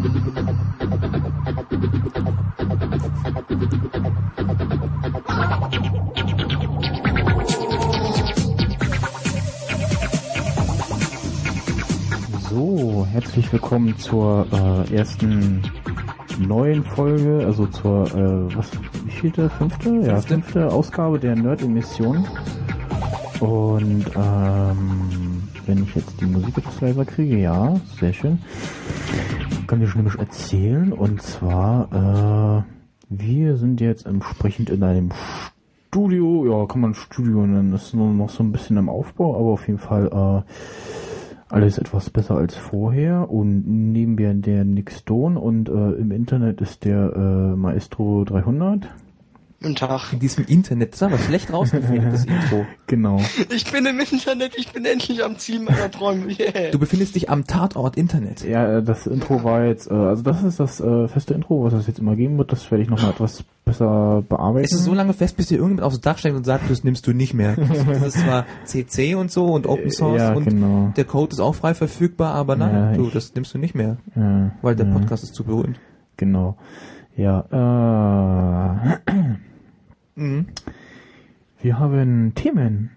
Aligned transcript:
So, 0.00 0.08
herzlich 13.10 13.52
willkommen 13.52 13.98
zur 13.98 14.46
äh, 14.50 14.94
ersten 14.94 15.60
neuen 16.38 16.82
Folge, 16.82 17.44
also 17.44 17.66
zur, 17.66 18.06
äh, 18.06 18.56
was, 18.56 18.70
wie 19.04 19.10
vielte? 19.10 19.50
Fünfte? 19.50 20.00
Ja, 20.02 20.18
fünfte 20.22 20.72
Ausgabe 20.72 21.18
der 21.18 21.36
Nerd-Emission. 21.36 22.26
Und 23.40 24.06
ähm, 24.16 25.42
wenn 25.66 25.82
ich 25.82 25.94
jetzt 25.94 26.18
die 26.22 26.26
Musik 26.26 26.56
etwas 26.56 26.80
leiser 26.80 27.04
kriege, 27.04 27.38
ja, 27.38 27.78
sehr 27.98 28.14
schön. 28.14 28.38
Kann 29.70 29.82
ich 29.82 29.94
nämlich 29.94 30.18
erzählen. 30.18 30.92
Und 30.92 31.22
zwar, 31.22 32.64
äh, 32.66 33.08
wir 33.08 33.56
sind 33.56 33.80
jetzt 33.80 34.04
entsprechend 34.04 34.68
in 34.68 34.82
einem 34.82 35.10
Studio, 35.86 36.44
ja, 36.44 36.66
kann 36.66 36.80
man 36.80 36.94
Studio 36.94 37.46
nennen, 37.46 37.70
das 37.70 37.84
ist 37.84 37.94
nur 37.94 38.12
noch 38.12 38.30
so 38.30 38.42
ein 38.42 38.50
bisschen 38.50 38.78
im 38.78 38.88
Aufbau, 38.88 39.36
aber 39.36 39.50
auf 39.50 39.68
jeden 39.68 39.78
Fall 39.78 40.08
äh, 40.08 41.54
alles 41.54 41.78
etwas 41.78 42.10
besser 42.10 42.34
als 42.34 42.56
vorher 42.56 43.30
und 43.30 43.92
neben 43.92 44.16
mir 44.16 44.34
der 44.34 44.64
Nick 44.64 44.90
Stone 44.90 45.38
und 45.38 45.68
äh, 45.68 45.92
im 45.92 46.10
Internet 46.10 46.60
ist 46.60 46.84
der 46.84 47.12
äh, 47.14 47.54
Maestro 47.54 48.24
300. 48.24 48.88
Guten 49.62 49.74
Tag. 49.76 50.12
In 50.14 50.20
diesem 50.20 50.46
Internet. 50.46 50.92
Das 50.92 51.02
ist 51.02 51.02
aber 51.02 51.18
schlecht 51.18 51.52
rausgefilmt, 51.52 52.12
das 52.12 52.24
Intro. 52.24 52.64
Genau. 52.86 53.20
Ich 53.54 53.70
bin 53.70 53.84
im 53.86 54.00
Internet, 54.00 54.52
ich 54.56 54.72
bin 54.72 54.84
endlich 54.84 55.22
am 55.22 55.36
Ziel 55.38 55.60
meiner 55.60 55.90
Träume. 55.90 56.26
Yeah. 56.40 56.70
Du 56.72 56.78
befindest 56.78 57.14
dich 57.14 57.28
am 57.30 57.46
Tatort 57.46 57.96
Internet. 57.96 58.42
Ja, 58.42 58.78
äh, 58.78 58.82
das 58.82 59.06
Intro 59.06 59.44
war 59.44 59.64
jetzt, 59.66 59.88
äh, 59.90 59.94
also 59.94 60.22
das 60.22 60.42
ist 60.42 60.58
das 60.58 60.80
äh, 60.80 61.06
feste 61.08 61.34
Intro, 61.34 61.62
was 61.62 61.74
es 61.74 61.86
jetzt 61.86 61.98
immer 62.00 62.16
geben 62.16 62.36
wird. 62.38 62.50
Das 62.52 62.68
werde 62.70 62.82
ich 62.82 62.88
nochmal 62.90 63.10
etwas 63.10 63.44
besser 63.64 64.24
bearbeiten. 64.28 64.64
Es 64.64 64.72
ist 64.72 64.84
so 64.84 64.94
lange 64.94 65.12
fest, 65.12 65.36
bis 65.36 65.46
dir 65.48 65.56
irgendjemand 65.58 65.84
aufs 65.86 66.00
Dach 66.00 66.16
steigt 66.18 66.34
und 66.36 66.44
sagt, 66.44 66.68
das 66.70 66.82
nimmst 66.82 67.06
du 67.06 67.12
nicht 67.12 67.34
mehr. 67.34 67.54
Das 67.86 68.14
ist 68.16 68.18
zwar 68.24 68.46
CC 68.64 69.14
und 69.14 69.30
so 69.30 69.44
und 69.46 69.66
Open 69.66 69.90
Source 69.90 70.20
Ja, 70.22 70.32
und 70.32 70.44
genau. 70.46 70.92
der 70.96 71.04
Code 71.04 71.32
ist 71.32 71.40
auch 71.40 71.54
frei 71.54 71.74
verfügbar, 71.74 72.34
aber 72.34 72.56
nein, 72.56 72.74
Ja, 72.74 72.92
du, 72.94 73.06
ich- 73.08 73.12
das 73.12 73.34
nimmst 73.34 73.52
du 73.54 73.58
nicht 73.58 73.74
mehr, 73.74 73.98
Ja, 74.16 74.52
weil 74.62 74.74
der 74.74 74.86
ja, 74.86 74.92
Podcast 74.94 75.22
ist 75.22 75.34
zu 75.34 75.44
berühmt. 75.44 75.78
Genau. 76.16 76.56
Ja, 77.16 77.44
äh, 79.06 79.12
Mhm. 80.16 80.46
wir 81.60 81.78
haben 81.78 82.34
Themen. 82.34 82.90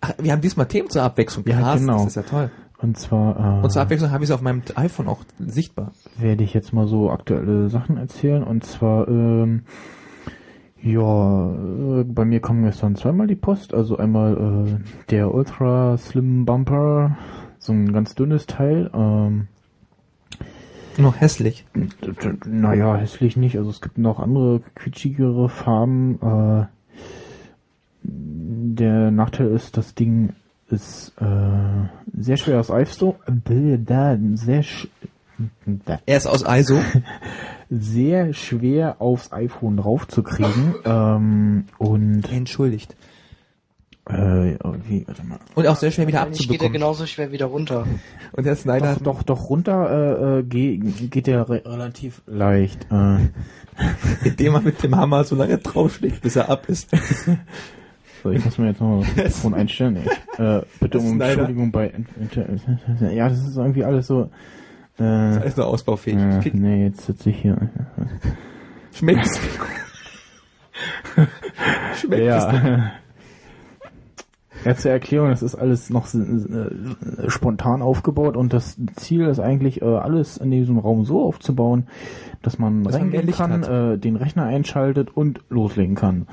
Ach, 0.00 0.12
wir 0.18 0.32
haben 0.32 0.40
diesmal 0.40 0.66
Themen 0.66 0.90
zur 0.90 1.02
Abwechslung. 1.02 1.44
Ja, 1.46 1.58
Krass, 1.60 1.80
genau. 1.80 1.98
Das 2.04 2.08
ist 2.08 2.16
ja 2.16 2.22
toll. 2.22 2.50
Und 2.78 2.98
zwar 2.98 3.62
Und 3.64 3.70
zur 3.70 3.80
äh, 3.80 3.84
Abwechslung 3.84 4.10
habe 4.10 4.24
ich 4.24 4.30
es 4.30 4.34
auf 4.34 4.42
meinem 4.42 4.62
iPhone 4.74 5.08
auch 5.08 5.24
sichtbar. 5.38 5.92
werde 6.18 6.44
ich 6.44 6.52
jetzt 6.52 6.72
mal 6.74 6.86
so 6.86 7.10
aktuelle 7.10 7.70
Sachen 7.70 7.96
erzählen. 7.96 8.42
Und 8.42 8.64
zwar, 8.64 9.08
ähm, 9.08 9.62
ja, 10.82 11.52
äh, 11.52 12.04
bei 12.04 12.24
mir 12.26 12.40
kam 12.40 12.62
gestern 12.62 12.94
zweimal 12.96 13.26
die 13.26 13.34
Post. 13.34 13.72
Also 13.72 13.96
einmal 13.96 14.76
äh, 14.78 15.10
der 15.10 15.32
Ultra 15.34 15.96
Slim 15.96 16.44
Bumper, 16.44 17.16
so 17.58 17.72
ein 17.72 17.92
ganz 17.92 18.14
dünnes 18.14 18.46
Teil. 18.46 18.90
Ähm, 18.94 19.48
Noch 20.98 21.20
hässlich. 21.20 21.66
naja, 22.46 22.96
hässlich 22.96 23.36
nicht. 23.36 23.58
Also 23.58 23.70
es 23.70 23.80
gibt 23.80 23.98
noch 23.98 24.18
andere 24.18 24.60
quietschigere 24.74 25.48
Farben. 25.48 26.18
Äh, 26.22 26.66
der 28.02 29.10
Nachteil 29.10 29.48
ist, 29.48 29.76
das 29.76 29.94
Ding 29.94 30.32
ist 30.68 31.12
äh, 31.20 31.88
sehr 32.16 32.36
schwer 32.36 32.60
aus 32.60 32.70
iPhone. 32.70 33.14
Äh, 33.26 34.36
sehr 34.36 34.62
sch 34.62 34.88
Er 36.06 36.16
ist 36.16 36.26
aus 36.26 36.44
ISO. 36.46 36.80
sehr 37.70 38.32
schwer 38.32 38.96
aufs 39.00 39.32
iPhone 39.32 39.76
draufzukriegen. 39.76 40.74
ähm, 40.84 41.64
und 41.78 42.30
Entschuldigt. 42.32 42.96
Äh, 44.08 44.52
irgendwie, 44.52 45.04
warte 45.06 45.24
mal. 45.24 45.38
Und 45.54 45.66
auch 45.66 45.76
sehr 45.76 45.90
schwer 45.90 46.06
wieder 46.06 46.22
Eigentlich 46.22 46.38
geht 46.48 46.60
er 46.60 46.66
abzubekommen. 46.66 46.72
genauso 46.72 47.06
schwer 47.06 47.32
wieder 47.32 47.46
runter. 47.46 47.86
Und 48.32 48.46
der 48.46 48.54
Snyder 48.54 48.94
Doch, 48.94 48.96
hat 48.96 49.06
doch, 49.06 49.22
doch 49.24 49.50
runter 49.50 50.36
äh, 50.36 50.38
äh, 50.38 50.42
geh, 50.44 50.76
geht 50.78 51.26
der 51.26 51.48
re 51.48 51.62
relativ 51.64 52.22
leicht. 52.26 52.86
Äh, 52.90 53.18
indem 54.24 54.54
er 54.54 54.60
mit 54.60 54.82
dem 54.82 54.96
Hammer 54.96 55.24
so 55.24 55.34
lange 55.34 55.58
draufschlägt, 55.58 56.22
bis 56.22 56.36
er 56.36 56.48
ab 56.48 56.68
ist. 56.68 56.88
so, 58.22 58.30
ich 58.30 58.44
muss 58.44 58.58
mir 58.58 58.68
jetzt 58.68 58.80
noch 58.80 59.00
das 59.16 59.16
Mikrofon 59.16 59.54
einstellen. 59.54 59.98
Ich, 60.04 60.38
äh, 60.38 60.62
bitte 60.80 60.98
um 60.98 61.08
Snyder. 61.16 61.30
Entschuldigung 61.30 61.72
bei 61.72 61.92
ja, 63.12 63.28
das 63.28 63.40
ist 63.40 63.56
irgendwie 63.56 63.84
alles 63.84 64.06
so. 64.06 64.30
Äh, 64.98 65.02
Alles 65.02 65.56
nur 65.58 65.66
ausbaufähig. 65.66 66.16
äh, 66.16 66.50
nee, 66.54 66.84
jetzt 66.84 67.04
sitze 67.04 67.28
ich 67.28 67.42
hier. 67.42 67.58
Schmeckt's? 68.94 69.38
Schmeckt 72.00 72.22
es? 72.22 72.24
Ja. 72.24 72.92
Ja, 74.66 74.74
zur 74.74 74.90
Erklärung, 74.90 75.28
das 75.30 75.42
ist 75.42 75.54
alles 75.54 75.90
noch 75.90 76.12
äh, 76.12 77.28
spontan 77.28 77.82
aufgebaut 77.82 78.36
und 78.36 78.52
das 78.52 78.76
Ziel 78.96 79.26
ist 79.26 79.38
eigentlich, 79.38 79.80
äh, 79.80 79.84
alles 79.84 80.38
in 80.38 80.50
diesem 80.50 80.78
Raum 80.78 81.04
so 81.04 81.22
aufzubauen, 81.22 81.86
dass 82.42 82.58
man 82.58 82.82
Dass 82.82 82.94
reingehen 82.94 83.30
kann, 83.30 83.62
äh, 83.62 83.96
den 83.96 84.16
Rechner 84.16 84.42
einschaltet 84.44 85.16
und 85.16 85.40
loslegen 85.50 85.94
kann. 85.94 86.26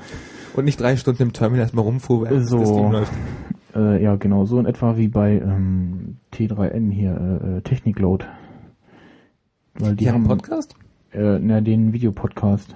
Und 0.56 0.64
nicht 0.64 0.80
drei 0.80 0.96
Stunden 0.96 1.22
im 1.22 1.32
Terminal 1.32 1.62
erstmal 1.62 1.84
rumfuhr, 1.84 2.26
So. 2.42 2.58
das 2.58 2.72
Ding 2.72 2.90
läuft. 2.90 3.12
Äh, 3.76 4.02
ja, 4.02 4.16
genau, 4.16 4.46
so 4.46 4.58
in 4.58 4.66
etwa 4.66 4.96
wie 4.96 5.08
bei 5.08 5.34
ähm, 5.34 6.16
T3N 6.32 6.90
hier, 6.90 7.40
äh, 7.44 7.58
äh, 7.58 7.60
Technikload. 7.60 8.24
Weil 9.74 9.90
die, 9.96 10.04
Die 10.04 10.08
haben 10.10 10.28
einen 10.28 10.38
Podcast? 10.38 10.74
äh, 11.12 11.38
na, 11.40 11.60
den 11.60 11.92
Videopodcast. 11.92 12.74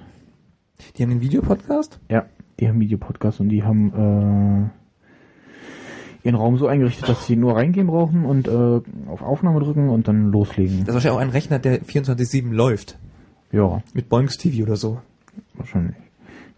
Die 0.96 1.02
haben 1.02 1.10
einen 1.10 1.20
Videopodcast? 1.20 1.98
Ja, 2.08 2.26
die 2.60 2.68
haben 2.68 2.78
Videopodcast 2.80 3.40
und 3.40 3.48
die 3.48 3.64
haben 3.64 4.70
äh, 4.70 4.77
ihren 6.24 6.34
Raum 6.34 6.58
so 6.58 6.66
eingerichtet, 6.66 7.08
dass 7.08 7.26
sie 7.26 7.36
nur 7.36 7.56
reingehen 7.56 7.86
brauchen 7.86 8.24
und 8.24 8.48
äh, 8.48 8.80
auf 9.10 9.22
Aufnahme 9.22 9.60
drücken 9.60 9.88
und 9.88 10.08
dann 10.08 10.30
loslegen. 10.32 10.80
Das 10.80 10.88
ist 10.88 10.94
wahrscheinlich 10.94 11.16
auch 11.18 11.22
ein 11.22 11.30
Rechner, 11.30 11.58
der 11.58 11.82
24-7 11.82 12.52
läuft. 12.52 12.98
ja, 13.52 13.82
Mit 13.94 14.08
Boinks 14.08 14.36
TV 14.36 14.64
oder 14.64 14.76
so. 14.76 15.00
wahrscheinlich. 15.54 15.96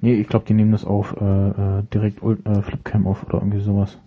Nee, 0.00 0.14
ich 0.14 0.28
glaube, 0.28 0.46
die 0.48 0.54
nehmen 0.54 0.72
das 0.72 0.84
auf 0.84 1.14
äh, 1.20 1.24
äh, 1.24 1.82
direkt 1.92 2.22
äh, 2.22 2.62
Flipcam 2.62 3.06
auf 3.06 3.22
oder 3.24 3.38
irgendwie 3.38 3.60
sowas. 3.60 3.98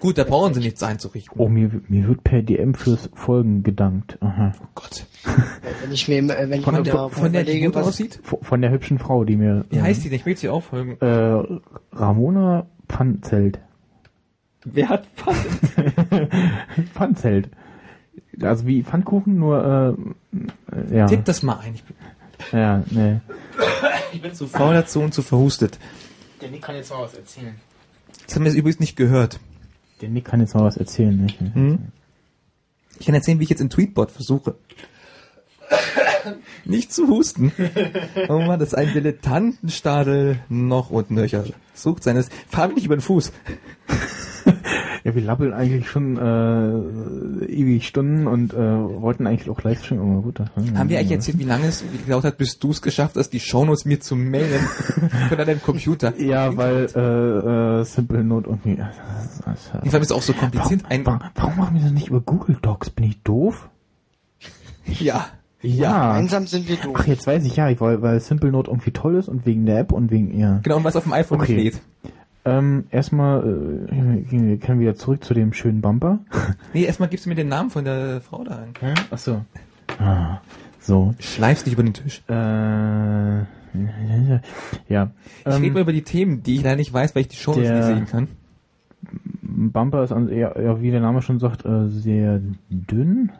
Gut, 0.00 0.16
da 0.16 0.24
brauchen 0.24 0.54
sie 0.54 0.60
nichts 0.60 0.82
einzurichten. 0.82 1.34
Oh, 1.38 1.50
mir, 1.50 1.70
mir 1.88 2.08
wird 2.08 2.24
per 2.24 2.40
DM 2.40 2.72
fürs 2.72 3.10
Folgen 3.12 3.62
gedankt. 3.62 4.16
Aha. 4.22 4.54
Oh 4.62 4.66
Gott. 4.74 5.06
Wenn 5.82 5.92
ich 5.92 6.08
mir, 6.08 6.16
äh, 6.16 6.48
wenn 6.48 6.60
ich 6.60 6.64
Von, 6.64 6.74
mir 6.76 6.84
von, 6.86 7.10
von 7.10 7.32
der, 7.32 7.42
überlege, 7.42 7.74
was, 7.74 7.88
aussieht? 7.88 8.18
Von 8.22 8.38
von 8.40 8.62
der 8.62 8.70
hübschen 8.70 8.98
Frau, 8.98 9.24
die 9.24 9.36
mir... 9.36 9.66
Wie 9.68 9.82
heißt 9.82 10.02
die 10.04 10.08
denn? 10.08 10.18
Ich 10.18 10.24
will 10.24 10.36
sie 10.38 10.48
auch 10.48 10.62
folgen. 10.62 10.96
Äh, 11.00 11.58
Ramona 11.92 12.64
Pfanzelt. 12.88 13.58
Wer 14.68 14.88
hat 14.88 15.06
Pfand? 15.14 15.46
Pfanzelt. 16.94 17.48
Also 18.42 18.66
wie 18.66 18.82
Pfannkuchen, 18.82 19.38
nur 19.38 19.96
äh, 20.90 20.96
ja. 20.96 21.06
Tipp 21.06 21.24
das 21.24 21.42
mal 21.42 21.58
ein. 21.60 21.74
Ich 21.74 21.84
bin, 21.84 21.96
Ja, 22.52 22.82
nee. 22.90 23.20
ich 24.12 24.20
bin 24.20 24.34
zu 24.34 24.46
faul 24.48 24.74
dazu 24.74 25.00
und 25.00 25.14
zu 25.14 25.22
verhustet. 25.22 25.78
Der 26.40 26.50
Nick 26.50 26.62
kann 26.62 26.74
jetzt 26.74 26.90
mal 26.90 27.02
was 27.02 27.14
erzählen. 27.14 27.54
Das 28.26 28.34
haben 28.34 28.42
wir 28.44 28.50
jetzt 28.50 28.58
übrigens 28.58 28.80
nicht 28.80 28.96
gehört. 28.96 29.38
Der 30.00 30.08
Nick 30.08 30.24
kann 30.24 30.40
jetzt 30.40 30.54
mal 30.54 30.64
was 30.64 30.76
erzählen, 30.76 31.16
nicht? 31.16 31.38
Hm? 31.40 31.78
Ich 32.98 33.06
kann 33.06 33.14
erzählen, 33.14 33.38
wie 33.38 33.44
ich 33.44 33.50
jetzt 33.50 33.60
in 33.60 33.70
Tweetbot 33.70 34.10
versuche. 34.10 34.56
Nicht 36.64 36.92
zu 36.92 37.08
husten. 37.08 37.52
Oh 38.28 38.40
Mann, 38.40 38.58
das 38.58 38.68
ist 38.70 38.74
ein 38.74 38.92
Dilettantenstadel 38.92 40.40
noch 40.48 40.90
und 40.90 41.10
nöcher. 41.10 41.44
Sucht 41.74 42.02
seines. 42.02 42.28
Fahr 42.48 42.66
mich 42.68 42.76
nicht 42.76 42.86
über 42.86 42.96
den 42.96 43.00
Fuß. 43.02 43.32
Ja, 45.04 45.14
wir 45.14 45.22
labbeln 45.22 45.52
eigentlich 45.52 45.88
schon 45.88 46.16
äh, 46.16 47.44
ewig 47.46 47.86
Stunden 47.86 48.26
und 48.26 48.52
äh, 48.52 48.56
wollten 48.56 49.28
eigentlich 49.28 49.48
auch 49.48 49.62
live 49.62 49.84
streamen, 49.84 50.14
aber 50.14 50.22
gut. 50.22 50.40
Das, 50.40 50.48
Haben 50.56 50.88
wir 50.88 50.98
eigentlich 50.98 51.12
erzählt, 51.12 51.38
wie 51.38 51.44
lange 51.44 51.66
es 51.68 51.84
gedauert 52.04 52.24
hat, 52.24 52.38
bis 52.38 52.58
du 52.58 52.72
es 52.72 52.82
geschafft 52.82 53.14
hast, 53.14 53.30
die 53.30 53.38
Shownotes 53.38 53.84
mir 53.84 54.00
zu 54.00 54.16
mailen 54.16 54.60
von 55.28 55.38
deinem 55.38 55.62
Computer? 55.62 56.12
Ja, 56.18 56.56
weil 56.56 56.88
äh, 56.96 57.80
äh, 57.80 57.84
Simple 57.84 58.24
Note 58.24 58.48
irgendwie... 58.48 58.82
Ich 59.84 59.90
fand 59.92 60.04
es 60.04 60.10
auch 60.10 60.22
so 60.22 60.32
kompliziert. 60.32 60.82
warum, 60.82 60.90
Ein, 60.92 61.06
warum, 61.06 61.20
warum 61.36 61.56
machen 61.56 61.76
wir 61.76 61.82
das 61.82 61.92
nicht 61.92 62.08
über 62.08 62.20
Google 62.20 62.56
Docs? 62.60 62.90
Bin 62.90 63.04
ich 63.04 63.22
doof? 63.22 63.68
ja. 64.86 65.26
Ja. 65.62 66.14
Gemeinsam 66.14 66.46
sind 66.48 66.68
wir 66.68 66.76
doof. 66.76 66.96
Ach, 66.98 67.06
jetzt 67.06 67.26
weiß 67.28 67.44
ich 67.44 67.56
ja, 67.56 67.68
weil, 67.80 68.02
weil 68.02 68.20
Simple 68.20 68.50
Note 68.50 68.70
irgendwie 68.70 68.90
toll 68.90 69.16
ist 69.16 69.28
und 69.28 69.46
wegen 69.46 69.66
der 69.66 69.78
App 69.78 69.92
und 69.92 70.10
wegen 70.10 70.32
ihr. 70.32 70.60
Genau, 70.62 70.76
und 70.78 70.84
was 70.84 70.96
auf 70.96 71.04
dem 71.04 71.12
iPhone 71.12 71.40
Okay. 71.40 71.56
geht. 71.56 71.80
Ähm, 72.46 72.84
erstmal, 72.90 73.40
äh, 73.40 74.30
wir 74.30 74.56
können 74.58 74.80
wieder 74.80 74.94
zurück 74.94 75.22
zu 75.24 75.34
dem 75.34 75.52
schönen 75.52 75.80
Bumper. 75.80 76.20
Nee, 76.72 76.84
erstmal 76.84 77.08
gibst 77.08 77.26
du 77.26 77.30
mir 77.30 77.34
den 77.34 77.48
Namen 77.48 77.70
von 77.70 77.84
der 77.84 78.20
Frau 78.20 78.44
da 78.44 78.58
ein. 78.58 78.72
Ach 79.10 79.18
so. 79.18 79.42
Ah, 79.98 80.38
so. 80.78 81.14
Schleifst 81.18 81.66
dich 81.66 81.72
über 81.74 81.82
den 81.82 81.94
Tisch. 81.94 82.22
Äh, 82.28 82.32
ja. 84.88 85.10
Ich 85.40 85.46
rede 85.46 85.66
Ähm, 85.66 85.72
mal 85.72 85.80
über 85.82 85.92
die 85.92 86.02
Themen, 86.02 86.42
die 86.42 86.56
ich 86.56 86.62
leider 86.62 86.76
nicht 86.76 86.92
weiß, 86.92 87.14
weil 87.14 87.22
ich 87.22 87.28
die 87.28 87.36
der- 87.62 87.76
nicht 87.76 87.84
sehen 87.86 88.06
kann. 88.06 88.28
Bumper 89.42 90.02
ist, 90.04 90.12
an, 90.12 90.28
ja, 90.28 90.80
wie 90.80 90.90
der 90.90 91.00
Name 91.00 91.22
schon 91.22 91.38
sagt, 91.38 91.64
äh, 91.64 91.88
sehr 91.88 92.40
dünn. 92.70 93.30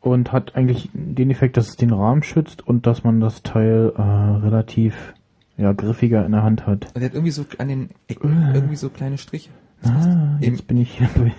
und 0.00 0.32
hat 0.32 0.54
eigentlich 0.56 0.88
den 0.94 1.30
Effekt, 1.30 1.56
dass 1.58 1.68
es 1.68 1.76
den 1.76 1.92
Rahmen 1.92 2.22
schützt 2.22 2.66
und 2.66 2.86
dass 2.86 3.04
man 3.04 3.20
das 3.20 3.42
Teil 3.42 3.92
äh, 3.96 4.00
relativ 4.00 5.12
ja, 5.60 5.72
griffiger 5.72 6.24
in 6.24 6.32
der 6.32 6.42
Hand 6.42 6.66
hat. 6.66 6.86
Und 6.86 6.96
der 6.96 7.04
hat 7.04 7.14
irgendwie 7.14 7.30
so 7.32 7.44
an 7.58 7.68
den 7.68 7.90
Ecken 8.08 8.50
irgendwie 8.54 8.76
so 8.76 8.88
kleine 8.88 9.18
Striche. 9.18 9.50
Ah, 9.82 10.36
jetzt 10.40 10.66
bin 10.66 10.76
ich 10.78 10.98
hier 10.98 11.08
bei 11.14 11.32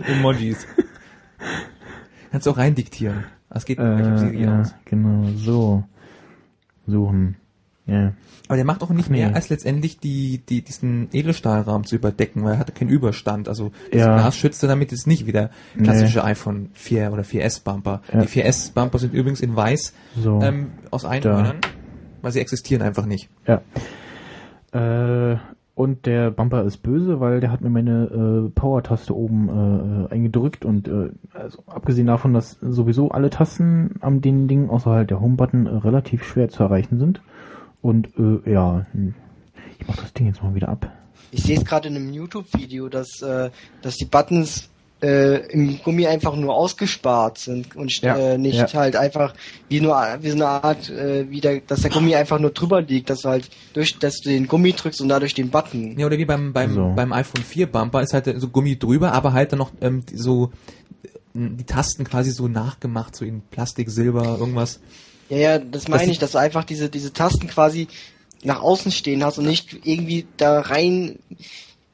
Emojis. 0.12 0.66
Kannst 2.30 2.46
du 2.46 2.50
auch 2.50 2.58
rein 2.58 2.74
diktieren. 2.74 3.24
Das 3.50 3.64
geht 3.64 3.78
nicht, 3.78 3.88
ich 3.88 4.06
hab 4.06 4.32
äh, 4.32 4.42
ja, 4.42 4.60
aus. 4.60 4.74
genau, 4.84 5.28
so. 5.36 5.84
Suchen. 6.86 7.36
Ja. 7.86 8.12
Aber 8.48 8.56
der 8.56 8.66
macht 8.66 8.82
auch 8.82 8.90
nicht 8.90 9.08
mehr 9.08 9.28
Nee. 9.30 9.34
als 9.34 9.48
letztendlich 9.48 9.98
die, 9.98 10.42
die, 10.46 10.60
diesen 10.62 11.08
Edelstahlrahmen 11.12 11.84
zu 11.86 11.96
überdecken, 11.96 12.44
weil 12.44 12.54
er 12.54 12.58
hatte 12.58 12.72
keinen 12.72 12.90
Überstand. 12.90 13.48
Also 13.48 13.72
das 13.90 14.00
Ja. 14.02 14.14
Glas 14.16 14.36
schützte 14.36 14.66
damit 14.66 14.90
jetzt 14.92 15.06
nicht 15.06 15.26
wie 15.26 15.32
der 15.32 15.50
klassische 15.82 16.22
iPhone 16.24 16.68
4 16.74 17.12
oder 17.12 17.22
4S 17.22 17.64
Bumper. 17.64 18.02
Ja. 18.12 18.20
Die 18.22 18.28
4S 18.28 18.74
Bumper 18.74 18.98
sind 18.98 19.14
übrigens 19.14 19.40
in 19.40 19.56
weiß 19.56 19.94
So. 20.22 20.40
ähm, 20.42 20.72
aus 20.90 21.04
Einhörnern, 21.06 21.56
weil 22.22 22.32
sie 22.32 22.40
existieren 22.40 22.82
einfach 22.82 23.06
nicht. 23.06 23.28
Ja. 23.46 23.62
Äh, 24.72 25.38
und 25.78 26.06
der 26.06 26.32
Bumper 26.32 26.64
ist 26.64 26.78
böse, 26.78 27.20
weil 27.20 27.38
der 27.38 27.52
hat 27.52 27.60
mir 27.60 27.70
meine 27.70 28.06
äh, 28.06 28.50
Power-Taste 28.50 29.14
oben 29.14 30.08
äh, 30.10 30.12
eingedrückt 30.12 30.64
und 30.64 30.88
äh, 30.88 31.10
also 31.32 31.62
abgesehen 31.66 32.08
davon, 32.08 32.34
dass 32.34 32.58
sowieso 32.60 33.10
alle 33.12 33.30
Tasten 33.30 33.94
am 34.00 34.20
den 34.20 34.48
Ding, 34.48 34.70
außer 34.70 34.90
halt 34.90 35.10
der 35.10 35.20
Home-Button, 35.20 35.66
äh, 35.66 35.76
relativ 35.76 36.24
schwer 36.24 36.48
zu 36.48 36.64
erreichen 36.64 36.98
sind. 36.98 37.20
Und 37.80 38.08
äh, 38.18 38.50
ja, 38.50 38.86
hm. 38.90 39.14
ich 39.78 39.86
mach 39.86 39.98
das 39.98 40.12
Ding 40.14 40.26
jetzt 40.26 40.42
mal 40.42 40.56
wieder 40.56 40.68
ab. 40.68 40.90
Ich 41.30 41.44
sehe 41.44 41.56
es 41.56 41.64
gerade 41.64 41.86
in 41.86 41.94
einem 41.94 42.12
YouTube-Video, 42.12 42.88
dass, 42.88 43.22
äh, 43.22 43.50
dass 43.80 43.94
die 43.94 44.06
Buttons 44.06 44.70
äh, 45.00 45.46
im 45.52 45.78
Gummi 45.82 46.06
einfach 46.06 46.34
nur 46.34 46.54
ausgespart 46.54 47.38
sind 47.38 47.76
und 47.76 48.00
Ja, 48.02 48.16
äh, 48.16 48.38
nicht 48.38 48.56
ja. 48.58 48.72
halt 48.74 48.96
einfach 48.96 49.32
wie 49.68 49.80
nur 49.80 49.94
wie 50.20 50.30
so 50.30 50.34
eine 50.36 50.46
Art, 50.48 50.90
äh, 50.90 51.30
wie 51.30 51.40
der, 51.40 51.60
dass 51.60 51.82
der 51.82 51.90
Gummi 51.90 52.14
einfach 52.16 52.38
nur 52.40 52.50
drüber 52.50 52.80
liegt, 52.82 53.08
dass 53.10 53.20
du 53.20 53.28
halt 53.28 53.48
durch, 53.74 53.96
dass 53.98 54.16
du 54.20 54.30
den 54.30 54.48
Gummi 54.48 54.72
drückst 54.72 55.00
und 55.00 55.08
dadurch 55.08 55.34
den 55.34 55.50
Button. 55.50 55.96
Ja, 55.98 56.06
oder 56.06 56.18
wie 56.18 56.24
beim, 56.24 56.52
beim, 56.52 56.74
So. 56.74 56.92
beim 56.96 57.12
iPhone 57.12 57.44
4 57.44 57.66
Bumper 57.70 58.02
ist 58.02 58.12
halt 58.12 58.32
so 58.40 58.48
Gummi 58.48 58.76
drüber, 58.78 59.12
aber 59.12 59.32
halt 59.32 59.52
dann 59.52 59.58
noch 59.60 59.70
ähm, 59.80 60.02
so 60.12 60.50
äh, 61.04 61.08
die 61.34 61.64
Tasten 61.64 62.02
quasi 62.04 62.32
so 62.32 62.48
nachgemacht, 62.48 63.14
so 63.14 63.24
in 63.24 63.42
Plastik, 63.42 63.90
Silber, 63.90 64.36
irgendwas. 64.40 64.80
Ja, 65.28 65.36
ja, 65.36 65.58
das 65.58 65.86
meine 65.86 66.06
die- 66.06 66.10
ich, 66.12 66.18
dass 66.18 66.32
du 66.32 66.38
einfach 66.38 66.64
diese, 66.64 66.88
diese 66.88 67.12
Tasten 67.12 67.46
quasi 67.46 67.86
nach 68.42 68.60
außen 68.62 68.90
stehen 68.92 69.22
hast 69.24 69.38
und 69.38 69.46
nicht 69.46 69.76
irgendwie 69.84 70.26
da 70.38 70.60
rein, 70.60 71.18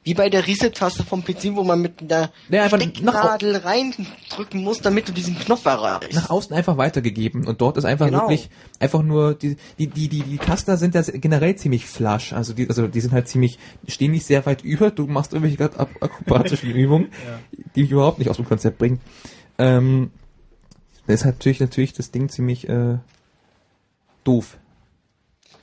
wie 0.05 0.13
bei 0.13 0.29
der 0.29 0.47
Reset-Taste 0.47 1.03
vom 1.03 1.23
PC, 1.25 1.55
wo 1.55 1.63
man 1.63 1.81
mit 1.81 2.09
der 2.09 2.29
Ja, 2.49 2.63
einfach 2.63 2.79
Stecknadel 2.79 3.57
reindrücken 3.57 4.63
muss, 4.63 4.79
damit 4.79 5.09
du 5.09 5.11
diesen 5.11 5.37
Knopf 5.37 5.65
erreichst. 5.65 6.13
nach 6.13 6.29
außen 6.29 6.55
einfach 6.55 6.77
weitergegeben 6.77 7.45
und 7.47 7.59
dort 7.59 7.75
ist 7.77 7.85
einfach 7.85 8.05
Genau. 8.05 8.19
wirklich 8.21 8.49
einfach 8.79 9.01
nur 9.01 9.33
die 9.33 9.57
die 9.79 9.87
die 9.87 10.07
die, 10.07 10.21
die 10.21 10.37
Taster 10.37 10.77
sind 10.77 10.95
ja 10.95 11.01
generell 11.01 11.55
ziemlich 11.57 11.85
flash 11.87 12.31
also 12.33 12.53
die 12.53 12.69
also 12.69 12.87
die 12.87 13.01
sind 13.01 13.11
halt 13.13 13.27
ziemlich 13.27 13.59
stehen 13.87 14.11
nicht 14.11 14.25
sehr 14.25 14.45
weit 14.45 14.63
über. 14.63 14.91
Du 14.91 15.07
machst 15.07 15.33
irgendwelche 15.33 15.57
grad 15.57 15.79
ak- 15.79 16.01
akrobatischen 16.01 16.69
Übungen 16.75 17.09
die 17.75 17.81
mich 17.81 17.91
überhaupt 17.91 18.19
nicht 18.19 18.29
aus 18.29 18.37
dem 18.37 18.45
Konzept 18.45 18.77
bringen. 18.77 19.01
Ähm, 19.57 20.11
deshalb 21.07 21.35
natürlich 21.37 21.59
natürlich 21.59 21.93
das 21.93 22.11
Ding 22.11 22.29
ziemlich 22.29 22.69
äh, 22.69 22.99
doof 24.23 24.57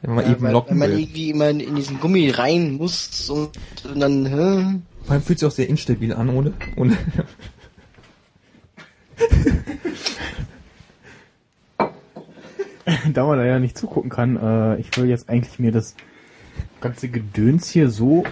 wenn 0.02 0.14
man 0.14 0.24
Ja, 0.24 0.32
eben 0.32 0.42
weil, 0.42 0.52
locken 0.52 0.70
wenn 0.72 0.78
man 0.78 0.90
will 0.90 1.00
irgendwie 1.00 1.30
immer 1.30 1.48
in, 1.48 1.60
in 1.60 1.76
diesen 1.76 2.00
Gummi 2.00 2.30
rein 2.30 2.76
muss 2.76 3.30
und, 3.30 3.50
und 3.84 4.00
dann, 4.00 4.26
hä? 4.26 4.80
vor 5.04 5.12
allem 5.12 5.22
fühlt 5.22 5.38
sich 5.38 5.48
auch 5.48 5.52
sehr 5.52 5.68
instabil 5.68 6.12
an 6.12 6.28
ohne 6.28 6.52
ohne 6.76 6.98
da 13.12 13.26
man 13.26 13.38
da 13.38 13.44
ja 13.44 13.58
nicht 13.58 13.78
zugucken 13.78 14.10
kann, 14.10 14.36
äh, 14.36 14.80
ich 14.80 14.96
will 14.96 15.08
jetzt 15.08 15.28
eigentlich 15.28 15.58
mir 15.58 15.72
das 15.72 15.94
ganze 16.80 17.08
Gedöns 17.08 17.70
hier 17.70 17.90
so 17.90 18.24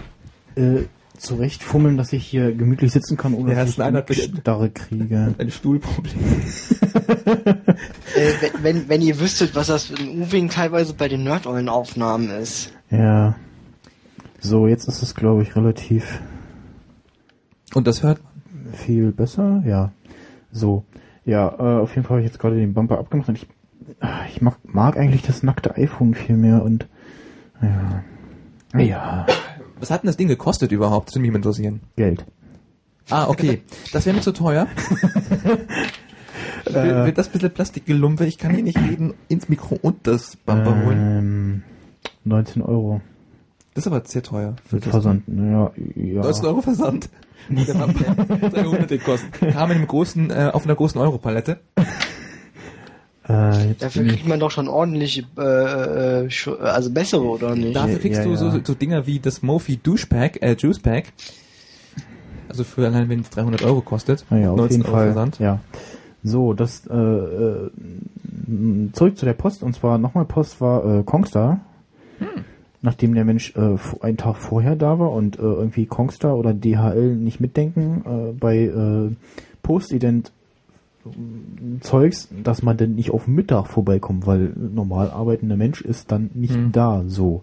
äh, 0.55 0.83
zurechtfummeln, 1.21 1.97
dass 1.97 2.11
ich 2.13 2.25
hier 2.25 2.53
gemütlich 2.53 2.91
sitzen 2.91 3.15
kann, 3.17 3.33
ohne 3.33 3.51
Ja, 3.51 3.55
dass 3.63 3.75
das 3.75 3.93
ich 4.09 4.19
ist 4.19 4.29
einer- 4.29 4.39
Starre 4.41 4.69
kriege. 4.69 5.35
ein 5.37 5.51
Stuhlproblem 5.51 6.15
Äh, 8.15 8.31
wenn, 8.41 8.63
wenn, 8.63 8.89
wenn 8.89 9.01
ihr 9.01 9.19
wüsstet, 9.19 9.55
was 9.55 9.67
das 9.67 9.91
ein 9.91 10.21
U-Wing 10.21 10.49
teilweise 10.49 10.93
bei 10.93 11.07
den 11.07 11.23
Nerdeulen-Aufnahmen 11.23 12.29
ist. 12.29 12.73
Ja. 12.89 13.35
So, 14.39 14.67
jetzt 14.67 14.87
ist 14.87 15.01
es, 15.01 15.15
glaube 15.15 15.43
ich, 15.43 15.55
relativ 15.55 16.19
und 17.73 17.87
das 17.87 18.03
hört 18.03 18.19
viel 18.73 19.11
besser. 19.11 19.63
Ja. 19.65 19.91
So. 20.51 20.83
Ja, 21.23 21.47
äh, 21.47 21.81
auf 21.81 21.95
jeden 21.95 22.03
Fall 22.05 22.17
habe 22.17 22.21
ich 22.21 22.31
jetzt 22.31 22.39
gerade 22.39 22.55
den 22.57 22.73
Bumper 22.73 22.97
abgemacht 22.97 23.29
und 23.29 23.35
ich, 23.37 23.47
ah, 24.01 24.21
ich 24.27 24.41
mag, 24.41 24.57
mag 24.63 24.97
eigentlich 24.97 25.21
das 25.21 25.43
nackte 25.43 25.77
iPhone 25.77 26.13
viel 26.15 26.35
mehr 26.35 26.63
und 26.63 26.87
ja. 27.61 28.03
Ja, 28.81 29.25
was 29.81 29.91
hat 29.91 30.03
denn 30.03 30.07
das 30.07 30.17
Ding 30.17 30.27
gekostet 30.27 30.71
überhaupt 30.71 31.09
das 31.09 31.15
würde 31.15 31.27
mich 31.27 31.35
interessieren 31.35 31.81
Geld. 31.95 32.25
Ah, 33.09 33.27
okay. 33.27 33.61
Das 33.91 34.05
wäre 34.05 34.15
mir 34.15 34.21
zu 34.21 34.31
teuer. 34.31 34.67
Äh. 36.65 36.73
wird, 36.73 37.05
wird 37.05 37.17
das 37.17 37.29
bisschen 37.29 37.51
Plastikgelumpe? 37.51 38.25
Ich 38.25 38.37
kann 38.37 38.53
hier 38.53 38.63
nicht 38.63 38.77
reden 38.77 39.13
ins 39.27 39.49
Mikro 39.49 39.77
und 39.81 40.07
das 40.07 40.37
Bumper 40.37 40.85
holen. 40.85 41.17
Ähm, 41.17 41.63
19 42.23 42.61
Euro. 42.61 43.01
Das 43.73 43.85
ist 43.85 43.91
aber 43.91 44.05
sehr 44.05 44.23
teuer. 44.23 44.55
Für 44.65 44.79
das 44.79 44.89
Versand. 44.89 45.23
Ja, 45.27 45.71
ja. 45.95 46.21
19 46.21 46.45
Euro 46.45 46.61
Versand. 46.61 47.09
Der 47.49 47.73
Bumper 47.73 48.49
300 48.49 48.87
gekostet. 48.87 49.33
Kam 49.33 49.71
in 49.71 49.77
einem 49.77 49.87
großen, 49.87 50.29
äh, 50.29 50.51
auf 50.53 50.65
einer 50.65 50.75
großen 50.75 51.01
Europalette. 51.01 51.59
Äh, 53.31 53.75
Dafür 53.79 54.07
kriegt 54.07 54.27
man 54.27 54.39
doch 54.39 54.51
schon 54.51 54.67
ordentlich, 54.67 55.25
äh, 55.37 55.41
äh, 56.25 56.29
also 56.61 56.91
bessere, 56.91 57.23
oder 57.23 57.55
nicht? 57.55 57.75
Dafür 57.75 57.93
Ja, 57.93 57.99
kriegst 57.99 58.19
ja, 58.19 58.25
du 58.25 58.35
so, 58.35 58.47
ja. 58.47 58.59
so 58.63 58.73
Dinger 58.73 59.07
wie 59.07 59.19
das 59.19 59.41
Mofi 59.41 59.77
Douche 59.77 60.07
Pack, 60.07 60.41
äh, 60.41 60.55
Juice 60.57 60.79
Pack. 60.79 61.13
Also 62.49 62.63
für 62.65 62.85
allein 62.85 63.07
wenn 63.07 63.21
es 63.21 63.29
300 63.29 63.63
Euro 63.63 63.81
kostet. 63.81 64.25
Naja, 64.29 64.51
auf 64.51 64.57
19 64.57 64.77
jeden 64.77 64.89
Euro 64.89 64.97
Fall. 64.97 65.05
Versand. 65.07 65.39
Ja. 65.39 65.59
So, 66.23 66.53
das 66.53 66.85
äh, 66.87 66.93
äh, 66.93 67.71
zurück 68.93 69.17
zu 69.17 69.25
der 69.25 69.33
Post 69.33 69.63
und 69.63 69.73
zwar 69.73 69.97
nochmal 69.97 70.25
Post 70.25 70.59
war 70.59 70.99
äh, 70.99 71.03
Kongstar. 71.03 71.61
Hm. 72.19 72.27
Nachdem 72.83 73.13
der 73.13 73.25
Mensch 73.25 73.53
äh, 73.55 73.77
einen 74.01 74.17
Tag 74.17 74.37
vorher 74.37 74.75
da 74.75 74.99
war 74.99 75.11
und 75.11 75.37
äh, 75.37 75.41
irgendwie 75.41 75.85
Kongstar 75.85 76.35
oder 76.35 76.53
DHL 76.53 77.15
nicht 77.15 77.39
mitdenken 77.39 78.03
äh, 78.05 78.33
bei 78.33 78.57
äh, 78.57 79.11
Postident 79.61 80.31
Zeugs, 81.81 82.29
dass 82.43 82.61
man 82.61 82.77
denn 82.77 82.95
nicht 82.95 83.11
auf 83.11 83.27
Mittag 83.27 83.67
vorbeikommt, 83.67 84.27
weil 84.27 84.53
normal 84.55 85.09
arbeitender 85.09 85.57
Mensch 85.57 85.81
ist 85.81 86.11
dann 86.11 86.29
nicht 86.33 86.53
Hm. 86.53 86.71
da. 86.71 87.03
So. 87.07 87.41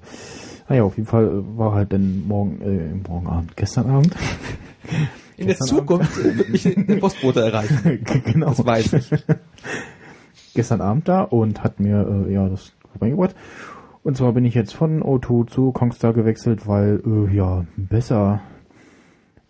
Naja, 0.69 0.85
auf 0.85 0.97
jeden 0.97 1.09
Fall 1.09 1.25
äh, 1.27 1.59
war 1.59 1.73
halt 1.75 1.93
dann 1.93 2.27
morgen, 2.27 2.61
äh, 2.63 3.09
morgen 3.09 3.27
Abend, 3.27 3.57
gestern 3.57 3.91
Abend. 3.91 4.15
In 5.37 5.47
der 5.47 5.57
Gestern 5.57 5.69
Zukunft 5.79 6.17
wird 6.37 6.49
mich 6.51 6.63
der 6.63 6.97
Postbote 7.01 7.41
erreichen. 7.41 8.05
genau. 8.25 8.49
Das 8.49 8.65
weiß 8.65 8.93
ich. 8.95 9.11
gestern 10.55 10.81
Abend 10.81 11.09
da 11.09 11.23
und 11.23 11.63
hat 11.63 11.81
mir 11.81 12.27
äh, 12.29 12.33
ja 12.33 12.49
das 12.49 12.73
vorbeigebracht. 12.93 13.35
Und 14.03 14.17
zwar 14.17 14.33
bin 14.33 14.45
ich 14.45 14.55
jetzt 14.55 14.75
von 14.75 15.03
O2 15.03 15.47
zu 15.49 15.73
Kongstar 15.73 16.13
gewechselt, 16.13 16.67
weil 16.67 17.03
äh, 17.07 17.35
ja 17.35 17.65
besser. 17.77 18.41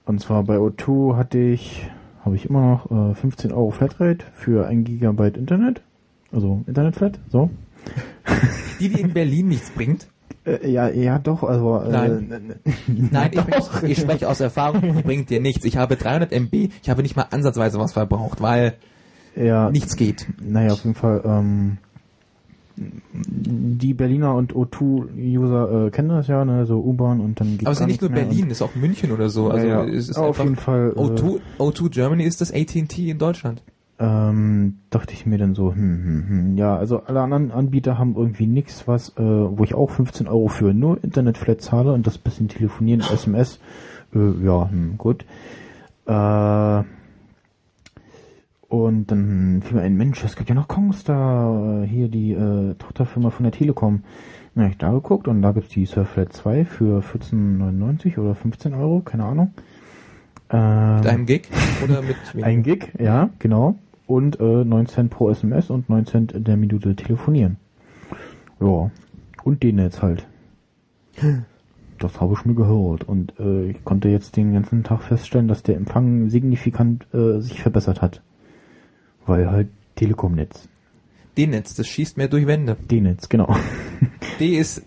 Und 0.04 0.20
zwar 0.20 0.42
bei 0.44 0.56
O2 0.56 1.16
hatte 1.16 1.38
ich, 1.38 1.88
habe 2.28 2.36
ich 2.36 2.46
immer 2.48 2.60
noch 2.88 3.10
äh, 3.10 3.14
15 3.14 3.52
Euro 3.52 3.70
Flatrate 3.70 4.24
für 4.34 4.66
ein 4.66 4.84
Gigabyte 4.84 5.36
Internet, 5.36 5.80
also 6.32 6.62
Internetflat. 6.66 7.18
So. 7.30 7.50
Die, 8.80 8.88
die 8.88 9.00
in 9.00 9.12
Berlin 9.12 9.48
nichts 9.48 9.70
bringt. 9.70 10.06
Äh, 10.44 10.70
ja, 10.70 10.88
ja, 10.88 11.18
doch. 11.18 11.42
Also 11.42 11.78
äh, 11.80 11.90
Nein. 11.90 12.54
Nein, 12.86 13.30
ich, 13.32 13.40
spreche- 13.40 13.86
ich 13.86 13.98
spreche 13.98 14.28
aus 14.28 14.40
Erfahrung, 14.40 15.02
bringt 15.02 15.30
dir 15.30 15.40
nichts. 15.40 15.64
Ich 15.64 15.76
habe 15.76 15.96
300 15.96 16.32
MB, 16.32 16.52
ich 16.82 16.90
habe 16.90 17.02
nicht 17.02 17.16
mal 17.16 17.26
ansatzweise 17.30 17.78
was 17.78 17.92
verbraucht, 17.94 18.40
weil 18.40 18.74
ja, 19.36 19.70
nichts 19.70 19.96
geht. 19.96 20.26
Naja, 20.40 20.72
auf 20.72 20.84
jeden 20.84 20.94
Fall. 20.96 21.22
Ähm, 21.24 21.78
die 23.12 23.94
Berliner 23.94 24.34
und 24.34 24.52
O2-User 24.54 25.86
äh, 25.86 25.90
kennen 25.90 26.08
das 26.08 26.26
ja, 26.28 26.44
ne, 26.44 26.66
so 26.66 26.78
U-Bahn 26.78 27.20
und 27.20 27.40
dann 27.40 27.58
geht 27.58 27.66
Aber 27.66 27.72
es 27.72 27.80
ist 27.80 27.86
nicht 27.86 28.00
nur 28.00 28.10
Berlin, 28.10 28.46
es 28.46 28.58
ist 28.58 28.62
auch 28.62 28.74
München 28.74 29.12
oder 29.12 29.28
so. 29.28 29.50
Also 29.50 29.66
ja, 29.66 29.84
ja. 29.84 29.88
es 29.92 30.08
ist 30.08 30.18
auf 30.18 30.38
jeden 30.38 30.56
Fall. 30.56 30.92
Äh, 30.96 31.00
O2, 31.00 31.40
O2 31.58 31.90
Germany 31.90 32.24
ist 32.24 32.40
das 32.40 32.52
AT&T 32.52 33.10
in 33.10 33.18
Deutschland. 33.18 33.62
ähm, 33.98 34.78
dachte 34.90 35.12
ich 35.12 35.26
mir 35.26 35.38
dann 35.38 35.54
so, 35.54 35.74
hm, 35.74 36.04
hm, 36.04 36.28
hm. 36.28 36.56
Ja, 36.56 36.76
also 36.76 37.02
alle 37.04 37.20
anderen 37.20 37.50
Anbieter 37.50 37.98
haben 37.98 38.14
irgendwie 38.16 38.46
nichts, 38.46 38.86
was, 38.86 39.10
äh, 39.16 39.22
wo 39.22 39.64
ich 39.64 39.74
auch 39.74 39.90
15 39.90 40.28
Euro 40.28 40.48
für 40.48 40.72
nur 40.72 41.02
Internetflat 41.02 41.60
zahle 41.60 41.92
und 41.92 42.06
das 42.06 42.18
bisschen 42.18 42.48
telefonieren, 42.48 43.00
SMS. 43.00 43.58
Äh, 44.14 44.44
ja, 44.44 44.70
hm, 44.70 44.98
gut. 44.98 45.24
Äh, 46.06 46.82
und 48.68 49.10
dann 49.10 49.62
fiel 49.64 49.78
mir 49.78 49.82
ein 49.82 49.96
Mensch, 49.96 50.22
es 50.24 50.36
gibt 50.36 50.50
ja 50.50 50.54
noch 50.54 50.68
Kongstar, 50.68 51.84
hier 51.84 52.08
die 52.08 52.32
äh, 52.32 52.74
Tochterfirma 52.74 53.30
von 53.30 53.44
der 53.44 53.52
Telekom. 53.52 54.02
Na, 54.54 54.64
hab 54.64 54.70
ich 54.70 54.78
da 54.78 54.92
geguckt 54.92 55.26
und 55.26 55.40
da 55.40 55.52
gibt's 55.52 55.70
die 55.70 55.86
Surflat 55.86 56.32
2 56.32 56.64
für 56.66 57.00
14,99 57.00 58.18
oder 58.18 58.34
15 58.34 58.74
Euro, 58.74 59.00
keine 59.00 59.24
Ahnung. 59.24 59.52
Ähm, 60.50 60.96
Mit 60.96 61.06
einem 61.06 61.26
Gig 61.26 61.48
oder 61.82 62.02
mit 62.34 62.44
ein 62.44 62.62
Gig, 62.62 62.92
ja, 62.98 63.30
genau. 63.38 63.76
und 64.06 64.38
äh, 64.38 64.64
9 64.64 64.86
Cent 64.86 65.10
pro 65.10 65.30
SMS 65.30 65.70
und 65.70 65.88
9 65.88 66.06
Cent 66.06 66.32
in 66.32 66.44
der 66.44 66.56
Minute 66.56 66.94
telefonieren. 66.94 67.56
Ja, 68.60 68.90
und 69.44 69.62
D-Netz 69.62 70.02
halt. 70.02 70.26
Das 72.00 72.20
habe 72.20 72.32
ich 72.34 72.44
mir 72.44 72.54
gehört 72.54 73.02
und 73.02 73.34
äh, 73.40 73.70
ich 73.70 73.84
konnte 73.84 74.08
jetzt 74.08 74.36
den 74.36 74.52
ganzen 74.52 74.84
Tag 74.84 75.02
feststellen, 75.02 75.48
dass 75.48 75.64
der 75.64 75.74
Empfang 75.74 76.28
signifikant 76.30 77.12
äh, 77.12 77.40
sich 77.40 77.60
verbessert 77.60 78.00
hat. 78.00 78.22
Weil 79.28 79.50
halt 79.50 79.68
Telekom-Netz. 79.96 80.68
D-Netz, 81.36 81.74
das 81.74 81.86
schießt 81.86 82.16
mehr 82.16 82.28
durch 82.28 82.46
Wände. 82.46 82.76
D-Netz, 82.90 83.28
genau. 83.28 83.54
D 84.40 84.56
ist 84.58 84.82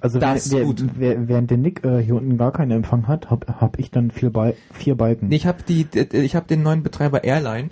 Also 0.00 0.20
Das 0.20 0.52
wer, 0.52 0.64
gut. 0.64 0.84
wer, 0.96 1.26
während 1.28 1.50
der 1.50 1.58
Nick 1.58 1.84
äh, 1.84 2.00
hier 2.02 2.14
unten 2.14 2.38
gar 2.38 2.52
keinen 2.52 2.70
Empfang 2.70 3.08
hat, 3.08 3.30
hab, 3.30 3.60
hab 3.60 3.78
ich 3.78 3.90
dann 3.90 4.10
vier, 4.10 4.30
Bal 4.30 4.54
vier 4.72 4.94
Balken. 4.94 5.32
Ich 5.32 5.46
habe 5.46 5.62
die, 5.66 5.86
ich 6.12 6.36
habe 6.36 6.46
den 6.46 6.62
neuen 6.62 6.82
Betreiber 6.82 7.24
Airline. 7.24 7.70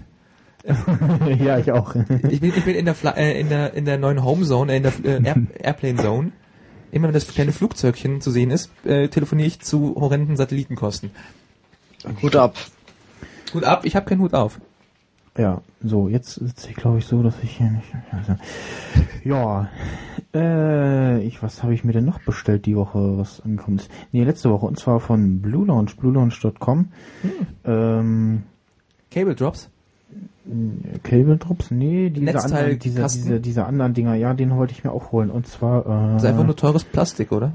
ja, 1.39 1.59
ich 1.59 1.71
auch. 1.71 1.95
Ich 2.29 2.41
bin, 2.41 2.53
ich 2.57 2.65
bin 2.65 2.75
in 2.75 2.85
der, 2.85 2.95
Fla 2.95 3.11
äh, 3.13 3.39
in 3.39 3.49
der, 3.49 3.75
in 3.75 3.85
der 3.85 3.99
neuen 3.99 4.25
Home 4.25 4.45
Zone, 4.45 4.73
äh, 4.73 4.77
in 4.79 4.83
der 4.83 4.93
äh, 5.05 5.23
Air 5.23 5.37
Airplane 5.63 5.97
Zone. 5.97 6.33
Immer 6.91 7.09
wenn 7.09 7.15
das 7.15 7.29
kleine 7.29 7.53
Flugzeugchen 7.53 8.21
zu 8.21 8.31
sehen 8.31 8.51
ist, 8.51 8.71
äh, 8.85 9.09
telefoniere 9.09 9.47
ich 9.47 9.61
zu 9.61 9.95
horrenden 9.95 10.37
Satellitenkosten. 10.37 11.11
Hut 12.23 12.35
ab. 12.35 12.57
Hut 13.55 13.65
ab, 13.65 13.85
ich 13.85 13.95
habe 13.95 14.07
keinen 14.07 14.21
Hut 14.21 14.35
auf. 14.35 14.59
Ja, 15.39 15.63
so, 15.81 16.09
jetzt 16.09 16.35
sitze 16.35 16.69
ich 16.69 16.75
glaube 16.75 16.99
ich 16.99 17.07
so, 17.07 17.23
dass 17.23 17.41
ich 17.45 17.57
hier 17.57 17.71
nicht. 17.71 17.95
Also, 18.11 18.35
ja, 19.25 19.69
äh, 20.35 21.23
ich, 21.23 21.43
was 21.45 21.63
habe 21.63 21.73
ich 21.75 21.85
mir 21.85 21.93
denn 21.93 22.05
noch 22.05 22.21
bestellt 22.21 22.67
die 22.67 22.77
Woche, 22.77 23.17
was 23.17 23.41
angekommen 23.41 23.79
ist? 23.79 23.89
Nee, 24.11 24.25
letzte 24.25 24.51
Woche, 24.51 24.67
und 24.67 24.81
zwar 24.81 24.99
von 24.99 25.41
Blue 25.41 25.65
Launch, 25.65 25.97
bluelaunch.com. 25.97 26.89
Ähm, 27.65 28.43
Cable 29.13 29.37
Drops. 29.37 29.71
Cable 31.03 31.37
Drops? 31.37 31.71
Nee, 31.71 32.09
diese 32.09 32.25
Netzteil- 32.25 32.45
anderen, 32.61 32.79
diese, 32.79 33.03
diese, 33.03 33.41
diese 33.41 33.67
anderen 33.67 33.93
Dinger, 33.93 34.15
ja, 34.15 34.33
den 34.33 34.51
wollte 34.57 34.73
ich 34.73 34.83
mir 34.83 34.93
auch 34.93 35.13
holen. 35.13 35.31
Und 35.31 35.47
zwar, 35.47 35.81
äh, 35.85 36.13
Das 36.15 36.23
ist 36.23 36.29
einfach 36.31 36.45
nur 36.45 36.57
teures 36.57 36.85
Plastik, 36.85 37.33
oder? 37.33 37.53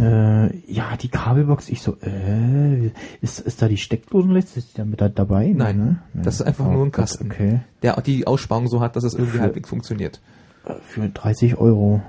Äh, 0.00 0.56
ja, 0.66 0.96
die 1.00 1.08
Kabelbox, 1.08 1.68
ich 1.68 1.80
so, 1.80 1.96
äh, 2.02 2.90
ist, 3.20 3.38
ist 3.38 3.62
da 3.62 3.68
die 3.68 3.76
Steckdosenleiste, 3.76 4.58
ist 4.58 4.72
die 4.72 4.78
da 4.78 4.84
mit 4.84 5.00
da 5.00 5.08
dabei? 5.08 5.52
Nein, 5.54 5.76
ne? 5.76 5.96
Nee. 6.12 6.22
das 6.24 6.36
ist 6.36 6.42
einfach 6.42 6.64
nur 6.68 6.82
ein 6.82 6.90
Gott, 6.90 6.92
Kasten. 6.92 7.30
Okay. 7.30 7.60
Der 7.82 8.00
die 8.00 8.26
Aussparung 8.26 8.66
so 8.66 8.80
hat, 8.80 8.96
dass 8.96 9.04
es 9.04 9.14
irgendwie 9.14 9.36
Für- 9.36 9.42
halbwegs 9.42 9.68
funktioniert. 9.68 10.20
Äh, 10.66 10.72
Für 10.82 11.08
30 11.08 11.56
Euro. 11.58 12.02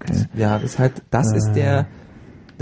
Okay. 0.00 0.26
Ja, 0.36 0.54
das 0.60 0.72
ist 0.74 0.78
halt, 0.78 1.02
das 1.10 1.32
ist 1.32 1.48
Äh. 1.48 1.54
der, 1.54 1.86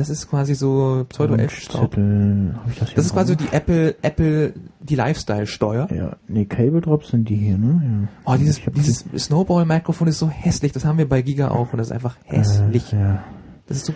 das 0.00 0.11
ist 0.11 0.28
quasi 0.28 0.54
so 0.54 1.04
Pseudo-Elfenstaub. 1.09 1.97
Wunschzettel, 1.97 2.54
hab 2.57 2.69
ich 2.71 2.78
das 2.78 2.88
hier 2.88 2.97
Das 2.97 3.07
ist 3.07 3.12
quasi 3.12 3.37
die 3.37 3.49
Apple, 3.52 3.95
Apple, 4.02 4.54
die 4.80 4.95
Lifestyle-Steuer. 4.97 5.88
Ja, 5.95 6.16
nee, 6.26 6.47
Cable 6.47 6.80
Drops 6.80 7.09
sind 7.11 7.28
die 7.28 7.37
hier, 7.37 7.59
ne? 7.59 8.09
Ja. 8.26 8.33
Oh, 8.33 8.37
dieses, 8.37 8.61
dieses 8.75 9.04
Snowball-Mikrofon 9.26 10.09
ist 10.09 10.19
so 10.19 10.28
hässlich. 10.28 10.73
Das 10.73 10.85
haben 10.85 10.99
wir 10.99 11.09
bei 11.09 11.23
Giga 11.23 11.49
auch 11.50 11.73
und 11.73 11.78
das 11.78 11.88
ist 11.88 11.92
einfach 11.92 12.16
die- 12.30 12.37
hässlich. 12.37 12.92
Äh, 12.92 12.99
ja. 13.00 13.25
Das 13.66 13.76
ist 13.76 13.87
so, 13.87 13.92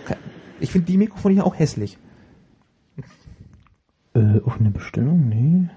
ich 0.59 0.71
finde 0.71 0.85
die 0.87 0.97
Mikrofone 0.97 1.33
hier 1.33 1.45
auch 1.45 1.57
hässlich. 1.59 1.97
Äh, 4.13 4.39
offene 4.45 4.69
Bestellung? 4.71 5.27
Nee. 5.27 5.69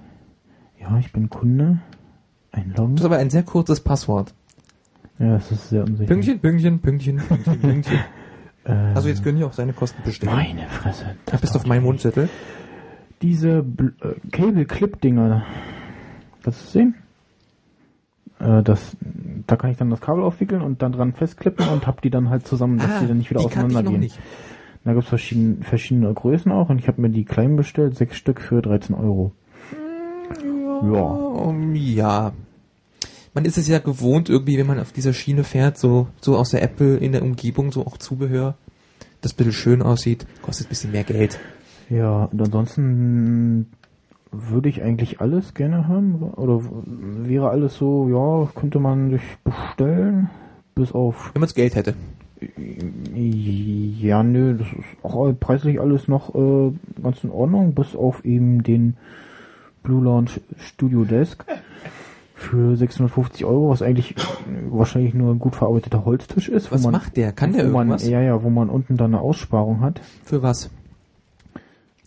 Ja, 0.81 0.97
ich 0.99 1.13
bin 1.13 1.29
Kunde. 1.29 1.79
Einloggen. 2.53 2.95
Das 2.95 3.03
ist 3.03 3.07
aber 3.07 3.17
ein 3.19 3.31
sehr 3.31 3.43
kurzes 3.43 3.81
Passwort. 3.81 4.33
Ja, 5.19 5.37
es 5.37 5.51
ist 5.51 5.71
sehr 5.71 5.83
unsicher. 5.85 6.07
Pünktchen, 6.07 6.39
Pünktchen, 6.39 6.79
Pünktchen, 6.81 7.17
Pünktchen, 7.17 7.61
Pünktchen. 7.61 7.99
Äh, 8.69 8.73
Also 8.95 9.09
jetzt 9.09 9.25
können 9.25 9.39
die 9.39 9.45
auch 9.45 9.53
seine 9.53 9.73
Kosten 9.73 10.03
bestellen. 10.05 10.35
Meine 10.35 10.69
Fresse. 10.69 11.17
Da 11.27 11.37
bist 11.39 11.57
auf 11.57 11.67
meinem 11.67 11.85
Mundzettel. 11.85 12.29
diese 13.23 13.63
Bl 13.63 13.95
äh, 14.03 14.29
Cable 14.31 14.65
Clip 14.67 15.01
Dinger. 15.01 15.45
Kannst 16.43 16.63
du 16.67 16.69
sehen? 16.71 16.95
Äh, 18.41 18.63
das, 18.63 18.97
da 19.47 19.57
kann 19.57 19.71
ich 19.71 19.77
dann 19.77 19.91
das 19.91 20.01
Kabel 20.01 20.23
aufwickeln 20.23 20.63
und 20.63 20.83
dann 20.83 20.93
dran 20.93 21.13
festklippen 21.15 21.67
und 21.69 21.87
hab 21.87 22.03
die 22.03 22.11
dann 22.11 22.31
halt 22.31 22.47
zusammen, 22.47 22.79
dass 22.79 23.01
die 23.01 23.07
dann 23.09 23.19
nicht 23.19 23.31
wieder 23.31 23.41
Ah, 23.41 23.45
auseinandergehen. 23.45 24.09
Da 24.85 24.93
gibt's 24.95 25.09
verschiedene, 25.09 25.65
verschiedene 25.65 26.15
Größen 26.15 26.53
auch 26.53 26.71
und 26.71 26.79
ich 26.79 26.87
habe 26.89 27.01
mir 27.03 27.11
die 27.11 27.25
kleinen 27.25 27.57
bestellt, 27.57 27.97
sechs 27.97 28.17
Stück 28.17 28.41
für 28.41 28.63
13 28.63 28.95
Euro. 28.95 29.33
Ja. 30.83 31.01
Um, 31.03 31.75
ja. 31.75 32.33
Man 33.35 33.45
ist 33.45 33.59
es 33.59 33.69
ja 33.69 33.79
gewohnt, 33.79 34.29
irgendwie, 34.29 34.59
wenn 34.59 34.67
man 34.67 34.81
auf 34.81 34.93
dieser 34.93 35.13
Schiene 35.13 35.45
fährt, 35.45 35.79
so, 35.79 36.09
so 36.21 36.37
aus 36.37 36.51
der 36.51 36.63
Apple 36.63 36.97
in 36.97 37.13
der 37.13 37.23
Umgebung, 37.23 37.73
so 37.73 37.87
auch 37.87 37.99
Zubehör, 37.99 38.57
das 39.21 39.33
ein 39.33 39.37
bisschen 39.37 39.53
schön 39.53 39.83
aussieht, 39.83 40.27
kostet 40.43 40.67
ein 40.67 40.71
bisschen 40.71 40.93
mehr 40.93 41.05
Geld. 41.05 41.39
Ja, 41.91 42.25
und 42.25 42.41
ansonsten 42.41 43.67
würde 44.31 44.69
ich 44.69 44.83
eigentlich 44.83 45.21
alles 45.21 45.55
gerne 45.55 45.89
haben 45.89 46.23
oder 46.23 46.63
wäre 46.95 47.51
alles 47.51 47.77
so, 47.77 48.09
ja, 48.09 48.51
könnte 48.59 48.79
man 48.79 49.11
sich 49.11 49.23
bestellen, 49.43 50.31
bis 50.75 50.93
auf 50.93 51.31
Wenn 51.35 51.41
man 51.41 51.49
das 51.49 51.55
Geld 51.55 51.75
hätte. 51.75 51.95
Ja, 53.15 54.23
nö, 54.23 54.57
das 54.57 54.69
ist 54.69 55.05
auch 55.05 55.33
preislich 55.39 55.81
alles 55.81 56.07
noch 56.07 56.35
äh, 56.35 56.73
ganz 57.03 57.25
in 57.25 57.31
Ordnung, 57.31 57.75
bis 57.75 57.97
auf 57.97 58.25
eben 58.25 58.63
den 58.63 58.97
Blue 59.83 60.05
Launch 60.05 60.41
Studio 60.59 61.05
Desk 61.05 61.45
für 62.39 62.77
650 62.77 63.45
Euro, 63.45 63.71
was 63.71 63.83
eigentlich 63.83 64.15
wahrscheinlich 64.71 65.13
nur 65.13 65.35
ein 65.35 65.41
gut 65.41 65.57
verarbeiteter 65.57 66.05
Holztisch 66.05 66.49
ist. 66.49 66.71
Was 66.71 66.85
man, 66.85 66.93
macht 66.93 67.17
der? 67.17 67.33
Kann 67.33 67.53
der 67.53 67.67
wo 67.67 67.73
man, 67.73 67.89
irgendwas? 67.89 68.09
Ja, 68.09 68.21
ja, 68.21 68.43
wo 68.43 68.49
man 68.49 68.71
unten 68.71 68.97
dann 68.97 69.13
eine 69.13 69.21
Aussparung 69.21 69.81
hat. 69.81 70.01
Für 70.25 70.41
was? 70.41 70.71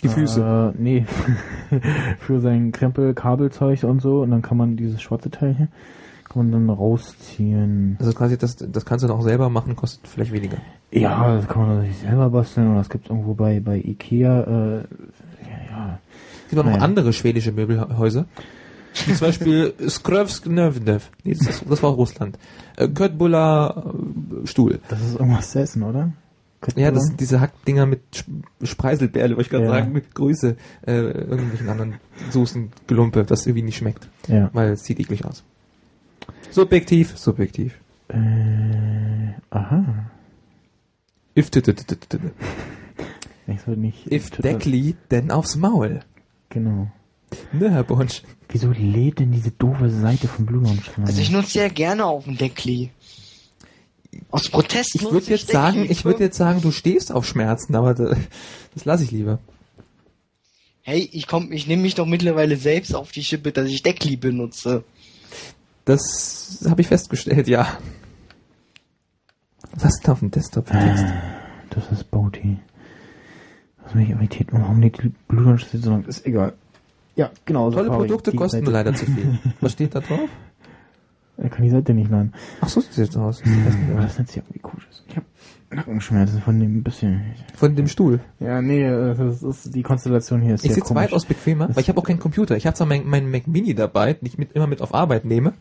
Die 0.01 0.07
Füße. 0.07 0.73
Äh, 0.73 0.81
nee, 0.81 1.05
für 2.19 2.39
sein 2.39 2.71
Krempel, 2.71 3.13
Kabelzeug 3.13 3.83
und 3.83 4.01
so. 4.01 4.21
Und 4.21 4.31
dann 4.31 4.41
kann 4.41 4.57
man 4.57 4.77
dieses 4.77 5.01
schwarze 5.01 5.29
Teil 5.29 5.53
hier, 5.53 5.67
kann 6.23 6.49
man 6.49 6.51
dann 6.53 6.69
rausziehen. 6.69 7.97
Also 7.99 8.13
quasi, 8.13 8.37
das, 8.37 8.55
das 8.55 8.85
kannst 8.85 9.03
du 9.03 9.09
dann 9.09 9.17
auch 9.17 9.23
selber 9.23 9.49
machen, 9.49 9.75
kostet 9.75 10.07
vielleicht 10.07 10.31
weniger. 10.31 10.57
Ja, 10.91 11.35
das 11.35 11.47
kann 11.47 11.67
man 11.67 11.81
sich 11.81 11.97
selber 11.97 12.29
basteln 12.29 12.69
oder 12.69 12.77
das 12.79 12.89
gibt's 12.89 13.09
irgendwo 13.09 13.33
bei, 13.33 13.59
bei 13.59 13.77
Ikea. 13.77 14.41
Äh, 14.41 14.75
ja, 14.77 14.83
ja. 15.69 15.99
Es 16.45 16.49
gibt 16.49 16.59
auch 16.61 16.65
noch 16.65 16.71
Naja. 16.71 16.83
andere 16.83 17.11
schwedische 17.11 17.51
Möbelhäuser. 17.51 18.25
Zum 18.93 19.17
Beispiel 19.19 19.73
Skrövsknövnev. 19.87 21.09
Nee, 21.23 21.35
das, 21.35 21.63
das 21.67 21.81
war 21.83 21.91
Russland. 21.91 22.37
Äh, 22.75 22.87
Köttbullar 22.89 23.93
äh, 24.43 24.47
Stuhl. 24.47 24.79
Das 24.89 24.99
ist 25.01 25.13
irgendwas 25.19 25.55
essen, 25.55 25.83
oder? 25.83 26.11
Ja, 26.75 26.91
das 26.91 27.05
sind 27.05 27.19
diese 27.19 27.39
Hackdinger 27.41 27.87
mit 27.87 28.01
Sp- 28.13 28.45
Spreiselbärle, 28.61 29.35
wollte 29.35 29.47
ich 29.47 29.49
gerade 29.49 29.63
Ja. 29.65 29.71
sagen, 29.71 29.93
mit 29.93 30.13
Größe, 30.13 30.57
äh, 30.85 30.91
irgendwelchen 30.93 31.69
anderen 31.69 31.95
Soßengelumpe, 32.29 33.23
das 33.23 33.47
irgendwie 33.47 33.63
nicht 33.63 33.77
schmeckt, 33.77 34.07
Ja. 34.27 34.49
weil 34.53 34.73
es 34.73 34.83
sieht 34.83 34.99
eklig 34.99 35.25
aus. 35.25 35.43
Subjektiv, 36.51 37.17
subjektiv. 37.17 37.79
Äh, 38.09 38.17
aha. 39.49 39.85
If, 41.35 41.49
Ich 43.47 43.61
soll 43.61 43.77
nicht. 43.77 44.11
if 44.11 44.29
Deckli, 44.31 44.95
denn 45.09 45.31
aufs 45.31 45.55
Maul. 45.55 46.01
Genau. 46.49 46.91
Ne, 47.53 47.71
Herr 47.71 47.83
Bonsch. 47.83 48.23
Wieso 48.49 48.71
lädt 48.71 49.19
denn 49.19 49.31
diese 49.31 49.51
doofe 49.51 49.89
Seite 49.89 50.27
von 50.27 50.45
Blue 50.45 50.63
Launch? 50.63 50.91
Also 51.05 51.21
ich 51.21 51.29
nutze 51.31 51.59
ja 51.59 51.67
gerne 51.69 52.05
auf 52.05 52.25
dem 52.25 52.37
Deckli. 52.37 52.89
Aus 54.29 54.49
Protest 54.49 54.95
Ich 54.95 55.03
würde 55.03 55.25
jetzt 55.27 55.47
sagen, 55.47 55.85
ich 55.89 56.03
würde 56.03 56.23
jetzt 56.25 56.37
sagen, 56.37 56.61
du 56.61 56.71
stehst 56.71 57.11
auf 57.13 57.25
Schmerzen, 57.25 57.75
aber 57.75 57.93
da- 57.93 58.15
das 58.73 58.83
lasse 58.85 59.03
ich 59.05 59.11
lieber. 59.11 59.39
Hey, 60.81 61.07
ich 61.13 61.27
komm, 61.27 61.51
ich 61.53 61.67
nehme 61.67 61.83
mich 61.83 61.95
doch 61.95 62.05
mittlerweile 62.05 62.57
selbst 62.57 62.93
auf 62.95 63.11
die 63.11 63.23
Schippe, 63.23 63.51
dass 63.51 63.69
ich 63.69 63.83
Deckli 63.83 64.17
benutze. 64.17 64.83
Das 65.85 66.65
habe 66.67 66.81
ich 66.81 66.87
festgestellt, 66.87 67.47
ja. 67.47 67.77
Was 69.73 69.85
hast 69.85 69.99
du 70.01 70.07
da 70.07 70.11
auf 70.11 70.19
dem 70.19 70.31
Desktop 70.31 70.67
für 70.67 70.73
Text? 70.77 71.05
Das 71.69 71.89
ist 71.91 72.11
Bauti. 72.11 72.57
Was 73.83 73.95
mich 73.95 74.09
irritiert, 74.09 74.49
warum 74.51 74.81
die 74.81 74.89
Blue 74.89 75.43
Launch 75.45 75.65
so 75.71 75.89
lang 75.89 76.03
ist, 76.05 76.25
egal. 76.25 76.53
Ja, 77.15 77.29
genau. 77.45 77.69
so 77.71 77.77
Tolle 77.77 77.89
ich 77.89 77.93
Produkte 77.93 78.33
kosten 78.33 78.65
leider 78.65 78.93
zu 78.93 79.05
viel. 79.05 79.37
Was 79.61 79.73
steht 79.73 79.93
da 79.95 79.99
drauf? 79.99 80.29
Er 81.37 81.49
kann 81.49 81.63
die 81.63 81.69
Seite 81.69 81.93
nicht 81.93 82.09
laden. 82.11 82.33
Ach 82.61 82.69
so 82.69 82.81
sieht 82.81 82.97
jetzt 82.97 83.17
aus. 83.17 83.41
Aber 83.91 84.01
das 84.03 84.19
Netz 84.19 84.33
hier 84.33 84.43
irgendwie 84.49 84.85
ist. 84.89 85.03
Ich 85.07 85.15
habe 85.15 85.25
Nackenschmerzen 85.71 86.41
von 86.41 86.59
dem 86.59 86.83
bisschen. 86.83 87.21
Von 87.55 87.75
dem 87.75 87.87
Stuhl. 87.87 88.19
Ja, 88.39 88.61
nee, 88.61 88.83
äh, 88.85 89.15
das 89.15 89.41
ist 89.41 89.73
die 89.73 89.81
Konstellation 89.81 90.41
hier 90.41 90.55
ist 90.55 90.65
Ich 90.65 90.73
sitze 90.73 90.93
weitaus 90.93 91.25
bequemer, 91.25 91.69
weil 91.73 91.81
ich 91.81 91.89
habe 91.89 91.99
auch 91.99 92.03
keinen 92.03 92.19
Computer. 92.19 92.55
Ich 92.57 92.67
habe 92.67 92.75
zwar 92.75 92.85
meinen 92.87 93.07
mein 93.09 93.31
Mac 93.31 93.47
Mini 93.47 93.73
dabei, 93.73 94.13
den 94.13 94.25
ich 94.27 94.37
mit, 94.37 94.51
immer 94.51 94.67
mit 94.67 94.81
auf 94.81 94.93
Arbeit 94.93 95.25
nehme. 95.25 95.53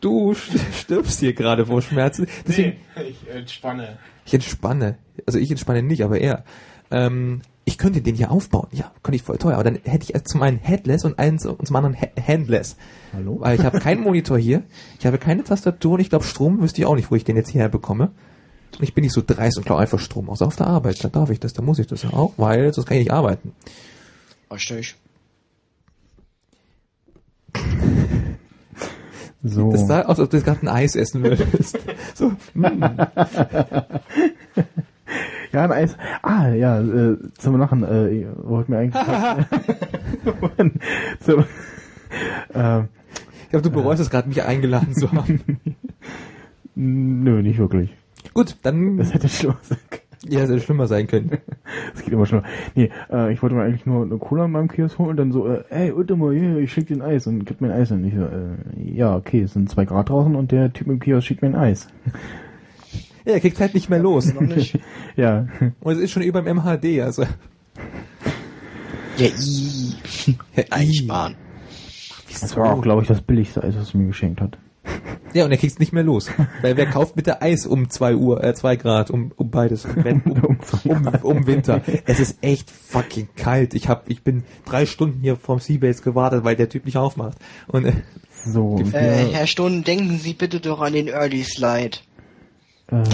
Du 0.00 0.32
st- 0.32 0.58
stirbst 0.74 1.20
hier 1.20 1.32
gerade 1.32 1.66
vor 1.66 1.80
Schmerzen. 1.80 2.26
Deswegen, 2.48 2.72
ich 3.08 3.30
entspanne. 3.32 3.98
ich 4.24 4.34
entspanne. 4.34 4.96
Also 5.26 5.38
ich 5.38 5.50
entspanne 5.50 5.82
nicht, 5.82 6.02
aber 6.02 6.18
er. 6.18 6.44
Ähm, 6.92 7.42
ich 7.64 7.78
könnte 7.78 8.02
den 8.02 8.14
hier 8.14 8.30
aufbauen. 8.30 8.68
Ja, 8.72 8.92
könnte 9.02 9.16
ich 9.16 9.22
voll 9.22 9.38
teuer. 9.38 9.54
Aber 9.54 9.64
dann 9.64 9.78
hätte 9.84 10.04
ich 10.04 10.24
zum 10.24 10.42
einen 10.42 10.58
Headless 10.58 11.04
und, 11.04 11.18
eins, 11.18 11.46
und 11.46 11.66
zum 11.66 11.76
anderen 11.76 11.96
ha 12.00 12.08
Handless. 12.20 12.76
Hallo? 13.12 13.38
Weil 13.40 13.58
ich 13.58 13.64
habe 13.64 13.80
keinen 13.80 14.02
Monitor 14.02 14.38
hier. 14.38 14.62
Ich 14.98 15.06
habe 15.06 15.18
keine 15.18 15.44
Tastatur 15.44 15.92
und 15.92 16.00
ich 16.00 16.10
glaube 16.10 16.24
Strom 16.24 16.60
wüsste 16.60 16.80
ich 16.80 16.86
auch 16.86 16.96
nicht, 16.96 17.10
wo 17.10 17.14
ich 17.14 17.24
den 17.24 17.36
jetzt 17.36 17.50
hierher 17.50 17.68
bekomme. 17.68 18.10
Und 18.78 18.82
ich 18.82 18.94
bin 18.94 19.02
nicht 19.02 19.14
so 19.14 19.22
dreist 19.24 19.58
und 19.58 19.64
klau 19.64 19.76
einfach 19.76 19.98
Strom. 19.98 20.28
Außer 20.28 20.46
auf 20.46 20.56
der 20.56 20.66
Arbeit. 20.66 21.02
Da 21.04 21.08
darf 21.08 21.30
ich 21.30 21.40
das, 21.40 21.52
da 21.52 21.62
muss 21.62 21.78
ich 21.78 21.86
das 21.86 22.02
ja 22.02 22.12
auch, 22.12 22.34
weil 22.36 22.72
sonst 22.74 22.86
kann 22.86 22.96
ich 22.96 23.04
nicht 23.04 23.12
arbeiten. 23.12 23.52
So. 29.44 29.72
Das 29.72 29.88
sah 29.88 30.02
aus, 30.02 30.10
als 30.10 30.20
ob 30.20 30.30
du 30.30 30.36
jetzt 30.36 30.46
gerade 30.46 30.62
ein 30.62 30.68
Eis 30.68 30.94
essen 30.94 31.24
würdest. 31.24 31.76
so, 32.14 32.30
mm. 32.54 32.84
Ja, 35.52 35.64
ein 35.64 35.72
Eis. 35.72 35.96
Ah, 36.22 36.48
ja, 36.48 36.80
äh, 36.80 37.16
zum 37.38 37.58
Lachen, 37.58 37.82
äh, 37.84 38.08
ich 38.08 38.26
wollte 38.42 38.70
mir 38.70 38.78
eigentlich. 38.78 39.04
zum, 41.20 41.40
äh, 42.54 42.80
Ich 43.42 43.50
glaube, 43.50 43.62
du 43.62 43.70
bereust 43.70 44.00
es 44.00 44.08
gerade, 44.10 44.28
mich 44.28 44.42
eingeladen 44.42 44.94
zu 44.94 45.12
haben. 45.12 45.40
nö, 46.74 47.42
nicht 47.42 47.58
wirklich. 47.58 47.94
Gut, 48.32 48.56
dann 48.62 48.96
Das 48.96 49.12
hätte 49.12 49.28
schlimmer 49.28 49.58
sein 49.62 49.78
können. 49.90 50.32
ja, 50.32 50.40
es 50.40 50.48
hätte 50.48 50.60
schlimmer 50.60 50.86
sein 50.86 51.06
können. 51.06 51.30
Das 51.92 52.02
geht 52.02 52.14
immer 52.14 52.24
schlimmer. 52.24 52.44
Nee, 52.74 52.90
äh, 53.10 53.30
ich 53.32 53.42
wollte 53.42 53.54
mir 53.54 53.62
eigentlich 53.64 53.84
nur 53.84 54.04
eine 54.06 54.16
Cola 54.16 54.46
in 54.46 54.52
meinem 54.52 54.68
Kiosk 54.68 54.98
holen 54.98 55.10
und 55.10 55.16
dann 55.18 55.32
so, 55.32 55.48
äh, 55.48 55.64
ey, 55.68 55.92
mal 56.16 56.34
hier, 56.34 56.56
ich 56.58 56.72
schick 56.72 56.86
dir 56.86 56.96
ein 56.96 57.02
Eis 57.02 57.26
und 57.26 57.44
gib 57.44 57.60
mir 57.60 57.72
ein 57.72 57.78
Eis. 57.78 57.90
Und 57.90 58.04
ich 58.06 58.14
so, 58.14 58.22
äh, 58.22 58.90
ja, 58.94 59.14
okay, 59.16 59.42
es 59.42 59.52
sind 59.52 59.68
zwei 59.68 59.84
Grad 59.84 60.08
draußen 60.08 60.34
und 60.34 60.50
der 60.50 60.72
Typ 60.72 60.86
im 60.86 60.98
Kiosk 60.98 61.26
schickt 61.26 61.42
mir 61.42 61.48
ein 61.48 61.56
Eis. 61.56 61.88
Ja, 63.24 63.32
er 63.34 63.40
kriegt 63.40 63.60
halt 63.60 63.74
nicht 63.74 63.88
mehr 63.88 63.98
los. 64.00 64.32
Noch 64.32 64.40
nicht. 64.42 64.78
Ja, 65.16 65.46
Und 65.80 65.92
es 65.94 65.98
ist 66.00 66.10
schon 66.12 66.22
über 66.22 66.40
dem 66.40 66.56
MHD, 66.56 67.00
also. 67.02 67.24
Ja, 69.18 69.26
i. 69.26 69.94
Einsparen. 70.70 71.36
das 72.40 72.56
war 72.56 72.72
auch, 72.72 72.80
glaube 72.82 73.02
ich, 73.02 73.08
das 73.08 73.20
billigste 73.20 73.62
Eis, 73.62 73.74
was 73.76 73.92
er 73.92 74.00
mir 74.00 74.06
geschenkt 74.06 74.40
hat. 74.40 74.56
Ja, 75.34 75.44
und 75.44 75.50
er 75.52 75.58
kriegt's 75.58 75.78
nicht 75.78 75.92
mehr 75.92 76.02
los. 76.02 76.30
Weil 76.62 76.76
wer 76.76 76.86
kauft 76.86 77.14
bitte 77.14 77.40
Eis 77.42 77.66
um 77.66 77.88
zwei 77.90 78.14
Uhr, 78.16 78.42
äh, 78.42 78.54
zwei 78.54 78.76
Grad, 78.76 79.10
um, 79.10 79.32
um 79.36 79.50
beides, 79.50 79.84
um, 79.84 80.22
um, 80.24 80.58
um, 80.84 81.06
um 81.22 81.46
Winter. 81.46 81.82
Es 82.06 82.20
ist 82.20 82.38
echt 82.42 82.70
fucking 82.70 83.28
kalt. 83.36 83.74
Ich 83.74 83.88
hab, 83.88 84.08
ich 84.10 84.22
bin 84.22 84.44
drei 84.64 84.84
Stunden 84.86 85.20
hier 85.20 85.36
vom 85.36 85.58
Seabase 85.58 86.02
gewartet, 86.02 86.44
weil 86.44 86.56
der 86.56 86.68
Typ 86.68 86.84
nicht 86.86 86.96
aufmacht. 86.96 87.38
Und 87.68 87.84
äh, 87.84 87.92
So, 88.44 88.78
Äh, 88.92 89.26
Herr 89.32 89.46
Stunden, 89.46 89.84
denken 89.84 90.18
Sie 90.18 90.32
bitte 90.34 90.58
doch 90.60 90.80
an 90.80 90.94
den 90.94 91.08
Early 91.08 91.44
Slide. 91.44 91.98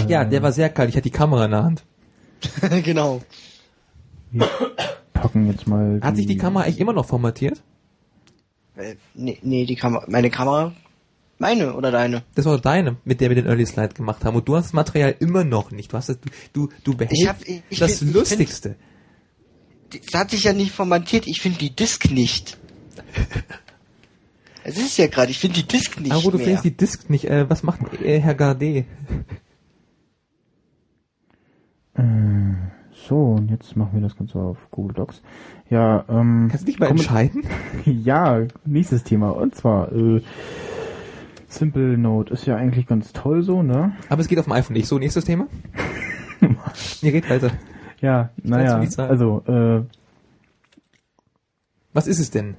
Ja, 0.07 0.25
der 0.25 0.41
war 0.43 0.51
sehr 0.51 0.69
kalt. 0.69 0.89
Ich 0.89 0.95
hatte 0.95 1.03
die 1.03 1.11
Kamera 1.11 1.45
in 1.45 1.51
der 1.51 1.63
Hand. 1.63 1.83
genau. 2.83 3.21
wir 4.31 4.47
packen 5.13 5.47
jetzt 5.47 5.67
mal. 5.67 5.99
Hat 6.01 6.15
sich 6.15 6.25
die 6.27 6.37
Kamera 6.37 6.63
eigentlich 6.65 6.79
immer 6.79 6.93
noch 6.93 7.05
formatiert? 7.05 7.61
Äh, 8.75 8.95
nee, 9.13 9.37
nee, 9.41 9.65
die 9.65 9.75
Kamera, 9.75 10.05
meine 10.07 10.29
Kamera, 10.29 10.73
meine 11.37 11.73
oder 11.73 11.91
deine? 11.91 12.23
Das 12.35 12.45
war 12.45 12.59
deine, 12.59 12.97
mit 13.03 13.19
der 13.21 13.29
wir 13.29 13.35
den 13.35 13.45
Early 13.45 13.65
Slide 13.65 13.93
gemacht 13.93 14.23
haben. 14.25 14.35
Und 14.37 14.47
du 14.47 14.55
hast 14.55 14.65
das 14.65 14.73
Material 14.73 15.15
immer 15.19 15.43
noch 15.43 15.71
nicht. 15.71 15.91
Du 15.91 15.97
hast 15.97 16.09
das, 16.09 16.19
du, 16.19 16.29
du, 16.53 16.69
du 16.83 16.95
behältst 16.95 17.21
Ich 17.21 17.27
hab- 17.27 17.41
ich- 17.47 17.61
ich 17.69 17.79
das 17.79 17.99
find- 17.99 18.13
Lustigste. 18.13 18.75
Das 19.89 20.19
hat 20.21 20.31
sich 20.31 20.43
ja 20.43 20.53
nicht 20.53 20.71
formatiert, 20.71 21.25
ich 21.27 21.41
finde 21.41 21.57
die 21.57 21.75
Disk 21.75 22.11
nicht. 22.11 22.57
Es 24.61 24.77
ist 24.77 24.97
ja 24.97 25.07
gerade, 25.07 25.31
ich 25.31 25.39
finde 25.39 25.55
die 25.61 25.67
Disk 25.67 25.99
nicht 25.99 26.11
Aber 26.11 26.31
du 26.31 26.37
mehr. 26.37 26.45
findest 26.45 26.65
die 26.65 26.75
Disk 26.77 27.09
nicht, 27.09 27.25
äh, 27.25 27.49
was 27.49 27.63
macht 27.63 27.79
äh, 28.03 28.19
Herr 28.19 28.35
Gardet? 28.35 28.85
Äh, 31.99 32.55
so, 32.91 33.33
und 33.33 33.49
jetzt 33.49 33.75
machen 33.75 33.91
wir 33.93 34.01
das 34.01 34.15
Ganze 34.17 34.39
auf 34.39 34.57
Google 34.71 34.95
Docs. 34.95 35.21
Ja, 35.69 36.03
ähm. 36.09 36.47
Kannst 36.49 36.63
du 36.65 36.67
nicht 36.69 36.79
mal 36.79 36.87
entscheiden? 36.89 37.43
Ja, 37.85 38.41
nächstes 38.65 39.03
Thema. 39.03 39.29
Und 39.31 39.55
zwar, 39.55 39.91
äh, 39.91 40.21
Simple 41.47 41.97
Note 41.97 42.33
ist 42.33 42.45
ja 42.45 42.55
eigentlich 42.55 42.85
ganz 42.87 43.11
toll 43.13 43.41
so, 43.41 43.63
ne? 43.63 43.93
Aber 44.09 44.21
es 44.21 44.27
geht 44.27 44.37
auf 44.37 44.45
dem 44.45 44.53
iPhone 44.53 44.75
nicht. 44.75 44.87
So, 44.87 44.99
nächstes 44.99 45.25
Thema? 45.25 45.47
Ihr 47.01 47.11
geht 47.11 47.29
weiter. 47.29 47.51
Ja, 48.01 48.29
naja, 48.43 48.77
mir 48.77 49.09
also, 49.09 49.43
äh, 49.47 49.81
Was 51.93 52.07
ist 52.07 52.19
es 52.19 52.31
denn? 52.31 52.55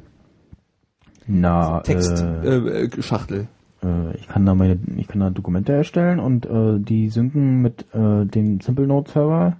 na, 1.26 1.80
äh, 1.86 1.92
Äh, 1.92 2.84
äh, 2.84 3.02
Schachtel. 3.02 3.46
Äh, 3.82 4.16
ich 4.16 4.28
kann 4.28 4.46
da 4.46 4.54
meine, 4.54 4.78
ich 4.96 5.08
kann 5.08 5.20
da 5.20 5.30
Dokumente 5.30 5.72
erstellen 5.72 6.20
und 6.20 6.46
äh, 6.46 6.78
die 6.78 7.08
synken 7.08 7.62
mit 7.62 7.86
äh, 7.94 8.24
dem 8.26 8.60
Simple 8.60 8.86
Note 8.86 9.10
Server. 9.10 9.56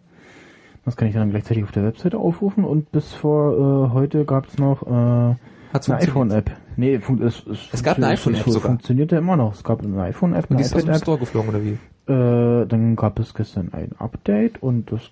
Das 0.85 0.97
kann 0.97 1.09
ich 1.09 1.15
dann 1.15 1.31
gleichzeitig 1.31 1.63
auf 1.65 1.73
der 1.73 1.85
Webseite 1.85 2.19
aufrufen 2.19 2.65
und 2.65 2.91
bis 2.91 3.13
vor 3.13 3.89
äh, 3.89 3.93
heute 3.93 4.25
gab 4.25 4.49
es 4.49 4.59
noch 4.59 4.83
äh, 4.87 5.35
Hat's 5.73 5.89
eine 5.89 6.01
iPhone-App. 6.01 6.51
Nee, 6.77 6.95
es, 7.21 7.45
es, 7.47 7.69
Es 7.73 7.83
gab 7.83 7.97
eine 7.99 8.09
iPhone-App 8.09 8.45
sogar. 8.45 8.71
funktionierte 8.71 9.17
immer 9.17 9.37
noch. 9.37 9.55
Es 9.55 9.63
gab 9.63 9.83
eine 9.85 10.01
iPhone-App, 10.03 10.51
Und 10.51 10.57
eine 10.57 10.67
iPad-App. 10.67 10.97
Store 10.97 11.19
geflogen, 11.19 11.51
oder 11.51 11.63
wie? 11.63 11.79
Äh, 12.11 12.67
dann 12.67 12.97
gab 12.97 13.21
es 13.21 13.35
gestern 13.35 13.73
ein 13.73 13.93
Update 13.99 14.63
und 14.63 14.91
das, 14.91 15.03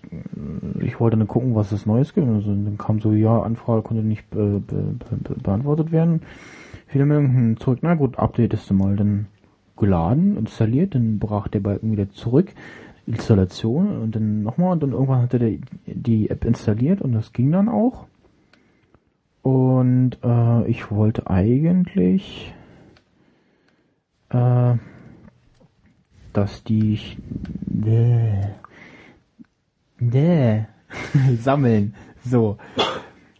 ich 0.80 0.98
wollte 0.98 1.16
dann 1.16 1.28
gucken, 1.28 1.54
was 1.54 1.70
es 1.70 1.86
Neues 1.86 2.12
gibt. 2.12 2.26
Also, 2.26 2.48
dann 2.48 2.76
kam 2.76 3.00
so, 3.00 3.12
ja, 3.12 3.40
Anfrage 3.42 3.82
konnte 3.82 4.02
nicht 4.02 4.28
be, 4.30 4.60
be, 4.66 4.96
be, 4.98 5.34
beantwortet 5.40 5.92
werden. 5.92 6.22
Viele 6.88 7.06
Meldungen 7.06 7.36
hm, 7.36 7.60
zurück, 7.60 7.78
na 7.82 7.94
gut, 7.94 8.18
Update 8.18 8.54
ist 8.54 8.70
mal 8.72 8.96
dann 8.96 9.26
geladen, 9.76 10.36
installiert, 10.36 10.94
dann 10.94 11.18
brach 11.18 11.48
der 11.48 11.60
Balken 11.60 11.92
wieder 11.92 12.10
zurück, 12.10 12.52
Installation 13.06 13.98
und 13.98 14.16
dann 14.16 14.42
nochmal 14.42 14.72
und 14.72 14.82
dann 14.82 14.92
irgendwann 14.92 15.22
hatte 15.22 15.38
der 15.38 15.58
die 15.86 16.30
App 16.30 16.44
installiert 16.44 17.00
und 17.00 17.12
das 17.12 17.32
ging 17.32 17.52
dann 17.52 17.68
auch. 17.68 18.06
Und 19.42 20.18
äh, 20.22 20.68
ich 20.68 20.90
wollte 20.90 21.30
eigentlich 21.30 22.52
äh, 24.30 24.74
dass 26.32 26.62
die 26.64 27.00
nee, 27.66 28.48
nee, 29.98 30.66
sammeln. 31.40 31.94
So. 32.24 32.58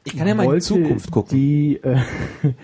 Ich 0.05 0.17
kann 0.17 0.27
ja 0.27 0.35
mal 0.35 0.53
in 0.55 0.61
Zukunft 0.61 1.11
gucken. 1.11 1.37
Die 1.37 1.77
äh, 1.83 2.01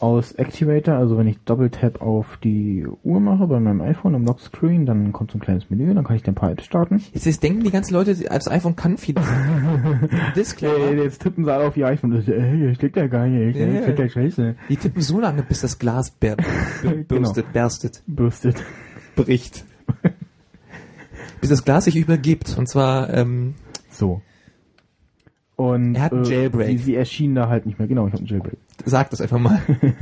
aus 0.00 0.32
Activator, 0.32 0.94
also 0.94 1.18
wenn 1.18 1.26
ich 1.26 1.38
Double 1.44 1.70
Tap 1.70 2.00
auf 2.00 2.38
die 2.42 2.86
Uhr 3.04 3.20
mache 3.20 3.46
bei 3.46 3.60
meinem 3.60 3.80
iPhone 3.82 4.14
im 4.14 4.24
Lockscreen, 4.24 4.86
dann 4.86 5.12
kommt 5.12 5.30
so 5.30 5.38
ein 5.38 5.40
kleines 5.40 5.68
Menü, 5.70 5.92
dann 5.94 6.04
kann 6.04 6.16
ich 6.16 6.26
ein 6.26 6.34
paar 6.34 6.50
Apps 6.50 6.64
starten. 6.64 7.02
Jetzt, 7.12 7.26
jetzt 7.26 7.42
denken 7.42 7.62
die 7.62 7.70
ganzen 7.70 7.94
Leute, 7.94 8.14
das 8.14 8.48
iPhone 8.50 8.76
kann 8.76 8.96
viel. 8.98 9.14
Disclaimer. 10.36 11.02
jetzt 11.02 11.22
tippen 11.22 11.44
sie 11.44 11.52
alle 11.52 11.64
auf 11.66 11.76
ihr 11.76 11.86
iPhone. 11.86 12.10
Das, 12.12 12.26
äh, 12.28 12.74
steckt 12.74 12.96
ja 12.96 13.06
gar 13.06 13.26
nicht. 13.26 13.56
Ja. 13.56 13.82
Steckt 13.82 13.98
ja 13.98 14.08
scheiße. 14.08 14.54
Die 14.68 14.76
tippen 14.76 15.02
so 15.02 15.20
lange, 15.20 15.42
bis 15.42 15.60
das 15.60 15.78
Glas 15.78 16.10
ber 16.10 16.36
Genau. 16.82 17.02
bürstet, 17.06 17.52
berstet, 17.52 18.02
Bürstet. 18.06 18.62
bricht. 19.16 19.64
bis 21.40 21.50
das 21.50 21.64
Glas 21.64 21.84
sich 21.84 21.96
übergibt. 21.96 22.56
Und 22.58 22.68
zwar, 22.68 23.12
ähm, 23.12 23.54
So. 23.90 24.22
Und 25.60 25.94
Er 25.94 26.02
hat 26.04 26.12
einen 26.14 26.24
Jailbreak. 26.24 26.68
Sie, 26.68 26.76
sie 26.78 26.94
erschienen 26.96 27.34
da 27.34 27.48
halt 27.50 27.66
nicht 27.66 27.78
mehr. 27.78 27.86
Genau, 27.86 28.06
ich 28.06 28.14
habe 28.14 28.20
einen 28.20 28.28
Jailbreak. 28.28 28.56
sag 28.86 29.10
das 29.10 29.20
einfach 29.20 29.38
mal. 29.38 29.60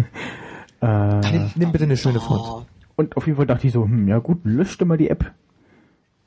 Äh, 0.81 1.49
Nimm, 1.57 1.73
bitte 1.73 1.83
eine 1.83 1.97
schöne 1.97 2.21
Font. 2.21 2.41
Oh, 2.41 2.63
Und 2.95 3.17
auf 3.17 3.27
jeden 3.27 3.37
Fall 3.37 3.47
dachte 3.47 3.67
ich 3.67 3.73
so, 3.73 3.83
hm, 3.83 4.07
ja 4.07 4.21
gut, 4.21 4.39
löschte 4.45 4.85
mal 4.85 4.97
die 4.97 5.11
App. 5.11 5.33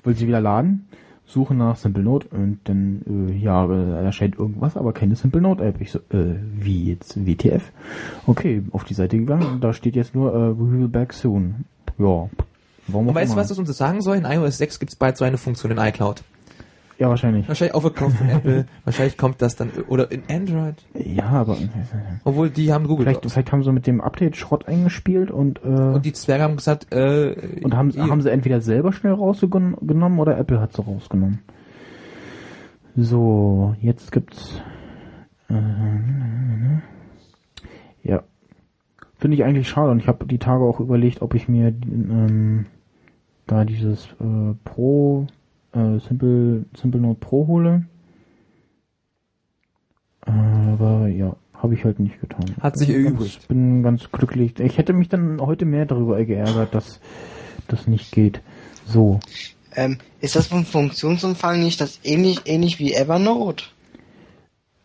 Will 0.03 0.13
sie 0.13 0.27
wieder 0.27 0.41
laden, 0.41 0.89
suche 1.25 1.53
nach 1.53 1.77
Simple 1.77 2.03
Note 2.03 2.27
und 2.31 2.59
dann, 2.65 3.29
äh, 3.29 3.33
ja, 3.37 3.65
äh, 3.65 4.03
erscheint 4.03 4.37
irgendwas, 4.37 4.75
aber 4.75 4.91
keine 4.91 5.15
Simple 5.15 5.39
Note 5.39 5.63
App. 5.63 5.79
Ich 5.79 5.91
so, 5.93 5.99
äh, 6.09 6.35
wie 6.53 6.89
jetzt, 6.89 7.25
WTF? 7.25 7.71
Okay, 8.27 8.61
auf 8.71 8.83
die 8.83 8.93
Seite 8.93 9.17
gegangen 9.17 9.45
und 9.45 9.63
da 9.63 9.71
steht 9.71 9.95
jetzt 9.95 10.13
nur, 10.13 10.35
äh, 10.35 10.59
we 10.59 10.69
will 10.79 10.89
back 10.89 11.13
soon. 11.13 11.63
Ja, 11.97 12.29
warum 12.87 13.07
Und 13.07 13.15
weißt 13.15 13.31
du, 13.31 13.37
was 13.37 13.47
das 13.47 13.57
uns 13.57 13.69
sagen 13.77 14.01
soll? 14.01 14.17
In 14.17 14.25
iOS 14.25 14.57
6 14.57 14.79
gibt 14.79 14.91
es 14.91 14.97
bald 14.97 15.15
so 15.15 15.23
eine 15.23 15.37
Funktion 15.37 15.71
in 15.71 15.77
iCloud. 15.77 16.23
Ja, 17.01 17.09
wahrscheinlich. 17.09 17.47
Wahrscheinlich 17.47 17.73
aufgekauft 17.73 18.17
von 18.17 18.29
Apple. 18.29 18.67
Wahrscheinlich 18.85 19.17
kommt 19.17 19.41
das 19.41 19.55
dann, 19.55 19.71
oder 19.87 20.11
in 20.11 20.21
Android. 20.29 20.75
Ja, 20.93 21.29
aber 21.29 21.53
äh, 21.53 21.67
Obwohl, 22.25 22.51
die 22.51 22.71
haben 22.71 22.85
Google 22.85 23.07
vielleicht, 23.07 23.27
vielleicht 23.27 23.51
haben 23.51 23.63
sie 23.63 23.71
mit 23.71 23.87
dem 23.87 24.01
Update 24.01 24.37
Schrott 24.37 24.67
eingespielt 24.67 25.31
und, 25.31 25.63
äh, 25.63 25.67
Und 25.67 26.05
die 26.05 26.13
Zwerge 26.13 26.43
haben 26.43 26.57
gesagt, 26.57 26.93
äh, 26.93 27.33
Und 27.63 27.75
haben, 27.75 27.91
haben 27.97 28.21
sie 28.21 28.29
entweder 28.29 28.61
selber 28.61 28.93
schnell 28.93 29.13
rausgenommen 29.13 30.19
oder 30.19 30.37
Apple 30.37 30.59
hat 30.59 30.73
sie 30.73 30.83
rausgenommen. 30.83 31.39
So, 32.95 33.75
jetzt 33.81 34.11
gibt's. 34.11 34.61
Äh, 35.49 35.55
ja. 38.03 38.21
Finde 39.17 39.37
ich 39.37 39.43
eigentlich 39.43 39.67
schade 39.67 39.89
und 39.89 39.97
ich 39.97 40.07
habe 40.07 40.27
die 40.27 40.37
Tage 40.37 40.63
auch 40.63 40.79
überlegt, 40.79 41.23
ob 41.23 41.33
ich 41.33 41.47
mir 41.47 41.69
ähm, 41.69 42.67
da 43.47 43.65
dieses 43.65 44.05
äh, 44.19 44.53
Pro 44.63 45.25
äh, 45.73 45.99
Simple 45.99 46.65
Simple 46.75 47.01
Note 47.01 47.19
Pro 47.19 47.47
hole. 47.47 47.85
Aber 50.21 51.07
ja, 51.07 51.35
habe 51.53 51.73
ich 51.73 51.83
halt 51.85 51.99
nicht 51.99 52.19
getan. 52.21 52.45
Hat 52.59 52.77
sich 52.77 52.89
Bin 52.89 53.05
erübrigt. 53.05 53.35
Ganz, 53.39 53.47
bin 53.47 53.83
ganz 53.83 54.11
glücklich. 54.11 54.59
Ich 54.59 54.77
hätte 54.77 54.93
mich 54.93 55.09
dann 55.09 55.39
heute 55.41 55.65
mehr 55.65 55.85
darüber 55.85 56.23
geärgert, 56.23 56.73
dass 56.75 56.99
das 57.67 57.87
nicht 57.87 58.11
geht. 58.11 58.41
So. 58.85 59.19
ähm, 59.75 59.97
ist 60.19 60.35
das 60.35 60.47
vom 60.47 60.65
Funktionsumfang 60.65 61.61
nicht 61.61 61.79
das 61.81 61.99
ähnlich, 62.03 62.41
ähnlich 62.45 62.79
wie 62.79 62.93
Evernote? 62.93 63.65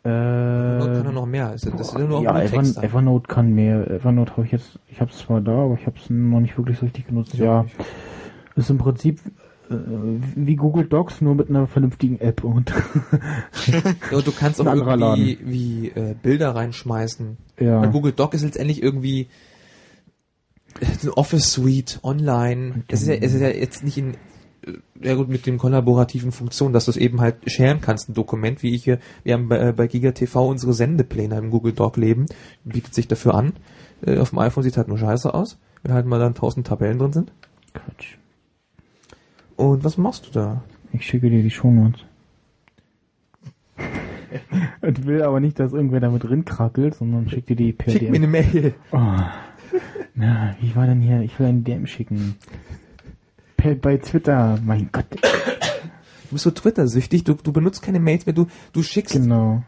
Äh, 0.04 0.08
Nur 0.08 0.86
kann 0.92 1.06
er 1.06 1.12
noch 1.12 1.26
mehr. 1.26 1.50
Das 1.52 1.64
ist 1.64 1.74
das 1.78 1.88
ist 1.88 1.98
nur 1.98 2.22
ja, 2.22 2.32
nur 2.32 2.42
Evernote, 2.42 2.50
Text. 2.50 2.76
dann. 2.76 2.84
Evernote 2.84 3.26
kann 3.28 3.52
mehr. 3.52 3.90
Evernote 3.90 4.32
habe 4.32 4.44
ich 4.46 4.52
jetzt, 4.52 4.78
ich 4.88 5.00
habe 5.00 5.10
es 5.10 5.18
zwar 5.18 5.40
da, 5.40 5.64
aber 5.64 5.74
ich 5.74 5.86
habe 5.86 5.96
es 5.98 6.08
noch 6.08 6.40
nicht 6.40 6.56
wirklich 6.56 6.78
so 6.78 6.86
richtig 6.86 7.08
genutzt. 7.08 7.34
Ja, 7.34 7.66
ist 8.54 8.70
im 8.70 8.78
Prinzip 8.78 9.20
äh, 9.26 9.30
wie 9.68 10.56
Google 10.56 10.84
Docs, 10.84 11.20
nur 11.20 11.34
mit 11.34 11.48
einer 11.48 11.66
vernünftigen 11.66 12.20
App 12.20 12.44
und 12.44 12.70
Ja, 13.66 14.16
und 14.16 14.26
du 14.26 14.32
kannst 14.32 14.60
auch 14.60 14.66
irgendwie 14.66 15.38
wie 15.44 15.88
äh, 15.88 16.14
Bilder 16.20 16.54
reinschmeißen. 16.54 17.36
ja. 17.60 17.82
Weil 17.82 17.90
Google 17.90 18.12
Doc 18.12 18.34
ist 18.34 18.42
letztendlich 18.42 18.82
irgendwie 18.82 19.28
eine 21.02 21.16
Office 21.16 21.52
Suite 21.52 22.00
online. 22.02 22.84
Es 22.88 23.02
ist, 23.02 23.08
ja, 23.08 23.14
es 23.14 23.34
ist 23.34 23.40
ja 23.40 23.48
jetzt 23.48 23.82
nicht 23.82 23.98
in 23.98 24.14
äh, 24.62 24.72
ja 25.00 25.14
gut, 25.14 25.28
mit 25.28 25.46
den 25.46 25.58
kollaborativen 25.58 26.32
Funktionen, 26.32 26.72
dass 26.72 26.84
du 26.84 26.90
es 26.90 26.96
eben 26.96 27.20
halt 27.20 27.50
sharen 27.50 27.80
kannst, 27.80 28.08
ein 28.08 28.14
Dokument, 28.14 28.62
wie 28.62 28.74
ich 28.74 28.84
hier, 28.84 28.98
wir 29.24 29.34
haben 29.34 29.48
bei, 29.48 29.68
äh, 29.68 29.72
bei 29.72 29.86
Giga 29.86 30.12
TV 30.12 30.48
unsere 30.48 30.74
Sendepläne 30.74 31.38
im 31.38 31.50
Google 31.50 31.72
Doc 31.72 31.96
leben, 31.96 32.26
bietet 32.64 32.94
sich 32.94 33.08
dafür 33.08 33.34
an. 33.34 33.54
Äh, 34.04 34.18
auf 34.18 34.30
dem 34.30 34.38
iPhone 34.38 34.62
sieht 34.62 34.76
halt 34.76 34.88
nur 34.88 34.98
scheiße 34.98 35.32
aus, 35.32 35.58
wenn 35.82 35.92
halt 35.92 36.06
mal 36.06 36.20
dann 36.20 36.34
tausend 36.34 36.66
Tabellen 36.66 36.98
drin 36.98 37.12
sind. 37.12 37.32
Quatsch. 37.72 38.16
Und 39.56 39.84
was 39.84 39.96
machst 39.96 40.26
du 40.26 40.30
da? 40.32 40.62
Ich 40.92 41.06
schicke 41.06 41.30
dir 41.30 41.42
die 41.42 41.50
Shownotes. 41.50 42.00
Und 44.80 45.06
will 45.06 45.22
aber 45.22 45.40
nicht, 45.40 45.58
dass 45.58 45.72
irgendwer 45.72 46.00
damit 46.00 46.24
drin 46.24 46.44
krackelt, 46.44 46.94
sondern 46.94 47.28
schick 47.28 47.46
dir 47.46 47.56
die 47.56 47.72
per 47.72 47.92
Schick 47.92 48.10
mir 48.10 48.16
eine 48.16 48.26
Mail. 48.26 48.74
Oh. 48.92 48.98
Na, 50.14 50.56
wie 50.60 50.74
war 50.74 50.86
denn 50.86 51.00
hier? 51.00 51.20
Ich 51.22 51.38
will 51.38 51.46
einen 51.46 51.64
DM 51.64 51.86
schicken. 51.86 52.36
Per, 53.56 53.74
bei 53.74 53.96
Twitter, 53.98 54.58
mein 54.64 54.88
Gott. 54.92 55.06
Du 55.10 56.32
bist 56.32 56.44
so 56.44 56.50
Twitter-süchtig, 56.50 57.24
du, 57.24 57.34
du 57.34 57.52
benutzt 57.52 57.82
keine 57.82 58.00
Mails 58.00 58.26
mehr, 58.26 58.34
du, 58.34 58.46
du 58.72 58.82
schickst, 58.82 59.14
Genau. 59.14 59.62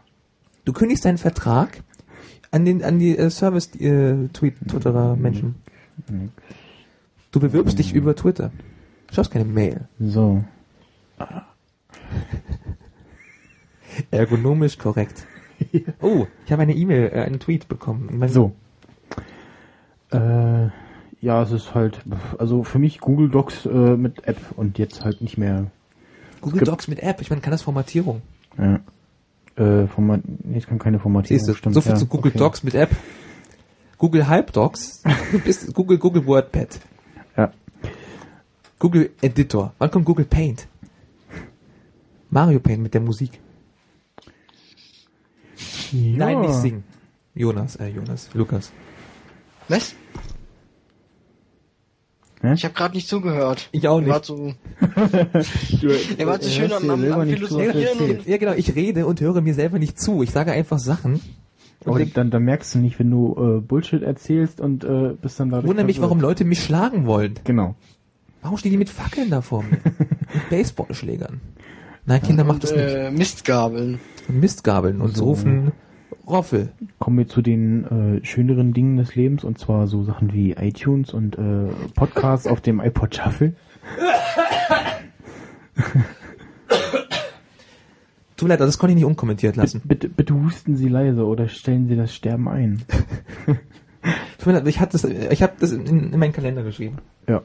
du 0.65 0.73
kündigst 0.73 1.05
deinen 1.05 1.17
Vertrag 1.17 1.83
an 2.51 2.65
den, 2.65 2.83
an 2.83 2.99
die 2.99 3.17
äh, 3.17 3.29
Service, 3.29 3.73
äh, 3.75 4.27
Tweet, 4.33 4.55
Twitterer 4.67 5.15
Menschen. 5.15 5.55
Du 7.31 7.39
bewirbst 7.39 7.77
dich 7.79 7.93
über 7.93 8.15
Twitter. 8.15 8.51
Du 9.09 9.15
schaust 9.15 9.31
keine 9.31 9.45
Mail. 9.45 9.87
So. 9.99 10.43
Ergonomisch 14.11 14.77
korrekt. 14.77 15.25
Oh, 16.01 16.25
ich 16.45 16.53
habe 16.53 16.61
eine 16.61 16.73
E-Mail, 16.73 17.11
äh, 17.13 17.19
einen 17.23 17.41
Tweet 17.41 17.67
bekommen. 17.67 18.07
Mein- 18.13 18.29
So. 18.29 18.53
Äh, 20.09 20.67
ja, 21.19 21.43
es 21.43 21.51
ist 21.51 21.75
halt, 21.75 21.99
also 22.37 22.63
für 22.63 22.79
mich 22.79 23.01
Google 23.01 23.27
Docs 23.29 23.65
äh, 23.65 23.69
mit 23.97 24.25
App 24.25 24.37
und 24.55 24.77
jetzt 24.77 25.03
halt 25.03 25.19
nicht 25.19 25.37
mehr. 25.37 25.65
Google 26.39 26.61
Docs 26.61 26.87
mit 26.87 26.99
App, 27.03 27.19
ich 27.19 27.29
meine, 27.29 27.41
kann 27.41 27.51
das 27.51 27.61
Formatierung? 27.61 28.21
Ja. 28.57 28.79
Äh, 29.61 29.87
Format, 29.87 30.21
nee, 30.45 30.57
es 30.59 30.65
kann 30.65 30.79
keine 30.79 30.97
Formatierung. 30.99 31.39
Siehst 31.39 31.49
du, 31.49 31.53
stimmt, 31.55 31.75
so 31.75 31.81
viel 31.81 31.91
ja, 31.91 31.97
zu 31.97 32.05
Google 32.05 32.29
okay. 32.29 32.39
Docs 32.39 32.63
mit 32.63 32.73
App. 32.75 32.91
Google 33.97 34.29
Hype 34.29 34.53
Docs, 34.53 35.03
du 35.33 35.39
bist 35.39 35.73
Google, 35.73 35.97
Google 35.97 36.25
WordPad. 36.25 36.79
Ja. 37.35 37.51
Google 38.79 39.11
Editor. 39.21 39.73
Wann 39.77 39.91
kommt 39.91 40.05
Google 40.05 40.25
Paint? 40.25 40.67
Mario 42.29 42.59
Paint 42.59 42.81
mit 42.81 42.93
der 42.93 43.01
Musik. 43.01 43.39
ja. 45.91 46.17
Nein, 46.17 46.41
nicht 46.41 46.53
singen. 46.53 46.83
Jonas, 47.35 47.75
äh, 47.75 47.87
Jonas, 47.87 48.29
Lukas. 48.33 48.71
Was? 49.67 49.95
Hä? 52.41 52.53
Ich 52.53 52.63
habe 52.63 52.73
gerade 52.73 52.95
nicht 52.95 53.07
zugehört. 53.07 53.67
Ich 53.71 53.87
auch 53.87 54.01
Er 54.01 54.07
war 54.07 54.15
nicht. 54.17 54.25
so, 54.25 54.53
er 56.17 56.27
war 56.27 56.41
so 56.41 56.47
äh, 56.47 56.51
schön 56.51 56.71
am, 56.71 56.89
am, 56.89 57.11
am 57.11 57.27
zu, 57.27 57.35
Philosophieren 57.35 58.19
Ja, 58.25 58.37
genau, 58.37 58.53
ich 58.53 58.75
rede 58.75 59.05
und 59.05 59.19
höre 59.19 59.41
mir 59.41 59.53
selber 59.53 59.77
nicht 59.77 59.99
zu. 59.99 60.23
Ich 60.23 60.31
sage 60.31 60.53
einfach 60.53 60.79
Sachen. 60.79 61.19
Und 61.83 61.95
Aber 61.95 62.05
dann, 62.05 62.29
dann 62.29 62.43
merkst 62.43 62.75
du 62.75 62.79
nicht, 62.79 62.97
wenn 62.99 63.11
du 63.11 63.35
äh, 63.37 63.61
Bullshit 63.61 64.03
erzählst 64.03 64.61
und 64.61 64.83
äh, 64.83 65.15
bist 65.21 65.39
dann 65.39 65.49
dadurch. 65.49 65.67
wundere 65.67 65.85
mich, 65.85 66.01
warum 66.01 66.19
Leute 66.19 66.45
mich 66.45 66.63
schlagen 66.63 67.05
wollen. 67.05 67.39
Genau. 67.43 67.75
Warum 68.41 68.57
stehen 68.57 68.71
die 68.71 68.77
mit 68.77 68.89
Fackeln 68.89 69.29
da 69.29 69.41
vor 69.41 69.63
mir? 69.63 69.77
mit 70.33 70.49
Baseballschlägern. 70.49 71.41
Nein, 72.05 72.21
Kinder, 72.21 72.43
macht 72.43 72.63
das 72.63 72.71
nicht. 72.71 72.81
äh, 72.81 73.11
Mistgabeln. 73.11 73.99
Und 74.27 74.39
Mistgabeln 74.39 75.01
und 75.01 75.15
So. 75.17 75.25
rufen 75.25 75.71
Roffel. 76.25 76.71
Kommen 76.99 77.17
wir 77.17 77.27
zu 77.27 77.41
den 77.41 78.19
äh, 78.21 78.25
schöneren 78.25 78.73
Dingen 78.73 78.97
des 78.97 79.15
Lebens 79.15 79.43
und 79.43 79.57
zwar 79.59 79.87
so 79.87 80.03
Sachen 80.03 80.31
wie 80.31 80.51
iTunes 80.53 81.11
und 81.13 81.37
äh, 81.37 81.67
Podcasts 81.95 82.45
auf 82.47 82.61
dem 82.61 82.79
iPod 82.79 83.15
Shuffle. 83.15 83.53
Tut 88.37 88.47
mir 88.47 88.53
leid, 88.53 88.61
das 88.61 88.77
konnte 88.77 88.91
ich 88.91 88.95
nicht 88.95 89.05
unkommentiert 89.05 89.55
lassen. 89.57 89.81
Bitte, 89.83 90.07
bitte 90.07 90.33
husten 90.33 90.77
Sie 90.77 90.87
leise 90.87 91.25
oder 91.25 91.47
stellen 91.49 91.87
Sie 91.89 91.95
das 91.97 92.13
Sterben 92.15 92.47
ein. 92.47 92.83
Tut 94.37 94.45
mir 94.47 94.53
leid, 94.53 94.67
ich 94.67 94.79
hatte 94.79 94.93
das, 94.93 95.03
ich 95.03 95.41
habe 95.43 95.53
das 95.59 95.71
in, 95.73 96.13
in 96.13 96.19
meinen 96.19 96.31
Kalender 96.31 96.63
geschrieben. 96.63 96.99
Ja. 97.27 97.41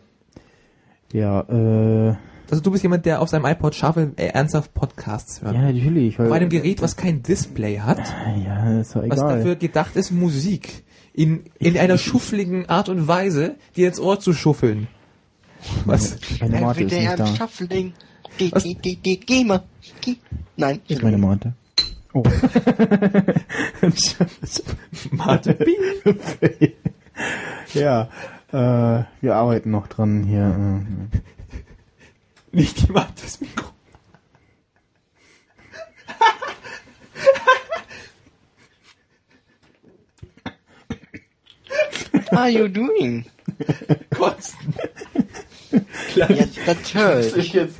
Ja, 1.14 1.40
äh, 1.42 2.14
Also 2.50 2.60
du 2.62 2.70
bist 2.72 2.82
jemand, 2.82 3.06
der 3.06 3.20
auf 3.22 3.28
seinem 3.28 3.46
iPod 3.46 3.74
Shuffle 3.74 4.12
äh, 4.16 4.26
ernsthaft 4.26 4.74
Podcasts 4.74 5.40
hört. 5.42 5.54
ja, 5.54 5.62
natürlich. 5.62 6.18
Weil, 6.18 6.26
Auf 6.26 6.32
einem 6.32 6.48
Gerät, 6.50 6.82
was 6.82 6.96
kein 6.96 7.22
Display 7.22 7.78
hat, 7.78 8.00
Ja, 8.44 8.80
ist 8.80 8.94
doch 8.96 9.02
was 9.08 9.18
egal. 9.18 9.36
dafür 9.38 9.54
gedacht 9.56 9.94
ist, 9.96 10.10
Musik 10.10 10.82
in, 11.14 11.44
in 11.60 11.78
einer 11.78 11.96
schuffligen 11.98 12.68
Art 12.68 12.88
und 12.88 13.06
Weise 13.06 13.54
dir 13.76 13.86
ins 13.88 14.00
Ohr 14.00 14.18
zu 14.18 14.32
schuffeln. 14.32 14.88
Was? 15.84 16.18
Meine 16.40 16.60
Mate 16.60 16.82
ist 16.84 16.90
der 16.92 17.00
nicht 17.00 17.18
da. 17.20 17.26
Shuffling. 17.28 17.92
Geh, 18.36 18.50
Was? 18.52 18.64
geh, 18.64 18.74
geh, 18.74 19.16
geh, 19.16 19.44
mal. 19.44 19.62
Nein. 20.56 20.80
Ist 20.88 21.02
meine 21.02 21.16
Mate. 21.18 21.54
Oh. 22.12 22.22
Mate, 25.12 25.54
bing. 25.54 25.74
ja, 27.74 28.08
äh, 28.54 29.04
wir 29.20 29.34
arbeiten 29.34 29.70
noch 29.70 29.88
dran 29.88 30.22
hier. 30.24 30.82
Äh, 31.12 32.56
Nicht 32.56 32.86
die 32.86 32.92
Mate, 32.92 33.12
das 33.22 33.40
Mikro. 33.40 33.70
What 42.12 42.32
are 42.32 42.48
you 42.48 42.68
doing? 42.68 43.24
Kotzen. 44.10 44.74
Ja, 46.14 46.28
das 46.28 46.94
hört. 46.94 47.36
ich 47.36 47.52
jetzt 47.52 47.78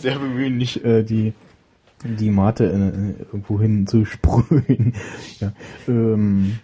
sehr 0.00 0.18
bemühen, 0.18 0.56
nicht 0.56 0.84
äh, 0.84 1.02
die 1.02 1.32
die 2.04 2.30
Mate 2.30 2.64
äh, 2.66 3.24
irgendwo 3.24 3.60
hin 3.60 3.86
zu 3.86 4.04
sprühen. 4.04 4.94
ja. 5.40 5.52
Ähm, 5.88 6.58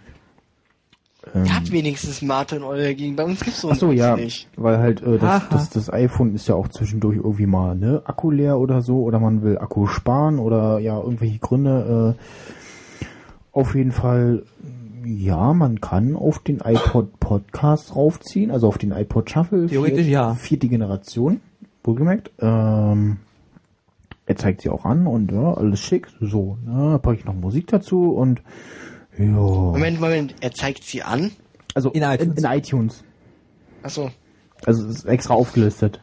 ähm, 1.33 1.45
Ihr 1.45 1.55
habt 1.55 1.71
wenigstens 1.71 2.21
Mate 2.21 2.57
in 2.57 2.63
eurer 2.63 2.93
Gegend. 2.93 3.17
Bei 3.17 3.23
uns 3.23 3.39
gibt's 3.39 3.61
so 3.61 3.71
Ach 3.71 3.75
so, 3.75 3.91
ja, 3.91 4.15
nicht. 4.15 4.47
weil 4.57 4.77
halt 4.77 5.01
äh, 5.01 5.17
das, 5.17 5.49
das, 5.49 5.69
das 5.69 5.93
iPhone 5.93 6.35
ist 6.35 6.47
ja 6.47 6.55
auch 6.55 6.67
zwischendurch 6.67 7.17
irgendwie 7.17 7.45
mal 7.45 7.75
ne 7.75 8.01
Akku 8.05 8.31
leer 8.31 8.59
oder 8.59 8.81
so 8.81 9.01
oder 9.03 9.19
man 9.19 9.41
will 9.41 9.57
Akku 9.57 9.87
sparen 9.87 10.39
oder 10.39 10.79
ja 10.79 10.99
irgendwelche 10.99 11.39
Gründe. 11.39 12.15
Äh, 12.17 13.07
auf 13.53 13.75
jeden 13.75 13.91
Fall, 13.91 14.43
ja, 15.05 15.53
man 15.53 15.81
kann 15.81 16.15
auf 16.15 16.39
den 16.39 16.59
iPod 16.59 17.19
Podcast 17.19 17.95
raufziehen, 17.95 18.49
also 18.51 18.67
auf 18.67 18.77
den 18.77 18.91
iPod 18.91 19.29
Shuffle. 19.29 19.67
Theoretisch 19.67 20.07
ja. 20.07 20.35
Vierte 20.35 20.69
Generation, 20.69 21.41
wohlgemerkt. 21.83 22.31
Ähm, 22.39 23.17
er 24.25 24.35
zeigt 24.37 24.61
sie 24.61 24.69
auch 24.69 24.85
an 24.85 25.07
und 25.07 25.31
ja, 25.31 25.53
alles 25.53 25.79
schick. 25.79 26.07
So, 26.21 26.57
ne, 26.65 26.99
packe 27.01 27.17
ich 27.17 27.25
noch 27.25 27.33
Musik 27.33 27.67
dazu 27.67 28.11
und 28.11 28.41
ja. 29.21 29.31
Moment, 29.31 29.99
Moment. 29.99 30.35
Er 30.41 30.51
zeigt 30.51 30.83
sie 30.83 31.03
an. 31.03 31.31
Also 31.73 31.91
In 31.91 32.03
iTunes. 32.03 32.37
In, 32.37 32.43
in 32.43 32.51
iTunes. 32.51 33.03
Achso. 33.83 34.11
Also 34.65 34.87
es 34.87 34.97
ist 34.97 35.05
extra 35.05 35.33
aufgelistet. 35.33 36.01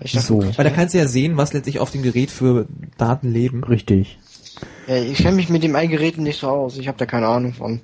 Ich 0.00 0.12
dachte, 0.12 0.26
So. 0.26 0.42
Weil 0.56 0.64
da 0.64 0.70
kannst 0.70 0.94
du 0.94 0.98
ja 0.98 1.06
sehen, 1.06 1.36
was 1.36 1.52
letztlich 1.52 1.80
auf 1.80 1.90
dem 1.90 2.02
Gerät 2.02 2.30
für 2.30 2.66
Daten 2.98 3.32
leben. 3.32 3.64
Richtig. 3.64 4.18
Ja, 4.86 4.96
ich 4.96 5.18
kenne 5.18 5.36
mich 5.36 5.48
mit 5.48 5.62
dem 5.62 5.76
Eingeräten 5.76 6.22
nicht 6.22 6.40
so 6.40 6.48
aus. 6.48 6.78
Ich 6.78 6.88
habe 6.88 6.98
da 6.98 7.06
keine 7.06 7.26
Ahnung 7.28 7.52
von. 7.52 7.80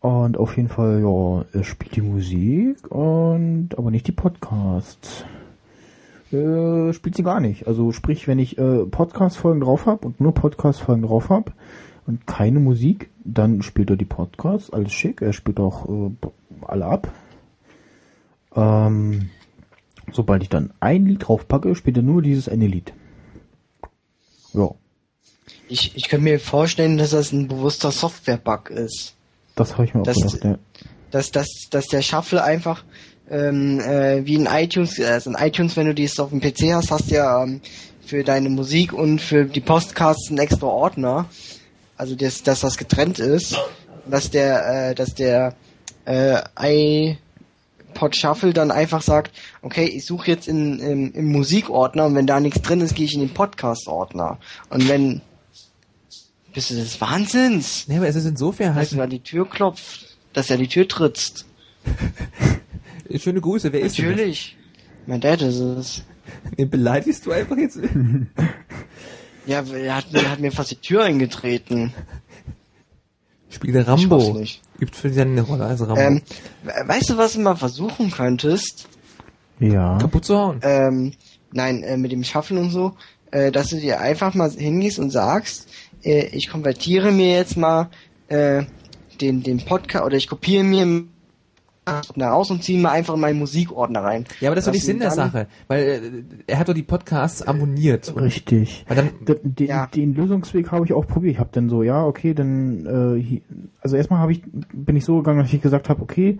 Und 0.00 0.36
auf 0.36 0.56
jeden 0.56 0.68
Fall, 0.68 1.00
ja, 1.00 1.44
er 1.58 1.64
spielt 1.64 1.96
die 1.96 2.02
Musik 2.02 2.90
und 2.90 3.70
aber 3.76 3.90
nicht 3.90 4.06
die 4.06 4.12
Podcasts. 4.12 5.24
Äh, 6.30 6.92
spielt 6.92 7.16
sie 7.16 7.22
gar 7.22 7.40
nicht. 7.40 7.66
Also 7.66 7.92
sprich, 7.92 8.28
wenn 8.28 8.38
ich 8.38 8.58
äh, 8.58 8.84
Podcast-Folgen 8.84 9.60
drauf 9.60 9.86
habe 9.86 10.06
und 10.06 10.20
nur 10.20 10.34
Podcast-Folgen 10.34 11.02
drauf 11.02 11.30
habe 11.30 11.52
und 12.06 12.26
keine 12.26 12.60
Musik, 12.60 13.10
dann 13.24 13.62
spielt 13.62 13.90
er 13.90 13.96
die 13.96 14.04
Podcasts, 14.04 14.70
alles 14.70 14.92
schick. 14.92 15.22
Er 15.22 15.32
spielt 15.32 15.58
auch 15.60 15.88
äh, 15.88 16.10
alle 16.66 16.86
ab. 16.86 17.12
Ähm, 18.54 19.30
sobald 20.12 20.42
ich 20.42 20.48
dann 20.48 20.72
ein 20.80 21.06
Lied 21.06 21.26
draufpacke, 21.26 21.74
spielt 21.74 21.96
er 21.96 22.02
nur 22.02 22.22
dieses 22.22 22.48
eine 22.48 22.66
Lied. 22.66 22.92
Ja, 24.52 24.70
Ich, 25.68 25.96
ich 25.96 26.08
könnte 26.08 26.24
mir 26.24 26.38
vorstellen, 26.38 26.98
dass 26.98 27.10
das 27.10 27.32
ein 27.32 27.48
bewusster 27.48 27.90
Software-Bug 27.90 28.70
ist. 28.70 29.14
das 29.56 29.72
habe 29.74 29.84
ich 29.86 29.94
mir 29.94 30.00
auch 30.00 30.04
Das- 30.04 30.16
gedacht. 30.16 30.44
Ja. 30.44 30.58
Dass, 31.10 31.30
dass, 31.30 31.46
dass 31.70 31.86
der 31.86 32.02
Shuffle 32.02 32.42
einfach 32.42 32.82
ähm, 33.30 33.78
äh, 33.80 34.26
wie 34.26 34.34
in 34.34 34.46
iTunes, 34.46 35.00
also 35.00 35.30
in 35.30 35.36
iTunes, 35.36 35.76
wenn 35.76 35.86
du 35.86 35.94
dies 35.94 36.18
auf 36.18 36.30
dem 36.30 36.40
PC 36.40 36.72
hast, 36.74 36.90
hast 36.90 37.08
du 37.10 37.14
ja 37.14 37.42
ähm, 37.44 37.60
für 38.04 38.24
deine 38.24 38.48
Musik 38.50 38.92
und 38.92 39.20
für 39.20 39.44
die 39.44 39.60
Podcasts 39.60 40.28
einen 40.28 40.38
extra 40.38 40.66
Ordner. 40.66 41.26
Also 41.96 42.14
dass, 42.14 42.42
dass 42.42 42.60
das 42.60 42.76
getrennt 42.76 43.18
ist. 43.18 43.56
Dass 44.06 44.30
der, 44.30 44.90
äh, 44.90 44.94
dass 44.94 45.14
der 45.14 45.54
äh, 46.04 46.42
iPod 47.94 48.14
Shuffle 48.16 48.52
dann 48.52 48.70
einfach 48.70 49.00
sagt, 49.00 49.32
okay, 49.62 49.86
ich 49.86 50.04
suche 50.04 50.30
jetzt 50.30 50.46
in, 50.46 50.78
im, 50.78 51.12
im 51.12 51.32
Musikordner 51.32 52.04
und 52.04 52.14
wenn 52.14 52.26
da 52.26 52.40
nichts 52.40 52.60
drin 52.60 52.80
ist, 52.80 52.94
gehe 52.94 53.06
ich 53.06 53.14
in 53.14 53.20
den 53.20 53.32
Podcast-Ordner. 53.32 54.38
Und 54.68 54.88
wenn 54.88 55.22
bist 56.52 56.70
du 56.70 56.74
des 56.74 57.00
Wahnsinns, 57.00 57.88
Nee, 57.88 57.96
aber 57.96 58.08
es 58.08 58.16
ist 58.16 58.26
insofern 58.26 58.68
dass 58.68 58.76
halt 58.76 58.92
du 58.92 59.02
an 59.02 59.10
die 59.10 59.20
Tür 59.20 59.48
klopft, 59.48 60.16
dass 60.32 60.50
er 60.50 60.56
die 60.56 60.68
Tür 60.68 60.86
trittst. 60.86 61.46
Schöne 63.16 63.40
Grüße, 63.40 63.72
wer 63.72 63.80
ist 63.80 63.98
denn 63.98 64.04
das? 64.06 64.12
Natürlich. 64.12 64.56
Mein 65.06 65.20
Dad 65.20 65.42
ist 65.42 65.58
es. 65.58 66.02
Den 66.58 66.70
beleidigst 66.70 67.26
du 67.26 67.32
einfach 67.32 67.56
jetzt? 67.56 67.78
Ja, 69.46 69.62
er 69.62 69.96
hat, 69.96 70.12
mir- 70.12 70.30
hat 70.30 70.40
mir 70.40 70.52
fast 70.52 70.70
die 70.70 70.76
Tür 70.76 71.04
eingetreten. 71.04 71.92
Weiß 73.62 73.86
Rambo. 73.86 74.32
nicht. 74.34 74.62
Übt 74.80 74.96
für 74.96 75.08
dich 75.10 75.20
eine 75.20 75.40
Rolle 75.42 75.64
als 75.66 75.80
Rambo. 75.80 75.96
Ähm, 76.00 76.22
we- 76.64 76.72
weißt 76.88 77.10
du, 77.10 77.16
was 77.16 77.34
du 77.34 77.40
mal 77.40 77.54
versuchen 77.56 78.10
könntest? 78.10 78.88
Ja. 79.60 79.98
Kaputt 79.98 80.24
zu 80.24 80.36
hauen. 80.36 80.58
Ähm, 80.62 81.12
nein, 81.52 81.82
äh, 81.84 81.96
mit 81.96 82.10
dem 82.10 82.24
Schaffen 82.24 82.58
und 82.58 82.70
so, 82.70 82.96
äh, 83.30 83.52
dass 83.52 83.68
du 83.68 83.76
dir 83.80 84.00
einfach 84.00 84.34
mal 84.34 84.50
hingehst 84.50 84.98
und 84.98 85.10
sagst, 85.10 85.68
äh, 86.02 86.26
ich 86.32 86.48
konvertiere 86.50 87.12
mir 87.12 87.36
jetzt 87.36 87.56
mal 87.56 87.90
äh, 88.28 88.64
den, 89.20 89.42
den 89.44 89.64
Podcast 89.64 90.04
oder 90.04 90.16
ich 90.16 90.26
kopiere 90.28 90.64
mir 90.64 91.04
Ordner 91.86 92.28
raus 92.28 92.50
und 92.50 92.62
ziehe 92.62 92.80
mal 92.80 92.90
einfach 92.90 93.14
in 93.14 93.20
meinen 93.20 93.38
Musikordner 93.38 94.02
rein. 94.02 94.24
Ja, 94.40 94.48
aber 94.48 94.56
das 94.56 94.64
ist 94.64 94.68
doch 94.68 94.72
nicht 94.72 94.84
Sinn 94.84 94.98
der 95.00 95.10
Sache, 95.10 95.46
weil 95.68 95.82
äh, 95.82 96.00
er 96.46 96.58
hat 96.58 96.68
doch 96.68 96.74
die 96.74 96.82
Podcasts 96.82 97.42
abonniert. 97.42 98.08
Und, 98.08 98.22
Richtig. 98.22 98.84
dann, 98.88 99.10
Den, 99.42 99.66
Ja. 99.68 99.86
den 99.86 100.14
Lösungsweg 100.14 100.70
habe 100.72 100.84
ich 100.86 100.92
auch 100.92 101.06
probiert. 101.06 101.34
Ich 101.34 101.38
habe 101.40 101.50
dann 101.52 101.68
so, 101.68 101.82
ja, 101.82 102.04
okay, 102.04 102.34
dann, 102.34 102.86
äh, 103.18 103.40
also 103.80 103.96
erstmal 103.96 104.20
habe 104.20 104.32
ich, 104.32 104.42
bin 104.72 104.96
ich 104.96 105.04
so 105.04 105.18
gegangen, 105.18 105.40
dass 105.40 105.52
ich 105.52 105.60
gesagt 105.60 105.88
habe, 105.88 106.02
okay, 106.02 106.38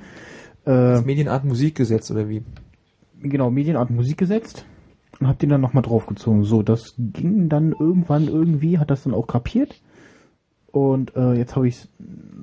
äh, 0.65 0.71
das 0.71 1.05
Medienart 1.05 1.45
Musikgesetz 1.45 2.11
oder 2.11 2.29
wie? 2.29 2.43
genau, 3.23 3.51
Medienart 3.51 3.91
Musik 3.91 4.19
gesetzt 4.19 4.65
und 5.19 5.27
habe 5.27 5.39
den 5.39 5.49
dann 5.51 5.61
nochmal 5.61 5.83
draufgezogen. 5.83 6.45
So, 6.45 6.63
das 6.63 6.95
ging 6.99 7.49
dann 7.49 7.73
irgendwann 7.73 8.29
irgendwie, 8.29 8.79
hat 8.79 8.91
das 8.91 9.05
dann 9.05 9.15
auch 9.15 9.27
kapiert. 9.27 9.81
Und 10.75 11.15
äh, 11.15 11.35
jetzt 11.35 11.55
habe 11.55 11.69
ich 11.69 11.89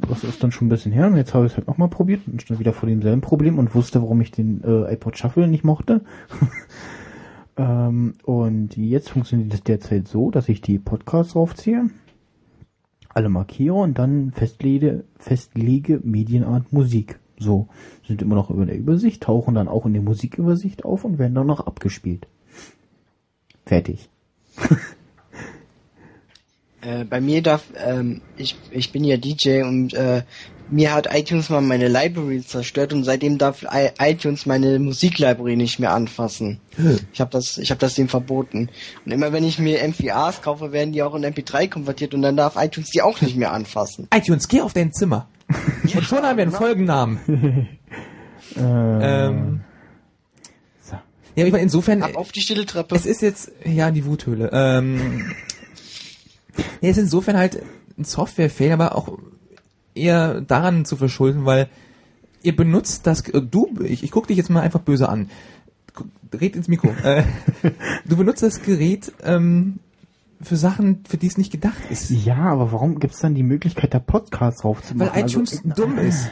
das 0.07 0.23
ist 0.23 0.41
dann 0.41 0.51
schon 0.51 0.67
ein 0.67 0.69
bisschen 0.69 0.93
her, 0.93 1.07
und 1.07 1.17
jetzt 1.17 1.33
habe 1.33 1.45
ich 1.45 1.51
es 1.51 1.57
halt 1.57 1.67
nochmal 1.67 1.89
probiert 1.89 2.21
und 2.27 2.41
stand 2.41 2.59
wieder 2.59 2.71
vor 2.71 2.87
demselben 2.87 3.21
Problem 3.21 3.59
und 3.59 3.75
wusste, 3.75 4.01
warum 4.01 4.21
ich 4.21 4.31
den 4.31 4.63
äh, 4.63 4.93
iPod 4.93 5.17
Shuffle 5.17 5.47
nicht 5.47 5.63
mochte. 5.63 6.01
ähm, 7.57 8.13
und 8.23 8.77
jetzt 8.77 9.09
funktioniert 9.09 9.53
es 9.53 9.63
derzeit 9.63 10.07
so, 10.07 10.31
dass 10.31 10.49
ich 10.49 10.61
die 10.61 10.79
Podcasts 10.79 11.33
draufziehe, 11.33 11.89
alle 13.09 13.29
markiere 13.29 13.75
und 13.75 13.99
dann 13.99 14.31
festlege, 14.31 15.03
festlege 15.17 15.99
Medienart 16.03 16.71
Musik. 16.71 17.19
So, 17.37 17.67
sind 18.07 18.21
immer 18.21 18.35
noch 18.35 18.49
über 18.49 18.65
der 18.65 18.77
Übersicht, 18.77 19.23
tauchen 19.23 19.55
dann 19.55 19.67
auch 19.67 19.85
in 19.85 19.93
der 19.93 20.03
Musikübersicht 20.03 20.85
auf 20.85 21.03
und 21.03 21.19
werden 21.19 21.35
dann 21.35 21.47
noch 21.47 21.67
abgespielt. 21.67 22.27
Fertig. 23.65 24.09
Äh, 26.81 27.05
bei 27.05 27.21
mir 27.21 27.41
darf, 27.43 27.63
ähm, 27.77 28.21
ich, 28.37 28.55
ich 28.71 28.91
bin 28.91 29.03
ja 29.03 29.17
DJ 29.17 29.61
und 29.61 29.93
äh, 29.93 30.23
mir 30.71 30.93
hat 30.93 31.13
iTunes 31.13 31.49
mal 31.49 31.61
meine 31.61 31.87
Library 31.89 32.41
zerstört 32.43 32.93
und 32.93 33.03
seitdem 33.03 33.37
darf 33.37 33.63
I 33.63 33.89
iTunes 33.99 34.45
meine 34.45 34.79
Musiklibrary 34.79 35.57
nicht 35.57 35.79
mehr 35.79 35.93
anfassen. 35.93 36.59
Ich 37.11 37.19
habe 37.19 37.29
das, 37.29 37.57
ich 37.57 37.69
habe 37.71 37.79
das 37.79 37.95
dem 37.95 38.07
verboten. 38.07 38.69
Und 39.05 39.11
immer 39.11 39.33
wenn 39.33 39.43
ich 39.43 39.59
mir 39.59 39.83
MP3s 39.83 40.41
kaufe, 40.41 40.71
werden 40.71 40.93
die 40.93 41.03
auch 41.03 41.13
in 41.13 41.25
MP3 41.25 41.69
konvertiert 41.69 42.13
und 42.13 42.21
dann 42.21 42.37
darf 42.37 42.55
iTunes 42.55 42.89
die 42.89 43.01
auch 43.01 43.19
nicht 43.21 43.35
mehr 43.35 43.51
anfassen. 43.51 44.07
iTunes, 44.15 44.47
geh 44.47 44.61
auf 44.61 44.73
dein 44.73 44.93
Zimmer. 44.93 45.27
Und 45.93 46.03
schon 46.03 46.23
haben 46.23 46.37
wir 46.37 46.43
einen 46.43 46.51
genau. 46.51 46.57
Folgennamen. 46.57 47.67
Äh, 48.57 48.59
Ähm, 48.59 49.61
so. 50.81 50.97
ja, 51.35 51.45
ich 51.45 51.51
meine, 51.53 51.63
insofern, 51.63 52.03
Ab 52.03 52.17
auf 52.17 52.33
die 52.33 52.41
stille 52.41 52.65
Treppe. 52.65 52.95
es 52.95 53.05
ist 53.05 53.21
jetzt, 53.21 53.49
ja, 53.63 53.91
die 53.91 54.03
Wuthöhle. 54.05 54.49
Ähm, 54.51 55.31
ja, 56.81 56.89
es 56.89 56.97
ist 56.97 57.03
insofern 57.05 57.37
halt 57.37 57.61
ein 57.97 58.03
Software-Fail, 58.03 58.71
aber 58.71 58.95
auch 58.95 59.17
eher 59.95 60.41
daran 60.41 60.85
zu 60.85 60.95
verschulden, 60.95 61.45
weil 61.45 61.69
ihr 62.43 62.55
benutzt 62.55 63.07
das, 63.07 63.27
äh, 63.29 63.41
du, 63.41 63.69
ich, 63.83 64.03
ich 64.03 64.11
guck 64.11 64.27
dich 64.27 64.37
jetzt 64.37 64.49
mal 64.49 64.61
einfach 64.61 64.81
böse 64.81 65.09
an. 65.09 65.29
Red 66.33 66.55
ins 66.55 66.67
Mikro. 66.67 66.89
Äh, 67.03 67.23
du 68.05 68.15
benutzt 68.15 68.41
das 68.41 68.61
Gerät 68.61 69.11
ähm, 69.23 69.79
für 70.41 70.55
Sachen, 70.55 71.03
für 71.07 71.17
die 71.17 71.27
es 71.27 71.37
nicht 71.37 71.51
gedacht 71.51 71.81
ist. 71.89 72.09
Ja, 72.09 72.37
aber 72.37 72.71
warum 72.71 72.99
gibt's 72.99 73.19
dann 73.19 73.35
die 73.35 73.43
Möglichkeit, 73.43 73.93
da 73.93 73.99
Podcasts 73.99 74.61
drauf 74.61 74.81
zu 74.81 74.97
Weil 74.97 75.07
machen? 75.07 75.25
iTunes 75.25 75.61
also, 75.63 75.83
dumm 75.83 75.97
ist. 75.97 76.31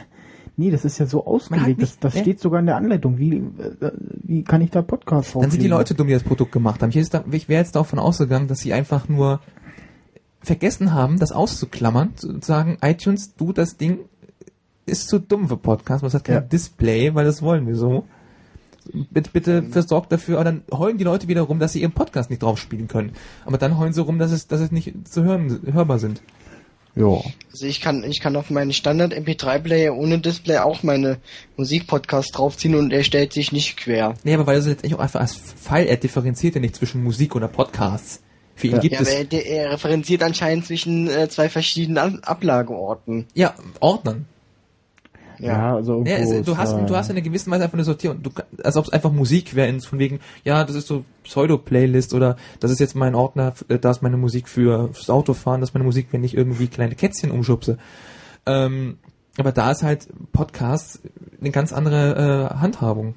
Nee, 0.56 0.70
das 0.70 0.84
ist 0.84 0.98
ja 0.98 1.06
so 1.06 1.26
ausgelegt. 1.26 1.80
Das, 1.80 1.90
nicht- 1.90 2.04
das 2.04 2.14
ne? 2.14 2.20
steht 2.20 2.40
sogar 2.40 2.60
in 2.60 2.66
der 2.66 2.76
Anleitung. 2.76 3.18
Wie, 3.18 3.36
äh, 3.36 3.92
wie 4.22 4.42
kann 4.42 4.60
ich 4.60 4.70
da 4.70 4.82
Podcasts 4.82 5.32
drauf 5.32 5.42
Dann 5.42 5.50
sind 5.50 5.62
die 5.62 5.68
Leute 5.68 5.94
dumm, 5.94 6.06
die 6.06 6.12
das 6.12 6.22
Produkt 6.22 6.52
gemacht 6.52 6.82
haben. 6.82 6.90
Ich, 6.90 6.96
ich 6.96 7.48
wäre 7.48 7.62
jetzt 7.62 7.76
davon 7.76 7.98
ausgegangen, 7.98 8.48
dass 8.48 8.58
sie 8.58 8.72
einfach 8.72 9.08
nur 9.08 9.40
vergessen 10.42 10.94
haben, 10.94 11.18
das 11.18 11.32
auszuklammern, 11.32 12.16
zu 12.16 12.40
sagen, 12.40 12.78
iTunes, 12.82 13.34
du, 13.34 13.52
das 13.52 13.76
Ding 13.76 14.00
ist 14.86 15.08
zu 15.08 15.18
dumm 15.18 15.48
für 15.48 15.56
Podcasts, 15.56 16.04
es 16.06 16.14
hat 16.14 16.24
kein 16.24 16.34
Ja. 16.36 16.40
Display, 16.40 17.14
weil 17.14 17.24
das 17.24 17.42
wollen 17.42 17.66
wir 17.66 17.76
so. 17.76 18.04
Bitte, 19.10 19.30
bitte 19.32 19.62
versorgt 19.64 20.10
dafür, 20.10 20.36
aber 20.36 20.44
dann 20.44 20.62
heulen 20.72 20.98
die 20.98 21.04
Leute 21.04 21.28
wieder 21.28 21.42
rum, 21.42 21.58
dass 21.58 21.74
sie 21.74 21.82
ihren 21.82 21.92
Podcast 21.92 22.30
nicht 22.30 22.42
drauf 22.42 22.58
spielen 22.58 22.88
können. 22.88 23.12
Aber 23.44 23.58
dann 23.58 23.78
heulen 23.78 23.92
sie 23.92 24.02
rum, 24.02 24.18
dass 24.18 24.32
es, 24.32 24.48
dass 24.48 24.60
es 24.60 24.72
nicht 24.72 25.06
zu 25.06 25.22
hören, 25.22 25.60
hörbar 25.70 25.98
sind. 25.98 26.22
Ja. 26.96 27.20
Also 27.52 27.66
ich 27.66 27.80
kann, 27.80 28.02
ich 28.02 28.20
kann 28.20 28.34
auf 28.34 28.50
meinen 28.50 28.72
Standard 28.72 29.12
MP3-Player 29.12 29.94
ohne 29.94 30.18
Display 30.18 30.58
auch 30.58 30.82
meine 30.82 31.18
Musikpodcasts 31.56 32.32
draufziehen 32.32 32.74
und 32.74 32.92
er 32.92 33.04
stellt 33.04 33.32
sich 33.32 33.52
nicht 33.52 33.76
quer. 33.76 34.14
Nee, 34.24 34.34
aber 34.34 34.46
weil 34.46 34.56
er 34.56 34.62
so 34.62 34.70
letztendlich 34.70 34.98
auch 34.98 35.02
einfach 35.02 35.20
als 35.20 35.40
er 35.70 35.96
differenziert 35.96 36.56
ja 36.56 36.60
nicht 36.60 36.74
zwischen 36.74 37.04
Musik 37.04 37.36
oder 37.36 37.46
Podcasts. 37.46 38.22
Für 38.60 38.66
ihn 38.66 38.74
Ja. 38.74 38.78
gibt 38.80 38.94
Ja, 38.94 39.00
es, 39.00 39.08
aber 39.08 39.32
er, 39.32 39.46
er 39.46 39.72
referenziert 39.72 40.22
anscheinend 40.22 40.66
zwischen 40.66 41.08
äh, 41.08 41.28
zwei 41.28 41.48
verschiedenen 41.48 41.98
Ab 41.98 42.12
Ablageorten. 42.24 43.26
ja, 43.34 43.54
Ordnern. 43.80 44.26
Ja, 45.38 45.74
also 45.76 45.92
irgendwo 45.94 46.10
Ja, 46.10 46.18
es, 46.18 46.30
ist, 46.30 46.48
du 46.48 46.58
hast, 46.58 46.74
äh, 46.74 46.84
du 46.86 46.94
hast 46.94 47.08
in 47.08 47.16
einer 47.16 47.22
gewissen 47.24 47.50
Weise 47.50 47.64
einfach 47.64 47.74
eine 47.74 47.84
Sortierung, 47.84 48.22
du, 48.22 48.30
als 48.62 48.76
ob 48.76 48.84
es 48.84 48.92
einfach 48.92 49.10
Musik 49.10 49.54
wäre, 49.54 49.80
von 49.80 49.98
wegen, 49.98 50.20
ja, 50.44 50.64
das 50.64 50.76
ist 50.76 50.86
so 50.86 51.04
Pseudo-Playlist 51.24 52.12
oder 52.12 52.36
das 52.60 52.70
ist 52.70 52.78
jetzt 52.78 52.94
mein 52.94 53.14
Ordner, 53.14 53.54
äh, 53.68 53.78
da 53.78 53.90
ist 53.90 54.02
meine 54.02 54.18
Musik 54.18 54.48
für 54.48 54.90
fürs 54.92 55.08
Autofahren, 55.08 55.62
das 55.62 55.70
ist 55.70 55.74
meine 55.74 55.84
Musik, 55.86 56.08
wenn 56.10 56.22
ich 56.24 56.36
irgendwie 56.36 56.68
kleine 56.68 56.94
Kätzchen 56.94 57.30
umschubse. 57.30 57.78
Ähm, 58.44 58.98
aber 59.38 59.52
da 59.52 59.70
ist 59.70 59.82
halt 59.82 60.08
Podcast 60.32 61.00
eine 61.40 61.50
ganz 61.50 61.72
andere 61.72 62.50
äh, 62.52 62.56
Handhabung. 62.56 63.14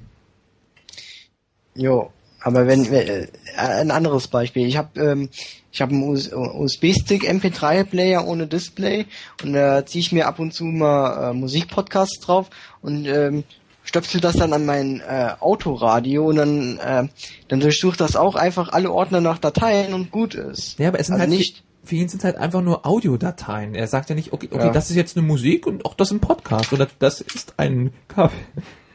Jo, 1.74 2.10
aber 2.44 2.66
wenn 2.66 2.84
äh, 2.92 3.26
ein 3.56 3.90
anderes 3.90 4.28
Beispiel. 4.28 4.66
Ich 4.66 4.76
habe 4.76 5.00
ähm, 5.00 5.28
ich 5.72 5.82
habe 5.82 5.92
einen 5.92 6.04
USB-Stick 6.04 7.28
MP3-Player 7.28 8.24
ohne 8.26 8.46
Display 8.46 9.06
und 9.42 9.54
da 9.54 9.84
ziehe 9.84 10.00
ich 10.00 10.12
mir 10.12 10.28
ab 10.28 10.38
und 10.38 10.54
zu 10.54 10.64
mal 10.64 11.30
äh, 11.30 11.34
Musikpodcasts 11.34 12.20
drauf 12.20 12.48
und 12.80 13.06
ähm, 13.06 13.42
stöpsel 13.82 14.20
das 14.20 14.36
dann 14.36 14.52
an 14.52 14.66
mein 14.66 15.00
äh, 15.00 15.30
Autoradio 15.40 16.26
und 16.28 16.36
dann 16.36 16.78
äh, 16.78 17.08
dann 17.48 17.60
durchsucht 17.60 18.00
das 18.00 18.14
auch 18.14 18.36
einfach 18.36 18.72
alle 18.72 18.92
Ordner 18.92 19.20
nach 19.20 19.38
Dateien 19.38 19.94
und 19.94 20.12
gut 20.12 20.34
ist. 20.34 20.78
Ja, 20.78 20.88
aber 20.88 21.00
es 21.00 21.08
sind 21.08 21.14
Also 21.14 21.22
halt 21.28 21.38
nicht 21.38 21.64
Für, 21.82 21.96
ihn 21.96 22.08
sind 22.08 22.20
es 22.20 22.24
halt 22.24 22.36
einfach 22.36 22.62
nur 22.62 22.86
Audiodateien. 22.86 23.74
Er 23.74 23.88
sagt 23.88 24.10
ja 24.10 24.14
nicht, 24.14 24.32
okay, 24.32 24.48
okay, 24.52 24.66
Ja. 24.66 24.70
das 24.72 24.90
ist 24.90 24.96
jetzt 24.96 25.16
eine 25.16 25.26
Musik 25.26 25.66
und 25.66 25.84
auch 25.86 25.94
das 25.94 26.08
ist 26.08 26.16
ein 26.16 26.20
Podcast 26.20 26.72
oder 26.72 26.86
das 27.00 27.20
ist 27.20 27.54
ein 27.56 27.92
Kabel. 28.06 28.36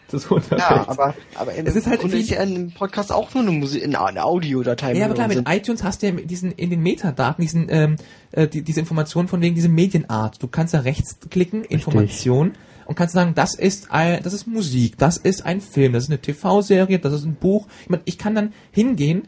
Das 0.12 0.24
ja, 0.24 0.30
runterfällt. 0.30 0.89
aber 0.89 1.13
aber 1.36 1.56
Es 1.56 1.76
ist 1.76 1.88
halt 1.88 2.02
viel- 2.02 2.13
ist 2.13 2.30
ja 2.32 2.39
ein 2.39 2.72
Podcast 2.72 3.12
auch 3.12 3.34
nur 3.34 3.43
eine 3.43 3.52
Musik 3.52 3.84
eine, 3.84 4.24
Audiodatei. 4.24 4.93
Ja, 4.93 5.06
aber 5.06 5.13
klar, 5.13 5.28
mit 5.28 5.48
iTunes 5.48 5.84
hast 5.84 6.02
du 6.02 6.08
ja 6.08 6.13
diesen, 6.13 6.52
in 6.52 6.69
den 6.69 6.82
Metadaten 6.82 7.41
diesen, 7.41 7.67
ähm, 7.69 7.95
äh, 8.32 8.48
die, 8.48 8.62
diese 8.63 8.80
Informationen 8.80 9.28
von 9.28 9.41
wegen 9.41 9.56
diese 9.56 9.69
Medienart. 9.69 10.41
Du 10.41 10.48
kannst 10.48 10.74
da 10.74 10.80
rechts 10.80 11.17
klicken, 11.30 11.63
Information, 11.63 12.54
und 12.86 12.95
kannst 12.95 13.13
sagen, 13.13 13.36
das 13.36 13.54
ist 13.54 13.91
ein, 13.91 14.24
das 14.24 14.34
ist 14.34 14.48
Musik, 14.48 14.98
das 14.98 15.17
ist 15.17 15.45
ein 15.45 15.62
Film, 15.62 15.93
das 15.93 16.06
ist 16.06 16.10
eine 16.10 16.19
TV-Serie, 16.19 16.98
das 16.98 17.13
ist 17.13 17.24
ein 17.24 17.36
Buch. 17.36 17.67
Ich, 17.84 17.89
mein, 17.89 18.02
ich 18.06 18.17
kann 18.17 18.34
dann 18.34 18.52
hingehen, 18.72 19.28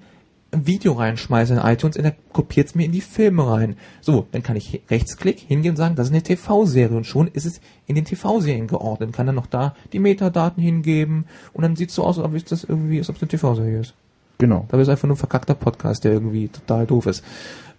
ein 0.51 0.67
Video 0.67 0.93
reinschmeißen 0.93 1.57
in 1.57 1.63
iTunes 1.63 1.97
und 1.97 2.03
er 2.03 2.15
kopiert 2.33 2.67
es 2.67 2.75
mir 2.75 2.85
in 2.85 2.91
die 2.91 3.01
Filme 3.01 3.47
rein. 3.49 3.77
So, 4.01 4.27
dann 4.31 4.43
kann 4.43 4.57
ich 4.57 4.81
rechtsklick 4.89 5.39
hingehen 5.39 5.71
und 5.71 5.77
sagen, 5.77 5.95
das 5.95 6.07
ist 6.07 6.13
eine 6.13 6.23
TV-Serie 6.23 6.95
und 6.95 7.05
schon 7.05 7.27
ist 7.27 7.45
es 7.45 7.61
in 7.87 7.95
den 7.95 8.05
TV-Serien 8.05 8.67
geordnet. 8.67 9.13
Kann 9.13 9.25
dann 9.25 9.35
noch 9.35 9.47
da 9.47 9.75
die 9.93 9.99
Metadaten 9.99 10.61
hingeben 10.61 11.25
und 11.53 11.61
dann 11.63 11.75
sieht 11.75 11.89
es 11.89 11.95
so 11.95 12.03
aus, 12.03 12.17
als 12.17 12.27
ob 12.27 12.35
es 12.35 12.43
das 12.45 12.63
irgendwie, 12.63 12.99
als 12.99 13.09
ob 13.09 13.15
es 13.15 13.21
eine 13.21 13.29
TV-Serie 13.29 13.79
ist. 13.79 13.93
Genau. 14.39 14.65
Dabei 14.69 14.81
ist 14.81 14.89
einfach 14.89 15.07
nur 15.07 15.15
ein 15.15 15.19
verkackter 15.19 15.53
Podcast, 15.53 16.03
der 16.03 16.13
irgendwie 16.13 16.47
total 16.49 16.85
doof 16.85 17.05
ist. 17.05 17.23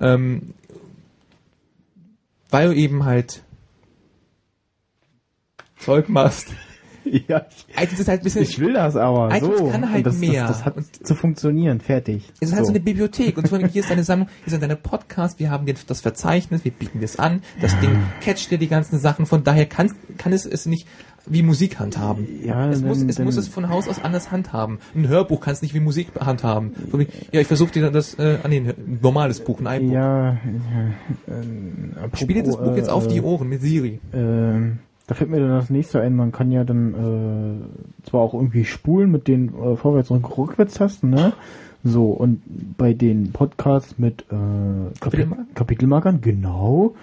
Ähm, 0.00 0.54
weil 2.50 2.68
du 2.68 2.74
eben 2.74 3.04
halt 3.04 3.42
Zeug 5.78 6.08
machst. 6.08 6.48
Ja, 7.28 7.46
iTunes 7.76 8.00
ist 8.00 8.08
halt 8.08 8.20
ein 8.20 8.24
bisschen, 8.24 8.42
ich 8.42 8.58
will 8.58 8.72
das 8.74 8.96
aber. 8.96 9.34
iTunes 9.34 9.58
so. 9.58 9.68
kann 9.68 9.90
halt 9.90 10.06
das, 10.06 10.18
mehr. 10.18 10.46
Das, 10.46 10.58
das 10.58 10.64
hat 10.66 10.76
Und- 10.76 11.06
zu 11.06 11.14
funktionieren. 11.14 11.80
Fertig. 11.80 12.32
es 12.40 12.50
ist 12.50 12.54
halt 12.54 12.66
so 12.66 12.72
eine 12.72 12.80
Bibliothek 12.80 13.36
und 13.36 13.48
hier 13.48 13.82
ist 13.82 13.90
deine 13.90 14.04
Sammlung, 14.04 14.28
hier 14.44 14.50
sind 14.50 14.62
deine 14.62 14.76
Podcasts, 14.76 15.38
wir 15.38 15.50
haben 15.50 15.66
das 15.86 16.00
Verzeichnis, 16.00 16.64
wir 16.64 16.72
bieten 16.72 17.00
das 17.00 17.18
an, 17.18 17.42
das 17.60 17.78
Ding 17.80 17.96
catcht 18.20 18.50
dir 18.50 18.58
die 18.58 18.68
ganzen 18.68 18.98
Sachen, 18.98 19.26
von 19.26 19.44
daher 19.44 19.66
kann, 19.66 19.92
kann 20.18 20.32
es 20.32 20.46
es 20.46 20.66
nicht 20.66 20.86
wie 21.26 21.42
Musik 21.42 21.78
handhaben. 21.78 22.26
Ja, 22.44 22.68
es 22.68 22.82
muss, 22.82 22.98
dann- 22.98 23.08
es 23.08 23.16
dann- 23.16 23.24
muss 23.26 23.36
es 23.36 23.48
von 23.48 23.68
Haus 23.68 23.88
aus 23.88 24.02
anders 24.02 24.30
handhaben. 24.30 24.78
Ein 24.94 25.08
Hörbuch 25.08 25.40
kann 25.40 25.52
es 25.52 25.62
nicht 25.62 25.74
wie 25.74 25.80
Musik 25.80 26.08
handhaben. 26.18 26.72
Ja, 27.30 27.40
ich 27.40 27.46
versuche 27.46 27.70
dir 27.72 27.90
das, 27.90 28.14
äh, 28.14 28.38
ah 28.42 28.48
nee, 28.48 28.58
ein 28.58 28.98
normales 29.00 29.40
Buch, 29.40 29.60
ein 29.60 29.66
iBook. 29.82 29.92
Ja, 29.94 30.32
ja 30.32 30.38
ähm, 31.28 31.94
Spiel 32.14 32.34
dir 32.36 32.42
das 32.42 32.54
apropos, 32.54 32.70
Buch 32.70 32.76
jetzt 32.76 32.90
auf 32.90 33.04
äh, 33.06 33.08
die 33.08 33.20
Ohren 33.20 33.48
mit 33.48 33.60
Siri. 33.62 34.00
Ähm, 34.12 34.80
Da 35.06 35.14
fällt 35.14 35.30
mir 35.30 35.40
dann 35.40 35.48
das 35.48 35.70
nächste 35.70 36.00
ein, 36.00 36.14
man 36.14 36.32
kann 36.32 36.52
ja 36.52 36.64
dann 36.64 36.94
äh, 38.04 38.08
zwar 38.08 38.20
auch 38.20 38.34
irgendwie 38.34 38.64
spulen 38.64 39.10
mit 39.10 39.28
den 39.28 39.48
äh, 39.48 39.76
Vorwärts- 39.76 40.10
und 40.10 40.24
Rückwärtstasten, 40.24 41.10
ne? 41.10 41.32
So, 41.84 42.10
und 42.10 42.42
bei 42.78 42.92
den 42.92 43.32
Podcasts 43.32 43.98
mit 43.98 44.22
äh, 44.22 44.26
Kapitel 44.28 44.94
Kapitelmarken? 45.00 45.54
Kapitelmarkern, 45.54 46.20
genau, 46.20 46.94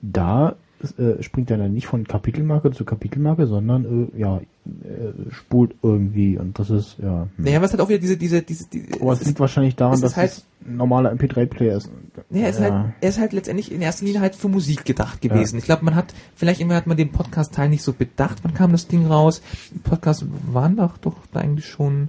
da 0.00 0.56
äh, 0.98 1.22
springt 1.22 1.50
er 1.50 1.58
dann 1.58 1.72
nicht 1.74 1.86
von 1.86 2.06
Kapitelmarke 2.06 2.70
zu 2.72 2.84
Kapitelmarke, 2.84 3.46
sondern 3.46 4.10
äh, 4.14 4.18
ja, 4.20 4.38
äh, 4.38 5.30
spult 5.30 5.74
irgendwie 5.82 6.38
und 6.38 6.58
das 6.58 6.70
ist, 6.70 6.96
ja. 7.02 7.28
hm. 7.36 7.44
Naja, 7.44 7.60
was 7.60 7.72
hat 7.72 7.80
auch 7.80 7.88
wieder 7.88 7.98
diese, 7.98 8.16
diese, 8.16 8.42
diese, 8.42 8.68
die, 8.68 8.86
Aber 9.00 9.12
es 9.12 9.24
liegt 9.24 9.40
wahrscheinlich 9.40 9.76
daran, 9.76 9.94
es 9.94 9.98
ist 9.98 10.04
dass 10.04 10.16
halt- 10.16 10.30
es 10.32 10.44
ein 10.66 10.76
normaler 10.76 11.12
MP3-Player 11.12 11.76
ist. 11.76 11.90
Ja, 12.30 12.42
er 12.42 12.48
ist, 12.50 12.60
Ja. 12.60 12.70
halt, 12.70 12.94
er 13.00 13.08
ist 13.08 13.18
halt 13.18 13.32
letztendlich 13.32 13.72
in 13.72 13.80
erster 13.82 14.04
Linie 14.04 14.20
halt 14.20 14.34
für 14.36 14.48
Musik 14.48 14.84
gedacht 14.84 15.20
gewesen. 15.20 15.58
Ich 15.58 15.64
glaube, 15.64 15.84
man 15.84 15.94
hat, 15.94 16.14
vielleicht 16.34 16.60
immer 16.60 16.74
hat 16.74 16.86
man 16.86 16.96
den 16.96 17.12
Podcast-Teil 17.12 17.68
nicht 17.68 17.82
so 17.82 17.92
bedacht, 17.92 18.38
wann 18.42 18.54
kam 18.54 18.72
das 18.72 18.86
Ding 18.86 19.06
raus. 19.06 19.42
Podcasts 19.84 20.24
waren 20.52 20.76
doch, 20.76 20.96
doch 20.98 21.16
da 21.32 21.40
eigentlich 21.40 21.66
schon 21.66 22.08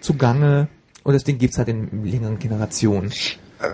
zugange. 0.00 0.68
Und 1.04 1.14
das 1.14 1.24
Ding 1.24 1.38
gibt's 1.38 1.58
halt 1.58 1.68
in 1.68 2.04
längeren 2.04 2.38
Generationen. 2.38 3.12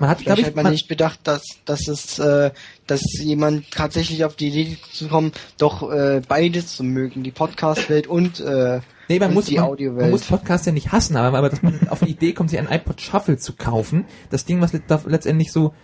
Man 0.00 0.10
hat, 0.10 0.18
glaube 0.18 0.22
Vielleicht 0.22 0.38
ich, 0.40 0.46
hat 0.46 0.56
man 0.56 0.62
man, 0.64 0.72
nicht 0.72 0.88
bedacht, 0.88 1.20
dass, 1.24 1.42
dass 1.64 1.88
es, 1.88 2.18
äh, 2.18 2.50
dass 2.90 3.02
jemand 3.20 3.70
tatsächlich 3.70 4.24
auf 4.24 4.34
die 4.36 4.48
Idee 4.48 4.78
zu 4.92 5.08
kommen, 5.08 5.32
doch 5.58 5.90
äh, 5.90 6.20
beides 6.26 6.74
zu 6.76 6.84
mögen, 6.84 7.22
die 7.22 7.30
Podcast-Welt 7.30 8.06
und 8.06 8.40
äh, 8.40 8.80
nee, 9.08 9.18
man 9.18 9.28
und 9.28 9.34
muss, 9.34 9.46
die 9.46 9.56
man, 9.58 9.96
man 9.96 10.10
muss 10.10 10.24
Podcasts 10.24 10.66
ja 10.66 10.72
nicht 10.72 10.90
hassen, 10.92 11.16
aber, 11.16 11.38
aber 11.38 11.48
dass 11.50 11.62
man 11.62 11.88
auf 11.88 12.00
die 12.00 12.10
Idee 12.10 12.32
kommt, 12.32 12.50
sich 12.50 12.58
ein 12.58 12.70
iPod 12.70 13.00
Shuffle 13.00 13.36
zu 13.36 13.52
kaufen. 13.54 14.04
Das 14.30 14.44
Ding, 14.44 14.60
was 14.60 14.72
letztendlich 14.72 15.52
so 15.52 15.74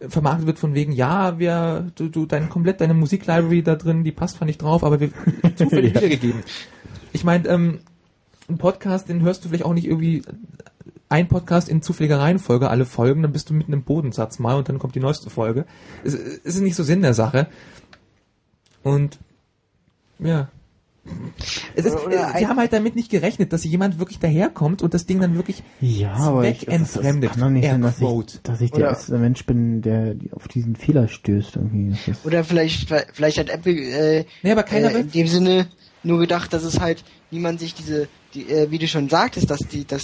äh, 0.00 0.08
vermarktet 0.08 0.46
wird 0.46 0.58
von 0.58 0.74
wegen, 0.74 0.92
ja, 0.92 1.38
wir, 1.38 1.90
du, 1.94 2.08
du, 2.08 2.26
dein, 2.26 2.48
komplett 2.48 2.80
deine 2.80 2.94
Musiklibrary 2.94 3.62
da 3.62 3.74
drin, 3.74 4.04
die 4.04 4.12
passt 4.12 4.36
zwar 4.36 4.46
nicht 4.46 4.62
drauf, 4.62 4.84
aber 4.84 5.00
wir 5.00 5.10
zufällig 5.56 5.94
Ja. 5.94 6.00
wiedergegeben. 6.02 6.42
Ich 7.12 7.24
meine, 7.24 7.48
ähm, 7.48 7.80
ein 8.48 8.58
Podcast, 8.58 9.08
den 9.08 9.22
hörst 9.22 9.44
du 9.44 9.48
vielleicht 9.48 9.64
auch 9.64 9.74
nicht 9.74 9.86
irgendwie 9.86 10.22
ein 11.12 11.28
Podcast 11.28 11.68
in 11.68 11.82
zufälliger 11.82 12.18
Reihenfolge, 12.18 12.68
alle 12.70 12.84
Folgen, 12.86 13.22
dann 13.22 13.32
bist 13.32 13.48
du 13.50 13.54
mitten 13.54 13.72
im 13.72 13.82
Bodensatz 13.84 14.38
mal 14.38 14.56
und 14.56 14.68
dann 14.68 14.78
kommt 14.78 14.94
die 14.94 15.00
neueste 15.00 15.30
Folge. 15.30 15.66
Es, 16.04 16.14
es 16.14 16.38
ist 16.56 16.60
nicht 16.60 16.74
so 16.74 16.82
Sinn 16.82 17.02
der 17.02 17.14
Sache. 17.14 17.46
Und 18.82 19.18
ja. 20.18 20.48
Es 21.74 21.84
ist, 21.84 21.96
Oder 21.96 22.14
äh, 22.14 22.38
sie 22.38 22.44
ein- 22.44 22.48
haben 22.48 22.58
halt 22.58 22.72
damit 22.72 22.94
nicht 22.94 23.10
gerechnet, 23.10 23.52
dass 23.52 23.64
jemand 23.64 23.98
wirklich 23.98 24.20
daherkommt 24.20 24.82
und 24.82 24.94
das 24.94 25.04
Ding 25.04 25.20
dann 25.20 25.34
wirklich 25.34 25.64
Ja, 25.80 26.12
aber 26.14 26.44
ich, 26.44 26.60
das, 26.60 26.66
das 26.78 26.92
zweckentfremdet. 26.92 27.30
kann 27.32 27.40
doch 27.40 27.50
nicht 27.50 27.64
sein, 27.66 27.82
dass 27.82 28.00
Airquote. 28.00 28.34
ich, 28.36 28.42
dass 28.42 28.60
ich 28.60 28.70
der 28.70 28.86
erste 28.88 29.18
Mensch 29.18 29.44
bin, 29.44 29.82
der 29.82 30.14
auf 30.30 30.46
diesen 30.46 30.76
Fehler 30.76 31.08
stößt 31.08 31.56
irgendwie. 31.56 31.96
Oder 32.24 32.44
vielleicht, 32.44 32.88
vielleicht 33.12 33.38
hat 33.38 33.48
Apple 33.50 33.72
äh, 33.72 34.24
Nee, 34.44 34.52
aber 34.52 34.62
keiner 34.62 34.92
äh, 34.94 35.00
in 35.00 35.10
dem 35.10 35.26
Sinne 35.26 35.66
nur 36.04 36.20
gedacht, 36.20 36.52
dass 36.52 36.62
es 36.62 36.78
halt 36.78 37.02
niemand 37.32 37.58
sich 37.58 37.74
diese, 37.74 38.06
die, 38.34 38.48
äh, 38.48 38.70
wie 38.70 38.78
du 38.78 38.86
schon 38.86 39.08
sagtest, 39.08 39.50
dass 39.50 39.58
die, 39.58 39.84
dass 39.84 40.02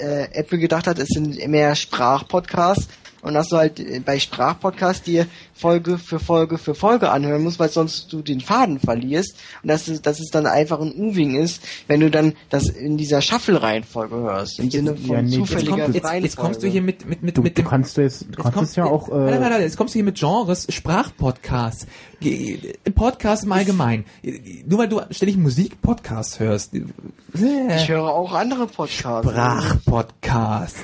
äh, 0.00 0.28
Apple 0.32 0.58
gedacht 0.58 0.86
hat, 0.86 0.98
es 0.98 1.08
sind 1.08 1.46
mehr 1.48 1.74
Sprachpodcasts 1.76 2.88
und 3.22 3.34
dass 3.34 3.48
du 3.48 3.56
halt 3.56 3.80
äh, 3.80 4.00
bei 4.04 4.18
Sprachpodcasts 4.18 5.02
dir 5.02 5.26
Folge 5.54 5.98
für 5.98 6.18
Folge 6.18 6.56
für 6.58 6.74
Folge 6.74 7.10
anhören 7.10 7.42
musst, 7.42 7.58
weil 7.58 7.68
sonst 7.70 8.12
du 8.12 8.22
den 8.22 8.40
Faden 8.40 8.80
verlierst 8.80 9.36
und 9.62 9.68
dass 9.68 9.88
es, 9.88 10.00
dass 10.02 10.20
es 10.20 10.30
dann 10.30 10.46
einfach 10.46 10.80
ein 10.80 10.92
Uving 10.96 11.34
ist, 11.36 11.62
wenn 11.86 12.00
du 12.00 12.10
dann 12.10 12.34
das 12.48 12.68
in 12.68 12.96
dieser 12.96 13.20
Shuffle-Reihenfolge 13.20 14.16
hörst, 14.16 14.58
im 14.58 14.70
Sinne 14.70 14.96
von 14.96 15.10
ja, 15.10 15.22
nee, 15.22 15.28
jetzt 15.28 15.36
Jetzt, 15.40 15.48
zufälliger 15.48 15.82
kommt, 15.84 15.94
jetzt, 15.94 16.12
jetzt 16.12 16.36
kommst 16.36 16.62
du 16.62 16.66
hier 16.68 16.82
mit, 16.82 17.06
mit, 17.06 17.22
mit, 17.22 17.36
du, 17.36 17.42
mit 17.42 17.58
du 17.58 17.62
dem 17.62 17.68
kannst 17.68 17.96
du 17.96 18.00
jetzt, 18.02 18.22
du 18.22 18.26
Jetzt 18.28 18.36
kannst 18.42 18.54
kommst- 18.54 18.70
es 18.72 18.76
ja 18.76 18.84
auch, 18.86 19.08
Warte, 19.10 19.24
warte, 19.26 19.36
äh, 19.36 19.50
warte, 19.50 19.62
jetzt 19.64 19.76
kommst 19.76 19.94
du 19.94 19.98
hier 19.98 20.04
mit 20.04 20.18
Genres, 20.18 20.66
Sprachpodcasts, 20.70 21.86
Ge- 22.20 22.74
Podcast 22.94 23.44
im 23.44 23.52
Allgemeinen. 23.52 24.04
Nur 24.66 24.78
weil 24.78 24.88
du 24.88 25.00
ständig 25.10 25.36
Musikpodcasts 25.36 26.40
hörst. 26.40 26.72
ich 26.74 27.88
höre 27.88 28.08
auch 28.08 28.32
andere 28.32 28.66
Podcasts. 28.66 29.28
Sprachpodcasts. 29.30 30.80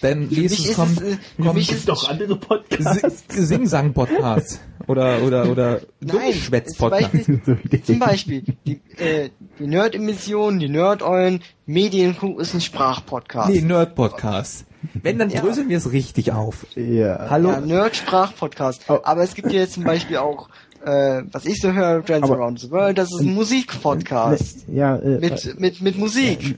Dann 0.00 0.28
nächstes 0.28 0.66
ist 0.66 0.74
kommt, 0.76 1.00
es, 1.00 1.14
äh, 1.14 1.16
kommt 1.42 1.54
mich 1.54 1.72
ist 1.72 1.88
doch 1.88 2.08
andere 2.08 2.36
Podcasts. 2.36 3.24
Si- 3.28 3.44
Sing-Sang-Podcasts. 3.46 4.60
Oder, 4.86 5.22
oder, 5.22 5.50
oder 5.50 5.80
Nein, 6.00 6.16
Dummschwätz-Podcasts. 6.32 7.24
zum 7.26 7.40
Beispiel, 7.44 7.82
zum 7.84 7.98
Beispiel 7.98 8.42
die, 8.66 8.80
äh, 8.96 9.30
die 9.58 9.66
Nerd-Emissionen, 9.66 10.58
die 10.60 10.68
Nerd-Eulen, 10.68 11.40
Medienkuh 11.66 12.38
ist 12.38 12.54
ein 12.54 12.60
Sprachpodcast. 12.60 13.50
Nee, 13.50 13.60
Nerd-Podcasts. 13.60 14.64
Wenn, 15.02 15.18
dann 15.18 15.30
Ja. 15.30 15.40
dröseln 15.40 15.68
wir 15.68 15.76
es 15.76 15.90
richtig 15.92 16.32
auf. 16.32 16.66
Ja. 16.76 17.26
Hallo? 17.28 17.50
Ja, 17.50 17.60
Nerd-Sprachpodcast. 17.60 18.84
Oh. 18.88 18.98
Aber 19.02 19.22
es 19.24 19.34
gibt 19.34 19.52
ja 19.52 19.58
jetzt 19.60 19.74
zum 19.74 19.84
Beispiel 19.84 20.16
auch, 20.18 20.48
äh, 20.84 21.22
was 21.32 21.44
ich 21.44 21.60
so 21.60 21.72
höre, 21.72 22.04
Trends 22.04 22.30
Aber- 22.30 22.38
Around 22.40 22.60
the 22.60 22.70
World, 22.70 22.96
das 22.96 23.12
ist 23.12 23.20
ein 23.20 23.34
Musikpodcast. 23.34 24.64
Ja, 24.72 24.96
äh, 24.96 25.18
Mit, 25.18 25.58
mit, 25.60 25.80
mit 25.82 25.98
Musik. 25.98 26.56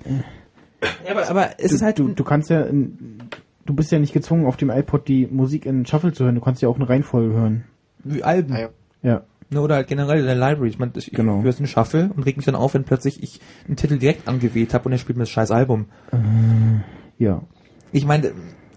Ja, 1.04 1.12
aber, 1.12 1.28
aber 1.28 1.50
es 1.58 1.70
du, 1.70 1.74
ist 1.76 1.82
halt, 1.82 1.98
du, 1.98 2.08
du 2.08 2.24
kannst 2.24 2.50
ja, 2.50 2.62
in, 2.62 3.18
du 3.66 3.74
bist 3.74 3.90
ja 3.92 3.98
nicht 3.98 4.12
gezwungen, 4.12 4.46
auf 4.46 4.56
dem 4.56 4.70
iPod 4.70 5.08
die 5.08 5.26
Musik 5.26 5.66
in 5.66 5.84
Shuffle 5.86 6.12
zu 6.12 6.24
hören. 6.24 6.34
Du 6.36 6.40
kannst 6.40 6.62
ja 6.62 6.68
auch 6.68 6.76
eine 6.76 6.88
Reihenfolge 6.88 7.34
hören. 7.34 7.64
wie 8.04 8.22
Alben. 8.24 8.54
Ja. 8.56 8.68
Ja. 9.02 9.22
Ne, 9.52 9.60
oder 9.60 9.74
halt 9.76 9.88
generell 9.88 10.20
in 10.20 10.26
der 10.26 10.36
Library. 10.36 10.68
Ich 10.68 10.78
meine, 10.78 10.92
ich 10.94 11.10
Genau. 11.10 11.42
höre 11.42 11.56
einen 11.56 11.66
Shuffle 11.66 12.10
und 12.14 12.22
reg 12.24 12.36
mich 12.36 12.46
dann 12.46 12.54
auf, 12.54 12.74
wenn 12.74 12.84
plötzlich 12.84 13.20
ich 13.22 13.40
einen 13.66 13.76
Titel 13.76 13.98
direkt 13.98 14.28
angewählt 14.28 14.72
habe 14.74 14.84
und 14.86 14.92
er 14.92 14.98
spielt 14.98 15.18
mir 15.18 15.24
das 15.24 15.30
scheiß 15.30 15.50
Album. 15.50 15.86
Ja. 17.18 17.42
Ich 17.92 18.06
meine, 18.06 18.32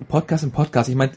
Podcast 0.07 0.43
im 0.43 0.51
Podcast, 0.51 0.89
ich 0.89 0.95
meine, 0.95 1.11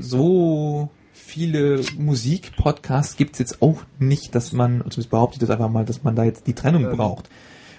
so- 0.00 0.88
viele 1.12 1.80
Musik-Podcasts 1.98 3.16
gibt's 3.16 3.38
jetzt 3.38 3.60
auch 3.62 3.82
nicht, 3.98 4.34
dass 4.34 4.52
man, 4.52 4.78
zumindest 4.80 5.10
behaupte 5.10 5.34
ich 5.36 5.40
das 5.40 5.50
einfach 5.50 5.68
mal, 5.70 5.84
dass 5.84 6.02
man 6.02 6.14
da 6.16 6.24
jetzt 6.24 6.46
die 6.46 6.54
Trennung 6.54 6.84
Ähm. 6.84 6.96
braucht. 6.96 7.28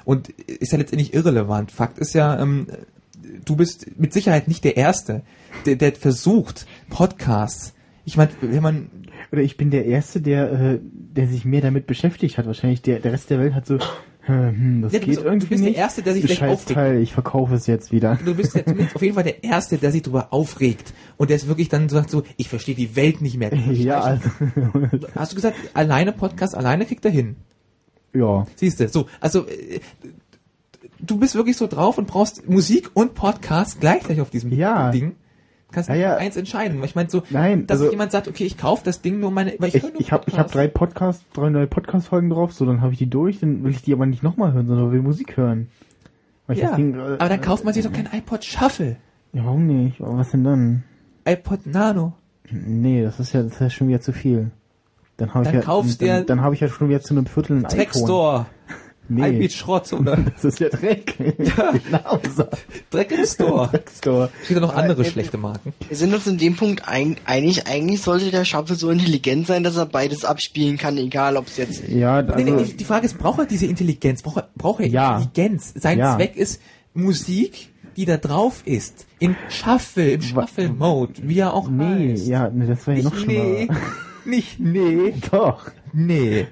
Und 0.07 0.29
ist 0.29 0.71
ja 0.71 0.77
letztendlich 0.77 1.13
irrelevant. 1.13 1.69
Fakt 1.69 1.99
ist 1.99 2.13
ja, 2.13 2.39
ähm, 2.39 2.67
du 3.43 3.57
bist 3.57 3.99
mit 3.99 4.13
Sicherheit 4.13 4.47
nicht 4.47 4.63
der 4.63 4.77
Erste, 4.77 5.23
der, 5.65 5.75
der 5.75 5.91
versucht, 5.95 6.65
Podcasts. 6.89 7.73
Ich 8.05 8.15
meine, 8.15 8.31
wenn 8.39 8.63
man 8.63 8.89
Oder 9.33 9.41
ich 9.41 9.57
bin 9.57 9.69
der 9.69 9.85
Erste, 9.85 10.21
der, 10.21 10.49
äh, 10.53 10.79
der 10.81 11.27
sich 11.27 11.43
mehr 11.43 11.59
damit 11.59 11.87
beschäftigt 11.87 12.37
hat. 12.37 12.45
Wahrscheinlich 12.45 12.81
der, 12.81 12.99
der 13.01 13.11
Rest 13.11 13.29
der 13.29 13.39
Welt 13.39 13.53
hat 13.53 13.65
so, 13.65 13.79
hm, 14.21 14.81
das 14.83 14.93
Ja, 14.93 14.99
du 14.99 15.05
geht 15.05 15.15
bist- 15.15 15.19
du 15.21 15.25
irgendwie 15.25 15.47
bist 15.47 15.61
der 15.63 15.69
nicht. 15.71 15.77
Erste, 15.77 16.01
der 16.03 16.13
sich 16.13 16.23
vielleicht 16.23 16.41
aufregt. 16.43 16.73
Teil, 16.75 17.01
ich 17.01 17.11
verkaufe 17.11 17.55
es 17.55 17.67
jetzt 17.67 17.91
wieder. 17.91 18.17
Du 18.23 18.33
bist 18.33 18.55
auf 18.95 19.01
jeden 19.01 19.13
Fall 19.15 19.23
der 19.25 19.43
Erste, 19.43 19.77
der 19.77 19.91
sich 19.91 20.03
darüber 20.03 20.31
aufregt. 20.31 20.93
Und 21.17 21.29
der 21.29 21.35
ist 21.35 21.49
wirklich 21.49 21.67
dann 21.67 21.89
sagt 21.89 22.09
so, 22.09 22.23
ich 22.37 22.47
verstehe 22.47 22.75
die 22.75 22.95
Welt 22.95 23.19
nicht 23.21 23.35
mehr. 23.37 23.53
ja, 23.73 23.99
also, 23.99 24.29
Hast 25.15 25.33
du 25.33 25.35
gesagt, 25.35 25.57
alleine 25.73 26.13
Podcast, 26.13 26.55
alleine 26.55 26.85
kriegt 26.85 27.03
er 27.03 27.11
hin? 27.11 27.35
Ja. 28.13 28.45
Siehst 28.55 28.79
du, 28.79 28.87
so, 28.89 29.07
also 29.19 29.45
äh, 29.47 29.79
du 30.99 31.17
bist 31.17 31.35
wirklich 31.35 31.57
so 31.57 31.67
drauf 31.67 31.97
und 31.97 32.07
brauchst 32.07 32.47
Musik 32.49 32.91
und 32.93 33.13
Podcast 33.13 33.79
gleichzeitig 33.79 34.21
auf 34.21 34.29
diesem 34.29 34.51
Ja. 34.51 34.91
Ding. 34.91 35.15
Kannst 35.71 35.89
Ja, 35.89 35.95
nicht 35.95 36.07
eins 36.21 36.37
entscheiden. 36.37 36.81
Ich 36.85 36.95
meine 36.95 37.09
so, 37.09 37.23
Nein, 37.29 37.67
dass 37.67 37.79
also- 37.81 37.91
jemand 37.91 38.11
sagt, 38.13 38.27
okay, 38.29 38.45
ich 38.45 38.57
kaufe 38.57 38.83
das 38.85 39.01
Ding 39.01 39.19
nur 39.19 39.31
meine, 39.31 39.53
weil 39.59 39.67
ich, 39.69 39.75
Ich, 39.75 39.83
höre 39.83 39.91
nur 39.91 39.99
ich 40.01 40.11
habe 40.13 40.31
hab 40.31 40.49
drei 40.51 40.67
Podcasts, 40.67 41.25
drei 41.33 41.49
neue 41.49 41.67
Podcast-Folgen 41.67 42.29
drauf, 42.29 42.53
so 42.53 42.65
dann 42.65 42.79
habe 42.81 42.93
ich 42.93 42.99
die 42.99 43.09
durch, 43.09 43.41
dann 43.41 43.63
will 43.65 43.71
ich 43.71 43.81
die 43.81 43.91
aber 43.91 44.05
nicht 44.05 44.23
nochmal 44.23 44.53
hören, 44.53 44.67
sondern 44.67 44.91
will 44.93 45.01
Musik 45.01 45.35
hören. 45.35 45.67
Weil 46.47 46.57
Ja, 46.57 46.73
Ding, 46.77 46.95
äh, 46.95 46.99
aber 47.19 47.27
dann 47.27 47.41
kauft 47.41 47.65
man 47.65 47.73
sich 47.73 47.83
doch 47.83 47.91
kein 47.91 48.07
iPod 48.13 48.45
Shuffle. 48.45 48.95
Ja, 49.33 49.43
warum 49.45 49.67
nicht? 49.67 49.99
Aber 49.99 50.17
was 50.17 50.31
denn 50.31 50.45
dann? 50.45 50.83
iPod 51.27 51.65
Nano. 51.65 52.13
Nee, 52.49 53.03
das 53.03 53.19
ist 53.19 53.33
ja, 53.33 53.43
das 53.43 53.51
ist 53.55 53.59
ja 53.59 53.69
schon 53.69 53.89
wieder 53.89 53.99
zu 53.99 54.13
viel. 54.13 54.51
Dann 55.17 55.33
habe 55.33 55.45
ich 55.47 55.53
ja, 55.53 55.61
kaufst 55.61 56.01
dann, 56.01 56.25
dann 56.25 56.41
habe 56.41 56.55
ich 56.55 56.61
ja 56.61 56.67
schon 56.67 56.89
wieder 56.89 57.01
zu 57.01 57.13
einem 57.13 57.25
Viertel 57.25 57.57
ein 57.57 57.65
iPhone. 57.65 57.77
Trackstore. 57.77 58.45
Nee, 59.09 59.21
Albeat 59.23 59.53
Schrott 59.53 59.93
oder 59.93 60.17
das 60.35 60.43
ist 60.43 60.59
ja 60.59 60.67
Dreck. 60.67 61.15
Ja. 61.37 61.71
genau. 61.71 62.19
Dreck 62.89 63.09
im 63.13 63.25
Store. 63.25 63.69
Dreckstore. 63.69 64.29
Es 64.41 64.47
gibt 64.49 64.59
ja 64.59 64.65
noch 64.65 64.73
Aber, 64.73 64.81
andere 64.83 65.03
äh, 65.03 65.09
schlechte 65.09 65.37
Marken. 65.37 65.73
Wir 65.87 65.95
sind 65.95 66.13
uns 66.13 66.27
in 66.27 66.37
dem 66.37 66.57
Punkt 66.57 66.89
ein, 66.89 67.15
einig, 67.23 67.67
eigentlich 67.67 68.01
sollte 68.01 68.31
der 68.31 68.43
Shuffle 68.43 68.75
so 68.75 68.89
intelligent 68.89 69.47
sein, 69.47 69.63
dass 69.63 69.77
er 69.77 69.85
beides 69.85 70.25
abspielen 70.25 70.77
kann, 70.77 70.97
egal 70.97 71.37
ob 71.37 71.47
es 71.47 71.55
jetzt 71.55 71.87
Ja, 71.87 72.21
Nee, 72.21 72.31
also, 72.33 72.43
nee, 72.57 72.63
die, 72.65 72.75
die 72.75 72.83
Frage 72.83 73.05
ist, 73.05 73.17
braucht 73.17 73.39
er 73.39 73.45
diese 73.45 73.65
Intelligenz? 73.67 74.23
Braucht 74.23 74.37
er, 74.39 74.49
braucht 74.57 74.81
er 74.81 74.87
Ja. 74.87 75.19
Intelligenz? 75.19 75.71
Sein 75.77 75.99
Ja. 75.99 76.17
Zweck 76.17 76.35
ist 76.35 76.61
Musik, 76.93 77.69
die 77.95 78.03
da 78.03 78.17
drauf 78.17 78.61
ist. 78.65 79.05
In 79.19 79.37
Shuffle, 79.47 80.11
im 80.11 80.21
Shuffle-Mode, 80.21 81.13
wie 81.23 81.39
er 81.39 81.53
auch 81.53 81.69
nee, 81.69 82.11
heißt. 82.11 82.27
ja, 82.27 82.49
nee, 82.49 82.67
das 82.67 82.85
wäre 82.85 82.97
ja 82.97 83.03
noch 83.05 83.15
schlimmer. 83.15 83.43
nee. 83.45 83.67
Nicht 84.27 84.59
nee. 84.59 85.13
Doch. 85.31 85.71
Nee. 85.93 86.47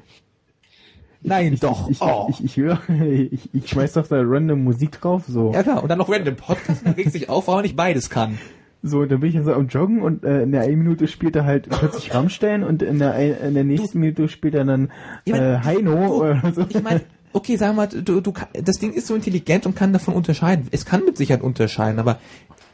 Nein, 1.22 1.54
Ich, 1.54 1.60
doch. 1.60 1.90
Ich, 1.90 2.02
oh. 2.02 2.28
ich, 2.30 2.44
ich, 2.44 2.58
höre, 2.58 2.80
ich, 2.90 3.50
ich 3.54 3.68
schmeiß 3.70 3.94
doch 3.94 4.08
da 4.08 4.18
random 4.24 4.64
Musik 4.64 4.92
drauf, 5.02 5.24
so. 5.28 5.52
ja 5.54 5.64
klar, 5.64 5.82
und 5.84 5.90
dann 5.90 5.98
noch 5.98 6.10
random 6.10 6.36
Podcast, 6.36 6.86
dann 6.86 6.94
regt 6.94 7.12
sich 7.12 7.30
auf, 7.30 7.48
er 7.48 7.62
nicht 7.64 7.76
beides 7.76 8.10
kann. 8.10 8.38
So, 8.84 9.04
dann 9.06 9.20
bin 9.22 9.36
ich 9.36 9.44
so 9.44 9.52
am 9.52 9.68
Joggen 9.68 10.04
und 10.04 10.24
äh, 10.24 10.44
in 10.44 10.52
der 10.52 10.62
einen 10.62 10.78
Minute 10.78 11.08
spielt 11.08 11.36
er 11.36 11.44
halt 11.46 11.68
plötzlich 11.70 12.14
Rammstein 12.14 12.64
und 12.64 12.84
in 12.84 13.00
der, 13.00 13.14
ein- 13.14 13.36
in 13.40 13.54
der 13.56 13.64
nächsten 13.64 14.00
Minute 14.00 14.30
spielt 14.30 14.54
er 14.54 14.64
dann 14.66 14.92
Ich 15.24 15.32
mein, 15.34 15.42
äh, 15.42 15.60
Heino 15.64 15.96
du- 15.96 16.14
oder 16.24 16.54
so. 16.54 16.66
Ich 16.70 16.84
meine, 16.84 17.02
okay, 17.34 17.60
wir 17.60 17.74
mal, 17.74 17.88
du, 17.88 18.22
du, 18.22 18.34
das 18.54 18.76
Ding 18.78 18.94
ist 18.94 19.08
so 19.08 19.16
intelligent 19.16 19.66
und 19.66 19.76
kann 19.76 19.92
davon 19.92 20.14
unterscheiden. 20.14 20.68
Es 20.70 20.86
kann 20.86 21.04
mit 21.04 21.18
Sicherheit 21.18 21.42
unterscheiden, 21.42 21.98
aber 22.00 22.20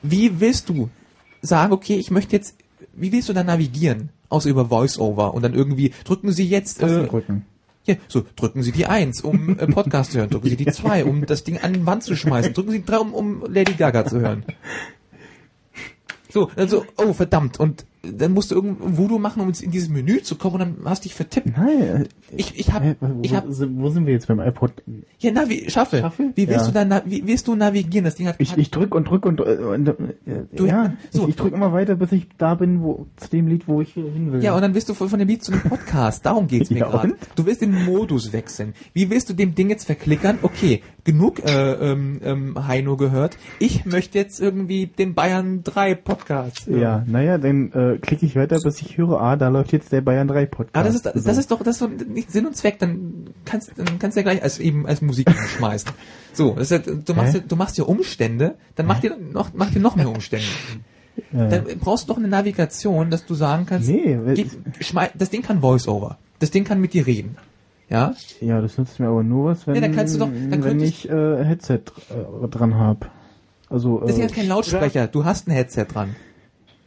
wie 0.03 0.41
willst 0.41 0.67
du 0.67 0.89
sagen, 1.41 1.71
okay, 1.71 1.95
ich 1.95 2.11
möchte 2.11 2.35
jetzt, 2.35 2.57
wie 2.93 3.13
willst 3.13 3.29
du 3.29 3.33
da 3.33 3.45
navigieren? 3.45 4.09
Außer 4.31 4.49
über 4.49 4.65
Voice-Over 4.65 5.33
und 5.33 5.43
dann 5.43 5.53
irgendwie 5.53 5.93
drücken 6.05 6.31
sie 6.31 6.47
jetzt, 6.47 6.81
äh, 6.81 7.05
drücken. 7.05 7.45
Hier, 7.83 7.97
so, 8.07 8.23
drücken 8.35 8.61
Sie 8.61 8.71
die 8.71 8.85
Eins, 8.85 9.21
um 9.21 9.57
äh, 9.57 9.65
Podcast 9.65 10.11
zu 10.11 10.19
hören. 10.19 10.29
Drücken 10.29 10.49
Sie 10.49 10.55
die 10.55 10.67
Zwei, 10.67 11.03
um 11.03 11.25
das 11.25 11.43
Ding 11.43 11.57
an 11.57 11.73
die 11.73 11.85
Wand 11.85 12.03
zu 12.03 12.15
schmeißen. 12.15 12.53
Drücken 12.53 12.71
Sie 12.71 12.79
die 12.79 12.85
Drei, 12.85 12.99
um, 12.99 13.13
um 13.13 13.43
Lady 13.47 13.73
Gaga 13.73 14.05
zu 14.05 14.19
hören. 14.19 14.45
So, 16.29 16.49
also, 16.55 16.85
oh, 16.97 17.13
verdammt. 17.13 17.59
Und 17.59 17.85
dann 18.03 18.33
musst 18.33 18.49
du 18.51 18.55
irgendein 18.55 18.97
Voodoo 18.97 19.19
machen, 19.19 19.41
um 19.43 19.49
in 19.49 19.69
dieses 19.71 19.89
Menü 19.89 20.21
zu 20.23 20.35
kommen 20.35 20.55
und 20.55 20.59
dann 20.61 20.75
hast 20.85 21.03
du 21.03 21.09
dich 21.09 21.13
vertippt. 21.15 21.55
Nein, 21.55 22.07
Ich, 22.35 22.57
ich 22.59 22.71
hab, 22.73 22.83
ich 23.21 23.35
hab, 23.35 23.45
sind- 23.49 23.79
wo 23.79 23.89
sind 23.89 24.05
wir 24.07 24.13
jetzt 24.13 24.27
beim 24.27 24.39
iPod? 24.39 24.71
ja, 25.19 25.31
Navi, 25.31 25.69
schaffe. 25.69 25.99
Schaffe? 25.99 26.31
Wie 26.35 26.47
willst 26.47 26.73
Ja. 26.73 26.83
du 26.83 26.89
dann, 26.89 27.01
wie 27.05 27.27
willst 27.27 27.47
du 27.47 27.55
navigieren? 27.55 28.05
Das 28.05 28.15
Ding 28.15 28.27
hat, 28.27 28.35
Ich, 28.39 28.57
ich 28.57 28.71
drück 28.71 28.95
und 28.95 29.07
drück 29.07 29.25
und, 29.25 29.39
äh, 29.39 29.43
und 29.43 29.87
äh, 29.87 29.93
Du- 30.55 30.65
ja, 30.65 30.93
so. 31.11 31.23
ich, 31.23 31.29
ich 31.29 31.35
drück 31.35 31.53
immer 31.53 31.73
weiter, 31.73 31.95
bis 31.95 32.11
ich 32.11 32.27
da 32.39 32.55
bin, 32.55 32.81
wo 32.81 33.05
zu 33.17 33.29
dem 33.29 33.47
Lied, 33.47 33.67
wo 33.67 33.81
ich 33.81 33.93
hin 33.93 34.31
will. 34.33 34.41
Ja, 34.43 34.55
und 34.55 34.61
dann 34.61 34.73
bist 34.73 34.89
du 34.89 34.93
von, 34.95 35.07
von 35.09 35.19
dem 35.19 35.27
Lied 35.27 35.43
zu 35.43 35.51
dem 35.51 35.61
Podcast. 35.61 36.25
Darum 36.25 36.47
geht's 36.47 36.69
mir 36.71 36.79
Ja, 36.79 36.89
gerade. 36.89 37.15
Du 37.35 37.45
willst 37.45 37.61
den 37.61 37.85
Modus 37.85 38.33
wechseln. 38.33 38.73
Wie 38.93 39.09
willst 39.11 39.29
du 39.29 39.33
dem 39.33 39.53
Ding 39.53 39.69
jetzt 39.69 39.85
verklickern? 39.85 40.39
Okay, 40.41 40.81
genug 41.03 41.43
äh, 41.45 41.71
ähm, 41.73 42.19
ähm, 42.23 42.67
Heino 42.67 42.97
gehört. 42.97 43.37
Ich 43.59 43.85
möchte 43.85 44.17
jetzt 44.17 44.39
irgendwie 44.39 44.87
den 44.87 45.13
Bayern 45.13 45.61
3 45.63 45.93
Podcast. 45.95 46.65
hören. 46.67 46.79
ja, 46.81 47.03
naja, 47.07 47.37
dann 47.37 47.71
äh, 47.73 47.90
klicke 47.97 48.25
ich 48.25 48.35
weiter, 48.35 48.59
bis 48.63 48.81
ich 48.81 48.97
höre, 48.97 49.19
ah, 49.21 49.35
da 49.35 49.47
läuft 49.49 49.71
jetzt 49.71 49.91
der 49.91 50.01
Bayern 50.01 50.27
3 50.27 50.45
Podcast. 50.45 50.75
Aber 50.75 50.85
das 50.85 50.95
ist, 50.95 51.27
das 51.27 51.37
ist 51.37 51.51
doch, 51.51 51.63
das 51.63 51.75
ist 51.75 51.81
doch 51.81 51.89
nicht 52.07 52.31
Sinn 52.31 52.45
und 52.45 52.55
Zweck, 52.55 52.79
dann 52.79 53.25
kannst, 53.45 53.71
dann 53.77 53.99
kannst 53.99 54.15
du 54.17 54.21
ja 54.21 54.23
gleich 54.23 54.41
als 54.43 54.59
eben 54.59 54.85
als 54.87 55.01
Musik 55.01 55.29
schmeißen. 55.57 55.91
So, 56.33 56.51
das 56.53 56.71
ist 56.71 56.87
ja, 56.87 56.93
du 56.93 57.13
machst 57.13 57.33
ja, 57.33 57.39
du 57.47 57.55
machst 57.55 57.77
ja 57.77 57.83
Umstände, 57.85 58.55
dann 58.75 58.85
mach 58.87 58.99
dir 58.99 59.15
noch, 59.17 59.49
mach 59.53 59.71
dir 59.71 59.79
noch 59.81 59.95
mehr 59.95 60.09
Umstände. 60.09 60.45
äh, 61.33 61.49
Dann 61.49 61.65
brauchst 61.79 62.05
du 62.07 62.13
doch 62.13 62.17
eine 62.19 62.27
Navigation, 62.29 63.09
dass 63.09 63.25
du 63.25 63.33
sagen 63.35 63.65
kannst, 63.65 63.89
Nee, 63.89 64.17
schmei 64.79 65.09
das 65.17 65.29
Ding 65.29 65.41
kann 65.41 65.59
Voice-Over. 65.61 66.17
Das 66.39 66.51
Ding 66.51 66.63
kann 66.63 66.79
mit 66.79 66.93
dir 66.93 67.05
reden. 67.05 67.35
Ja? 67.89 68.13
ja, 68.39 68.61
das 68.61 68.77
nützt 68.77 68.99
mir 69.01 69.07
aber 69.09 69.21
nur 69.21 69.47
was, 69.51 69.67
wenn, 69.67 69.75
Ja, 69.75 69.81
dann 69.81 69.93
kannst 69.93 70.15
du 70.15 70.19
doch- 70.19 70.27
dann 70.29 70.49
wenn 70.51 70.61
könntest- 70.61 70.89
ich 71.05 71.09
äh, 71.09 71.43
Headset 71.43 71.81
äh, 72.09 72.47
dran 72.47 72.75
hab. 72.75 73.11
Also, 73.69 73.99
Das 73.99 74.11
ist 74.11 74.17
äh, 74.19 74.21
ja 74.21 74.27
kein 74.29 74.47
Lautsprecher, 74.47 75.07
du 75.07 75.25
hast 75.25 75.47
ein 75.47 75.51
Headset 75.51 75.85
dran. 75.93 76.15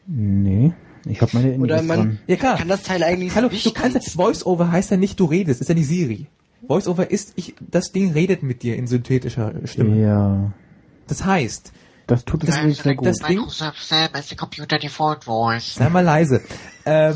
nee, 0.07 0.73
ich 1.07 1.21
hab 1.21 1.35
meine 1.35 1.55
Oder 1.57 1.83
man 1.83 1.97
dran. 1.99 2.19
Ja 2.27 2.37
klar. 2.37 2.57
kann 2.59 2.69
das 2.69 2.83
Teil 2.83 3.03
eigentlich 3.03 3.35
Hallo, 3.35 3.49
nicht 3.49 3.65
du 3.67 3.73
kannst 3.73 3.95
ja, 3.95 4.01
Voice-Over 4.13 4.71
heißt 4.73 4.91
ja 4.91 4.97
nicht, 4.97 5.19
du 5.21 5.25
redest, 5.27 5.61
ist 5.61 5.69
ja 5.69 5.75
nicht 5.75 5.87
Siri. 5.89 6.27
Voice-Over 6.67 7.11
ist, 7.11 7.33
ich, 7.37 7.55
das 7.61 7.93
Ding 7.93 8.13
redet 8.13 8.43
mit 8.43 8.63
dir 8.63 8.77
in 8.77 8.87
synthetischer 8.87 9.53
Stimme. 9.65 10.01
Ja, 10.01 10.53
Das 11.07 11.25
heißt, 11.25 11.73
das 12.07 12.25
tut 12.25 12.43
es 12.45 12.51
Das- 12.51 12.57
wirklich 12.59 12.83
sehr 12.83 12.95
gut. 12.95 13.07
das 13.07 13.19
Ding- 13.19 13.39
Microsoft 13.39 13.83
Sam 13.83 14.09
as 14.13 14.29
the 14.29 14.37
computer 14.37 14.79
default 14.79 15.25
voice. 15.25 15.75
sei 15.75 15.89
mal 15.91 16.01
leise. 16.05 16.41
Ähm, 16.87 17.15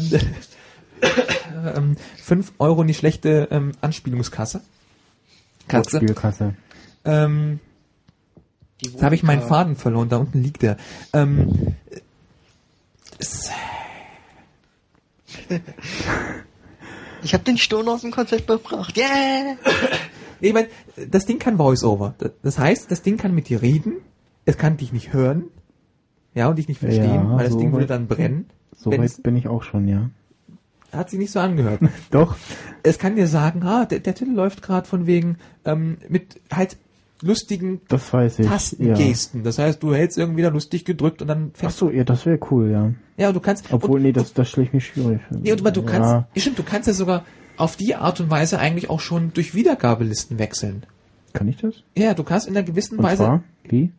ähm, 1.77 1.97
5 2.23 2.53
Euro 2.59 2.85
nicht 2.85 2.99
schlechte 2.99 3.49
ähm, 3.51 3.73
Anspielungskasse. 3.81 4.61
Katze. 5.67 5.97
Spielkasse. 5.99 6.55
Ähm, 7.05 7.61
Die 8.83 8.89
jetzt 8.91 9.03
habe 9.03 9.15
ich 9.15 9.23
meinen. 9.23 9.43
Faden 9.43 9.77
verloren, 9.77 10.09
da 10.09 10.17
unten 10.19 10.43
liegt 10.43 10.63
der. 10.63 10.77
Ähm, 11.13 11.75
es, 13.19 13.51
Ich 17.23 17.35
habe 17.35 17.43
den 17.43 17.59
Sturm 17.59 17.89
aus 17.89 18.03
dem 18.03 18.13
Konzept 18.13 18.47
gebracht. 18.47 18.97
Yeah! 18.97 19.57
Ich 20.41 20.53
mein, 20.53 20.67
das 21.11 21.27
Ding 21.27 21.41
kann 21.41 21.57
Voice-Over. 21.57 22.15
Das 22.45 22.61
heißt, 22.61 22.93
das 22.93 23.03
Ding 23.03 23.17
kann 23.17 23.35
mit 23.35 23.49
dir 23.49 23.61
reden, 23.61 23.97
es 24.45 24.57
kann 24.57 24.77
dich 24.77 24.93
nicht 24.93 25.13
hören, 25.13 25.47
ja, 26.33 26.49
und 26.49 26.57
dich 26.57 26.69
nicht 26.69 26.79
verstehen, 26.79 27.13
Ja, 27.13 27.37
weil 27.37 27.45
das 27.45 27.55
so 27.55 27.59
Ding 27.59 27.73
würde 27.73 27.87
dann 27.87 28.07
brennen. 28.07 28.47
So 28.77 28.93
weit 28.93 29.21
bin 29.25 29.37
ich 29.37 29.49
auch 29.49 29.65
schon, 29.65 29.89
ja. 29.89 30.11
Hat 30.93 31.11
sich 31.11 31.19
nicht 31.19 31.33
so 31.33 31.41
angehört. 31.41 31.81
Doch, 32.13 32.37
es 32.85 33.01
kann 33.01 33.17
dir 33.17 33.27
sagen, 33.27 33.65
ah, 33.65 33.85
der, 33.85 33.99
der 33.99 34.15
Titel 34.15 34.31
läuft 34.31 34.63
gerade 34.63 34.87
von 34.87 35.09
wegen 35.09 35.39
ähm, 35.65 35.99
mit 36.09 36.41
halt 36.53 36.77
lustigen 37.23 37.81
das 37.89 38.13
weiß 38.13 38.39
ich. 38.41 38.45
Ja. 38.47 38.53
Tastengesten. 38.53 39.43
Das 39.43 39.59
heißt, 39.59 39.83
du 39.83 39.95
hältst 39.95 40.19
irgendwie 40.19 40.43
da 40.43 40.49
lustig 40.49 40.85
gedrückt 40.85 41.23
und 41.23 41.29
dann 41.29 41.51
Ach 41.55 41.59
fängst 41.61 41.79
so, 41.79 41.91
ja, 41.91 42.05
das 42.05 42.27
wäre 42.27 42.39
cool, 42.51 42.71
ja. 42.71 42.93
Ja, 43.17 43.33
du 43.33 43.41
kannst. 43.41 43.73
Obwohl, 43.73 43.97
und, 43.99 44.03
nee, 44.03 44.13
das, 44.13 44.33
das 44.33 44.49
stelle 44.51 44.67
ich 44.67 44.73
mir 44.73 44.81
schwierig. 44.81 45.21
Nee, 45.31 45.53
und 45.53 45.77
du 45.77 45.83
kannst, 45.83 46.09
Ja, 46.11 46.29
ja. 46.35 46.41
stimmt, 46.41 46.59
du 46.59 46.63
kannst 46.63 46.87
ja 46.87 46.95
sogar 46.95 47.25
auf 47.57 47.77
die 47.77 47.95
Art 47.97 48.21
und 48.21 48.31
Weise 48.31 48.59
eigentlich 48.61 48.89
auch 48.91 49.01
schon 49.01 49.33
durch 49.35 49.55
Wiedergabelisten 49.55 50.39
wechseln. 50.39 50.85
kann 51.33 51.49
ich 51.49 51.57
das? 51.57 51.83
Ja, 51.97 52.15
du 52.15 52.23
kannst 52.23 52.47
in 52.47 52.57
einer 52.57 52.65
gewissen 52.65 52.99
Und 52.99 53.05
Weise. 53.05 53.25
zwar? 53.25 53.43
Wie? 53.65 53.93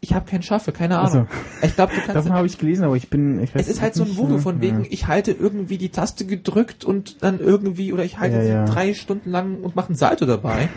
Ich 0.00 0.14
habe 0.14 0.30
keinen 0.30 0.42
Schaffe, 0.44 0.70
keine 0.72 0.98
Ach. 1.00 1.12
Ahnung. 1.12 1.26
Ich 1.60 1.74
glaube, 1.74 1.92
du 1.92 1.98
kannst. 2.00 2.14
Davon 2.14 2.32
habe 2.32 2.46
ich 2.46 2.56
gelesen, 2.56 2.84
aber 2.84 2.94
ich 2.96 3.10
bin, 3.10 3.42
ich 3.42 3.52
weiß 3.54 3.62
es 3.62 3.68
ist 3.68 3.82
halt 3.82 3.94
so 3.96 4.04
ein 4.04 4.16
Voodoo 4.16 4.38
von 4.38 4.60
wegen, 4.60 4.84
ja. 4.84 4.90
ich 4.90 5.08
halte 5.08 5.32
irgendwie 5.32 5.76
die 5.76 5.88
Taste 5.88 6.24
gedrückt 6.24 6.84
und 6.84 7.22
dann 7.24 7.40
irgendwie, 7.40 7.92
oder 7.92 8.04
ich 8.04 8.18
halte 8.20 8.36
Ja, 8.36 8.42
sie 8.42 8.48
ja. 8.48 8.64
drei 8.64 8.94
Stunden 8.94 9.30
lang 9.30 9.56
und 9.60 9.74
mache 9.74 9.88
einen 9.88 9.96
Salto 9.96 10.24
dabei. 10.24 10.68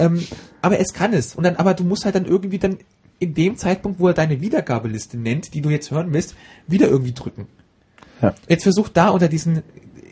ähm, 0.00 0.20
aber 0.62 0.78
es 0.80 0.94
kann 0.94 1.12
es. 1.12 1.34
Und 1.34 1.44
dann, 1.44 1.56
aber 1.56 1.74
du 1.74 1.84
musst 1.84 2.04
halt 2.04 2.14
dann 2.14 2.24
irgendwie 2.24 2.58
dann 2.58 2.78
in 3.18 3.34
dem 3.34 3.56
Zeitpunkt, 3.56 4.00
wo 4.00 4.08
er 4.08 4.14
deine 4.14 4.40
Wiedergabeliste 4.40 5.16
nennt, 5.16 5.54
die 5.54 5.60
du 5.60 5.70
jetzt 5.70 5.90
hören 5.90 6.12
willst, 6.12 6.34
wieder 6.66 6.88
irgendwie 6.88 7.12
drücken. 7.12 7.46
Ja. 8.20 8.34
Jetzt 8.48 8.62
versuch 8.62 8.88
da 8.88 9.10
unter 9.10 9.28
diesen, 9.28 9.62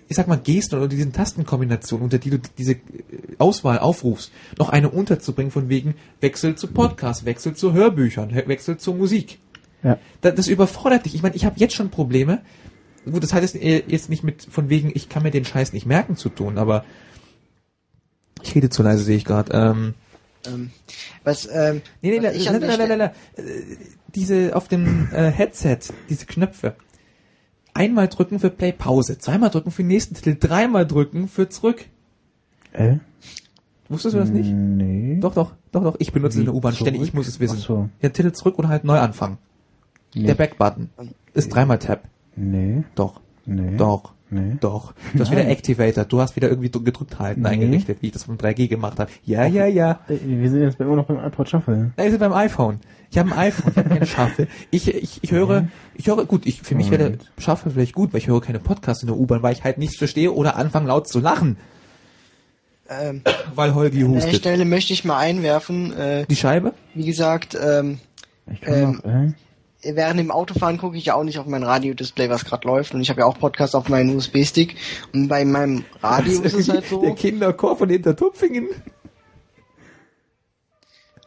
ich 0.08 0.16
sag 0.16 0.28
mal, 0.28 0.36
Gesten 0.38 0.76
oder 0.76 0.88
diesen 0.88 1.12
Tastenkombinationen, 1.12 2.04
unter 2.04 2.18
die 2.18 2.30
du 2.30 2.38
diese 2.58 2.72
äh, 2.72 2.78
Auswahl 3.38 3.78
aufrufst, 3.78 4.30
noch 4.58 4.68
eine 4.68 4.90
unterzubringen 4.90 5.50
von 5.50 5.68
wegen 5.68 5.94
Wechsel 6.20 6.54
zu 6.56 6.68
Podcast, 6.68 7.24
Wechsel 7.24 7.54
zu 7.54 7.72
Hörbüchern, 7.72 8.30
He- 8.30 8.46
Wechsel 8.46 8.76
zur 8.76 8.94
Musik. 8.94 9.38
Ja. 9.82 9.98
Das, 10.20 10.34
das 10.34 10.48
überfordert 10.48 11.06
dich. 11.06 11.14
Ich 11.14 11.22
meine, 11.22 11.34
ich 11.36 11.44
habe 11.44 11.58
jetzt 11.58 11.74
schon 11.74 11.90
Probleme. 11.90 12.42
Gut, 13.10 13.22
das 13.22 13.32
hat 13.32 13.42
jetzt, 13.42 13.56
äh, 13.56 13.82
jetzt 13.86 14.10
nicht 14.10 14.22
mit 14.22 14.42
von 14.42 14.68
wegen, 14.68 14.92
ich 14.94 15.08
kann 15.08 15.22
mir 15.22 15.30
den 15.30 15.44
Scheiß 15.44 15.72
nicht 15.72 15.86
merken 15.86 16.16
zu 16.16 16.28
tun, 16.28 16.58
aber 16.58 16.84
ich 18.42 18.54
rede 18.54 18.70
zu 18.70 18.82
leise, 18.82 19.02
sehe 19.02 19.16
ich 19.16 19.24
gerade. 19.24 19.52
Ähm, 19.52 19.94
Ähm, 20.46 20.70
was, 21.24 21.46
ähm, 21.52 21.82
nee, 22.02 22.10
nee, 22.18 22.22
was 22.26 22.34
nee, 22.36 22.44
nein, 22.44 22.70
Stelle- 22.70 22.88
nein, 22.88 22.98
nein, 22.98 23.10
äh, 23.36 23.42
diese 24.14 24.56
auf 24.56 24.68
dem 24.68 25.08
äh, 25.12 25.30
Headset, 25.30 25.78
diese 26.08 26.26
Knöpfe. 26.26 26.74
Einmal 27.74 28.08
drücken 28.08 28.40
für 28.40 28.50
Play 28.50 28.72
Pause, 28.72 29.18
zweimal 29.18 29.50
drücken 29.50 29.70
für 29.70 29.82
den 29.82 29.88
nächsten 29.88 30.14
Titel, 30.14 30.36
dreimal 30.38 30.86
drücken 30.86 31.28
für 31.28 31.48
zurück. 31.48 31.84
Äh? 32.72 32.96
Wusstest 33.88 34.14
du 34.14 34.18
das 34.18 34.30
nicht? 34.30 34.50
Nee. 34.50 35.18
Doch, 35.20 35.34
doch, 35.34 35.52
doch, 35.72 35.82
doch. 35.82 35.96
Ich 35.98 36.12
benutze 36.12 36.36
Wie 36.36 36.40
in 36.40 36.46
der 36.46 36.54
U-Bahn 36.54 36.74
ständig, 36.74 37.02
ich 37.02 37.12
muss 37.14 37.26
es 37.28 37.40
wissen. 37.40 37.58
Ach 37.60 37.66
so. 37.66 37.88
Ja, 38.00 38.08
Titel 38.08 38.32
zurück 38.32 38.58
oder 38.58 38.68
halt 38.68 38.84
neu 38.84 38.98
anfangen. 38.98 39.38
Nee. 40.14 40.24
Der 40.26 40.34
Back-Button 40.34 40.90
ist 41.34 41.48
dreimal 41.54 41.78
Tab. 41.78 42.04
Nee. 42.36 42.84
Doch, 42.94 43.20
Nee. 43.46 43.76
doch. 43.76 44.14
Nee. 44.30 44.56
Doch. 44.60 44.94
Du 45.12 45.20
hast 45.20 45.30
wieder 45.30 45.42
Nein. 45.42 45.52
Activator. 45.52 46.04
Du 46.04 46.20
hast 46.20 46.36
wieder 46.36 46.48
irgendwie 46.48 46.70
dr- 46.70 46.84
gedrückt 46.84 47.18
halten 47.18 47.42
Nee. 47.42 47.48
eingerichtet, 47.48 47.98
wie 48.00 48.06
ich 48.06 48.12
das 48.12 48.24
vom 48.24 48.36
3G 48.36 48.68
gemacht 48.68 48.98
habe. 49.00 49.10
Ja, 49.24 49.44
ja, 49.46 49.66
ja. 49.66 50.00
Äh, 50.08 50.18
Wir 50.24 50.50
sind 50.50 50.62
jetzt 50.62 50.78
immer 50.80 50.96
noch 50.96 51.06
beim 51.06 51.18
iPod 51.24 51.48
Shuffle. 51.48 51.90
Ist 51.96 52.12
er 52.12 52.18
beim 52.18 52.32
iPhone. 52.32 52.80
Ich 53.10 53.18
habe 53.18 53.32
ein 53.32 53.38
iPhone, 53.38 53.72
ich 53.72 53.76
habe 53.78 53.88
keine 53.88 54.06
Shuffle. 54.06 54.46
Ich, 54.70 54.86
ich, 54.94 55.18
ich 55.22 55.30
höre, 55.32 55.66
ich 55.96 56.06
höre, 56.06 56.24
gut, 56.26 56.46
ich, 56.46 56.62
für 56.62 56.76
mich 56.76 56.90
wäre 56.92 57.10
der. 57.10 57.18
Shuffle 57.38 57.72
vielleicht 57.72 57.92
gut, 57.94 58.12
weil 58.12 58.18
ich 58.20 58.28
höre 58.28 58.40
keine 58.40 58.60
Podcasts 58.60 59.02
in 59.02 59.08
der 59.08 59.16
U-Bahn, 59.16 59.42
weil 59.42 59.52
ich 59.52 59.64
halt 59.64 59.78
nichts 59.78 59.96
verstehe 59.96 60.30
oder 60.32 60.54
anfange 60.56 60.86
laut 60.86 61.08
zu 61.08 61.18
lachen, 61.18 61.56
ähm, 62.88 63.22
weil 63.54 63.74
Holgi 63.74 64.04
an 64.04 64.12
der 64.12 64.22
hustet. 64.22 64.36
Stelle 64.36 64.64
möchte 64.64 64.92
ich 64.92 65.04
mal 65.04 65.18
einwerfen, 65.18 65.92
äh, 65.96 66.24
Die 66.26 66.36
Scheibe? 66.36 66.72
wie 66.94 67.04
gesagt, 67.06 67.56
ähm, 67.60 67.98
Ich 68.52 68.60
kann 68.60 68.74
Ähm, 68.74 68.92
noch, 68.92 69.04
äh? 69.04 69.32
Während 69.82 70.20
dem 70.20 70.30
Autofahren 70.30 70.78
gucke 70.78 70.96
ich 70.96 71.06
ja 71.06 71.14
auch 71.14 71.24
nicht 71.24 71.38
auf 71.38 71.46
mein 71.46 71.62
Radiodisplay, 71.62 72.28
was 72.28 72.44
gerade 72.44 72.66
läuft. 72.66 72.94
Und 72.94 73.00
ich 73.00 73.10
habe 73.10 73.20
ja 73.20 73.26
auch 73.26 73.38
Podcasts 73.38 73.74
auf 73.74 73.88
meinem 73.88 74.16
USB-Stick. 74.16 74.76
Und 75.12 75.28
bei 75.28 75.44
meinem 75.44 75.84
Radio 76.02 76.40
ist 76.42 76.54
es 76.54 76.68
halt 76.68 76.82
Der 76.90 76.98
so. 76.98 77.14
Kinderchor 77.14 77.76
von 77.76 77.88
Hintertupfingen. 77.88 78.68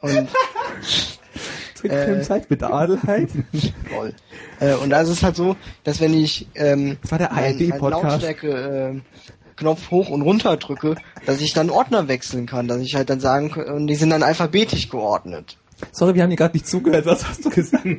Und, 0.02 0.30
Trickfilmzeit 1.76 2.50
mit 2.50 2.64
Adelheid. 2.64 3.30
lol. 3.92 4.14
äh, 4.60 4.76
und 4.76 4.90
da 4.90 5.02
ist 5.02 5.10
es 5.10 5.24
halt 5.24 5.36
so, 5.36 5.56
dass 5.84 6.00
wenn 6.00 6.14
ich 6.14 6.48
ähm, 6.56 6.98
Das 7.02 7.12
war 7.12 7.18
der 7.18 7.32
meinen 7.32 7.72
ARD-Podcast. 7.72 8.04
Lautstärke 8.04 8.94
äh, 8.96 9.02
Knopf 9.56 9.92
hoch 9.92 10.10
und 10.10 10.22
runter 10.22 10.58
drücke, 10.58 10.96
dass 11.26 11.42
ich 11.42 11.54
dann 11.54 11.70
Ordner 11.70 12.08
wechseln 12.08 12.48
kann, 12.48 12.68
dass 12.68 12.82
ich 12.82 12.96
halt 12.96 13.10
dann 13.10 13.20
sagen 13.20 13.52
kann, 13.52 13.66
und 13.66 13.88
die 13.88 13.96
sind 13.96 14.10
dann 14.10 14.24
alphabetisch 14.24 14.90
geordnet. 14.90 15.58
Sorry, 15.92 16.16
wir 16.16 16.24
haben 16.24 16.30
dir 16.30 16.36
gerade 16.36 16.56
nicht 16.56 16.68
zugehört. 16.68 17.06
Was 17.06 17.28
hast 17.28 17.46
du 17.46 17.50
gesagt? 17.50 17.86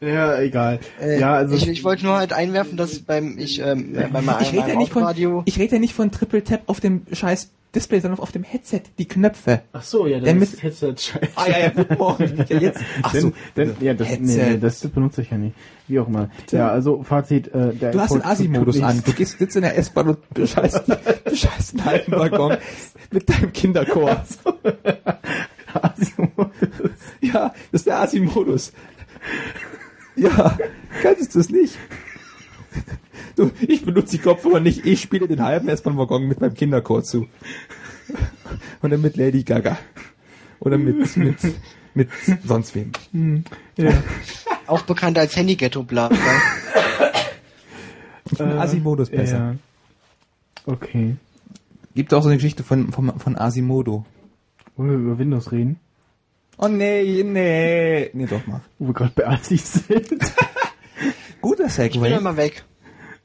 Ja, 0.00 0.38
egal. 0.40 0.80
Äh, 1.00 1.20
ja, 1.20 1.34
also. 1.34 1.54
ich, 1.54 1.68
ich 1.68 1.84
wollte 1.84 2.04
nur 2.04 2.16
halt 2.16 2.32
einwerfen, 2.32 2.76
dass 2.76 2.98
beim 3.00 3.38
ich 3.38 3.60
ähm, 3.60 3.94
äh, 3.94 4.08
bei 4.12 4.20
meinem, 4.20 4.42
Ich 4.42 4.52
rede 4.52 4.68
ja 4.68 4.76
nicht 4.76 4.92
von, 4.92 5.42
ich 5.44 5.58
rede 5.58 5.74
ja 5.76 5.80
nicht 5.80 5.94
von 5.94 6.10
Triple 6.10 6.44
Tap 6.44 6.62
auf 6.66 6.80
dem 6.80 7.02
scheiß 7.10 7.50
Display, 7.74 8.00
sondern 8.00 8.20
auf 8.20 8.32
dem 8.32 8.42
Headset, 8.42 8.80
die 8.98 9.06
Knöpfe. 9.06 9.60
Ach 9.72 9.82
so, 9.82 10.06
ja, 10.06 10.18
dann 10.18 10.38
mit- 10.38 10.50
ist 10.50 10.62
Headset 10.62 10.94
scheiße. 10.96 11.28
Ah 11.34 11.46
ja, 11.48 11.58
ja, 11.58 11.68
guten 11.68 11.94
Morgen. 11.98 12.44
Ja, 12.48 12.58
jetzt. 12.58 12.80
Ach 13.02 13.14
so. 13.14 13.32
Denn, 13.54 13.76
ja, 13.80 13.92
das, 13.92 14.08
nee, 14.08 14.16
Headset. 14.16 14.50
nee, 14.50 14.58
das 14.58 14.80
benutze 14.88 15.22
ich 15.22 15.30
ja 15.30 15.36
nicht. 15.36 15.54
Wie 15.86 15.98
auch 16.00 16.08
immer. 16.08 16.30
Ja, 16.50 16.70
also 16.70 17.02
Fazit, 17.02 17.48
äh, 17.48 17.74
der 17.74 17.92
Du 17.92 18.00
hast 18.00 18.14
den 18.14 18.24
Asi-Modus 18.24 18.80
an. 18.80 19.02
Du 19.04 19.12
gehst, 19.12 19.38
sitzt 19.38 19.56
in 19.56 19.62
der 19.62 19.76
S-Bahn 19.76 20.08
und 20.08 20.30
bescheißt, 20.32 20.84
bescheißt 21.24 21.74
einen 21.74 21.84
halben 21.84 22.12
Waggon 22.12 22.56
mit 23.10 23.28
deinem 23.28 23.52
Kinderchor. 23.52 24.24
Asi-Modus. 25.84 26.52
Ja, 27.20 27.54
das 27.72 27.80
ist 27.80 27.86
der 27.86 28.00
Asi-Modus. 28.00 28.72
Ja, 30.16 30.56
kannst 31.02 31.34
du 31.34 31.40
es 31.40 31.50
nicht? 31.50 31.76
Du, 33.36 33.50
ich 33.60 33.84
benutze 33.84 34.16
die 34.16 34.22
Kopfhörer 34.22 34.60
nicht, 34.60 34.86
ich 34.86 35.02
spiele 35.02 35.28
den 35.28 35.42
halben 35.42 35.68
S-Bahn-Waggon 35.68 36.26
mit 36.26 36.40
meinem 36.40 36.54
Kinderchor 36.54 37.02
zu. 37.02 37.26
Oder 38.82 38.96
mit 38.96 39.16
Lady 39.16 39.42
Gaga. 39.42 39.78
Oder 40.60 40.78
mit, 40.78 41.16
mit, 41.16 41.36
mit 41.94 42.08
sonst 42.44 42.74
wem. 42.74 42.92
Ja. 43.76 43.92
Auch 44.66 44.82
bekannt 44.82 45.18
als 45.18 45.36
Handy-Ghetto-Bla. 45.36 46.10
Ich 48.30 48.36
finde 48.36 48.58
Asimodo 48.58 49.02
ist 49.02 49.12
besser. 49.12 49.36
Ja. 49.36 49.54
Okay. 50.66 51.16
Gibt 51.94 52.12
auch 52.12 52.22
so 52.22 52.28
eine 52.28 52.36
Geschichte 52.36 52.62
von, 52.62 52.92
von, 52.92 53.18
von 53.18 53.36
Asimodo. 53.36 54.04
Wollen 54.76 54.90
wir 54.90 54.96
über 54.98 55.18
Windows 55.18 55.52
reden? 55.52 55.78
Oh 56.58 56.68
nee, 56.68 57.22
nee. 57.24 58.10
Nee, 58.12 58.26
doch 58.26 58.46
mal. 58.46 58.60
Wo 58.78 58.88
wir 58.88 58.94
gerade 58.94 59.12
bei 59.14 59.26
Assis 59.26 59.72
sind. 59.86 60.08
Guter 61.40 61.66
Ich 61.66 61.76
bin 61.76 61.92
Segway. 61.92 62.10
dann 62.10 62.22
mal 62.22 62.36
weg. 62.36 62.64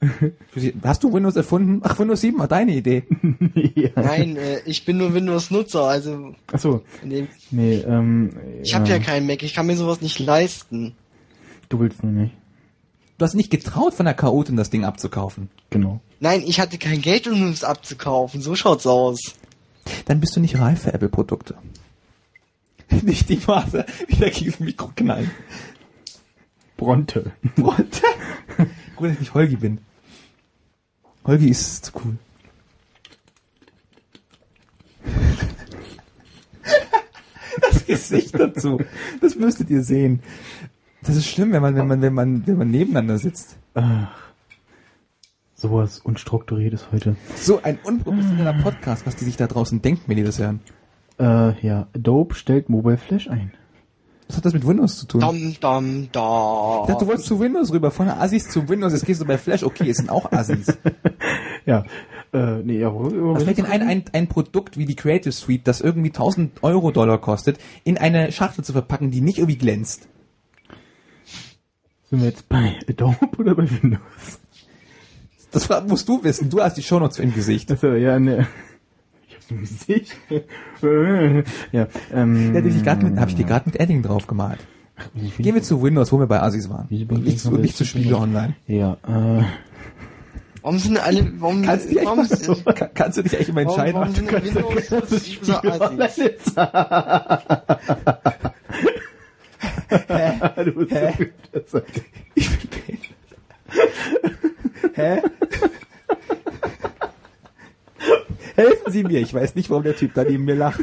Hast 0.84 1.04
du 1.04 1.14
Windows 1.14 1.36
erfunden? 1.36 1.82
Ach, 1.84 1.98
Windows 2.00 2.22
7 2.22 2.40
war 2.40 2.48
deine 2.48 2.76
Idee. 2.76 3.04
ja. 3.76 3.90
Nein, 3.96 4.36
äh, 4.36 4.62
ich 4.66 4.84
bin 4.84 4.98
nur 4.98 5.14
Windows-Nutzer, 5.14 5.84
also 5.84 6.34
Achso, 6.52 6.82
in 7.04 7.10
dem, 7.12 7.28
nee, 7.52 7.76
ähm. 7.76 8.32
ich 8.64 8.74
habe 8.74 8.88
ja 8.90 8.98
keinen 8.98 9.28
Mac, 9.28 9.44
ich 9.44 9.54
kann 9.54 9.68
mir 9.68 9.76
sowas 9.78 10.02
nicht 10.02 10.18
leisten. 10.20 10.96
Du 11.70 11.80
willst 11.80 12.04
nur 12.04 12.12
nicht. 12.12 12.34
Du 13.20 13.26
hast 13.26 13.36
nicht 13.36 13.52
getraut, 13.52 13.94
von 13.94 14.06
der 14.08 14.16
Chaotin 14.16 14.58
das 14.58 14.72
Ding 14.72 14.84
abzukaufen. 14.86 15.52
Genau. 15.70 16.02
Nein, 16.20 16.42
ich 16.46 16.60
hatte 16.60 16.80
kein 16.80 17.02
Geld, 17.02 17.28
um 17.28 17.50
es 17.50 17.64
abzukaufen. 17.64 18.42
So 18.42 18.56
schaut's 18.56 18.88
aus. 18.88 19.36
Dann 20.06 20.20
bist 20.20 20.36
du 20.36 20.40
nicht 20.40 20.60
reif 20.60 20.84
für 20.84 20.94
Apple-Produkte. 20.94 21.56
nicht 23.02 23.30
die 23.30 23.40
Maße 23.46 23.86
wieder 24.08 24.30
gegen 24.30 24.52
das 24.52 24.60
Mikro 24.60 24.92
knallen. 24.96 25.32
Bronte. 26.78 27.32
What? 27.58 28.02
Gut, 28.96 29.08
dass 29.08 29.14
ich 29.14 29.20
nicht 29.20 29.34
Holgi 29.34 29.56
bin. 29.56 29.80
Holgi 31.26 31.50
ist 31.50 31.86
zu 31.86 31.92
cool. 32.04 32.18
Das 37.60 37.86
Gesicht 37.86 38.34
dazu, 38.40 38.80
das 39.20 39.36
müsstet 39.36 39.70
ihr 39.70 39.84
sehen. 39.84 40.24
Das 41.04 41.18
ist 41.18 41.28
schlimm, 41.28 41.52
wenn 41.52 41.62
man, 41.62 41.76
wenn 41.76 41.86
man, 41.86 42.02
wenn 42.02 42.14
man, 42.14 42.48
wenn 42.48 42.58
man 42.58 42.72
nebeneinander 42.72 43.18
sitzt. 43.18 43.58
Ach. 43.74 44.31
Sowas 45.62 46.00
Unstrukturiertes 46.00 46.88
heute. 46.92 47.16
So 47.36 47.62
ein 47.62 47.78
unprofessioneller 47.84 48.54
Podcast, 48.64 49.06
was 49.06 49.16
die 49.16 49.26
sich 49.26 49.38
da 49.38 49.46
draußen 49.46 49.80
denken, 49.80 50.02
wenn 50.08 50.18
die 50.18 50.24
das 50.24 50.40
hören. 50.40 50.60
Äh, 51.20 51.64
ja. 51.64 51.88
Adobe 51.96 52.34
stellt 52.34 52.68
Mobile 52.68 52.98
Flash 52.98 53.30
ein. 53.30 53.52
Was 54.28 54.38
hat 54.38 54.46
das 54.46 54.54
mit 54.54 54.66
Windows 54.66 54.98
zu 54.98 55.06
tun? 55.06 55.22
Dam, 55.22 55.56
dam, 55.62 56.10
da. 56.12 56.80
Ich 56.82 56.88
dachte, 56.88 57.06
du 57.06 57.08
wolltest 57.12 57.28
zu 57.28 57.40
Windows 57.40 57.72
rüber, 57.72 57.92
von 57.92 58.10
Assis 58.10 58.50
zu 58.50 58.68
Windows, 58.70 58.92
jetzt 58.94 59.06
gehst 59.06 59.22
du 59.22 59.26
bei 59.26 59.38
Flash, 59.38 59.62
okay, 59.62 59.88
es 59.88 59.98
sind 59.98 60.10
auch 60.10 60.32
Assis. 60.32 60.66
Ja. 61.68 61.84
Äh, 62.34 62.64
nee, 62.64 62.80
ja, 62.80 62.92
worüber 62.92 63.36
Was 63.36 63.44
fällt 63.44 63.60
denn 63.60 63.68
ein, 63.68 63.84
ein, 63.84 64.06
ein 64.14 64.28
Produkt 64.28 64.80
wie 64.80 64.88
die 64.88 64.96
Creative 64.96 65.32
Suite, 65.32 65.68
das 65.68 65.80
irgendwie 65.80 66.10
1000 66.10 66.64
Euro 66.64 66.90
Dollar 66.90 67.20
kostet, 67.20 67.60
in 67.84 68.00
eine 68.00 68.32
Schachtel 68.32 68.64
zu 68.64 68.72
verpacken, 68.74 69.12
die 69.12 69.22
nicht 69.22 69.38
irgendwie 69.38 69.60
glänzt? 69.60 70.08
Sind 72.10 72.22
wir 72.22 72.30
jetzt 72.30 72.50
bei 72.50 72.80
Adobe 72.90 73.38
oder 73.38 73.54
bei 73.54 73.70
Windows? 73.70 74.40
Das 75.52 75.68
musst 75.88 76.08
du 76.08 76.24
wissen, 76.24 76.50
du 76.50 76.62
hast 76.62 76.78
die 76.78 76.84
Shownotes 76.84 77.20
im 77.20 77.34
Gesicht. 77.34 77.70
Achso, 77.72 77.94
ja, 77.94 78.20
ne. 78.20 78.48
Ich 79.28 79.36
hab's 79.36 79.50
im 79.52 79.60
Gesicht. 79.62 80.16
ja, 81.72 81.88
ähm. 82.14 82.54
Ja, 82.56 82.62
die 82.62 82.70
ich 82.70 82.84
grad 82.84 83.02
mit, 83.04 83.18
hab 83.20 83.30
ich 83.30 83.36
dir 83.36 83.46
gerade 83.46 83.66
mit 83.70 83.80
Edding 83.80 84.02
drauf 84.04 84.28
gemalt. 84.28 84.60
Gehen 85.40 85.56
wir 85.56 85.64
zu 85.64 85.82
Windows, 85.82 86.12
wo 86.12 86.20
wir 86.20 86.28
bei 86.28 86.42
Assis 86.42 86.70
waren. 86.70 86.88
Und 86.90 86.92
ich 86.92 87.08
nicht, 87.10 87.40
zu, 87.40 87.52
nicht 87.52 87.76
zu 87.76 87.86
Spiele 87.86 88.18
online. 88.18 88.56
Ja, 88.68 88.94
äh. 89.08 89.44
Warum 90.62 90.78
sind 90.78 91.04
alle, 91.04 91.32
warum, 91.40 91.64
Kannst 91.64 91.86
du 91.86 91.90
dich 91.90 91.98
echt 91.98 92.06
warum, 92.06 92.20
mal, 92.20 92.28
sind- 92.28 92.66
Ka- 92.66 92.90
kannst 92.94 93.18
du 93.18 93.24
dich 93.24 93.34
echt 93.40 93.50
immer 93.50 93.66
warum, 93.66 93.80
entscheiden? 93.80 94.00
warum 94.00 94.14
sind 94.14 94.32
Windows 94.32 94.54
so 95.42 95.54
Assis? 96.00 96.54
du 100.66 100.72
bist 100.72 100.92
so 100.92 100.98
gut. 101.18 101.32
Das- 101.52 101.82
Ich 102.36 102.50
bin 102.50 102.70
behindert. 102.70 103.10
Hä? 104.94 105.22
Helfen 108.56 108.92
Sie 108.92 109.04
mir, 109.04 109.20
ich 109.22 109.34
weiß 109.34 109.56
nicht, 109.56 109.70
warum 109.70 109.84
der 109.84 109.96
Typ 109.96 110.14
da 110.14 110.24
neben 110.24 110.46
mir 110.46 110.56
lacht. 110.56 110.82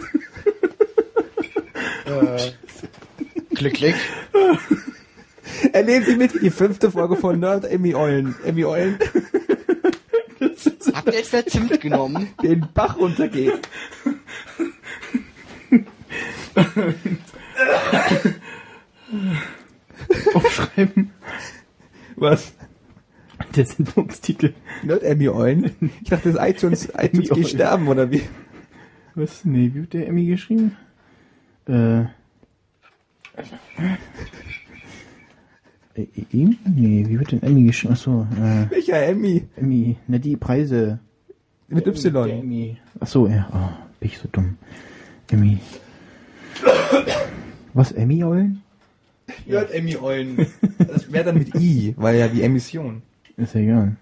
Äh, 2.06 2.52
klick, 3.54 3.74
klick. 3.74 3.94
Erleben 5.72 6.04
Sie 6.06 6.16
mit 6.16 6.40
die 6.42 6.50
fünfte 6.50 6.90
Folge 6.90 7.16
von 7.16 7.38
Nerd 7.38 7.64
Emmy 7.66 7.94
Eulen. 7.94 8.34
Emmy 8.44 8.64
Eulen 8.64 8.98
Habt 10.94 11.08
ihr 11.08 11.14
jetzt 11.20 11.32
der 11.32 11.46
Zimt 11.46 11.80
genommen? 11.80 12.28
den 12.42 12.66
Bach 12.74 12.96
runtergeht. 12.98 13.68
Aufschreiben. 20.34 21.10
Was? 22.16 22.52
Der 23.56 23.64
Sendungstitel. 23.66 24.52
Nerd 24.82 25.02
Emmy 25.02 25.28
Eulen? 25.28 25.70
Ich 26.02 26.10
dachte, 26.10 26.32
das 26.32 26.48
iTunes, 26.48 26.88
iTunes 26.98 27.30
geht 27.30 27.48
sterben, 27.48 27.88
oder 27.88 28.10
wie? 28.10 28.22
Was? 29.14 29.44
Nee, 29.44 29.70
wie 29.74 29.80
wird 29.80 29.92
der 29.94 30.06
Emmy 30.08 30.26
geschrieben? 30.26 30.76
Äh. 31.66 32.00
Äh, 35.94 36.06
Emmy? 36.32 36.58
Nee, 36.64 37.04
wie 37.08 37.18
wird 37.18 37.32
denn 37.32 37.42
Emmy 37.42 37.64
geschrieben? 37.64 37.94
Achso, 37.94 38.26
äh, 38.36 38.70
Welcher 38.70 39.02
Emmy? 39.02 39.44
Emmy. 39.56 39.96
Na, 40.06 40.18
die 40.18 40.36
Preise. 40.36 41.00
Mit 41.68 41.86
Der 41.86 41.94
Y. 41.94 42.30
Emmy. 42.30 42.78
Achso, 43.00 43.26
ja. 43.26 43.48
Oh, 43.52 43.84
bin 44.00 44.08
ich 44.08 44.18
so 44.18 44.28
dumm. 44.30 44.56
Emmy. 45.30 45.58
Was, 47.74 47.92
Emmy-Eulen? 47.92 48.62
Nerd 49.46 49.70
Emmy 49.72 49.96
Eulen. 49.96 50.46
Das 50.78 51.12
wäre 51.12 51.24
dann 51.24 51.38
mit 51.38 51.54
I, 51.54 51.94
weil 51.96 52.18
ja 52.18 52.28
die 52.28 52.42
Emission. 52.42 53.02
Ist 53.38 53.54
ja 53.54 53.60
egal. 53.60 53.96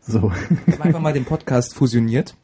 So. 0.00 0.22
Wir 0.64 0.74
haben 0.74 0.82
einfach 0.82 1.00
mal 1.00 1.12
den 1.12 1.24
Podcast 1.26 1.74
fusioniert. 1.74 2.34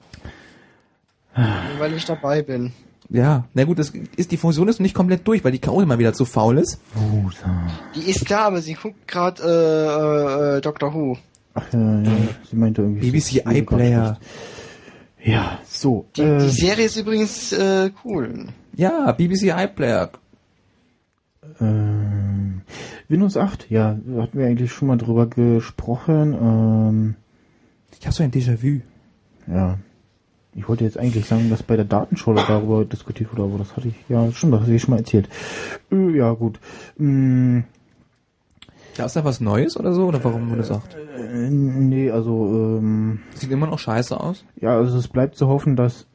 Weil 1.78 1.94
ich 1.94 2.04
dabei 2.04 2.42
bin. 2.42 2.72
Ja, 3.08 3.44
na 3.54 3.64
gut, 3.64 3.78
das 3.78 3.92
ist, 4.16 4.32
die 4.32 4.36
Fusion 4.36 4.68
ist 4.68 4.78
noch 4.80 4.82
nicht 4.84 4.94
komplett 4.94 5.26
durch, 5.28 5.44
weil 5.44 5.52
die 5.52 5.60
K.O. 5.60 5.84
mal 5.86 5.98
wieder 5.98 6.12
zu 6.12 6.24
faul 6.24 6.58
ist. 6.58 6.80
Rosa. 6.96 7.68
Die 7.94 8.10
ist 8.10 8.28
da, 8.30 8.46
aber 8.46 8.60
sie 8.60 8.74
guckt 8.74 9.06
gerade 9.06 9.42
äh, 9.44 10.56
äh, 10.56 10.60
Doctor 10.60 10.92
Who. 10.92 11.16
Ach 11.54 11.72
ja, 11.72 12.00
ja. 12.00 12.10
Sie 12.50 12.56
meinte 12.56 12.82
irgendwie. 12.82 13.10
BBC 13.10 13.44
so- 13.44 13.50
iPlayer. 13.50 14.18
Ja, 15.22 15.58
so. 15.66 16.06
Die, 16.16 16.22
äh, 16.22 16.38
die 16.40 16.48
Serie 16.50 16.86
ist 16.86 16.96
übrigens 16.96 17.52
äh, 17.52 17.90
cool. 18.04 18.46
Ja, 18.74 19.12
BBC 19.12 19.52
iPlayer. 19.56 20.10
Ähm, 21.60 22.62
Windows 23.08 23.36
8, 23.36 23.70
ja, 23.70 23.96
hatten 24.18 24.38
wir 24.38 24.46
eigentlich 24.46 24.72
schon 24.72 24.88
mal 24.88 24.96
drüber 24.98 25.26
gesprochen. 25.26 26.32
Ähm, 26.34 27.14
Ich 27.98 28.06
habe 28.06 28.14
so 28.14 28.22
ein 28.22 28.30
Déjà-vu. 28.32 28.80
ja, 29.46 29.78
ich 30.54 30.68
wollte 30.68 30.84
jetzt 30.84 30.98
eigentlich 30.98 31.26
sagen, 31.26 31.50
dass 31.50 31.62
bei 31.62 31.76
der 31.76 31.84
Datenschule 31.84 32.42
darüber 32.48 32.84
diskutiert 32.84 33.30
wurde, 33.30 33.42
aber 33.42 33.58
das 33.58 33.76
hatte 33.76 33.88
ich, 33.88 33.94
ja, 34.08 34.30
stimmt, 34.32 34.54
das 34.54 34.62
hatte 34.62 34.72
ich 34.74 34.82
schon 34.82 34.92
mal 34.92 34.98
erzählt. 35.00 35.28
Äh, 35.92 36.16
ja, 36.16 36.32
gut. 36.32 36.58
Mm, 36.96 37.60
Da 38.96 39.04
ist 39.04 39.16
da 39.16 39.24
was 39.24 39.40
Neues 39.40 39.76
oder 39.78 39.92
so? 39.92 40.06
Oder 40.06 40.24
warum 40.24 40.48
wurde 40.48 40.62
gesagt? 40.62 40.94
äh, 40.96 41.50
nee, 41.50 42.10
also, 42.10 42.78
ähm, 42.78 43.20
Sieht 43.34 43.50
immer 43.50 43.66
noch 43.66 43.78
scheiße 43.78 44.18
aus. 44.18 44.44
ja, 44.60 44.74
also 44.76 44.96
es 44.96 45.08
bleibt 45.08 45.36
zu 45.36 45.46
hoffen, 45.48 45.76
dass 45.76 46.06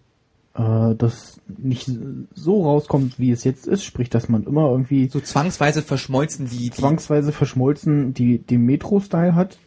äh, 0.56 0.96
das 0.98 1.40
nicht 1.48 1.90
so 2.34 2.64
rauskommt, 2.64 3.20
wie 3.20 3.32
es 3.32 3.44
jetzt 3.44 3.68
ist, 3.68 3.84
sprich, 3.84 4.10
dass 4.10 4.30
man 4.30 4.44
immer 4.44 4.70
irgendwie 4.70 5.08
So 5.10 5.20
zwangsweise 5.20 5.82
verschmolzen 5.82 6.48
die, 6.48 6.58
die 6.58 6.72
zwangsweise 6.72 7.32
verschmolzen 7.32 8.14
die 8.14 8.38
den 8.40 8.66
Metro-Style 8.66 9.36
hat 9.36 9.58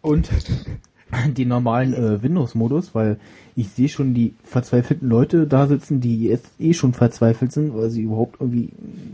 und 0.00 0.30
den 1.36 1.48
normalen 1.48 1.94
äh, 1.94 2.22
Windows-Modus, 2.22 2.94
weil 2.94 3.18
ich 3.56 3.68
sehe 3.68 3.88
schon 3.88 4.14
die 4.14 4.34
verzweifelten 4.42 5.08
Leute 5.08 5.46
da 5.46 5.66
sitzen, 5.66 6.00
die 6.00 6.24
jetzt 6.24 6.50
eh 6.58 6.74
schon 6.74 6.92
verzweifelt 6.92 7.52
sind, 7.52 7.74
weil 7.74 7.90
sie 7.90 8.02
überhaupt 8.02 8.40
irgendwie 8.40 8.70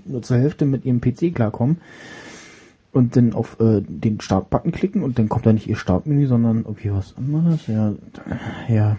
nur 0.06 0.22
zur 0.22 0.38
Hälfte 0.38 0.64
mit 0.64 0.84
ihrem 0.84 1.00
PC 1.00 1.34
klarkommen 1.34 1.78
und 2.92 3.16
dann 3.16 3.34
auf 3.34 3.58
äh, 3.60 3.82
den 3.86 4.20
Startbutton 4.20 4.72
klicken 4.72 5.02
und 5.02 5.18
dann 5.18 5.28
kommt 5.28 5.46
da 5.46 5.52
nicht 5.52 5.68
ihr 5.68 5.76
Startmenü, 5.76 6.26
sondern 6.26 6.64
irgendwie 6.64 6.92
was 6.92 7.14
anderes. 7.16 7.66
Ja, 7.66 7.94
ja. 8.68 8.96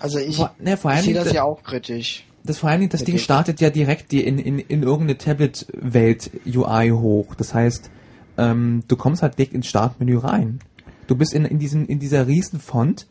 Also 0.00 0.18
ich, 0.18 0.36
vor, 0.36 0.54
ne, 0.60 0.76
vor 0.76 0.92
ich 0.92 0.96
allem 0.96 1.04
sehe 1.04 1.14
das 1.14 1.32
ja 1.32 1.42
auch 1.42 1.62
kritisch. 1.62 2.24
das 2.44 2.58
vor 2.58 2.70
allem 2.70 2.88
das 2.88 3.02
Ding 3.02 3.18
startet 3.18 3.60
ja 3.60 3.70
direkt 3.70 4.12
die 4.12 4.24
in, 4.24 4.38
in, 4.38 4.58
in 4.60 4.82
irgendeine 4.82 5.18
Tablet-Welt 5.18 6.30
UI 6.46 6.90
hoch. 6.90 7.34
Das 7.34 7.54
heißt, 7.54 7.90
ähm, 8.38 8.84
du 8.86 8.96
kommst 8.96 9.22
halt 9.22 9.36
direkt 9.36 9.54
ins 9.54 9.66
Startmenü 9.66 10.18
rein. 10.18 10.60
Du 11.06 11.16
bist 11.16 11.34
in, 11.34 11.44
in 11.44 11.58
diesen 11.58 11.86
in 11.86 11.98
dieser 11.98 12.26
riesen 12.28 12.60
Font 12.60 13.06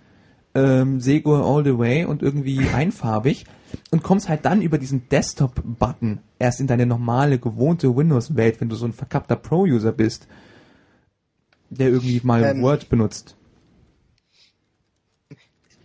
ähm, 0.56 1.02
Sego 1.02 1.36
all 1.36 1.66
the 1.66 1.78
way 1.78 2.06
und 2.06 2.22
irgendwie 2.22 2.68
einfarbig 2.74 3.46
und 3.92 4.04
kommst 4.04 4.30
halt 4.30 4.46
dann 4.46 4.62
über 4.62 4.78
diesen 4.78 5.08
Desktop-Button 5.10 6.20
erst 6.40 6.60
in 6.60 6.68
deine 6.68 6.86
normale, 6.86 7.40
gewohnte 7.40 7.96
Windows-Welt, 7.96 8.62
wenn 8.62 8.70
du 8.70 8.76
so 8.76 8.86
ein 8.86 8.94
verkappter 8.94 9.36
Pro-User 9.36 9.92
bist. 9.92 10.28
der 11.70 11.90
irgendwie 11.90 12.22
mal 12.24 12.44
Ähm. 12.44 12.62
Word 12.62 12.88
benutzt. 12.90 13.36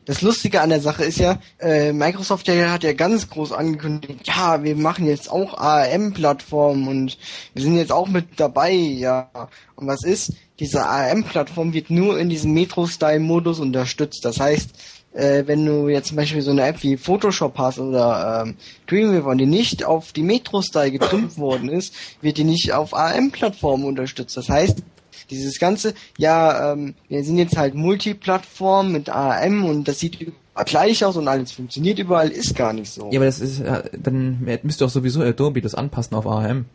Das 0.09 0.22
Lustige 0.22 0.62
an 0.62 0.70
der 0.70 0.80
Sache 0.80 1.05
ist 1.05 1.18
ja, 1.18 1.39
äh, 1.59 1.93
Microsoft 1.93 2.49
hat 2.49 2.82
ja 2.82 2.95
ganz 2.95 3.28
groß 3.28 3.53
angekündigt, 3.53 4.26
ja, 4.26 4.62
wir 4.62 4.74
machen 4.74 5.05
jetzt 5.05 5.30
auch 5.30 5.59
ARM-Plattformen 5.59 6.89
und 6.89 7.18
wir 7.53 7.62
sind 7.62 7.76
jetzt 7.76 7.93
auch 7.93 8.09
mit 8.09 8.41
dabei, 8.41 8.72
ja. 8.72 9.30
Und 9.76 9.86
was 9.86 10.05
ist? 10.05 10.32
Diese 10.61 10.86
ARM-Plattform 10.86 11.74
wird 11.74 11.91
nur 11.91 12.18
in 12.18 12.30
diesem 12.30 12.55
Metro-Style-Modus 12.55 13.61
unterstützt. 13.61 14.24
Das 14.24 14.41
heißt, 14.41 14.70
äh, 15.13 15.45
wenn 15.47 15.65
du 15.65 15.89
jetzt 15.89 16.09
zum 16.09 16.17
Beispiel 16.17 16.43
so 16.43 16.51
eine 16.51 16.67
App 16.67 16.83
wie 16.83 16.97
Photoshop 16.97 17.57
hast 17.59 17.79
oder 17.79 18.45
ähm, 18.45 18.57
Dreamweaver 18.87 19.31
und 19.31 19.39
die 19.39 19.47
nicht 19.47 19.85
auf 19.85 20.13
die 20.13 20.23
Metro-Style 20.23 20.93
getrimmt 20.93 21.39
worden 21.39 21.69
ist, 21.69 21.95
wird 22.21 22.39
die 22.39 22.45
nicht 22.45 22.73
auf 22.73 22.95
ARM-Plattformen 22.95 23.85
unterstützt. 23.85 24.37
Das 24.37 24.49
heißt, 24.49 24.83
dieses 25.31 25.59
ganze, 25.59 25.95
ja, 26.17 26.73
ähm, 26.73 26.95
wir 27.09 27.25
sind 27.25 27.39
jetzt 27.39 27.57
halt 27.57 27.75
Multiplattform 27.75 28.93
mit 28.93 29.09
ARM 29.09 29.65
und 29.65 29.89
das 29.89 29.99
sieht 29.99 30.33
gleich 30.65 31.05
aus 31.05 31.17
und 31.17 31.29
alles 31.29 31.53
funktioniert 31.53 31.99
überall, 31.99 32.31
ist 32.31 32.55
gar 32.55 32.73
nicht 32.73 32.91
so. 32.91 33.11
Ja, 33.11 33.19
aber 33.19 33.27
das 33.27 33.41
ist, 33.41 33.61
äh, 33.61 33.91
dann 33.97 34.47
müsste 34.63 34.85
auch 34.85 34.91
sowieso 34.91 35.23
Adobe 35.23 35.61
das 35.61 35.75
anpassen 35.75 36.17
auf 36.17 36.27
ARM. 36.27 36.67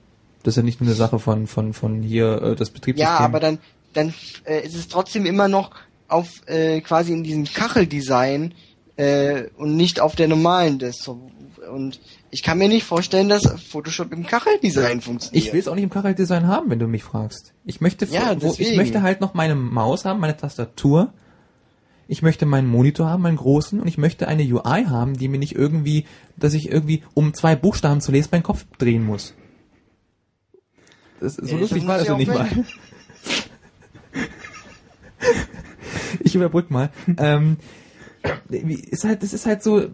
Das 0.43 0.53
ist 0.53 0.57
ja 0.57 0.63
nicht 0.63 0.81
nur 0.81 0.89
eine 0.89 0.95
Sache 0.95 1.19
von, 1.19 1.47
von, 1.47 1.73
von 1.73 2.01
hier, 2.01 2.41
äh, 2.41 2.55
das 2.55 2.69
Betriebssystem. 2.69 3.13
Ja, 3.13 3.19
aber 3.19 3.39
dann, 3.39 3.59
dann 3.93 4.13
äh, 4.45 4.65
ist 4.65 4.75
es 4.75 4.87
trotzdem 4.87 5.25
immer 5.25 5.47
noch 5.47 5.71
auf 6.13 6.47
äh, 6.47 6.81
quasi 6.81 7.11
in 7.11 7.23
diesem 7.23 7.45
Kacheldesign 7.45 8.53
äh, 8.95 9.45
und 9.57 9.75
nicht 9.75 9.99
auf 9.99 10.15
der 10.15 10.27
normalen 10.27 10.79
Desktop. 10.79 11.19
Und 11.71 11.99
ich 12.29 12.43
kann 12.43 12.57
mir 12.57 12.67
nicht 12.67 12.83
vorstellen, 12.83 13.29
dass 13.29 13.43
Photoshop 13.69 14.11
im 14.13 14.25
Kacheldesign 14.25 15.01
funktioniert. 15.01 15.45
Ich 15.45 15.53
will 15.53 15.59
es 15.59 15.67
auch 15.67 15.75
nicht 15.75 15.83
im 15.83 15.89
Kacheldesign 15.89 16.47
haben, 16.47 16.69
wenn 16.69 16.79
du 16.79 16.87
mich 16.87 17.03
fragst. 17.03 17.53
Ich 17.65 17.81
möchte, 17.81 18.05
Ja, 18.05 18.39
wo, 18.41 18.53
ich 18.57 18.75
möchte 18.75 19.01
halt 19.01 19.21
noch 19.21 19.33
meine 19.33 19.55
Maus 19.55 20.05
haben, 20.05 20.19
meine 20.19 20.37
Tastatur. 20.37 21.13
Ich 22.07 22.21
möchte 22.21 22.45
meinen 22.45 22.67
Monitor 22.67 23.09
haben, 23.09 23.23
meinen 23.23 23.37
großen, 23.37 23.79
und 23.79 23.87
ich 23.87 23.97
möchte 23.97 24.27
eine 24.27 24.43
UI 24.43 24.85
haben, 24.85 25.17
die 25.17 25.29
mir 25.29 25.39
nicht 25.39 25.55
irgendwie, 25.55 26.05
dass 26.35 26.53
ich 26.53 26.69
irgendwie, 26.69 27.01
um 27.13 27.33
zwei 27.33 27.55
Buchstaben 27.55 28.01
zu 28.01 28.11
lesen, 28.11 28.27
meinen 28.31 28.43
Kopf 28.43 28.65
drehen 28.77 29.05
muss. 29.05 29.33
Das, 31.21 31.35
so 31.35 31.45
Ja, 31.45 31.57
lustig 31.61 31.87
war 31.87 31.97
das 31.97 32.07
ja 32.09 32.17
nicht 32.17 32.27
mal. 32.27 32.49
ich 36.21 36.35
überbrück 36.35 36.71
mal. 36.71 36.91
ähm, 37.17 37.57
ist 38.49 39.03
halt, 39.03 39.23
das 39.23 39.33
ist 39.33 39.45
halt 39.45 39.63
so, 39.63 39.89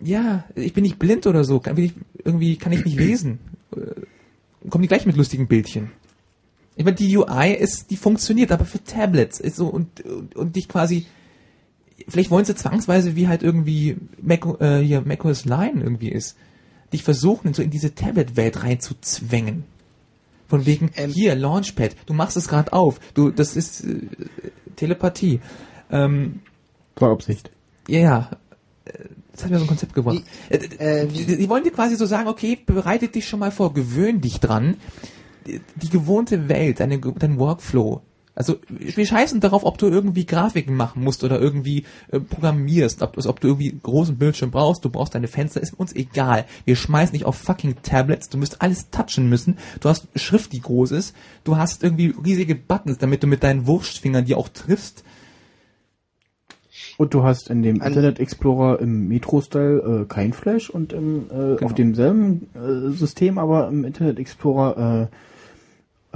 ja, 0.00 0.44
ich 0.54 0.72
bin 0.72 0.82
nicht 0.82 0.98
blind 0.98 1.26
oder 1.26 1.44
so, 1.44 1.60
kann, 1.60 1.76
ich, 1.76 1.94
irgendwie 2.24 2.56
kann 2.56 2.72
ich 2.72 2.84
nicht 2.84 2.98
lesen. 2.98 3.38
Äh, 3.74 4.02
Kommen 4.68 4.82
die 4.82 4.88
gleich 4.88 5.06
mit 5.06 5.16
lustigen 5.16 5.46
Bildchen. 5.46 5.92
Ich 6.74 6.84
meine, 6.84 6.96
die 6.96 7.16
UI 7.16 7.52
ist, 7.52 7.90
die 7.90 7.96
funktioniert, 7.96 8.52
aber 8.52 8.64
für 8.64 8.82
Tablets 8.82 9.40
ist 9.40 9.56
so 9.56 9.68
und, 9.68 10.00
und, 10.02 10.34
und 10.36 10.56
dich 10.56 10.68
quasi, 10.68 11.06
vielleicht 12.08 12.30
wollen 12.30 12.44
sie 12.44 12.54
zwangsweise, 12.54 13.16
wie 13.16 13.28
halt 13.28 13.42
irgendwie 13.42 13.96
Mac, 14.20 14.44
äh, 14.60 14.80
hier 14.80 15.00
macOS 15.02 15.44
Line 15.44 15.82
irgendwie 15.82 16.10
ist, 16.10 16.36
dich 16.92 17.02
versuchen, 17.02 17.54
so 17.54 17.62
in 17.62 17.70
diese 17.70 17.94
Tablet-Welt 17.94 18.62
reinzuzwängen. 18.62 19.64
Von 20.48 20.66
wegen, 20.66 20.90
Ähm. 20.96 21.10
hier, 21.10 21.34
Launchpad, 21.34 21.96
du 22.06 22.12
machst 22.12 22.36
es 22.36 22.48
gerade 22.48 22.72
auf, 22.72 23.00
du, 23.14 23.30
das 23.30 23.56
ist 23.56 23.84
äh, 23.84 24.00
Telepathie. 24.76 25.40
Ähm, 25.90 26.40
War 26.96 27.10
Absicht. 27.10 27.50
ja, 27.88 27.98
ja. 27.98 28.30
Das 29.32 29.44
hat 29.44 29.50
mir 29.50 29.58
so 29.58 29.64
ein 29.64 29.68
Konzept 29.68 29.92
gebracht. 29.92 30.22
Äh, 30.48 30.56
äh, 30.56 31.06
die, 31.06 31.36
die 31.36 31.48
wollen 31.50 31.62
dir 31.62 31.70
quasi 31.70 31.96
so 31.96 32.06
sagen, 32.06 32.26
okay, 32.26 32.58
bereite 32.64 33.08
dich 33.08 33.28
schon 33.28 33.40
mal 33.40 33.50
vor, 33.50 33.74
gewöhn 33.74 34.22
dich 34.22 34.40
dran. 34.40 34.78
Die, 35.46 35.60
die 35.74 35.90
gewohnte 35.90 36.48
Welt, 36.48 36.80
deine, 36.80 36.98
dein 36.98 37.38
Workflow. 37.38 38.00
Also 38.36 38.58
wir 38.68 39.06
scheißen 39.06 39.40
darauf, 39.40 39.64
ob 39.64 39.78
du 39.78 39.86
irgendwie 39.86 40.26
Grafiken 40.26 40.76
machen 40.76 41.02
musst 41.02 41.24
oder 41.24 41.40
irgendwie 41.40 41.84
äh, 42.12 42.20
programmierst, 42.20 43.00
ob, 43.00 43.16
ob 43.16 43.40
du 43.40 43.48
irgendwie 43.48 43.74
großen 43.82 44.18
Bildschirm 44.18 44.50
brauchst, 44.50 44.84
du 44.84 44.90
brauchst 44.90 45.14
deine 45.14 45.26
Fenster, 45.26 45.62
ist 45.62 45.72
uns 45.72 45.94
egal. 45.94 46.44
Wir 46.66 46.76
schmeißen 46.76 47.14
dich 47.14 47.24
auf 47.24 47.36
fucking 47.36 47.76
Tablets, 47.82 48.28
du 48.28 48.36
musst 48.36 48.60
alles 48.60 48.90
touchen 48.90 49.30
müssen, 49.30 49.56
du 49.80 49.88
hast 49.88 50.08
Schrift, 50.16 50.52
die 50.52 50.60
groß 50.60 50.90
ist, 50.90 51.16
du 51.44 51.56
hast 51.56 51.82
irgendwie 51.82 52.14
riesige 52.24 52.54
Buttons, 52.54 52.98
damit 52.98 53.22
du 53.22 53.26
mit 53.26 53.42
deinen 53.42 53.66
Wurstfingern 53.66 54.26
die 54.26 54.34
auch 54.34 54.50
triffst. 54.50 55.02
Und 56.98 57.14
du 57.14 57.22
hast 57.22 57.48
in 57.48 57.62
dem 57.62 57.80
Internet 57.80 58.20
Explorer 58.20 58.80
im 58.80 59.08
Metro-Style 59.08 60.02
äh, 60.02 60.04
kein 60.06 60.34
Flash 60.34 60.68
und 60.68 60.92
im, 60.92 61.30
äh, 61.30 61.64
auf 61.64 61.74
demselben 61.74 62.48
äh, 62.54 62.90
System, 62.90 63.38
aber 63.38 63.68
im 63.68 63.84
Internet 63.84 64.18
Explorer 64.18 65.08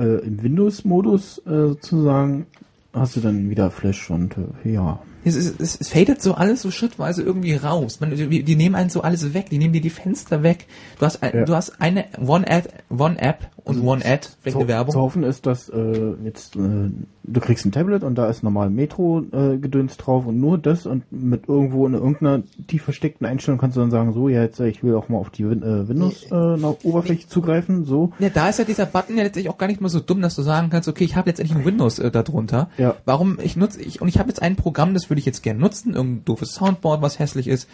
äh, 0.01 0.27
im 0.27 0.43
Windows-Modus 0.43 1.39
äh, 1.47 1.69
sozusagen 1.69 2.47
hast 2.93 3.17
du 3.17 3.21
dann 3.21 3.51
wieder 3.51 3.71
Flash 3.71 4.11
und 4.11 4.37
äh, 4.65 4.73
ja. 4.73 5.01
Es, 5.25 5.37
es, 5.37 5.81
es, 5.81 5.89
fadet 5.89 6.23
so 6.23 6.35
alles 6.35 6.63
so 6.63 6.71
schrittweise 6.71 7.23
irgendwie 7.23 7.55
raus. 7.55 8.01
Man, 8.01 8.11
die, 8.11 8.43
die 8.43 8.57
nehmen 8.57 8.75
einen 8.75 8.91
so 8.91 9.03
alles 9.03 9.35
weg, 9.35 9.51
die 9.51 9.59
nehmen 9.59 9.73
dir 9.73 9.81
die 9.81 9.91
Fenster 9.91 10.43
weg. 10.43 10.67
Du 10.99 11.07
hast, 11.07 11.23
ein, 11.23 11.33
Ja. 11.35 11.45
du 11.45 11.55
hast 11.55 11.81
eine 11.81 12.07
One-Ad, 12.19 12.69
One-App 12.89 13.51
und 13.65 13.83
One-Ad, 13.83 14.29
vielleicht 14.41 14.55
zu, 14.55 14.61
eine 14.61 14.69
Werbung. 14.69 14.93
zu 14.93 15.01
hoffen 15.01 15.23
ist, 15.23 15.47
dass 15.47 15.69
äh, 15.69 16.15
jetzt 16.25 16.57
äh, 16.57 16.91
du 17.33 17.41
kriegst 17.41 17.65
ein 17.65 17.73
Tablet 17.73 18.03
und 18.03 18.17
da 18.17 18.29
ist 18.29 18.43
normal 18.43 18.71
Metro-Gedöns 18.71 19.97
drauf 19.97 20.27
und 20.27 20.41
nur 20.41 20.59
das 20.59 20.87
und 20.87 21.05
mit 21.11 21.49
irgendwo 21.49 21.87
in 21.87 21.95
irgendeiner 21.95 22.43
tief 22.67 22.83
versteckten 22.83 23.27
Einstellung 23.27 23.61
kannst 23.61 23.77
du 23.77 23.81
dann 23.81 23.91
sagen, 23.91 24.13
so, 24.13 24.29
ja, 24.29 24.43
jetzt 24.43 24.61
äh, 24.61 24.69
ich 24.69 24.83
will 24.83 24.95
auch 24.95 25.09
mal 25.09 25.19
auf 25.19 25.31
die 25.31 25.49
Win 25.49 25.63
äh, 25.63 25.89
Windows-Oberfläche 25.89 27.29
zugreifen, 27.29 27.85
so. 27.85 28.13
Ja, 28.19 28.29
da 28.31 28.49
ist 28.49 28.59
ja 28.59 28.65
dieser 28.65 28.87
Button 28.87 29.17
ja 29.17 29.25
letztlich 29.25 29.49
auch 29.49 29.59
gar 29.59 29.67
nicht 29.67 29.81
mal 29.81 29.89
so 29.89 30.01
dumm, 30.01 30.23
dass 30.23 30.35
du 30.35 30.43
sagen 30.43 30.71
kannst, 30.71 30.89
okay, 30.89 31.05
ich 31.05 31.17
habe 31.17 31.29
letztendlich 31.29 31.59
ein 31.59 31.65
Windows 31.65 31.99
äh, 31.99 32.11
darunter. 32.11 32.71
Ja. 32.79 32.97
Warum 33.05 33.39
ich 33.43 33.57
nutze 33.57 33.81
ich 33.81 34.01
und 34.01 34.09
ich 34.09 34.19
habe 34.19 34.29
jetzt 34.29 34.43
ein 34.43 34.57
Programm, 34.57 34.95
das 34.95 35.10
würde 35.11 35.21
ich 35.21 35.27
jetzt 35.27 35.43
gerne 35.43 35.61
nutzen, 35.61 35.95
irgendein 35.95 36.25
doofes 36.25 36.53
Soundboard, 36.53 37.03
was 37.03 37.19
hässlich 37.19 37.47
ist. 37.49 37.69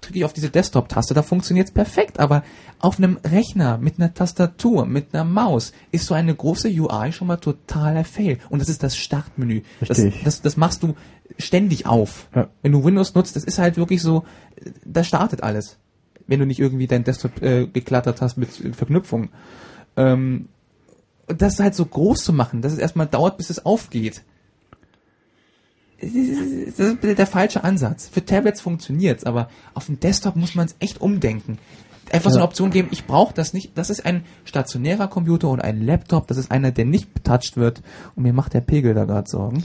Drücke 0.00 0.18
ich 0.18 0.24
auf 0.24 0.32
diese 0.32 0.48
Desktop-Taste, 0.48 1.12
da 1.12 1.22
funktioniert's 1.22 1.72
perfekt, 1.72 2.20
aber 2.20 2.42
auf 2.78 2.98
einem 2.98 3.18
Rechner 3.24 3.76
mit 3.76 3.98
einer 3.98 4.14
Tastatur, 4.14 4.86
mit 4.86 5.14
einer 5.14 5.24
Maus 5.24 5.72
ist 5.90 6.06
so 6.06 6.14
eine 6.14 6.34
große 6.34 6.68
UI 6.68 7.12
schon 7.12 7.28
mal 7.28 7.36
totaler 7.36 8.04
Fail. 8.04 8.38
Und 8.48 8.60
das 8.60 8.68
ist 8.68 8.82
das 8.82 8.96
Startmenü. 8.96 9.62
Das, 9.80 9.90
Richtig. 9.90 10.22
das, 10.24 10.40
das 10.40 10.56
machst 10.56 10.82
du 10.82 10.94
ständig 11.38 11.86
auf. 11.86 12.28
Ja. 12.34 12.48
Wenn 12.62 12.72
du 12.72 12.84
Windows 12.84 13.14
nutzt, 13.14 13.36
das 13.36 13.44
ist 13.44 13.58
halt 13.58 13.76
wirklich 13.76 14.00
so, 14.00 14.24
da 14.84 15.04
startet 15.04 15.42
alles. 15.42 15.76
Wenn 16.26 16.40
du 16.40 16.46
nicht 16.46 16.60
irgendwie 16.60 16.86
dein 16.86 17.04
Desktop 17.04 17.42
äh, 17.42 17.66
geklattert 17.66 18.22
hast 18.22 18.36
mit 18.38 18.50
Verknüpfungen. 18.74 19.30
Ähm, 19.96 20.48
das 21.26 21.60
halt 21.60 21.74
so 21.74 21.84
groß 21.84 22.24
zu 22.24 22.32
machen, 22.32 22.62
dass 22.62 22.72
es 22.72 22.78
erstmal 22.78 23.06
dauert, 23.06 23.36
bis 23.36 23.50
es 23.50 23.64
aufgeht. 23.64 24.22
Das 26.00 26.78
ist 26.78 27.02
der 27.02 27.26
falsche 27.26 27.62
Ansatz. 27.62 28.08
Für 28.08 28.24
Tablets 28.24 28.60
funktioniert's, 28.60 29.24
aber 29.24 29.48
auf 29.74 29.86
dem 29.86 30.00
Desktop 30.00 30.36
muss 30.36 30.54
man 30.54 30.66
es 30.66 30.76
echt 30.80 31.00
umdenken. 31.00 31.58
Einfach 32.12 32.30
so 32.30 32.38
eine. 32.38 32.44
Option 32.44 32.70
geben, 32.70 32.88
ich 32.90 33.06
brauche 33.06 33.34
das 33.34 33.52
nicht. 33.52 33.76
Das 33.76 33.90
ist 33.90 34.04
ein 34.04 34.24
stationärer 34.44 35.08
Computer 35.08 35.48
oder 35.48 35.64
ein 35.64 35.80
Laptop, 35.80 36.26
das 36.26 36.38
ist 36.38 36.50
einer, 36.50 36.72
der 36.72 36.84
nicht 36.84 37.14
betouched 37.14 37.56
wird. 37.56 37.82
Und 38.16 38.24
mir 38.24 38.32
macht 38.32 38.54
der 38.54 38.62
Pegel 38.62 38.94
da 38.94 39.04
gerade 39.04 39.28
Sorgen. 39.28 39.64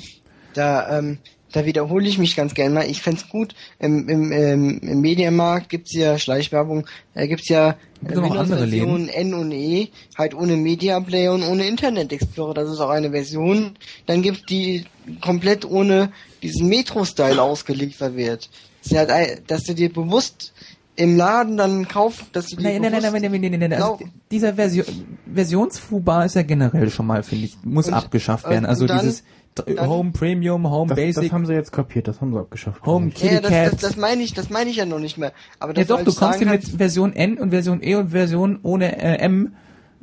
Da, 0.53 0.99
ähm, 0.99 1.17
da 1.55 1.65
wiederhole 1.65 2.07
ich 2.07 2.17
mich 2.17 2.35
ganz 2.35 2.53
gerne 2.53 2.73
mal. 2.75 2.89
Ich 2.89 3.01
fänd's 3.01 3.29
gut, 3.29 3.55
im, 3.79 4.09
im, 4.09 4.31
im, 4.31 4.79
im 4.79 5.01
Mediamarkt 5.01 5.69
gibt's 5.69 5.93
ja 5.93 6.17
Schleichwerbung, 6.17 6.85
da 7.13 7.21
ja 7.49 7.69
äh, 7.69 7.73
Gibt's 8.01 8.15
noch 8.15 8.35
andere 8.35 8.61
Windows-Versionen 8.61 9.07
N 9.09 9.33
und 9.33 9.51
E, 9.51 9.87
halt 10.17 10.33
ohne 10.35 10.57
Media 10.57 10.99
Player 10.99 11.33
und 11.33 11.43
ohne 11.43 11.65
Internet 11.67 12.11
Explorer. 12.11 12.53
Das 12.53 12.69
ist 12.69 12.79
auch 12.79 12.89
eine 12.89 13.11
Version. 13.11 13.77
Dann 14.05 14.21
gibt's 14.21 14.43
die 14.49 14.85
komplett 15.21 15.65
ohne 15.65 16.11
diesen 16.43 16.67
Metro-Style 16.67 17.41
ausgeliefert 17.41 18.15
wird. 18.15 18.49
Das 18.83 18.91
ist 18.91 18.97
halt, 18.97 19.09
ein- 19.11 19.39
dass 19.47 19.63
du 19.63 19.73
dir 19.73 19.91
bewusst 19.91 20.53
im 20.97 21.17
Laden 21.17 21.57
dann 21.57 21.87
kaufst, 21.87 22.23
dass 22.33 22.47
du 22.47 22.55
dir 22.57 22.63
Nein, 22.63 22.81
nein, 22.83 22.91
nein, 22.93 23.01
nein, 23.01 23.21
nein, 23.21 23.31
nein, 23.41 23.51
nein, 23.51 23.69
nein. 23.71 23.73
Also 23.81 23.99
dieser 24.31 24.53
Version, 24.53 24.85
Versionsfubar 25.33 26.25
ist 26.25 26.35
ja 26.35 26.41
generell 26.43 26.89
schon 26.89 27.05
mal, 27.07 27.21
finde 27.23 27.45
ich, 27.45 27.57
muss 27.63 27.87
Und- 27.87 27.93
abgeschafft 27.93 28.45
und- 28.45 28.51
werden. 28.51 28.65
Also 28.65 28.85
dieses 28.87 29.23
dann- 29.55 29.87
Home 29.87 30.11
Premium, 30.11 30.69
Home 30.69 30.89
Das, 30.89 30.95
Basic, 30.97 31.23
das 31.23 31.31
haben 31.31 31.45
sie 31.45 31.53
jetzt 31.53 31.71
kapiert, 31.71 32.07
das 32.07 32.21
haben 32.21 32.33
sie 32.33 32.39
abgeschafft. 32.39 32.85
Home 32.85 33.11
Ja, 33.15 33.25
ja, 33.25 33.29
Kitty 33.29 33.41
das, 33.41 33.51
Cat. 33.51 33.73
das, 33.73 33.81
das 33.81 33.97
meine 33.97 34.21
ich, 34.23 34.33
das 34.33 34.49
meine 34.49 34.69
ich 34.69 34.75
ja 34.77 34.85
noch 34.85 34.99
nicht 34.99 35.17
mehr. 35.17 35.31
Aber 35.59 35.71
ja 35.73 35.79
das 35.79 35.87
doch, 35.87 35.95
soll 35.97 36.05
du 36.05 36.13
kommst 36.13 36.39
hier 36.39 36.47
mit 36.49 36.63
Version 36.65 37.13
N 37.13 37.37
und 37.37 37.49
Version 37.51 37.81
E 37.81 37.95
und 37.95 38.09
Version 38.09 38.59
ohne 38.63 38.97
äh, 39.01 39.17
M, 39.19 39.53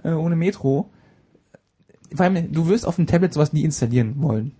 äh, 0.03 0.11
ohne 0.11 0.37
Metro. 0.37 0.91
Vor 2.15 2.25
allem, 2.25 2.53
du 2.53 2.67
wirst 2.69 2.87
auf 2.87 2.97
dem 2.97 3.07
Tablet 3.07 3.33
sowas 3.33 3.53
nie 3.53 3.63
installieren 3.63 4.15
wollen. 4.19 4.53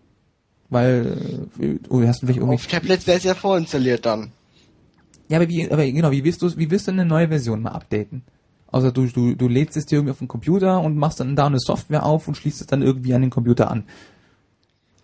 Weil, 0.71 1.19
äh, 1.59 1.79
oh, 1.91 2.01
du 2.01 2.09
hast 2.09 2.21
vielleicht 2.21 2.39
irgendwie... 2.39 2.55
Auf 2.55 2.67
Tablets 2.67 3.07
wäre 3.07 3.19
es 3.19 3.25
ja 3.25 3.35
vorinstalliert 3.35 4.07
dann. 4.07 4.33
Ja, 5.29 5.39
aber 5.39 5.49
wie, 5.49 5.71
aber 5.71 5.85
genau, 5.85 6.11
wie 6.11 6.25
willst 6.25 6.41
du, 6.43 6.57
wie 6.57 6.71
willst 6.71 6.87
du 6.89 6.93
eine 6.93 7.05
neue 7.05 7.29
Version 7.29 7.63
mal 7.63 7.73
updaten? 7.73 8.23
Also 8.71 8.91
du, 8.91 9.07
du, 9.07 9.35
du 9.35 9.49
lädst 9.49 9.77
es 9.77 9.85
dir 9.85 9.97
irgendwie 9.97 10.13
auf 10.13 10.19
den 10.19 10.29
Computer 10.29 10.81
und 10.81 10.97
machst 10.97 11.21
dann 11.21 11.37
da 11.37 11.47
eine 11.47 11.59
Software 11.59 12.07
auf 12.07 12.27
und 12.27 12.37
schließt 12.39 12.63
es 12.63 12.67
dann 12.67 12.81
irgendwie 12.81 13.13
an 13.13 13.21
den 13.21 13.31
Computer 13.31 13.71
an. 13.71 13.85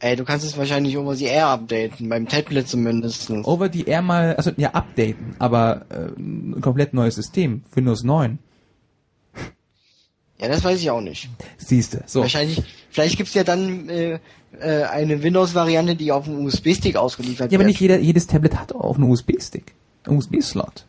Ey, 0.01 0.15
du 0.15 0.25
kannst 0.25 0.47
es 0.47 0.57
wahrscheinlich 0.57 0.97
over 0.97 1.17
the 1.17 1.25
air 1.25 1.47
updaten, 1.49 2.09
beim 2.09 2.29
Tablet 2.29 2.69
zumindest. 2.69 3.31
Over 3.31 3.69
the 3.73 3.85
Air 3.85 4.03
mal, 4.03 4.37
also 4.37 4.53
ja, 4.57 4.71
updaten, 4.71 5.35
aber 5.41 5.87
äh, 5.91 6.09
ein 6.21 6.61
komplett 6.61 6.95
neues 6.95 7.17
System, 7.17 7.65
Windows 7.75 8.05
9. 8.05 8.39
Ja, 10.41 10.47
das 10.47 10.63
weiß 10.63 10.81
ich 10.81 10.89
auch 10.91 11.01
nicht. 11.01 11.29
Siehste. 11.57 12.05
So. 12.07 12.21
Wahrscheinlich, 12.21 12.63
vielleicht 12.91 13.17
gibt's 13.17 13.35
ja 13.35 13.43
dann 13.43 13.89
äh, 13.89 14.21
äh, 14.61 14.85
eine 14.85 15.21
Windows-Variante, 15.23 15.97
die 15.97 16.13
auf 16.13 16.29
einem 16.29 16.45
USB-Stick 16.45 16.95
ausgeliefert 16.97 17.51
Ja, 17.51 17.57
aber 17.57 17.65
wird. 17.65 17.71
nicht 17.73 17.81
jeder, 17.81 17.99
jedes 17.99 18.29
Tablet 18.29 18.55
hat 18.57 18.73
auch 18.73 18.97
einen 18.99 19.11
USB-Stick. 19.11 19.75
Einen 20.05 20.19
USB-Slot. 20.19 20.87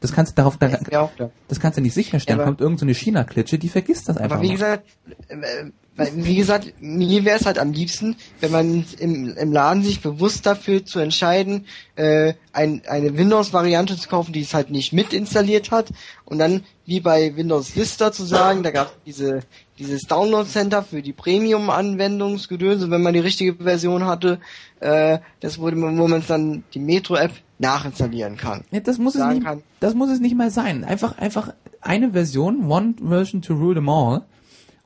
Das 0.00 0.12
kannst 0.12 0.32
du 0.32 0.36
darauf, 0.36 0.58
da, 0.58 0.68
Ja, 0.90 1.10
das 1.48 1.58
kannst 1.60 1.78
du 1.78 1.82
nicht 1.82 1.94
sicherstellen. 1.94 2.40
Ja, 2.40 2.44
Kommt 2.44 2.60
irgend 2.60 2.80
so 2.80 2.86
China-Klitsche, 2.86 3.58
die 3.58 3.68
vergisst 3.70 4.08
das 4.10 4.18
einfach 4.18 4.36
Aber 4.36 4.42
wie 4.42 4.48
mal. 4.48 4.52
gesagt, 4.54 4.86
äh, 5.28 5.70
weil, 5.96 6.10
wie 6.14 6.36
gesagt, 6.36 6.72
mir 6.80 7.24
wäre 7.24 7.38
es 7.38 7.46
halt 7.46 7.58
am 7.58 7.72
liebsten, 7.72 8.16
wenn 8.40 8.50
man 8.50 8.84
im, 8.98 9.36
im 9.36 9.52
Laden 9.52 9.82
sich 9.82 10.00
bewusst 10.00 10.46
dafür 10.46 10.84
zu 10.86 11.00
entscheiden, 11.00 11.66
äh, 11.96 12.34
ein, 12.52 12.82
eine 12.88 13.16
Windows-Variante 13.16 13.96
zu 13.96 14.08
kaufen, 14.08 14.32
die 14.32 14.40
es 14.40 14.54
halt 14.54 14.70
nicht 14.70 14.92
mit 14.92 15.12
installiert 15.12 15.70
hat 15.70 15.90
und 16.24 16.38
dann 16.38 16.64
wie 16.86 17.00
bei 17.00 17.36
Windows 17.36 17.76
Vista 17.76 18.10
zu 18.10 18.24
sagen, 18.24 18.62
da 18.62 18.70
gab 18.70 18.88
es 18.88 18.92
diese 19.04 19.42
dieses 19.82 20.02
Download 20.02 20.48
Center 20.48 20.82
für 20.82 21.02
die 21.02 21.12
Premium-Anwendungsgedönse, 21.12 22.90
wenn 22.90 23.02
man 23.02 23.14
die 23.14 23.20
richtige 23.20 23.54
Version 23.54 24.06
hatte, 24.06 24.38
äh, 24.80 25.18
das 25.40 25.58
wurde, 25.58 25.76
wo 25.76 26.08
man 26.08 26.22
dann 26.26 26.64
die 26.72 26.78
Metro-App 26.78 27.32
nachinstallieren 27.58 28.36
kann. 28.36 28.62
Ja, 28.70 28.80
das 28.80 28.98
muss 28.98 29.14
es 29.14 29.24
nicht, 29.26 29.44
kann. 29.44 29.62
das 29.80 29.94
muss 29.94 30.10
es 30.10 30.20
nicht 30.20 30.36
mal 30.36 30.50
sein. 30.50 30.84
Einfach, 30.84 31.18
einfach 31.18 31.52
eine 31.80 32.12
Version, 32.12 32.70
one 32.70 32.94
version 33.02 33.42
to 33.42 33.54
rule 33.54 33.74
them 33.74 33.88
all. 33.88 34.22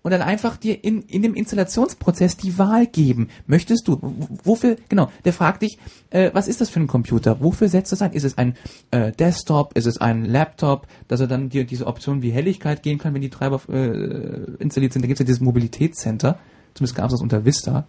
Und 0.07 0.13
dann 0.13 0.23
einfach 0.23 0.57
dir 0.57 0.85
in, 0.85 1.03
in 1.03 1.23
dem 1.23 1.35
Installationsprozess 1.35 2.37
die 2.37 2.59
Wahl 2.59 2.87
geben. 2.87 3.27
Möchtest 3.49 3.89
du, 3.89 3.99
wofür, 4.45 4.77
genau, 4.89 5.11
der 5.25 5.33
fragt 5.33 5.63
dich, 5.63 5.79
äh, 6.11 6.31
was 6.33 6.47
ist 6.47 6.61
das 6.61 6.71
für 6.71 6.79
ein 6.79 6.87
Computer? 6.87 7.41
Wofür 7.41 7.69
setzt 7.69 7.91
das 7.91 8.03
ein? 8.03 8.13
Ist 8.13 8.23
es 8.23 8.39
ein 8.39 8.55
äh, 8.93 9.11
Desktop? 9.11 9.77
Ist 9.77 9.87
es 9.87 9.99
ein 9.99 10.25
Laptop? 10.25 10.87
Dass 11.09 11.19
er 11.19 11.27
dann 11.27 11.49
dir 11.49 11.65
diese 11.65 11.89
Option 11.89 12.23
wie 12.23 12.31
Helligkeit 12.31 12.85
gehen 12.85 12.99
kann, 12.99 13.15
wenn 13.15 13.21
die 13.21 13.31
Treiber 13.31 13.61
äh, 13.69 14.53
installiert 14.61 14.93
sind. 14.93 15.03
Da 15.03 15.09
gibt 15.09 15.19
es 15.19 15.25
ja 15.25 15.27
dieses 15.27 15.41
Mobilitätscenter. 15.41 16.39
Zumindest 16.75 16.95
gab 16.95 17.07
es 17.07 17.15
das 17.15 17.21
unter 17.21 17.45
Vista. 17.45 17.89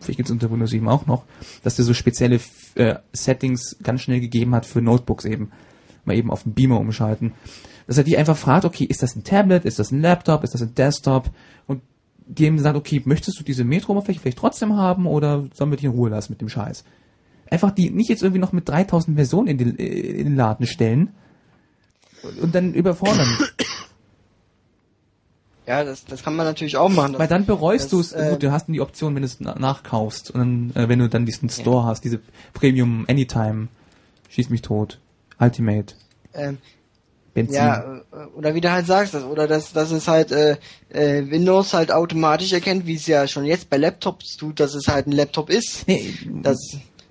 Vielleicht 0.00 0.16
gibt 0.16 0.28
es 0.28 0.32
unter 0.32 0.50
Windows 0.50 0.70
7 0.70 0.88
auch 0.88 1.06
noch. 1.06 1.26
Dass 1.62 1.76
der 1.76 1.84
so 1.84 1.94
spezielle 1.94 2.40
äh, 2.74 2.96
Settings 3.12 3.76
ganz 3.84 4.00
schnell 4.00 4.18
gegeben 4.18 4.52
hat 4.52 4.66
für 4.66 4.82
Notebooks 4.82 5.24
eben. 5.24 5.52
Mal 6.06 6.16
eben 6.16 6.32
auf 6.32 6.42
den 6.42 6.54
Beamer 6.54 6.80
umschalten. 6.80 7.34
Dass 7.86 7.98
er 7.98 8.04
die 8.04 8.16
einfach 8.18 8.36
fragt, 8.36 8.64
okay, 8.64 8.84
ist 8.84 9.02
das 9.02 9.14
ein 9.16 9.22
Tablet, 9.24 9.64
ist 9.64 9.78
das 9.78 9.92
ein 9.92 10.00
Laptop, 10.00 10.42
ist 10.44 10.54
das 10.54 10.62
ein 10.62 10.74
Desktop? 10.74 11.30
Und 11.66 11.82
die 12.26 12.44
eben 12.44 12.58
sagt, 12.58 12.76
okay, 12.76 13.00
möchtest 13.04 13.38
du 13.38 13.44
diese 13.44 13.62
Metro-Oberfläche 13.64 14.18
vielleicht 14.20 14.38
trotzdem 14.38 14.76
haben 14.76 15.06
oder 15.06 15.44
sollen 15.54 15.70
wir 15.70 15.76
dich 15.76 15.84
in 15.84 15.92
Ruhe 15.92 16.10
lassen 16.10 16.32
mit 16.32 16.40
dem 16.40 16.48
Scheiß? 16.48 16.84
Einfach 17.48 17.70
die 17.70 17.90
nicht 17.90 18.08
jetzt 18.08 18.22
irgendwie 18.24 18.40
noch 18.40 18.52
mit 18.52 18.68
3000 18.68 19.16
Versionen 19.16 19.46
in 19.46 19.58
den, 19.58 19.78
äh, 19.78 19.84
in 19.84 20.24
den 20.24 20.36
Laden 20.36 20.66
stellen 20.66 21.10
und- 22.24 22.40
und 22.40 22.54
dann 22.56 22.74
überfordern. 22.74 23.28
Ja, 25.66 25.82
das, 25.82 26.04
das 26.04 26.22
kann 26.22 26.36
man 26.36 26.46
natürlich 26.46 26.76
auch 26.76 26.88
machen. 26.88 27.18
Weil 27.18 27.26
dann 27.26 27.44
bereust 27.44 27.92
du 27.92 27.98
es, 28.00 28.12
äh, 28.12 28.30
gut, 28.30 28.42
du 28.42 28.52
hast 28.52 28.66
dann 28.68 28.72
die 28.74 28.80
Option, 28.80 29.14
wenn 29.16 29.22
du 29.22 29.26
es 29.26 29.40
na- 29.40 29.58
nachkaufst 29.58 30.30
und 30.30 30.72
dann, 30.74 30.84
äh, 30.84 30.88
wenn 30.88 31.00
du 31.00 31.08
dann 31.08 31.26
diesen 31.26 31.48
Store 31.50 31.84
hast, 31.84 32.02
diese 32.04 32.20
Premium 32.52 33.04
Anytime, 33.08 33.66
schieß 34.28 34.48
mich 34.50 34.62
tot, 34.62 35.00
Ultimate, 35.40 35.94
ähm, 36.34 36.58
Benzin. 37.36 37.54
Ja, 37.54 38.00
äh, 38.12 38.26
oder 38.34 38.54
wie 38.54 38.62
du 38.62 38.72
halt 38.72 38.86
sagst, 38.86 39.12
das, 39.12 39.22
oder 39.22 39.46
dass, 39.46 39.72
dass 39.72 39.90
es 39.90 40.08
halt 40.08 40.32
äh, 40.32 40.56
äh, 40.88 41.30
Windows 41.30 41.74
halt 41.74 41.92
automatisch 41.92 42.52
erkennt, 42.52 42.86
wie 42.86 42.96
es 42.96 43.06
ja 43.06 43.28
schon 43.28 43.44
jetzt 43.44 43.68
bei 43.68 43.76
Laptops 43.76 44.36
tut, 44.36 44.58
dass 44.58 44.74
es 44.74 44.88
halt 44.88 45.06
ein 45.06 45.12
Laptop 45.12 45.50
ist. 45.50 45.86
Nee, 45.86 46.14
Dass, 46.42 46.58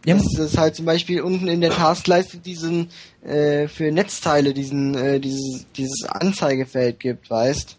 Ja, 0.03 0.15
dass 0.15 0.37
es 0.37 0.57
halt 0.57 0.75
zum 0.75 0.85
Beispiel 0.85 1.21
unten 1.21 1.47
in 1.47 1.61
der 1.61 1.71
Taskleiste 1.71 2.37
diesen 2.37 2.89
äh, 3.23 3.67
für 3.67 3.91
Netzteile 3.91 4.53
diesen 4.53 4.95
äh, 4.95 5.19
dieses 5.19 5.65
dieses 5.77 6.03
Anzeigefeld 6.09 6.99
gibt, 6.99 7.29
weißt? 7.29 7.77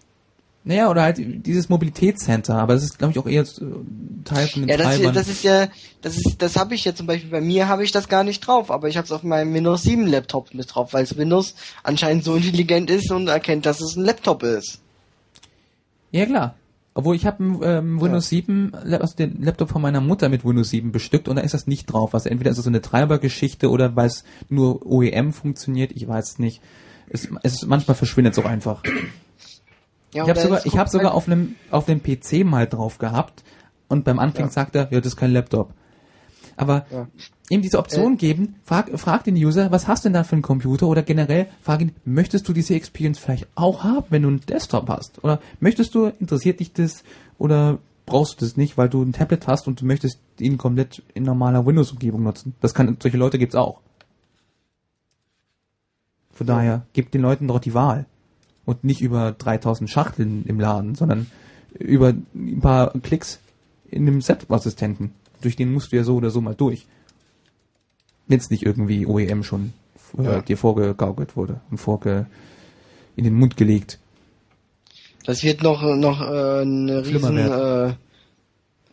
Naja, 0.69 0.91
oder 0.91 1.03
halt 1.03 1.19
dieses 1.47 1.69
Mobilitätscenter, 1.69 2.57
aber 2.57 2.75
das 2.75 2.83
ist, 2.83 2.99
glaube 2.99 3.12
ich, 3.12 3.19
auch 3.21 3.27
eher 3.27 3.43
äh, 3.43 4.25
Teil 4.25 4.49
von 4.49 4.62
den 4.62 4.69
Ja, 4.69 4.77
das, 4.77 5.01
das 5.14 5.29
ist 5.29 5.45
ja, 5.45 5.69
das 6.03 6.17
ist, 6.17 6.43
das 6.43 6.57
habe 6.57 6.75
ich 6.75 6.85
ja 6.85 6.93
zum 6.93 7.07
Beispiel 7.07 7.31
bei 7.31 7.41
mir 7.41 7.69
habe 7.69 7.85
ich 7.85 7.93
das 7.93 8.09
gar 8.09 8.25
nicht 8.25 8.41
drauf, 8.41 8.73
aber 8.73 8.89
ich 8.89 8.97
habe 8.97 9.05
es 9.05 9.12
auf 9.12 9.23
meinem 9.23 9.55
Windows 9.55 9.85
7 9.85 10.09
Laptop 10.09 10.53
mit 10.55 10.75
drauf, 10.75 10.93
weil 10.93 11.05
es 11.05 11.17
Windows 11.17 11.55
anscheinend 11.85 12.25
so 12.25 12.35
intelligent 12.37 12.91
ist 12.91 13.12
und 13.12 13.29
erkennt, 13.29 13.64
dass 13.64 13.81
es 13.81 13.95
ein 13.95 14.03
Laptop 14.05 14.43
ist. 14.43 14.81
ja, 16.11 16.27
klar. 16.27 16.57
Obwohl 16.95 17.14
ich 17.14 17.27
habe 17.27 17.45
ähm, 17.62 18.01
Windows 18.01 18.31
7, 18.31 18.73
Lap- 18.83 19.03
also 19.03 19.14
den 19.17 19.43
Laptop 19.43 19.69
von 19.69 19.83
meiner 19.83 20.01
Mutter 20.01 20.31
mit 20.31 20.47
Windows 20.47 20.71
7 20.71 20.93
bestückt 20.93 21.29
und 21.29 21.37
da 21.37 21.43
ist 21.43 21.53
das 21.53 21.67
nicht 21.67 21.85
drauf. 21.93 22.14
Also 22.14 22.31
entweder 22.31 22.51
ist 22.51 22.57
es 22.57 22.64
so 22.64 22.71
eine 22.71 22.81
Treibergeschichte 22.81 23.69
oder 23.71 23.95
weil 23.97 24.07
es 24.07 24.25
nur 24.49 24.85
OEM 24.87 25.35
funktioniert, 25.35 25.93
ich 25.95 26.09
weiß 26.09 26.31
es 26.31 26.39
nicht. 26.39 26.62
Es, 27.11 27.29
es 27.43 27.67
manchmal 27.67 27.97
verschwindet 27.97 28.33
es 28.33 28.39
auch 28.43 28.49
einfach. 28.49 28.83
Ja, 30.17 30.25
ich 30.25 30.31
habe 30.31 30.41
sogar, 30.41 30.67
ich 30.67 30.73
guckt 30.73 30.91
sogar 30.91 31.14
auf 31.14 31.27
einem 31.27 31.57
auf 31.71 31.89
einem 31.89 32.03
PC 32.03 32.45
mal 32.45 32.67
drauf 32.67 32.99
gehabt 32.99 33.45
und 33.89 34.05
beim 34.05 34.19
Anklicken 34.19 34.49
Ja. 34.49 34.53
sagt 34.53 34.75
er, 34.75 34.83
ja, 34.91 34.99
das 35.01 35.12
ist 35.12 35.17
kein 35.17 35.31
Laptop. 35.33 35.73
Aber 36.57 36.87
Ja. 36.91 37.07
ihm 37.51 37.61
diese 37.62 37.79
Option 37.79 38.14
Äh. 38.14 38.17
geben, 38.17 38.55
frag, 38.64 38.91
frag 38.99 39.25
den 39.25 39.37
User, 39.37 39.71
was 39.71 39.87
hast 39.89 40.05
du 40.05 40.09
denn 40.09 40.14
da 40.14 40.25
für 40.25 40.33
einen 40.33 40.43
Computer 40.43 40.87
oder 40.87 41.03
generell 41.03 41.49
frag 41.62 41.83
ihn, 41.83 41.93
möchtest 42.05 42.49
du 42.49 42.53
diese 42.55 42.75
Experience 42.75 43.19
vielleicht 43.19 43.47
auch 43.57 43.85
haben, 43.85 44.07
wenn 44.11 44.23
du 44.23 44.29
einen 44.29 44.41
Desktop 44.41 44.89
hast? 44.89 45.23
Oder 45.23 45.41
möchtest 45.61 45.95
du, 45.95 46.07
interessiert 46.19 46.61
dich 46.61 46.73
das 46.73 47.05
oder 47.39 47.79
brauchst 48.07 48.41
du 48.41 48.45
das 48.47 48.57
nicht, 48.57 48.79
weil 48.79 48.89
du 48.89 49.03
ein 49.03 49.12
Tablet 49.12 49.47
hast 49.47 49.67
und 49.69 49.81
du 49.81 49.85
möchtest 49.85 50.19
ihn 50.41 50.57
komplett 50.57 51.03
in 51.14 51.25
normaler 51.25 51.67
Windows-Umgebung 51.67 52.23
nutzen? 52.23 52.55
Das 52.62 52.73
kann, 52.73 52.97
solche 53.03 53.19
Leute 53.19 53.39
gibt's 53.39 53.55
auch. 53.57 53.81
Von 56.33 56.47
daher, 56.47 56.83
gib 56.93 57.11
den 57.11 57.23
Leuten 57.23 57.49
doch 57.49 57.59
die 57.59 57.75
Wahl. 57.75 58.07
Und 58.67 58.85
nicht 58.85 59.01
über 59.01 59.33
3000 59.33 59.89
Schachteln 59.89 60.45
im 60.47 60.61
Laden, 60.61 60.95
sondern 60.95 61.29
über 61.79 62.12
ein 62.35 62.61
paar 62.61 62.93
Klicks 63.01 63.39
in 63.91 64.05
dem 64.07 64.21
Set-Assistenten. 64.21 65.12
Durch 65.41 65.57
den 65.57 65.73
musst 65.73 65.93
du 65.93 65.97
ja 65.97 66.05
so 66.05 66.17
oder 66.17 66.31
so 66.31 66.41
mal 66.41 66.55
durch. 66.55 66.87
Wenn 68.27 68.39
es 68.41 68.51
nicht 68.51 68.64
irgendwie 68.64 69.07
OEM 69.07 69.45
schon 69.45 69.73
äh, 70.19 70.25
Ja. 70.25 70.41
dir 70.43 70.57
vorgegaukelt 70.59 71.37
wurde 71.37 71.61
und 71.71 71.79
vorge 71.79 72.27
in 73.14 73.25
den 73.25 73.35
Mund 73.35 73.57
gelegt. 73.57 73.99
Das 75.25 75.43
wird 75.43 75.62
noch 75.62 75.83
noch 75.83 76.21
äh, 76.21 76.61
eine 76.62 77.07
riesen 77.07 77.37
äh, 77.37 77.95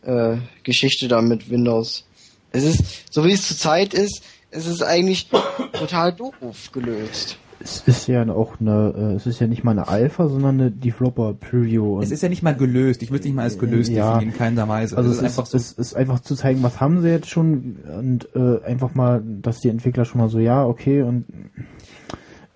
äh, 0.02 0.38
Geschichte 0.62 1.08
da 1.08 1.20
mit 1.22 1.50
Windows. 1.50 2.04
Es 2.52 2.64
ist, 2.64 3.12
so 3.12 3.24
wie 3.24 3.32
es 3.32 3.48
zurzeit 3.48 3.94
ist, 3.94 4.22
es 4.50 4.66
ist 4.66 4.82
eigentlich 4.82 5.28
total 5.72 6.12
doof 6.12 6.70
gelöst. 6.72 7.38
Es 7.64 7.80
ist 7.86 8.06
ja 8.08 8.28
auch 8.28 8.60
eine, 8.60 8.92
äh, 8.94 9.14
es 9.14 9.26
ist 9.26 9.40
ja 9.40 9.46
nicht 9.46 9.64
mal 9.64 9.70
eine 9.70 9.88
Alpha, 9.88 10.28
sondern 10.28 10.60
eine 10.60 10.70
Developer 10.70 11.32
Preview. 11.32 11.98
Es 12.02 12.10
ist 12.10 12.22
ja 12.22 12.28
nicht 12.28 12.42
mal 12.42 12.54
gelöst. 12.54 13.02
Ich 13.02 13.10
würde 13.10 13.24
nicht 13.24 13.34
mal 13.34 13.44
als 13.44 13.58
gelöst 13.58 13.90
Ja. 13.90 14.12
definieren, 14.12 14.32
in 14.34 14.38
keiner 14.38 14.68
Weise. 14.68 14.98
also 14.98 15.08
es 15.10 15.16
ist, 15.16 15.22
einfach 15.24 15.46
so. 15.46 15.56
es 15.56 15.72
ist 15.72 15.94
einfach 15.96 16.20
zu 16.20 16.34
zeigen, 16.34 16.62
was 16.62 16.80
haben 16.82 17.00
sie 17.00 17.08
jetzt 17.08 17.30
schon 17.30 17.76
und 17.98 18.28
äh, 18.36 18.62
einfach 18.64 18.94
mal, 18.94 19.22
dass 19.24 19.60
die 19.60 19.70
Entwickler 19.70 20.04
schon 20.04 20.20
mal 20.20 20.28
so, 20.28 20.38
ja, 20.40 20.62
okay 20.66 21.00
und 21.02 21.24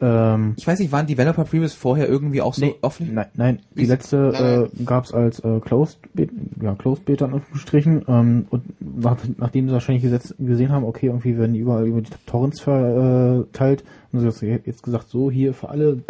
ähm, 0.00 0.54
ich 0.56 0.66
weiß 0.66 0.78
nicht, 0.78 0.92
waren 0.92 1.06
Developer 1.06 1.44
Previews 1.44 1.74
vorher 1.74 2.08
irgendwie 2.08 2.40
auch 2.40 2.54
so 2.54 2.64
nee, 2.64 2.74
offen? 2.82 3.14
nein, 3.14 3.26
nein, 3.34 3.58
die 3.74 3.86
letzte 3.86 4.68
äh, 4.78 4.84
gab's 4.84 5.12
als 5.12 5.40
äh, 5.40 5.60
Closed 5.60 5.98
Beta, 6.14 6.32
ja, 6.62 6.74
Closed 6.74 7.04
Beta 7.04 7.26
in 7.26 7.34
Anführungsstrichen 7.34 8.04
ähm, 8.06 8.46
und 8.50 8.64
nach, 8.80 9.16
nachdem 9.38 9.66
sie 9.66 9.72
wahrscheinlich 9.72 10.04
gesetzt, 10.04 10.34
gesehen 10.38 10.70
haben, 10.70 10.84
okay, 10.84 11.06
irgendwie 11.06 11.36
werden 11.36 11.54
die 11.54 11.60
überall 11.60 11.86
über 11.86 12.00
die 12.00 12.10
Torrents 12.26 12.60
verteilt 12.60 13.84
und 14.12 14.20
sie 14.20 14.52
haben 14.52 14.60
jetzt 14.64 14.82
gesagt, 14.82 15.08
so 15.08 15.30
hier 15.30 15.52
für 15.52 15.68
alle, 15.68 16.02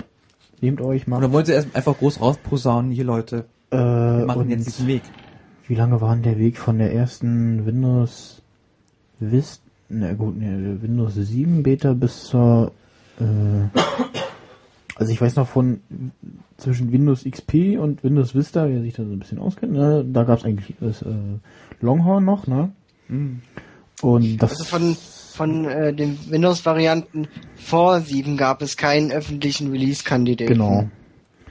nehmt 0.60 0.80
euch 0.80 1.06
mal. 1.06 1.18
Oder 1.18 1.32
wollen 1.32 1.46
sie 1.46 1.52
erst 1.52 1.74
einfach 1.74 1.96
groß 1.96 2.20
rausposaunen, 2.20 2.90
hier 2.90 3.04
Leute, 3.04 3.46
äh, 3.70 3.76
wir 3.76 4.26
machen 4.26 4.50
jetzt 4.50 4.66
diesen 4.66 4.86
Weg. 4.86 5.02
Wie 5.66 5.74
lange 5.74 6.00
war 6.00 6.14
denn 6.14 6.22
der 6.22 6.38
Weg 6.38 6.58
von 6.58 6.78
der 6.78 6.94
ersten 6.94 7.66
Windows 7.66 8.42
Vista, 9.20 9.62
na 9.88 10.12
gut, 10.12 10.38
ne, 10.38 10.78
Windows 10.80 11.14
7 11.14 11.62
Beta 11.62 11.94
bis 11.94 12.24
zur, 12.24 12.72
äh, 13.20 13.78
also 14.96 15.12
ich 15.12 15.20
weiß 15.20 15.36
noch 15.36 15.48
von 15.48 15.80
zwischen 16.56 16.92
Windows 16.92 17.24
XP 17.24 17.78
und 17.78 18.02
Windows 18.02 18.34
Vista, 18.34 18.68
wer 18.68 18.80
sich 18.80 18.94
da 18.94 19.04
so 19.04 19.12
ein 19.12 19.18
bisschen 19.18 19.38
auskennt, 19.38 19.72
ne, 19.72 20.04
da 20.06 20.24
gab 20.24 20.38
es 20.38 20.44
eigentlich 20.44 20.74
das 20.80 21.02
äh, 21.02 21.14
Longhorn 21.80 22.24
noch, 22.24 22.46
ne? 22.46 22.70
Hm. 23.08 23.40
Und 24.02 24.38
das 24.38 24.50
Also 24.52 24.64
von 24.64 24.96
von 25.38 25.66
äh, 25.66 25.94
den 25.94 26.18
Windows-Varianten 26.30 27.28
vor 27.54 28.00
7 28.00 28.36
gab 28.36 28.60
es 28.60 28.76
keinen 28.76 29.12
öffentlichen 29.12 29.70
Release-Kandidaten. 29.70 30.52
genau. 30.52 30.88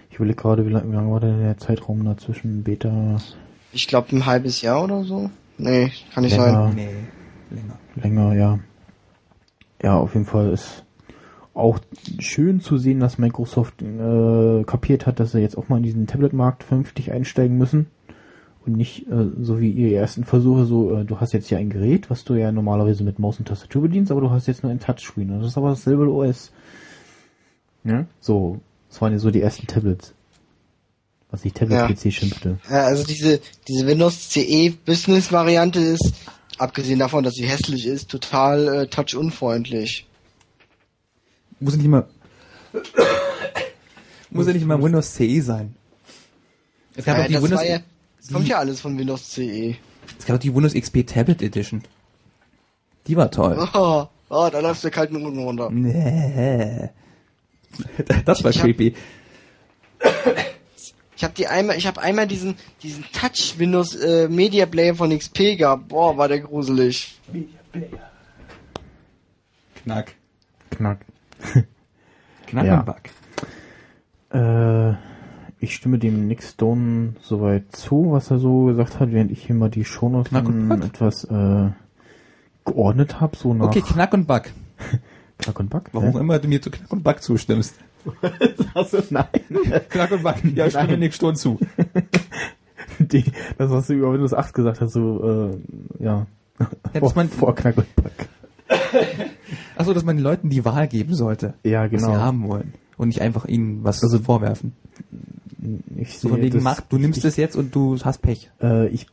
Ich 0.10 0.18
überlege 0.18 0.36
gerade, 0.42 0.66
wie 0.66 0.72
lange, 0.72 0.92
wie 0.92 0.96
lange 0.96 1.12
war 1.12 1.22
denn 1.22 1.40
der 1.40 1.58
Zeitraum 1.58 2.04
dazwischen 2.04 2.64
Beta 2.64 3.18
Ich 3.72 3.88
glaube 3.88 4.14
ein 4.14 4.26
halbes 4.26 4.62
Jahr 4.62 4.84
oder 4.84 5.06
so. 5.06 5.30
Nee, 5.58 5.92
kann 6.14 6.24
nicht 6.24 6.36
Länger. 6.36 6.68
sein. 6.68 6.76
Nee, 6.76 6.90
länger. 7.52 7.80
länger, 7.96 8.34
ja. 8.36 8.60
Ja, 9.82 9.96
auf 9.98 10.14
jeden 10.16 10.26
Fall 10.26 10.52
ist 10.52 10.84
auch 11.58 11.80
schön 12.20 12.62
zu 12.62 12.78
sehen, 12.78 13.00
dass 13.00 13.18
Microsoft 13.18 13.82
äh, 13.82 14.64
kapiert 14.64 15.06
hat, 15.08 15.20
dass 15.20 15.32
sie 15.32 15.40
jetzt 15.40 15.58
auch 15.58 15.70
mal 15.70 15.78
in 15.78 15.84
diesen 15.84 16.08
Tablet-Markt 16.08 16.64
vernünftig 16.64 17.12
einsteigen 17.12 17.58
müssen. 17.58 17.88
Und 18.66 18.76
nicht 18.76 19.08
äh, 19.08 19.30
so 19.42 19.60
wie 19.60 19.72
ihre 19.72 19.96
ersten 19.96 20.24
Versuche, 20.24 20.66
so, 20.66 20.98
äh, 20.98 21.06
du 21.06 21.20
hast 21.20 21.34
jetzt 21.34 21.50
ja 21.50 21.58
ein 21.58 21.70
Gerät, 21.70 22.10
was 22.10 22.26
du 22.26 22.36
ja 22.36 22.52
normalerweise 22.52 23.04
mit 23.04 23.18
Maus 23.18 23.40
und 23.40 23.48
Tastatur 23.48 23.84
bedienst, 23.84 24.12
aber 24.12 24.22
du 24.22 24.30
hast 24.30 24.48
jetzt 24.48 24.64
nur 24.64 24.72
ein 24.72 24.80
Touchscreen. 24.80 25.32
Und 25.32 25.40
das 25.40 25.52
ist 25.52 25.58
aber 25.58 25.70
dasselbe 25.70 26.12
OS. 26.12 26.52
Ja? 27.84 28.06
So, 28.20 28.60
das 28.90 29.02
waren 29.02 29.14
ja 29.14 29.20
so 29.20 29.32
die 29.32 29.42
ersten 29.42 29.68
Tablets. 29.68 30.14
Was 31.32 31.44
ich 31.44 31.54
Tablet-PC 31.54 32.14
schimpfte. 32.14 32.58
Äh, 32.70 32.76
also 32.76 33.04
diese, 33.04 33.40
diese 33.68 33.86
Windows 33.88 34.30
CE 34.30 34.74
Business 34.86 35.32
Variante 35.32 35.80
ist, 35.80 36.14
abgesehen 36.58 37.00
davon, 37.00 37.24
dass 37.24 37.34
sie 37.34 37.46
hässlich 37.46 37.86
ist, 37.86 38.10
total 38.10 38.68
äh, 38.68 38.88
touch-unfreundlich. 38.88 40.07
Muss 41.60 41.74
ja 41.74 41.78
nicht 41.82 41.88
mal, 41.90 42.08
muss 44.30 44.48
ja 44.48 44.54
nicht 44.54 44.66
mal 44.66 44.82
Windows 44.82 45.14
CE 45.16 45.42
sein. 45.42 45.76
Es 46.96 47.06
gab 47.06 47.18
Ja, 47.18 47.24
auch 47.24 47.28
die 47.28 47.34
das, 47.34 47.44
Windows, 47.44 47.60
war 47.60 47.68
ja, 47.68 47.80
das 48.20 48.32
kommt 48.32 48.46
die- 48.46 48.50
ja 48.52 48.58
alles 48.60 48.82
von 48.82 48.98
Windows 48.98 49.30
CE. 49.32 49.76
es 50.20 50.26
gab 50.26 50.36
auch 50.36 50.40
die 50.40 50.54
Windows 50.54 50.74
XP 50.74 51.04
Tablet 51.06 51.42
Edition. 51.42 51.82
Die 53.08 53.16
war 53.16 53.32
toll. 53.32 53.56
Oh, 53.74 54.08
oh 54.30 54.50
da 54.52 54.60
läuft 54.60 54.84
der 54.84 54.92
kalten 54.92 55.16
Rücken 55.16 55.40
runter. 55.40 55.70
Nee. 55.72 56.90
Das 58.26 58.44
war 58.44 58.52
Ich 58.52 58.58
hab- 58.58 58.64
creepy. 58.64 58.96
Ich 61.16 61.24
habe 61.24 61.34
die 61.34 61.48
einmal, 61.48 61.78
ich 61.78 61.86
habe 61.88 62.02
einmal 62.02 62.28
diesen 62.28 62.56
diesen 62.84 63.04
Touch 63.12 63.56
Windows 63.58 63.96
äh, 63.96 64.28
Media 64.30 64.66
Player 64.66 64.96
von 64.96 65.16
XP 65.18 65.58
gehabt. 65.58 65.88
Boah, 65.90 66.16
war 66.18 66.28
der 66.28 66.40
gruselig. 66.42 67.20
Knack. 69.84 70.14
Knack. 70.72 71.06
Knack 72.48 72.66
Ja. 72.66 72.80
und 72.80 72.86
Back. 72.86 73.12
Äh, 74.34 74.96
ich 75.60 75.74
stimme 75.76 75.98
dem 75.98 76.28
Nick 76.28 76.44
Stone 76.44 77.14
soweit 77.22 77.76
zu, 77.76 78.12
was 78.12 78.30
er 78.32 78.38
so 78.40 78.66
gesagt 78.66 79.00
hat, 79.00 79.12
während 79.12 79.32
ich 79.32 79.46
hier 79.46 79.56
mal 79.56 79.70
die 79.70 79.86
Shownotes 79.86 80.32
etwas 80.32 81.24
äh, 81.26 81.70
geordnet 82.66 83.20
habe, 83.22 83.36
so 83.38 83.54
nach 83.54 83.68
Okay, 83.68 83.82
Knack 83.82 84.14
und 84.14 84.28
Back. 84.28 84.54
Knack 85.40 85.60
und 85.60 85.70
Back. 85.70 85.90
Warum 85.94 86.12
Hä? 86.14 86.20
immer 86.20 86.40
du 86.40 86.48
mir 86.48 86.62
zu 86.62 86.70
Knack 86.72 86.92
und 86.92 87.04
Back 87.04 87.22
zustimmst. 87.24 87.76
Also, 88.74 89.00
nein. 89.10 89.26
Knack 89.90 90.12
und 90.12 90.24
Back. 90.24 90.44
Ja, 90.56 90.68
ich 90.68 90.74
stimme 90.74 90.88
Nein. 90.90 91.00
Nick 91.00 91.14
Sturm 91.16 91.36
zu. 91.36 91.60
Die, 93.00 93.24
das, 93.58 93.70
was 93.72 93.88
du 93.88 93.94
über 93.94 94.14
Windows 94.14 94.34
8 94.34 94.54
gesagt 94.54 94.80
hast, 94.82 94.94
so, 94.94 95.52
äh, 95.52 96.04
ja. 96.04 96.28
Ja, 96.94 97.00
vor, 97.00 97.12
man- 97.16 97.28
vor 97.30 97.54
Knack 97.56 97.78
und 97.78 97.96
Back. 97.96 98.30
Achso, 99.76 99.94
dass 99.94 100.04
man 100.06 100.18
den 100.18 100.24
Leuten 100.24 100.50
die 100.50 100.66
Wahl 100.66 100.88
geben 100.88 101.14
sollte, 101.16 101.54
Ja, 101.64 101.84
was 101.84 101.92
genau. 101.92 102.14
sie 102.14 102.20
haben 102.20 102.48
wollen. 102.48 102.74
Und 102.98 103.10
nicht 103.10 103.22
einfach 103.22 103.46
ihnen 103.46 103.84
was 103.84 104.02
Also- 104.04 104.20
vorwerfen. 104.20 104.74
Ich 105.96 106.18
So 106.20 106.30
von 106.30 106.42
wegen, 106.42 106.56
das- 106.56 106.64
mach, 106.64 106.82
du 106.82 106.98
nimmst 106.98 107.24
es 107.26 107.36
jetzt 107.36 107.56
und 107.56 107.76
du 107.76 107.98
hast 108.04 108.20
Pech. 108.22 108.50
Äh, 108.62 108.88
ich 108.88 109.08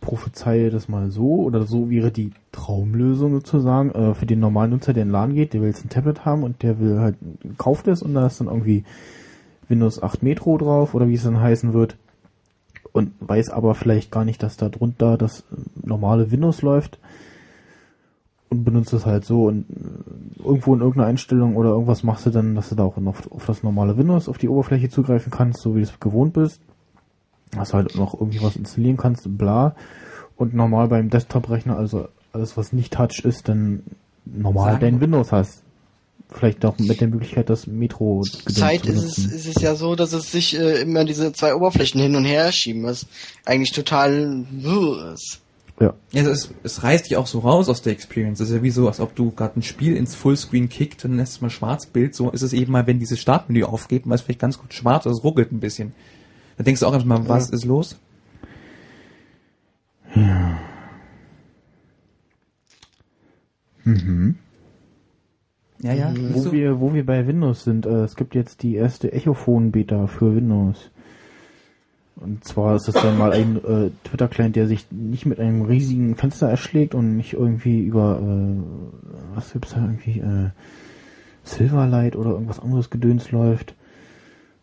prophezeie 0.00 0.70
das 0.70 0.88
mal 0.88 1.10
so, 1.10 1.42
oder 1.42 1.64
so 1.64 1.88
wäre 1.88 2.10
die 2.10 2.32
Traumlösung 2.50 3.32
sozusagen, 3.34 3.90
äh, 3.92 4.14
für 4.14 4.26
den 4.26 4.40
normalen 4.40 4.72
Nutzer, 4.72 4.92
der 4.92 5.04
in 5.04 5.08
den 5.10 5.12
Laden 5.12 5.34
geht, 5.34 5.52
der 5.54 5.60
will 5.60 5.68
jetzt 5.68 5.84
ein 5.84 5.90
Tablet 5.90 6.24
haben 6.24 6.42
und 6.42 6.62
der 6.64 6.80
will 6.80 6.98
halt, 6.98 7.14
kauft 7.56 7.86
es 7.86 8.02
und 8.02 8.14
da 8.14 8.26
ist 8.26 8.40
dann 8.40 8.48
irgendwie 8.48 8.84
Windows 9.68 10.02
8 10.02 10.22
Metro 10.24 10.58
drauf, 10.58 10.94
oder 10.94 11.08
wie 11.08 11.14
es 11.14 11.22
dann 11.22 11.40
heißen 11.40 11.72
wird, 11.72 11.96
und 12.92 13.12
weiß 13.20 13.50
aber 13.50 13.74
vielleicht 13.76 14.10
gar 14.10 14.24
nicht, 14.24 14.42
dass 14.42 14.56
da 14.56 14.68
drunter 14.68 15.16
das 15.16 15.44
normale 15.82 16.30
Windows 16.32 16.62
läuft 16.62 16.98
und 18.52 18.64
benutzt 18.64 18.92
es 18.92 19.04
halt 19.04 19.24
so 19.24 19.46
und 19.46 19.66
äh, 19.70 20.44
irgendwo 20.44 20.74
in 20.74 20.80
irgendeiner 20.80 21.08
Einstellung 21.08 21.56
oder 21.56 21.70
irgendwas 21.70 22.04
machst 22.04 22.26
du 22.26 22.30
dann, 22.30 22.54
dass 22.54 22.68
du 22.68 22.76
da 22.76 22.84
auch 22.84 22.96
auf, 22.96 23.32
auf 23.32 23.46
das 23.46 23.62
normale 23.62 23.96
Windows 23.96 24.28
auf 24.28 24.38
die 24.38 24.48
Oberfläche 24.48 24.88
zugreifen 24.88 25.32
kannst, 25.32 25.60
so 25.60 25.74
wie 25.74 25.80
du 25.80 25.86
es 25.86 25.98
gewohnt 25.98 26.34
bist 26.34 26.60
dass 27.52 27.70
du 27.70 27.74
halt 27.74 27.96
noch 27.96 28.14
irgendwie 28.14 28.42
was 28.42 28.56
installieren 28.56 28.96
kannst, 28.96 29.24
bla. 29.38 29.74
Und 30.36 30.54
normal 30.54 30.88
beim 30.88 31.10
Desktop-Rechner, 31.10 31.76
also 31.76 32.08
alles, 32.32 32.56
was 32.56 32.72
nicht 32.72 32.94
Touch 32.94 33.20
ist, 33.24 33.48
dann 33.48 33.82
normal 34.24 34.72
Sagen 34.72 34.80
dein 34.80 35.00
Windows 35.00 35.32
hast. 35.32 35.62
Vielleicht 36.30 36.64
auch 36.64 36.78
mit 36.78 36.98
der 36.98 37.08
Möglichkeit, 37.08 37.50
das 37.50 37.66
Metro 37.66 38.22
Zeit 38.22 38.86
ist 38.86 39.02
es, 39.02 39.18
ist 39.18 39.46
es 39.46 39.60
ja 39.62 39.74
so, 39.74 39.94
dass 39.94 40.14
es 40.14 40.32
sich 40.32 40.58
äh, 40.58 40.80
immer 40.80 41.04
diese 41.04 41.34
zwei 41.34 41.54
Oberflächen 41.54 42.00
hin 42.00 42.16
und 42.16 42.24
her 42.24 42.50
schieben, 42.52 42.84
was 42.84 43.06
eigentlich 43.44 43.72
total 43.72 44.46
wirr 44.50 45.12
ist. 45.12 45.41
Ja. 45.82 45.94
Ja, 46.12 46.22
es, 46.28 46.54
es 46.62 46.84
reißt 46.84 47.06
dich 47.06 47.16
auch 47.16 47.26
so 47.26 47.40
raus 47.40 47.68
aus 47.68 47.82
der 47.82 47.92
Experience. 47.92 48.38
Das 48.38 48.50
ist 48.50 48.54
ja 48.54 48.62
wie 48.62 48.70
so, 48.70 48.86
als 48.86 49.00
ob 49.00 49.16
du 49.16 49.32
gerade 49.32 49.58
ein 49.58 49.64
Spiel 49.64 49.96
ins 49.96 50.14
Fullscreen 50.14 50.68
kickt 50.68 51.04
und 51.04 51.16
lässt 51.16 51.42
mal 51.42 51.50
Schwarzbild. 51.50 52.14
So 52.14 52.30
ist 52.30 52.42
es 52.42 52.52
eben 52.52 52.70
mal, 52.70 52.86
wenn 52.86 53.00
dieses 53.00 53.18
Startmenü 53.18 53.64
aufgeht, 53.64 54.06
mal 54.06 54.14
ist 54.14 54.20
vielleicht 54.20 54.38
ganz 54.38 54.60
gut 54.60 54.72
schwarz, 54.72 55.06
oder 55.06 55.14
es 55.16 55.24
ruckelt 55.24 55.50
ein 55.50 55.58
bisschen. 55.58 55.92
Da 56.56 56.62
denkst 56.62 56.82
du 56.82 56.86
auch 56.86 56.92
erstmal, 56.92 57.28
was 57.28 57.50
ist 57.50 57.64
los? 57.64 57.98
Mhm. 63.82 64.36
Ja, 65.80 65.94
ja. 65.94 66.14
Wo 66.16 66.52
wir, 66.52 66.78
wo 66.78 66.94
wir 66.94 67.04
bei 67.04 67.26
Windows 67.26 67.64
sind, 67.64 67.86
äh, 67.86 68.04
es 68.04 68.14
gibt 68.14 68.36
jetzt 68.36 68.62
die 68.62 68.76
erste 68.76 69.12
Echophon-Beta 69.12 70.06
für 70.06 70.36
Windows. 70.36 70.91
Und 72.22 72.44
zwar 72.44 72.76
ist 72.76 72.88
das 72.88 72.94
dann 72.94 73.18
mal 73.18 73.32
ein 73.32 73.56
äh, 73.56 73.90
Twitter-Client, 74.04 74.54
der 74.56 74.66
sich 74.66 74.86
nicht 74.90 75.26
mit 75.26 75.40
einem 75.40 75.62
riesigen 75.62 76.16
Fenster 76.16 76.48
erschlägt 76.48 76.94
und 76.94 77.16
nicht 77.16 77.32
irgendwie 77.32 77.80
über, 77.84 78.20
äh, 78.20 79.34
was 79.34 79.52
gibt's 79.52 79.72
da 79.74 79.80
irgendwie, 79.80 80.20
äh, 80.20 80.50
Silverlight 81.44 82.16
oder 82.16 82.30
irgendwas 82.30 82.60
anderes 82.60 82.90
Gedöns 82.90 83.32
läuft. 83.32 83.74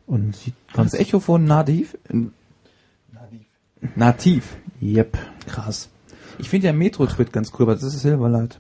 Und 0.08 0.36
sieht 0.36 0.56
Ganz 0.74 0.94
Echo 0.94 1.20
von 1.20 1.44
Nativ? 1.44 1.98
Nativ. 2.08 3.46
Nativ. 3.96 4.58
Yep. 4.82 5.18
Krass. 5.46 5.90
Ich 6.40 6.50
finde 6.50 6.68
ja 6.68 6.74
Metro-Twit 6.74 7.34
ganz 7.34 7.52
cool, 7.54 7.64
aber 7.64 7.76
das 7.76 7.84
ist 7.84 8.00
Silverlight. 8.00 8.60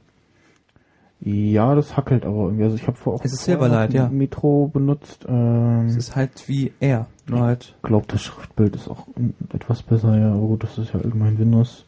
Ja, 1.21 1.75
das 1.75 1.97
hackelt 1.97 2.25
aber 2.25 2.45
irgendwie. 2.45 2.63
Also 2.63 2.77
ich 2.77 2.87
habe 2.87 2.97
vor 2.97 3.15
auch 3.15 3.25
Es 3.25 3.33
ist 3.33 3.43
Silverlight, 3.43 3.93
ja. 3.93 4.07
Metro 4.07 4.69
benutzt. 4.71 5.25
Ähm, 5.27 5.87
Es 5.87 5.97
ist 5.97 6.15
halt 6.15 6.47
wie 6.47 6.71
er. 6.79 7.07
Nur 7.27 7.41
halt. 7.41 7.75
glaube, 7.83 8.05
das 8.07 8.21
Schriftbild 8.21 8.75
ist 8.75 8.87
auch 8.87 9.05
etwas 9.53 9.83
besser, 9.83 10.17
ja, 10.17 10.31
aber 10.31 10.47
gut, 10.47 10.63
das 10.63 10.77
ist 10.77 10.93
ja 10.93 11.01
allgemein 11.01 11.37
Windows. 11.37 11.85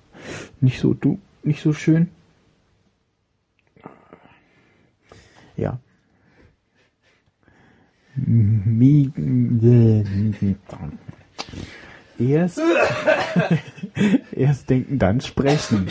Nicht 0.60 0.80
so 0.82 0.94
du, 0.94 1.18
nicht 1.44 1.62
so 1.62 1.72
schön. 1.72 2.10
Ja. 5.56 5.80
Erst, 12.20 12.62
erst 14.34 14.70
denken, 14.70 15.00
dann 15.00 15.22
sprechen. 15.22 15.88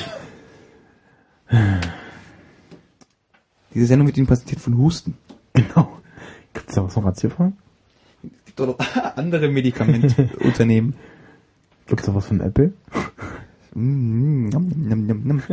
Diese 3.75 3.87
Sendung 3.87 4.07
wird 4.07 4.17
Ihnen 4.17 4.27
präsentiert 4.27 4.61
von 4.61 4.77
Husten. 4.79 5.15
Genau. 5.55 5.99
Gibt's 6.55 6.75
da 6.75 6.83
was 6.85 6.97
noch 6.97 7.05
als 7.05 7.21
hiervon? 7.21 7.55
Es 8.23 8.45
gibt 8.47 8.61
doch 8.61 8.67
noch 8.67 8.79
andere 9.17 9.49
Medikamentunternehmen. 9.49 10.95
Gibt's 11.87 12.07
da 12.07 12.15
was 12.15 12.27
von 12.27 12.41
Apple? 12.41 12.73
Mm, 13.75 14.47
njam, 14.49 14.69
njam. 14.69 15.43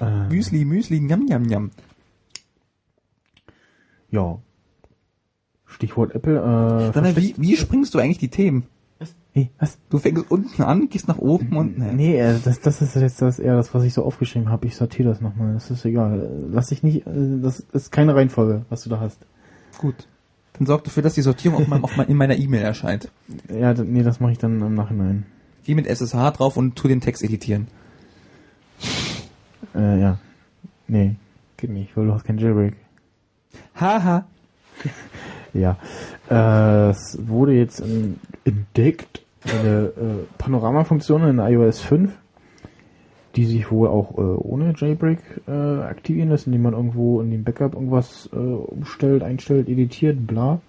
Äh, 0.00 0.26
Müsli, 0.28 0.64
Müsli, 0.64 0.98
njam, 1.00 1.24
njam, 1.24 1.42
njam. 1.44 1.70
ja. 4.10 4.38
Stichwort 5.66 6.14
Apple. 6.16 6.36
Äh, 6.36 6.92
Sondern 6.92 7.14
wie, 7.16 7.34
wie 7.38 7.56
springst 7.56 7.94
du 7.94 8.00
eigentlich 8.00 8.18
die 8.18 8.28
Themen? 8.28 8.64
Hey, 9.36 9.50
was? 9.58 9.78
Du 9.90 9.98
fängst 9.98 10.30
unten 10.30 10.62
an, 10.62 10.88
gehst 10.88 11.08
nach 11.08 11.18
oben 11.18 11.56
und... 11.56 11.76
ne. 11.76 11.92
Nee, 11.92 12.20
äh, 12.20 12.38
das, 12.44 12.60
das 12.60 12.80
ist 12.80 12.94
jetzt 12.94 13.20
das 13.20 13.40
eher 13.40 13.56
das, 13.56 13.74
was 13.74 13.82
ich 13.82 13.92
so 13.92 14.04
aufgeschrieben 14.04 14.48
habe. 14.48 14.66
Ich 14.68 14.76
sortiere 14.76 15.08
das 15.08 15.20
nochmal. 15.20 15.54
Das 15.54 15.72
ist 15.72 15.84
egal. 15.84 16.46
Lass 16.52 16.68
dich 16.68 16.84
nicht, 16.84 17.04
äh, 17.04 17.40
das 17.42 17.58
ist 17.72 17.90
keine 17.90 18.14
Reihenfolge, 18.14 18.64
was 18.68 18.84
du 18.84 18.90
da 18.90 19.00
hast. 19.00 19.26
Gut. 19.78 20.06
Dann 20.52 20.66
sorg 20.66 20.84
dafür, 20.84 21.02
dass 21.02 21.14
die 21.14 21.22
Sortierung 21.22 21.62
auf 21.62 21.66
meinem, 21.66 21.82
auf 21.82 21.96
mein, 21.96 22.06
in 22.06 22.16
meiner 22.16 22.36
E-Mail 22.36 22.62
erscheint. 22.62 23.10
Ja, 23.52 23.74
nee, 23.74 24.04
das 24.04 24.20
mache 24.20 24.30
ich 24.30 24.38
dann 24.38 24.60
im 24.60 24.74
Nachhinein. 24.74 25.26
Geh 25.64 25.74
mit 25.74 25.88
SSH 25.88 26.30
drauf 26.36 26.56
und 26.56 26.76
tu 26.76 26.86
den 26.86 27.00
Text 27.00 27.24
editieren. 27.24 27.66
Äh, 29.74 30.00
ja. 30.00 30.18
Nee, 30.86 31.16
geht 31.56 31.70
nicht, 31.70 31.96
weil 31.96 32.06
du 32.06 32.14
hast 32.14 32.24
kein 32.24 32.38
Jailbreak. 32.38 32.76
Haha. 33.74 34.26
Ja. 35.56 35.78
Äh, 36.28 36.90
es 36.90 37.16
wurde 37.28 37.52
jetzt 37.52 37.80
entdeckt 38.44 39.23
eine 39.44 39.86
äh, 39.86 40.24
Panorama-Funktion 40.38 41.24
in 41.24 41.38
iOS 41.38 41.80
5, 41.80 42.12
die 43.36 43.44
sich 43.46 43.70
wohl 43.70 43.88
auch 43.88 44.16
äh, 44.16 44.20
ohne 44.20 44.74
Jailbreak 44.76 45.42
äh, 45.46 45.50
aktivieren 45.50 46.30
lässt, 46.30 46.46
indem 46.46 46.62
man 46.62 46.74
irgendwo 46.74 47.20
in 47.20 47.30
dem 47.30 47.44
Backup 47.44 47.74
irgendwas 47.74 48.28
äh, 48.32 48.36
umstellt, 48.36 49.22
einstellt, 49.22 49.68
editiert, 49.68 50.26
bla. 50.26 50.60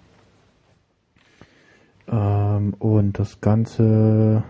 Ähm, 2.08 2.74
und 2.78 3.18
das 3.18 3.40
Ganze 3.40 4.44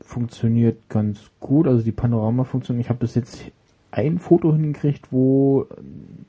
funktioniert 0.00 0.88
ganz 0.88 1.30
gut. 1.40 1.66
Also 1.66 1.82
die 1.82 1.92
Panorama-Funktion, 1.92 2.78
ich 2.80 2.88
habe 2.88 3.00
bis 3.00 3.14
jetzt 3.14 3.44
ein 3.90 4.18
Foto 4.18 4.52
hingekriegt, 4.52 5.12
wo 5.12 5.66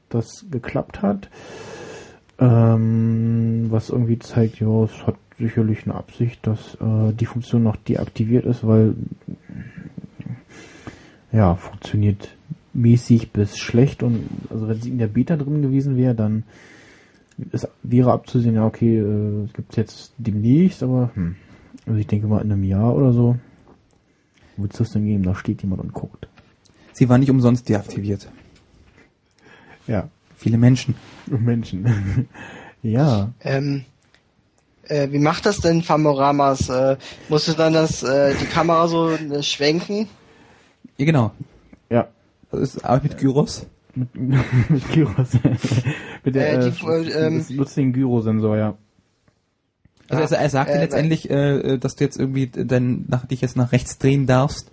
das 0.10 0.45
geklappt 0.51 1.01
hat. 1.01 1.30
Ähm, 2.38 3.68
was 3.70 3.89
irgendwie 3.89 4.20
zeigt, 4.20 4.60
ja, 4.60 4.84
es 4.84 5.08
hat 5.08 5.16
sicherlich 5.38 5.86
eine 5.86 5.95
Absicht, 5.95 6.45
dass 6.47 6.75
äh, 6.75 7.13
die 7.13 7.25
Funktion 7.25 7.63
noch 7.63 7.75
deaktiviert 7.75 8.45
ist, 8.45 8.65
weil 8.65 8.95
ja, 11.31 11.55
funktioniert 11.55 12.29
mäßig 12.73 13.31
bis 13.31 13.57
schlecht 13.57 14.03
und 14.03 14.25
also 14.49 14.67
wenn 14.67 14.81
sie 14.81 14.89
in 14.89 14.97
der 14.97 15.07
Beta 15.07 15.36
drin 15.36 15.61
gewesen 15.61 15.97
wäre, 15.97 16.15
dann 16.15 16.43
Es 17.51 17.67
wäre 17.83 18.13
abzusehen, 18.13 18.55
ja, 18.55 18.65
okay, 18.65 18.97
äh, 18.97 19.47
gibt 19.53 19.71
es 19.71 19.75
jetzt 19.75 20.13
demnächst, 20.17 20.83
aber 20.83 21.11
hm. 21.15 21.36
Also 21.86 21.99
ich 21.99 22.07
denke 22.07 22.27
mal 22.27 22.41
in 22.41 22.51
einem 22.51 22.63
Jahr 22.63 22.95
oder 22.95 23.13
so. 23.13 23.38
Wird 24.57 24.71
es 24.71 24.79
das 24.79 24.91
denn 24.91 25.05
geben? 25.05 25.23
Da 25.23 25.36
steht 25.36 25.61
jemand 25.61 25.81
und 25.81 25.93
guckt. 25.93 26.27
Sie 26.93 27.09
war 27.09 27.17
nicht 27.17 27.29
umsonst 27.29 27.67
deaktiviert. 27.69 28.29
Ja. 29.88 30.09
Viele 30.38 30.57
Menschen. 30.57 30.95
Menschen. 31.27 32.27
ja. 32.81 33.33
Ähm, 33.41 33.86
äh, 34.89 35.11
wie 35.11 35.19
macht 35.19 35.45
das 35.45 35.59
denn 35.59 35.81
Famoramas? 35.81 36.69
Äh, 36.69 36.97
musst 37.29 37.47
du 37.47 37.53
dann 37.53 37.73
das, 37.73 38.03
äh, 38.03 38.33
die 38.36 38.45
Kamera 38.45 38.88
so 38.88 39.11
äh, 39.11 39.43
schwenken? 39.43 40.07
Ja, 40.97 41.05
genau. 41.05 41.31
Ja. 41.89 42.07
Das 42.51 42.61
ist 42.61 42.86
aber 42.86 43.03
mit 43.03 43.17
Gyros. 43.17 43.65
Mit, 43.95 44.15
mit 44.69 44.91
Gyros. 44.91 45.29
mit 46.23 46.36
der, 46.36 46.53
Äh, 46.53 46.67
äh, 46.67 46.71
die, 46.71 47.11
äh, 47.11 47.38
das 47.38 47.49
nutzt 47.49 47.77
den 47.77 47.93
Gyrosensor, 47.93 48.57
ja. 48.57 48.77
Also 50.09 50.36
Ah, 50.36 50.38
er, 50.38 50.43
er 50.43 50.49
sagte 50.49 50.73
äh, 50.73 50.79
letztendlich, 50.81 51.29
äh, 51.29 51.77
dass 51.77 51.95
du 51.95 52.03
jetzt 52.03 52.19
irgendwie 52.19 52.47
dann 52.47 53.05
nach, 53.07 53.25
dich 53.25 53.41
jetzt 53.41 53.57
nach 53.57 53.71
rechts 53.71 53.97
drehen 53.97 54.27
darfst 54.27 54.71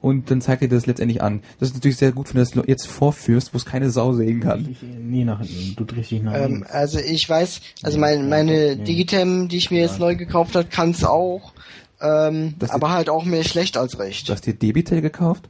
und 0.00 0.30
dann 0.30 0.40
zeigt 0.40 0.62
er 0.62 0.68
dir 0.68 0.74
das 0.76 0.86
letztendlich 0.86 1.22
an. 1.22 1.42
Das 1.58 1.68
ist 1.70 1.74
natürlich 1.74 1.96
sehr 1.98 2.12
gut, 2.12 2.34
wenn 2.34 2.42
du 2.44 2.50
das 2.60 2.66
jetzt 2.66 2.86
vorführst, 2.86 3.52
wo 3.52 3.58
es 3.58 3.64
keine 3.66 3.90
Sau 3.90 4.12
sehen 4.14 4.40
kann. 4.40 4.68
Ich, 4.70 4.78
nee, 4.82 5.24
nach, 5.24 5.42
du 5.76 5.84
drehst 5.84 6.10
dich 6.10 6.22
nach 6.22 6.34
Ähm, 6.34 6.52
links. 6.52 6.70
also 6.70 6.98
ich 6.98 7.28
weiß, 7.28 7.60
also 7.82 7.98
mein, 7.98 8.28
meine 8.28 8.76
nee. 8.76 8.84
Digitem, 8.84 9.48
die 9.48 9.56
ich 9.58 9.70
mir 9.70 9.80
jetzt 9.80 9.98
neu 9.98 10.16
gekauft 10.16 10.54
habe, 10.56 10.68
kann 10.68 10.90
es 10.90 11.04
auch. 11.04 11.52
Ähm, 12.00 12.54
Das 12.58 12.70
aber 12.70 12.90
halt 12.92 13.10
auch 13.10 13.24
mehr 13.24 13.44
schlecht 13.44 13.76
als 13.76 13.92
Du 13.92 13.98
recht. 13.98 14.30
hast 14.30 14.46
dir 14.46 14.54
Debitel 14.54 15.00
gekauft? 15.02 15.44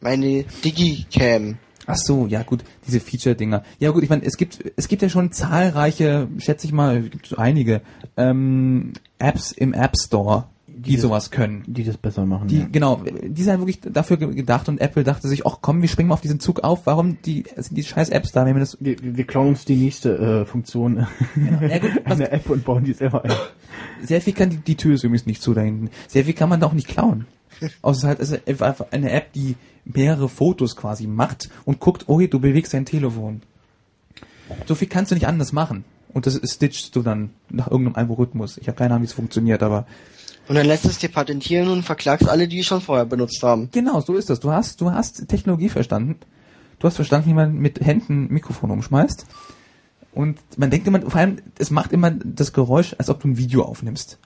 Meine 0.00 0.44
Digicam. 0.64 1.58
Ach 1.86 1.96
so, 1.96 2.26
ja 2.26 2.42
gut, 2.42 2.64
diese 2.86 2.98
Feature-Dinger. 3.00 3.62
Ja 3.78 3.90
gut, 3.90 4.02
ich 4.02 4.08
meine, 4.08 4.24
es 4.24 4.36
gibt 4.38 4.58
es 4.76 4.88
gibt 4.88 5.02
ja 5.02 5.08
schon 5.10 5.32
zahlreiche, 5.32 6.28
schätze 6.38 6.66
ich 6.66 6.72
mal, 6.72 7.04
es 7.04 7.10
gibt 7.10 7.26
so 7.26 7.36
einige 7.36 7.82
ähm, 8.16 8.92
Apps 9.18 9.52
im 9.52 9.74
App 9.74 9.92
Store, 10.02 10.44
die, 10.84 10.90
Die 10.92 10.96
sowas 10.96 11.30
können. 11.30 11.64
Die 11.66 11.84
das 11.84 11.96
besser 11.96 12.26
machen. 12.26 12.48
Die, 12.48 12.60
ja. 12.60 12.68
genau, 12.70 13.02
die 13.22 13.42
sind 13.42 13.58
wirklich 13.58 13.80
dafür 13.80 14.16
ge- 14.16 14.34
gedacht 14.34 14.68
und 14.68 14.80
Apple 14.80 15.04
dachte 15.04 15.28
sich, 15.28 15.46
ach 15.46 15.58
komm, 15.60 15.80
wir 15.82 15.88
springen 15.88 16.08
mal 16.08 16.14
auf 16.14 16.20
diesen 16.20 16.40
Zug 16.40 16.60
auf, 16.64 16.86
warum 16.86 17.18
die, 17.22 17.44
sind 17.56 17.76
die 17.76 17.82
scheiß 17.82 18.10
Apps 18.10 18.32
da, 18.32 18.44
wenn 18.46 18.54
wir 18.54 18.60
das, 18.60 18.76
Wir, 18.80 18.96
wir 19.00 19.24
klauen 19.24 19.48
uns 19.48 19.64
die 19.64 19.76
nächste 19.76 20.16
äh, 20.16 20.44
Funktion 20.44 21.06
ja 21.68 21.78
gut, 21.78 21.90
was, 22.04 22.20
einer 22.20 22.32
App 22.32 22.48
und 22.50 22.64
bauen 22.64 22.84
die 22.84 22.92
selber 22.92 23.24
ein. 23.24 23.32
sehr 24.02 24.20
viel 24.20 24.32
kann 24.32 24.50
die, 24.50 24.56
die 24.58 24.76
Tür 24.76 24.94
ist 24.94 25.04
übrigens 25.04 25.26
nicht 25.26 25.42
zu 25.42 25.54
da 25.54 25.62
hinten, 25.62 25.90
sehr 26.08 26.24
viel 26.24 26.34
kann 26.34 26.48
man 26.48 26.60
da 26.60 26.66
auch 26.66 26.72
nicht 26.72 26.88
klauen. 26.88 27.26
Außer 27.82 28.08
halt, 28.08 28.20
es 28.20 28.32
ist 28.32 28.62
einfach 28.62 28.86
eine 28.90 29.10
App, 29.10 29.32
die 29.32 29.56
mehrere 29.84 30.28
Fotos 30.28 30.76
quasi 30.76 31.06
macht 31.06 31.50
und 31.64 31.78
guckt, 31.80 32.04
oh, 32.08 32.20
du 32.20 32.40
bewegst 32.40 32.74
dein 32.74 32.84
Telefon. 32.86 33.42
So 34.66 34.74
viel 34.74 34.88
kannst 34.88 35.10
du 35.10 35.14
nicht 35.14 35.26
anders 35.26 35.52
machen. 35.52 35.84
Und 36.12 36.26
das 36.26 36.40
stitchst 36.44 36.94
du 36.94 37.02
dann 37.02 37.30
nach 37.50 37.68
irgendeinem 37.70 37.96
Algorithmus. 37.96 38.56
Ich 38.58 38.68
habe 38.68 38.76
keine 38.78 38.90
Ahnung, 38.94 39.02
wie 39.02 39.06
es 39.06 39.12
funktioniert, 39.12 39.62
aber 39.62 39.86
Und 40.46 40.56
dann 40.56 40.66
lässt 40.66 40.84
es 40.84 40.98
dir 40.98 41.08
patentieren 41.08 41.68
und 41.68 41.82
verklagst 41.84 42.28
alle, 42.28 42.46
die 42.48 42.60
es 42.60 42.66
schon 42.66 42.80
vorher 42.82 43.06
benutzt 43.06 43.42
haben. 43.42 43.68
Genau, 43.72 44.00
so 44.00 44.14
ist 44.14 44.28
das. 44.28 44.40
Du 44.40 44.52
hast, 44.52 44.80
du 44.80 44.90
hast 44.90 45.26
Technologie 45.28 45.70
verstanden. 45.70 46.16
Du 46.78 46.86
hast 46.86 46.96
verstanden, 46.96 47.30
wie 47.30 47.34
man 47.34 47.54
mit 47.54 47.80
Händen 47.80 48.24
ein 48.24 48.28
Mikrofon 48.32 48.70
umschmeißt. 48.70 49.24
Und 50.12 50.38
man 50.58 50.70
denkt 50.70 50.86
immer, 50.86 51.00
vor 51.00 51.16
allem, 51.16 51.38
es 51.58 51.70
macht 51.70 51.92
immer 51.92 52.10
das 52.10 52.52
Geräusch, 52.52 52.94
als 52.98 53.08
ob 53.08 53.20
du 53.20 53.28
ein 53.28 53.38
Video 53.38 53.62
aufnimmst. 53.62 54.18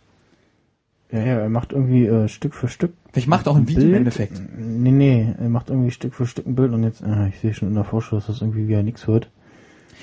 Ja, 1.11 1.21
ja, 1.21 1.39
er 1.39 1.49
macht 1.49 1.73
irgendwie 1.73 2.05
äh, 2.07 2.29
Stück 2.29 2.55
für 2.55 2.69
Stück. 2.69 2.93
Vielleicht 3.13 3.29
macht 3.29 3.49
auch 3.49 3.57
ein 3.57 3.67
Video 3.69 3.85
im 3.85 3.95
Endeffekt. 3.95 4.43
Nee, 4.59 4.91
nee, 4.91 5.35
er 5.39 5.49
macht 5.49 5.71
irgendwie 5.71 5.91
Stück 5.91 6.15
für 6.15 6.27
Stück 6.27 6.47
ein 6.47 6.55
Bild 6.55 6.73
und 6.73 6.83
jetzt, 6.85 7.01
äh, 7.01 7.29
ich 7.29 7.39
sehe 7.41 7.55
schon 7.55 7.69
in 7.69 7.75
der 7.75 7.85
Vorschau, 7.85 8.17
dass 8.17 8.27
das 8.27 8.43
irgendwie 8.43 8.69
wieder 8.69 8.83
nichts 8.83 9.09
wird. 9.09 9.31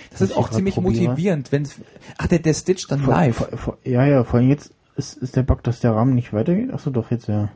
Das 0.10 0.22
ist 0.22 0.32
Was 0.32 0.38
auch 0.38 0.50
ich 0.50 0.56
ziemlich 0.56 0.74
probiere. 0.76 1.10
motivierend, 1.10 1.52
wenn 1.52 1.68
ach, 2.18 2.28
der, 2.28 2.40
der 2.40 2.54
Stitch 2.56 2.88
dann 2.88 3.02
Vor- 3.02 3.14
live. 3.14 3.36
Vor, 3.36 3.48
vor, 3.58 3.78
ja, 3.84 4.06
ja, 4.08 4.24
vor 4.24 4.40
allem 4.40 4.50
jetzt 4.50 4.72
ist, 4.96 5.18
ist 5.18 5.36
der 5.36 5.44
Bug, 5.44 5.64
dass 5.64 5.80
der 5.80 5.92
Rahmen 5.96 6.16
nicht 6.16 6.34
weitergeht. 6.34 6.74
Achso, 6.74 6.90
doch, 6.90 7.12
jetzt 7.12 7.28
ja. 7.28 7.50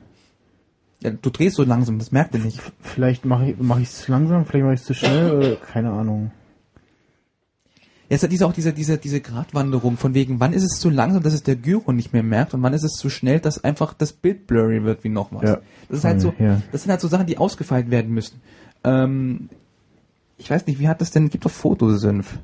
Ja, 1.02 1.12
du 1.12 1.30
drehst 1.30 1.56
so 1.56 1.64
langsam, 1.64 1.98
das 1.98 2.12
merkt 2.12 2.34
er 2.36 2.42
nicht. 2.42 2.60
Vielleicht 2.82 3.24
mache 3.26 3.52
ich 3.52 3.56
mach 3.60 3.80
ich 3.80 3.90
zu 3.90 4.12
langsam, 4.12 4.46
vielleicht 4.46 4.66
mache 4.66 4.74
ich 4.76 4.84
zu 4.84 4.94
schnell, 4.94 5.42
äh, 5.44 5.56
keine 5.72 5.92
Ahnung. 5.92 6.32
Jetzt 8.10 8.24
hat 8.24 8.32
diese 8.32 8.48
auch 8.48 8.54
diese, 8.54 8.74
diese, 8.74 8.98
diese 8.98 9.22
Gratwanderung 9.22 9.96
von 9.96 10.16
wegen, 10.16 10.40
wann 10.40 10.52
ist 10.52 10.64
es 10.64 10.80
zu 10.80 10.90
langsam, 10.90 11.22
dass 11.22 11.34
es 11.34 11.44
der 11.44 11.56
Gyro 11.56 11.92
nicht 11.92 12.12
mehr 12.12 12.24
merkt 12.24 12.56
und 12.56 12.64
wann 12.64 12.74
ist 12.74 12.84
es 12.84 12.94
zu 12.94 13.10
schnell, 13.10 13.40
dass 13.40 13.64
einfach 13.64 13.94
das 13.94 14.14
Bild 14.14 14.48
blurry 14.48 14.84
wird 14.84 15.04
wie 15.04 15.10
noch 15.10 15.32
was. 15.32 15.44
Ja. 15.44 15.60
Das 15.90 16.00
ist 16.00 16.04
halt 16.06 16.20
so, 16.20 16.34
Ja. 16.40 16.60
das 16.72 16.82
sind 16.82 16.92
halt 16.92 17.02
so 17.02 17.08
Sachen, 17.08 17.28
die 17.28 17.38
ausgefeilt 17.38 17.92
werden 17.92 18.12
müssen. 18.12 18.42
Ähm, 18.84 19.50
ich 20.38 20.50
weiß 20.50 20.66
nicht, 20.66 20.80
wie 20.80 20.88
hat 20.88 21.02
das 21.02 21.12
denn, 21.12 21.30
gibt 21.30 21.46
doch 21.46 21.52
Fotosynf. 21.52 22.40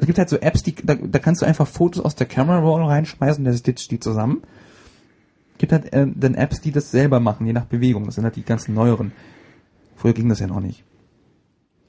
Es 0.00 0.06
gibt 0.06 0.18
halt 0.18 0.30
so 0.30 0.38
Apps, 0.38 0.62
die, 0.62 0.74
da, 0.74 0.94
da 0.94 1.18
kannst 1.18 1.42
du 1.42 1.46
einfach 1.46 1.68
Fotos 1.68 2.02
aus 2.02 2.14
der 2.14 2.26
Camera 2.26 2.58
Roll 2.58 2.82
reinschmeißen, 2.82 3.44
der 3.44 3.52
stitcht 3.52 3.90
die 3.90 4.00
zusammen. 4.00 4.42
Gibt 5.58 5.72
halt 5.72 5.92
äh, 5.92 6.06
dann 6.14 6.34
Apps, 6.34 6.62
die 6.62 6.72
das 6.72 6.90
selber 6.90 7.20
machen, 7.20 7.46
je 7.46 7.52
nach 7.52 7.66
Bewegung. 7.66 8.06
Das 8.06 8.14
sind 8.14 8.24
halt 8.24 8.36
die 8.36 8.42
ganzen 8.42 8.72
neueren. 8.74 9.12
Früher 9.96 10.14
ging 10.14 10.30
das 10.30 10.40
ja 10.40 10.46
noch 10.46 10.60
nicht. 10.60 10.84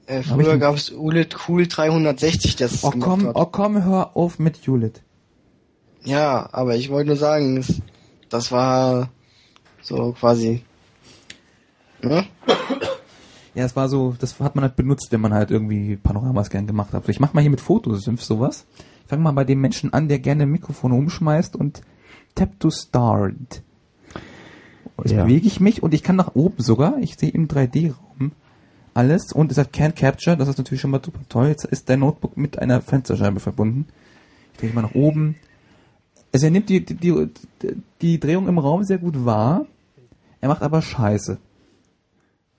Äh, 0.06 0.22
früher 0.22 0.58
gab 0.58 0.74
es 0.74 0.90
ULED 0.90 1.36
Cool 1.48 1.66
360, 1.66 2.56
das 2.56 2.72
es 2.74 2.84
Oh 2.84 2.90
komm, 2.90 3.28
hat. 3.28 3.34
oh 3.34 3.46
komm, 3.46 3.82
hör 3.82 4.14
auf 4.14 4.38
mit 4.38 4.58
Julit. 4.58 5.00
Ja, 6.04 6.50
aber 6.52 6.76
ich 6.76 6.90
wollte 6.90 7.06
nur 7.06 7.16
sagen, 7.16 7.64
das 8.28 8.52
war 8.52 9.08
so 9.80 10.12
quasi. 10.12 10.64
Ne? 12.02 12.26
Ja, 13.54 13.64
es 13.64 13.76
war 13.76 13.88
so, 13.88 14.14
das 14.18 14.40
hat 14.40 14.54
man 14.54 14.62
halt 14.64 14.76
benutzt, 14.76 15.08
wenn 15.10 15.20
man 15.20 15.34
halt 15.34 15.50
irgendwie 15.50 15.96
Panoramas 15.96 16.48
gern 16.48 16.66
gemacht 16.66 16.92
hat. 16.94 17.08
Ich 17.08 17.20
mach 17.20 17.34
mal 17.34 17.42
hier 17.42 17.50
mit 17.50 17.60
Fotosynth 17.60 18.20
sowas. 18.20 18.64
Ich 19.04 19.08
fange 19.08 19.22
mal 19.22 19.32
bei 19.32 19.44
dem 19.44 19.60
Menschen 19.60 19.92
an, 19.92 20.08
der 20.08 20.20
gerne 20.20 20.46
Mikrofone 20.46 20.94
umschmeißt 20.94 21.54
und 21.56 21.82
tap 22.34 22.58
to 22.60 22.70
start. 22.70 23.62
Jetzt 25.02 25.12
Ja. 25.12 25.24
bewege 25.24 25.46
ich 25.46 25.60
mich 25.60 25.82
und 25.82 25.92
ich 25.92 26.02
kann 26.02 26.16
nach 26.16 26.34
oben 26.34 26.62
sogar, 26.62 26.98
ich 26.98 27.16
sehe 27.16 27.30
im 27.30 27.46
3D-Raum 27.48 28.32
alles 28.94 29.32
und 29.32 29.50
es 29.50 29.58
hat 29.58 29.72
Can 29.72 29.94
Capture, 29.94 30.36
das 30.36 30.48
ist 30.48 30.58
natürlich 30.58 30.80
schon 30.80 30.90
mal 30.90 31.02
super 31.04 31.20
toll. 31.28 31.48
Jetzt 31.48 31.64
ist 31.64 31.88
dein 31.88 32.00
Notebook 32.00 32.36
mit 32.36 32.58
einer 32.58 32.80
Fensterscheibe 32.80 33.40
verbunden. 33.40 33.86
Ich 34.52 34.60
drehe 34.60 34.72
mal 34.72 34.82
nach 34.82 34.94
oben. 34.94 35.36
Also 36.32 36.46
er 36.46 36.50
nimmt 36.52 36.68
die, 36.68 36.84
die, 36.84 36.94
die, 36.94 37.28
die 38.00 38.20
Drehung 38.20 38.48
im 38.48 38.58
Raum 38.58 38.84
sehr 38.84 38.98
gut 38.98 39.24
wahr. 39.24 39.66
Er 40.40 40.48
macht 40.48 40.62
aber 40.62 40.80
Scheiße. 40.82 41.38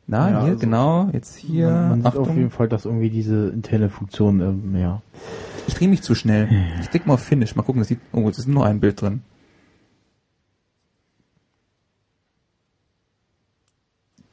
Na, 0.05 0.29
Ja, 0.29 0.39
hier, 0.41 0.49
also 0.49 0.59
genau, 0.59 1.09
jetzt 1.13 1.35
hier. 1.35 1.69
man, 1.69 2.01
man 2.01 2.11
sieht 2.11 2.19
auf 2.21 2.35
jeden 2.35 2.49
Fall, 2.51 2.67
dass 2.67 2.85
irgendwie 2.85 3.09
diese 3.09 3.49
interne 3.49 3.89
Funktion, 3.89 4.41
ähm, 4.41 4.75
ja. 4.79 5.01
Ich 5.67 5.75
drehe 5.75 5.87
mich 5.87 6.01
zu 6.01 6.13
schnell. 6.13 6.49
Ich 6.81 6.89
klick 6.89 7.07
mal 7.07 7.13
auf 7.13 7.23
Finish. 7.23 7.55
Mal 7.55 7.63
gucken, 7.63 7.79
das 7.79 7.87
sieht, 7.87 7.99
oh, 8.11 8.27
es 8.27 8.37
ist 8.37 8.47
nur 8.47 8.65
ein 8.65 8.81
Bild 8.81 9.01
drin. 9.01 9.21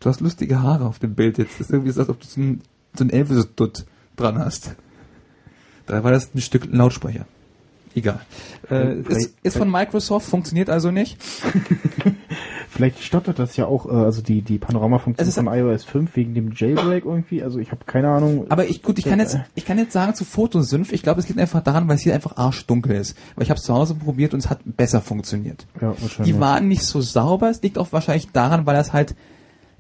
Du 0.01 0.09
hast 0.09 0.21
lustige 0.21 0.63
Haare 0.63 0.87
auf 0.87 0.99
dem 0.99 1.15
Bild 1.15 1.39
jetzt. 1.39 1.53
Das 1.61 1.69
ist 1.69 1.71
irgendwie 1.73 1.93
so, 1.93 2.01
als 2.01 2.09
ob 2.09 2.19
du 2.21 2.27
so 2.27 2.41
ein, 2.41 2.63
so 2.97 3.05
ein 3.05 3.11
Elvis-Dutt 3.11 3.85
dran 4.17 4.39
hast. 4.39 4.75
Da 5.87 6.03
war 6.03 6.11
das 6.11 6.35
ein 6.35 6.41
Stück 6.41 6.67
Lautsprecher. 6.73 7.27
Egal. 7.95 8.21
Äh, 8.71 9.01
ist, 9.01 9.35
ist 9.43 9.57
von 9.57 9.71
Microsoft, 9.71 10.29
funktioniert 10.29 10.71
also 10.71 10.91
nicht. 10.91 11.19
Vielleicht 12.69 13.03
stottert 13.03 13.39
das 13.41 13.57
ja 13.57 13.67
auch, 13.67 13.87
äh, 13.87 13.91
also 13.91 14.23
die, 14.23 14.43
die 14.43 14.59
Panoramafunktion 14.59 15.27
ist- 15.29 15.35
von 15.35 15.47
iOS 15.49 15.85
5 15.85 16.15
wegen 16.17 16.35
dem 16.35 16.53
Jailbreak 16.55 17.05
irgendwie. 17.05 17.43
Also 17.43 17.59
ich 17.59 17.73
habe 17.73 17.85
keine 17.85 18.09
Ahnung. 18.09 18.47
Aber 18.49 18.67
ich, 18.69 18.83
gut, 18.83 18.99
ich 18.99 19.05
kann 19.05 19.19
jetzt, 19.19 19.39
ich 19.55 19.65
kann 19.65 19.77
jetzt 19.79 19.93
sagen 19.93 20.15
zu 20.15 20.25
Fotosynth, 20.25 20.93
ich 20.93 21.03
glaube, 21.03 21.21
es 21.21 21.29
liegt 21.29 21.41
einfach 21.41 21.63
daran, 21.63 21.89
weil 21.89 21.97
es 21.97 22.03
hier 22.03 22.15
einfach 22.15 22.37
arschdunkel 22.37 22.97
ist. 22.97 23.17
Weil 23.35 23.43
ich 23.45 23.51
habe 23.51 23.59
es 23.59 23.65
zu 23.65 23.75
Hause 23.75 23.95
probiert 23.97 24.35
und 24.35 24.41
es 24.41 24.49
hat 24.51 24.61
besser 24.65 25.01
funktioniert. 25.01 25.67
ja, 25.81 25.89
wahrscheinlich. 26.01 26.35
Die 26.35 26.41
waren 26.41 26.69
nicht 26.69 26.85
so 26.85 27.01
sauber. 27.01 27.51
Es 27.51 27.61
liegt 27.63 27.77
auch 27.77 27.93
wahrscheinlich 27.93 28.31
daran, 28.31 28.67
weil 28.67 28.77
das 28.77 28.93
halt 28.93 29.17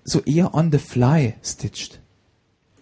so 0.02 0.20
eher 0.22 0.54
on 0.54 0.72
the 0.72 0.78
fly 0.78 1.34
stitcht. 1.44 2.00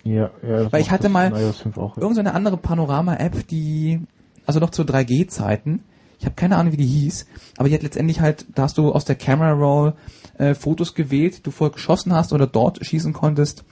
ja, 0.04 0.30
ja, 0.42 0.62
das 0.64 0.72
Weil 0.72 0.80
ich 0.80 0.90
hatte 0.90 1.10
mal 1.10 1.26
in 1.28 1.36
iOS 1.36 1.58
5 1.58 1.76
auch. 1.76 1.98
Irgend 1.98 2.14
so 2.14 2.20
eine 2.20 2.32
andere 2.32 2.56
Panorama-App, 2.56 3.46
die, 3.48 4.00
also 4.48 4.60
noch 4.60 4.70
zu 4.70 4.82
3G-Zeiten, 4.82 5.80
ich 6.18 6.24
habe 6.24 6.34
keine 6.34 6.56
Ahnung, 6.56 6.72
wie 6.72 6.78
die 6.78 6.86
hieß, 6.86 7.26
aber 7.58 7.68
die 7.68 7.74
hat 7.74 7.82
letztendlich 7.82 8.20
halt, 8.20 8.46
da 8.54 8.62
hast 8.62 8.78
du 8.78 8.90
aus 8.92 9.04
der 9.04 9.14
Camera 9.14 9.52
Roll 9.52 9.92
äh, 10.38 10.54
Fotos 10.54 10.94
gewählt, 10.94 11.36
die 11.36 11.42
du 11.42 11.50
vorher 11.50 11.74
geschossen 11.74 12.14
hast 12.14 12.32
oder 12.32 12.46
dort 12.46 12.84
schießen 12.84 13.12
konntest 13.12 13.62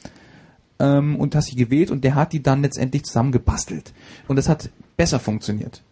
ähm, 0.79 1.17
und 1.17 1.35
hast 1.35 1.47
sie 1.47 1.57
gewählt 1.57 1.91
und 1.91 2.05
der 2.05 2.15
hat 2.15 2.35
die 2.35 2.43
dann 2.43 2.61
letztendlich 2.61 3.05
zusammengebastelt. 3.05 3.95
Und 4.29 4.37
das 4.37 4.51
hat 4.51 4.69
besser 4.99 5.19
funktioniert. 5.19 5.83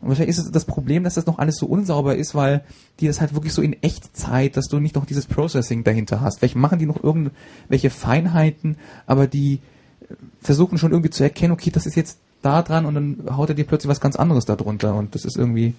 Und 0.00 0.08
wahrscheinlich 0.08 0.36
ist 0.36 0.44
es 0.44 0.50
das 0.50 0.64
Problem, 0.64 1.04
dass 1.04 1.14
das 1.14 1.26
noch 1.26 1.38
alles 1.38 1.56
so 1.56 1.66
unsauber 1.66 2.16
ist, 2.16 2.34
weil 2.34 2.64
die 2.98 3.06
das 3.06 3.20
halt 3.20 3.32
wirklich 3.32 3.52
so 3.52 3.62
in 3.62 3.80
Echtzeit, 3.80 4.56
dass 4.56 4.66
du 4.66 4.80
nicht 4.80 4.96
noch 4.96 5.06
dieses 5.06 5.26
Processing 5.26 5.84
dahinter 5.84 6.20
hast. 6.20 6.40
Vielleicht 6.40 6.56
machen 6.56 6.80
die 6.80 6.86
noch 6.86 7.02
irgendwelche 7.02 7.90
Feinheiten, 7.90 8.76
aber 9.06 9.28
die 9.28 9.60
äh, 10.00 10.14
versuchen 10.40 10.78
schon 10.78 10.90
irgendwie 10.90 11.10
zu 11.10 11.22
erkennen, 11.22 11.52
okay, 11.52 11.70
das 11.70 11.86
ist 11.86 11.94
jetzt 11.94 12.18
da 12.42 12.62
dran 12.62 12.86
und 12.86 12.94
dann 12.94 13.36
haut 13.36 13.48
er 13.48 13.54
dir 13.54 13.64
plötzlich 13.64 13.88
was 13.90 14.00
ganz 14.00 14.16
anderes 14.16 14.44
da 14.44 14.56
drunter 14.56 14.94
und 14.94 15.14
das 15.14 15.24
ist 15.24 15.36
irgendwie. 15.36 15.74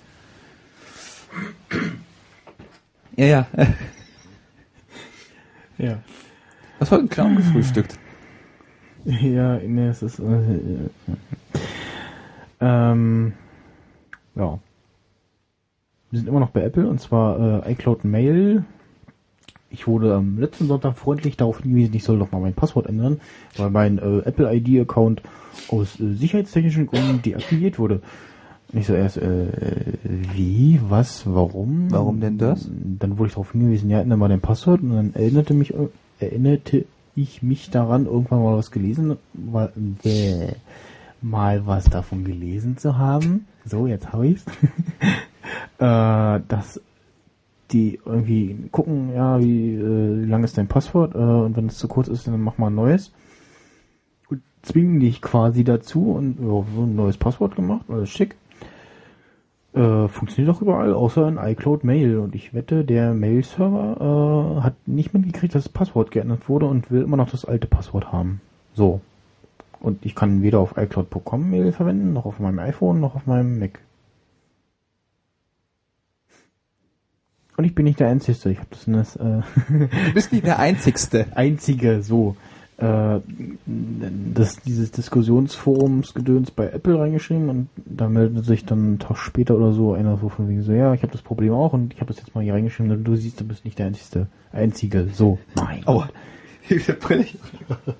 Ja, 3.15 3.25
ja. 3.25 3.47
Ja. 5.77 5.99
Was 6.79 6.91
war 6.91 6.99
ein 6.99 7.07
Clown 7.07 7.37
gefrühstückt? 7.37 7.97
Ja, 9.05 9.57
nee, 9.59 9.87
es 9.87 10.03
ist. 10.03 10.19
Äh, 10.19 10.89
Ähm, 12.59 13.33
ja. 14.35 14.59
Wir 16.11 16.19
sind 16.19 16.27
immer 16.27 16.39
noch 16.39 16.49
bei 16.49 16.63
Apple 16.63 16.87
und 16.87 16.99
zwar 16.99 17.65
äh, 17.65 17.71
iCloud 17.73 18.03
Mail. 18.03 18.63
Ich 19.71 19.87
wurde 19.87 20.15
am 20.15 20.39
letzten 20.39 20.67
Sonntag 20.67 20.97
freundlich 20.97 21.37
darauf 21.37 21.61
hingewiesen, 21.61 21.93
ich 21.93 22.03
soll 22.03 22.17
doch 22.17 22.31
mal 22.31 22.41
mein 22.41 22.53
Passwort 22.53 22.87
ändern, 22.87 23.21
weil 23.57 23.69
mein 23.69 23.99
äh, 23.99 24.19
Apple 24.19 24.51
ID-Account 24.53 25.21
aus 25.69 25.99
äh, 25.99 26.13
sicherheitstechnischen 26.13 26.87
Gründen 26.87 27.21
deaktiviert 27.21 27.77
wurde. 27.77 28.01
Und 28.71 28.79
ich 28.79 28.87
so 28.87 28.93
erst, 28.93 29.17
äh, 29.17 29.47
wie, 30.03 30.79
was, 30.89 31.23
warum? 31.25 31.87
Warum 31.91 32.19
denn 32.19 32.37
das? 32.37 32.69
Dann 32.71 33.17
wurde 33.17 33.27
ich 33.27 33.33
darauf 33.33 33.51
hingewiesen, 33.51 33.89
ja, 33.89 34.01
ändere 34.01 34.19
mal 34.19 34.29
dein 34.29 34.41
Passwort 34.41 34.81
und 34.81 34.95
dann 34.95 35.13
erinnerte 35.13 35.53
mich, 35.53 35.73
äh, 35.73 35.87
erinnerte 36.19 36.85
ich 37.15 37.41
mich 37.41 37.69
daran, 37.69 38.05
irgendwann 38.05 38.43
mal 38.43 38.57
was 38.57 38.71
gelesen, 38.71 39.17
weil, 39.33 39.71
äh, 40.03 40.53
mal 41.21 41.65
was 41.65 41.85
davon 41.85 42.23
gelesen 42.23 42.77
zu 42.77 42.97
haben. 42.97 43.47
So, 43.65 43.87
jetzt 43.87 44.13
habe 44.13 44.27
ich's. 44.27 44.45
äh, 45.79 46.39
dass 46.47 46.81
die 47.71 47.99
irgendwie 48.05 48.69
gucken, 48.71 49.13
ja, 49.13 49.39
wie 49.39 49.75
äh, 49.75 50.25
lang 50.25 50.43
ist 50.43 50.57
dein 50.57 50.67
Passwort 50.67 51.15
äh, 51.15 51.17
und 51.17 51.55
wenn 51.55 51.67
es 51.67 51.77
zu 51.77 51.87
kurz 51.87 52.07
ist, 52.07 52.27
dann 52.27 52.41
mach 52.41 52.57
mal 52.57 52.67
ein 52.67 52.75
neues. 52.75 53.11
Und 54.29 54.41
zwingen 54.61 54.99
dich 54.99 55.21
quasi 55.21 55.63
dazu 55.63 56.11
und 56.11 56.39
ja, 56.39 56.63
so 56.75 56.83
ein 56.83 56.95
neues 56.95 57.17
Passwort 57.17 57.55
gemacht, 57.55 57.85
alles 57.89 58.09
schick. 58.09 58.35
Äh, 59.73 60.07
funktioniert 60.07 60.55
auch 60.55 60.61
überall, 60.61 60.93
außer 60.93 61.27
in 61.27 61.37
iCloud 61.37 61.83
Mail. 61.83 62.17
Und 62.17 62.33
ich 62.33 62.53
wette, 62.53 62.83
der 62.83 63.13
Mail-Server 63.13 64.57
äh, 64.57 64.61
hat 64.63 64.75
nicht 64.87 65.13
mitgekriegt, 65.13 65.53
dass 65.53 65.65
das 65.65 65.71
Passwort 65.71 66.09
geändert 66.11 66.49
wurde 66.49 66.65
und 66.65 66.89
will 66.89 67.03
immer 67.03 67.17
noch 67.17 67.29
das 67.29 67.45
alte 67.45 67.67
Passwort 67.67 68.11
haben. 68.11 68.41
So. 68.73 69.01
Und 69.79 70.05
ich 70.05 70.15
kann 70.15 70.41
weder 70.41 70.59
auf 70.59 70.75
iCloud.com 70.75 71.49
Mail 71.49 71.71
verwenden, 71.71 72.13
noch 72.13 72.25
auf 72.25 72.39
meinem 72.39 72.59
iPhone, 72.59 72.99
noch 72.99 73.15
auf 73.15 73.27
meinem 73.27 73.59
Mac. 73.59 73.79
Und 77.59 77.65
ich 77.65 77.75
bin 77.75 77.83
nicht 77.83 77.99
der 77.99 78.07
Einzige. 78.07 78.51
Ich 78.51 78.57
habe 78.57 78.69
das 78.69 78.87
in 78.87 78.93
das 78.93 79.17
äh, 79.17 79.41
Du 79.67 80.13
bist 80.13 80.31
nicht 80.31 80.45
der 80.45 80.59
Einzigste. 80.59 81.25
einzige 81.35 82.01
so 82.01 82.37
äh, 82.77 83.19
das 84.33 84.61
dieses 84.61 84.91
Diskussionsforumsgedöns 84.91 86.51
bei 86.51 86.69
Apple 86.69 86.97
reingeschrieben 86.97 87.49
und 87.49 87.69
da 87.75 88.07
meldet 88.07 88.45
sich 88.45 88.63
dann 88.63 88.79
einen 88.79 88.99
Tag 88.99 89.17
später 89.17 89.57
oder 89.57 89.73
so 89.73 89.91
einer 89.91 90.15
so 90.15 90.29
von 90.29 90.47
wegen 90.47 90.61
so 90.61 90.71
ja 90.71 90.93
ich 90.93 91.01
habe 91.01 91.11
das 91.11 91.21
Problem 91.21 91.51
auch 91.51 91.73
und 91.73 91.93
ich 91.93 91.99
habe 91.99 92.13
das 92.13 92.23
jetzt 92.23 92.33
mal 92.33 92.45
hier 92.45 92.53
reingeschrieben 92.53 93.03
du 93.03 93.15
siehst 93.17 93.41
du 93.41 93.43
bist 93.43 93.65
nicht 93.65 93.77
der 93.77 93.87
einzige 93.87 94.27
einzige 94.53 95.09
so 95.11 95.37
Aua. 95.85 96.07
Gott. 97.67 97.97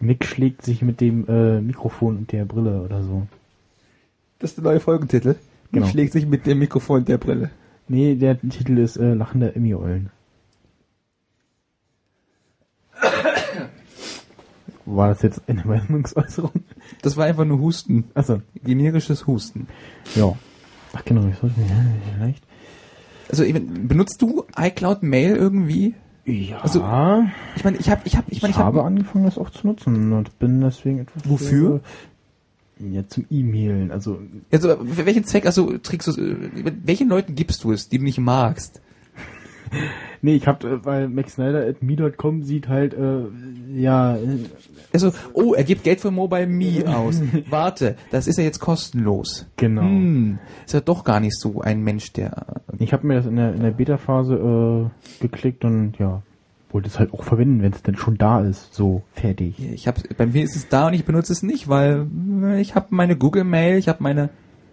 Nick 0.00 0.24
schlägt 0.24 0.62
sich 0.62 0.82
mit 0.82 1.00
dem 1.00 1.28
äh, 1.28 1.60
Mikrofon 1.60 2.16
und 2.16 2.32
der 2.32 2.44
Brille 2.44 2.82
oder 2.82 3.04
so 3.04 3.28
Das 4.40 4.50
ist 4.50 4.56
der 4.56 4.64
neue 4.64 4.80
Folgentitel. 4.80 5.36
Genau. 5.70 5.86
Schlägt 5.86 6.12
sich 6.12 6.26
mit 6.26 6.44
dem 6.44 6.58
Mikrofon 6.58 7.04
der 7.04 7.18
Brille. 7.18 7.50
Nee 7.88 8.14
der 8.14 8.40
Titel 8.40 8.78
ist 8.78 8.96
äh, 8.96 9.14
lachende 9.14 9.54
Emmy-Eulen 9.54 10.10
war 14.84 15.08
das 15.08 15.22
jetzt 15.22 15.42
eine 15.48 15.64
Meinungsäußerung 15.66 16.52
Das 17.02 17.16
war 17.16 17.26
einfach 17.26 17.44
nur 17.44 17.58
Husten. 17.58 18.04
Achso, 18.14 18.40
Generisches 18.64 19.26
Husten. 19.26 19.66
ja. 20.14 20.32
Ach 20.94 21.04
genau, 21.04 21.26
ich 21.28 21.36
sollte 21.36 21.58
mir 21.60 21.66
ja, 21.66 21.74
vielleicht. 22.16 22.44
Also 23.28 23.42
ich 23.42 23.52
benutzt 23.54 24.22
du 24.22 24.44
iCloud 24.56 25.02
Mail 25.02 25.34
irgendwie? 25.36 25.94
Ja, 26.24 26.58
Also, 26.60 26.80
Ich 27.56 27.64
meine, 27.64 27.76
ich 27.76 27.90
habe, 27.90 28.00
ich 28.04 28.16
habe, 28.16 28.26
ich 28.30 28.36
ich, 28.38 28.42
meine, 28.42 28.52
ich 28.52 28.58
habe 28.58 28.78
habe. 28.78 28.84
angefangen, 28.86 29.24
das 29.24 29.36
auch 29.36 29.50
zu 29.50 29.66
nutzen 29.66 30.12
und 30.12 30.38
bin 30.38 30.60
deswegen 30.60 31.00
etwas. 31.00 31.28
Wofür? 31.28 31.80
Ja, 32.78 33.06
zum 33.08 33.24
E-Mailen. 33.30 33.90
Also, 33.90 34.20
Also 34.52 34.76
für 34.84 35.06
welchen 35.06 35.24
Zweck? 35.24 35.46
Also 35.46 35.78
trägst 35.78 36.08
du 36.08 36.10
es? 36.12 36.18
äh, 36.18 36.36
Welchen 36.84 37.08
Leuten 37.08 37.34
gibst 37.34 37.64
du 37.64 37.72
es, 37.72 37.88
die 37.88 37.98
du 37.98 38.04
nicht 38.04 38.18
magst? 38.18 38.80
nee, 40.22 40.34
ich 40.36 40.46
habe, 40.46 40.68
äh, 40.68 40.84
weil 40.84 41.08
Max 41.08 41.34
Snyder 41.34 41.66
at 41.66 41.82
me.com 41.82 42.42
sieht 42.42 42.68
halt, 42.68 42.94
äh, 42.94 43.24
ja, 43.74 44.16
äh, 44.16 44.38
Also, 44.92 45.12
oh, 45.32 45.54
er 45.54 45.64
gibt 45.64 45.84
Geld 45.84 46.00
für 46.00 46.10
Mobile 46.10 46.46
Me 46.46 46.84
aus. 46.86 47.20
Warte, 47.50 47.96
das 48.10 48.26
ist 48.28 48.38
ja 48.38 48.44
jetzt 48.44 48.60
kostenlos. 48.60 49.46
genau. 49.56 49.82
Hm, 49.82 50.38
ist 50.64 50.74
ja 50.74 50.80
doch 50.80 51.02
gar 51.04 51.20
nicht 51.20 51.36
so 51.38 51.60
ein 51.62 51.82
Mensch, 51.82 52.12
der. 52.12 52.46
Ich 52.78 52.92
habe 52.92 53.06
mir 53.06 53.14
das 53.14 53.26
in 53.26 53.36
der, 53.36 53.54
in 53.54 53.62
der 53.62 53.70
Beta-Phase 53.72 54.34
äh, 54.34 55.22
geklickt 55.22 55.64
und 55.64 55.94
ja, 55.98 56.22
wollte 56.70 56.88
es 56.88 56.98
halt 56.98 57.12
auch 57.12 57.22
verwenden, 57.22 57.62
wenn 57.62 57.72
es 57.72 57.82
denn 57.82 57.96
schon 57.96 58.18
da 58.18 58.40
ist. 58.40 58.74
So, 58.74 59.02
fertig. 59.12 59.54
Ich 59.72 59.86
habe, 59.86 60.02
bei 60.16 60.26
mir 60.26 60.42
ist 60.42 60.56
es 60.56 60.68
da 60.68 60.88
und 60.88 60.94
ich 60.94 61.04
benutze 61.04 61.32
es 61.32 61.42
nicht, 61.42 61.68
weil 61.68 62.06
äh, 62.42 62.60
ich 62.60 62.74
habe 62.74 62.86
meine 62.90 63.16
Google 63.16 63.44
Mail, 63.44 63.78
ich 63.78 63.88
habe 63.88 64.02
meine 64.02 64.30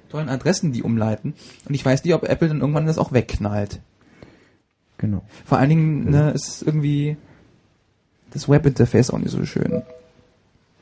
tollen 0.09 0.29
Adressen, 0.29 0.71
die 0.71 0.83
umleiten 0.83 1.33
und 1.67 1.73
ich 1.73 1.85
weiß 1.85 2.03
nicht, 2.03 2.13
ob 2.13 2.23
Apple 2.23 2.47
dann 2.47 2.61
irgendwann 2.61 2.85
das 2.85 2.97
auch 2.97 3.11
wegknallt. 3.11 3.79
Genau. 4.97 5.23
Vor 5.45 5.57
allen 5.57 5.69
Dingen 5.69 6.09
ne, 6.09 6.31
ist 6.31 6.61
irgendwie 6.61 7.17
das 8.31 8.49
Webinterface 8.49 9.11
auch 9.11 9.19
nicht 9.19 9.31
so 9.31 9.45
schön. 9.45 9.83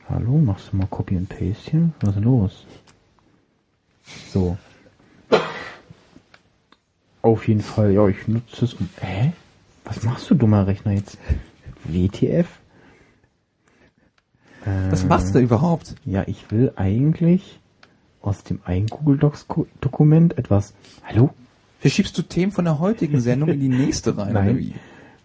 Hallo, 0.08 0.38
machst 0.38 0.72
du 0.72 0.76
mal 0.76 0.86
Copy 0.86 1.16
and 1.16 1.28
Paste 1.28 1.70
hier? 1.70 1.90
Was 2.00 2.16
ist 2.16 2.22
los? 2.22 2.66
So. 4.32 4.56
Auf 7.22 7.46
jeden 7.48 7.60
Fall, 7.60 7.92
ja, 7.92 8.06
ich 8.08 8.26
nutze 8.28 8.64
es 8.64 8.74
und, 8.74 8.90
hä? 9.00 9.32
Was 9.84 10.02
machst 10.02 10.30
du, 10.30 10.34
dummer 10.34 10.66
Rechner 10.66 10.92
jetzt? 10.92 11.18
WTF? 11.84 12.46
Was 14.90 15.02
Äh, 15.02 15.06
machst 15.06 15.28
du 15.30 15.32
da 15.34 15.40
überhaupt? 15.40 15.96
Ja, 16.04 16.22
ich 16.26 16.50
will 16.50 16.72
eigentlich 16.76 17.58
aus 18.20 18.44
dem 18.44 18.60
einen 18.64 18.86
Google 18.86 19.18
Docs 19.18 19.46
Dokument 19.80 20.38
etwas, 20.38 20.74
hallo, 21.04 21.30
Verschiebst 21.80 22.16
du 22.16 22.22
Themen 22.22 22.52
von 22.52 22.64
der 22.64 22.78
heutigen 22.78 23.20
Sendung 23.20 23.48
in 23.48 23.58
die 23.58 23.68
nächste 23.68 24.16
rein 24.16 24.34
Nein. 24.34 24.48
oder 24.50 24.58
wie? 24.60 24.74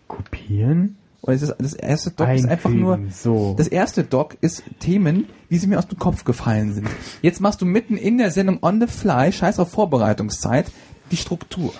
kopieren, 0.08 0.98
Oder 1.22 1.34
ist 1.34 1.42
das, 1.44 1.56
das 1.60 1.74
erste 1.76 2.10
Doc 2.12 2.30
ist 2.30 2.48
einfach 2.48 2.72
nur, 2.72 2.94
einfügen, 2.96 3.12
so. 3.14 3.54
das 3.56 3.68
erste 3.68 4.04
Doc 4.04 4.38
ist 4.42 4.64
Themen, 4.80 5.26
wie 5.50 5.58
sie 5.60 5.68
mir 5.68 5.78
aus 5.78 5.88
dem 5.88 6.00
Kopf 6.00 6.24
gefallen 6.24 6.74
sind. 6.74 6.88
Jetzt 7.22 7.42
machst 7.42 7.62
du 7.62 7.66
mitten 7.68 7.96
in 7.96 8.18
der 8.18 8.32
Sendung 8.32 8.58
on 8.64 8.82
the 8.82 8.88
fly, 8.88 9.32
scheiß 9.32 9.60
auf 9.60 9.70
Vorbereitungszeit, 9.70 10.72
die 11.12 11.18
Struktur. 11.18 11.74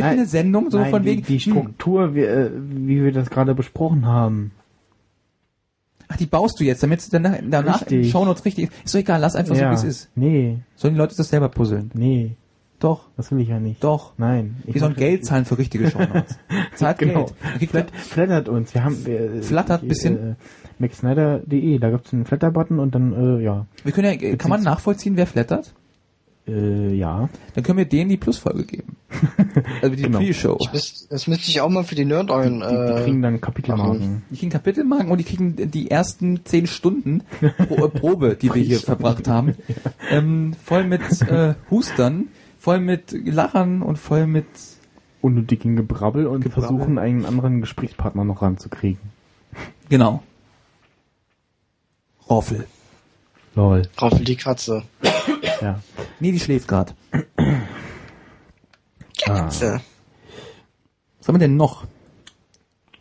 Nein, 0.00 0.12
in 0.12 0.16
der 0.18 0.26
Sendung, 0.26 0.70
so 0.70 0.78
Nein, 0.78 0.90
von 0.90 1.02
die, 1.02 1.08
wegen, 1.10 1.22
die 1.22 1.38
hm, 1.38 1.52
Struktur, 1.52 2.14
wie, 2.14 2.20
äh, 2.22 2.50
wie 2.54 3.04
wir 3.04 3.12
das 3.12 3.28
gerade 3.30 3.54
besprochen 3.54 4.06
haben. 4.06 4.52
ach, 6.08 6.16
die 6.16 6.26
baust 6.26 6.58
du 6.60 6.64
jetzt, 6.64 6.82
damit 6.82 7.00
es 7.00 7.08
danach, 7.10 7.38
danach 7.48 7.80
Richtig. 7.82 8.10
Shownotes 8.10 8.44
richtig 8.44 8.64
ist. 8.64 8.72
Ist 8.84 8.94
doch 8.94 9.00
egal, 9.00 9.20
lass 9.20 9.36
einfach 9.36 9.54
so, 9.54 9.60
wie 9.62 9.74
es 9.74 9.84
ist. 9.84 10.10
Nee, 10.14 10.58
Sollen 10.76 10.94
die 10.94 10.98
Leute 10.98 11.14
das 11.16 11.28
selber 11.28 11.48
puzzeln? 11.48 11.90
nee, 11.94 12.36
Doch, 12.80 13.08
das 13.16 13.30
will 13.30 13.40
ich 13.40 13.48
ja 13.48 13.60
nicht. 13.60 13.82
doch. 13.84 14.12
Nein. 14.18 14.56
ich 14.66 14.72
Die 14.74 14.78
sollen 14.80 14.94
Geld 14.96 15.24
zahlen 15.24 15.44
für 15.44 15.56
richtige 15.58 15.88
Shownotes. 15.90 16.36
Zahlt 16.74 16.98
Genau. 16.98 17.26
Geld. 17.58 17.70
Flat, 17.70 17.90
flattert 17.92 18.48
uns. 18.48 18.74
Wir 18.74 18.82
haben 18.84 19.06
wir, 19.06 19.42
Flattert 19.42 19.82
äh, 19.84 19.86
bisschen. 19.86 20.30
Äh, 20.32 20.34
MaxSnyder.de, 20.78 21.78
da 21.78 21.90
gibt's 21.90 22.12
einen 22.12 22.24
Flatter-Button 22.24 22.80
und 22.80 22.94
dann 22.94 23.12
äh, 23.38 23.42
ja, 23.44 23.66
Wir 23.84 23.92
können 23.92 24.18
ja, 24.20 24.36
kann 24.36 24.50
man 24.50 24.62
nachvollziehen, 24.64 25.16
wer 25.16 25.26
flattert? 25.28 25.72
äh, 26.48 26.92
ja. 26.94 27.28
Dann 27.54 27.62
können 27.62 27.78
wir 27.78 27.84
denen 27.84 28.10
die 28.10 28.16
Plusfolge 28.16 28.64
geben. 28.64 28.96
Also 29.82 29.94
die 29.96 30.02
Genau. 30.02 30.18
Pre-Show. 30.18 30.58
Das, 30.72 31.06
das 31.08 31.26
müsste 31.26 31.50
ich 31.50 31.60
auch 31.60 31.68
mal 31.68 31.84
für 31.84 31.94
die 31.94 32.04
Nerdeulen. 32.04 32.60
Die, 32.60 32.66
die 32.66 32.74
Äh, 33.00 33.04
kriegen 33.04 33.22
dann 33.22 33.40
Kapitelmarken. 33.40 34.22
Die 34.30 34.36
kriegen 34.36 34.50
Kapitelmarken 34.50 35.10
und 35.10 35.18
die 35.18 35.24
kriegen 35.24 35.56
die 35.70 35.90
ersten 35.90 36.44
zehn 36.44 36.66
Stunden 36.66 37.22
Pro, 37.68 37.86
äh, 37.86 37.88
Probe, 37.88 38.36
die 38.40 38.52
wir 38.54 38.62
hier 38.62 38.78
verbracht 38.80 39.28
haben, 39.28 39.54
ähm, 40.10 40.54
voll 40.64 40.84
mit 40.84 41.02
äh, 41.22 41.54
Hustern, 41.70 42.28
voll 42.58 42.80
mit 42.80 43.12
Lachern 43.12 43.82
und 43.82 43.96
voll 43.98 44.26
mit 44.26 44.46
Unnötigen 45.20 45.76
Gebrabbel 45.76 46.26
und 46.26 46.40
Gebrabbel. 46.42 46.68
versuchen 46.68 46.98
einen 46.98 47.24
anderen 47.24 47.60
Gesprächspartner 47.60 48.24
noch 48.24 48.42
ranzukriegen. 48.42 48.98
genau. 49.88 50.22
Roffel. 52.28 52.66
Lol. 53.54 53.82
Raffel 53.98 54.24
die 54.24 54.36
Katze. 54.36 54.82
Ja. 55.60 55.80
Nee, 56.20 56.32
die 56.32 56.40
schläft 56.40 56.66
grad. 56.68 56.94
Katze. 59.24 59.80
Was 61.18 61.28
haben 61.28 61.34
wir 61.36 61.40
denn 61.40 61.56
noch? 61.56 61.84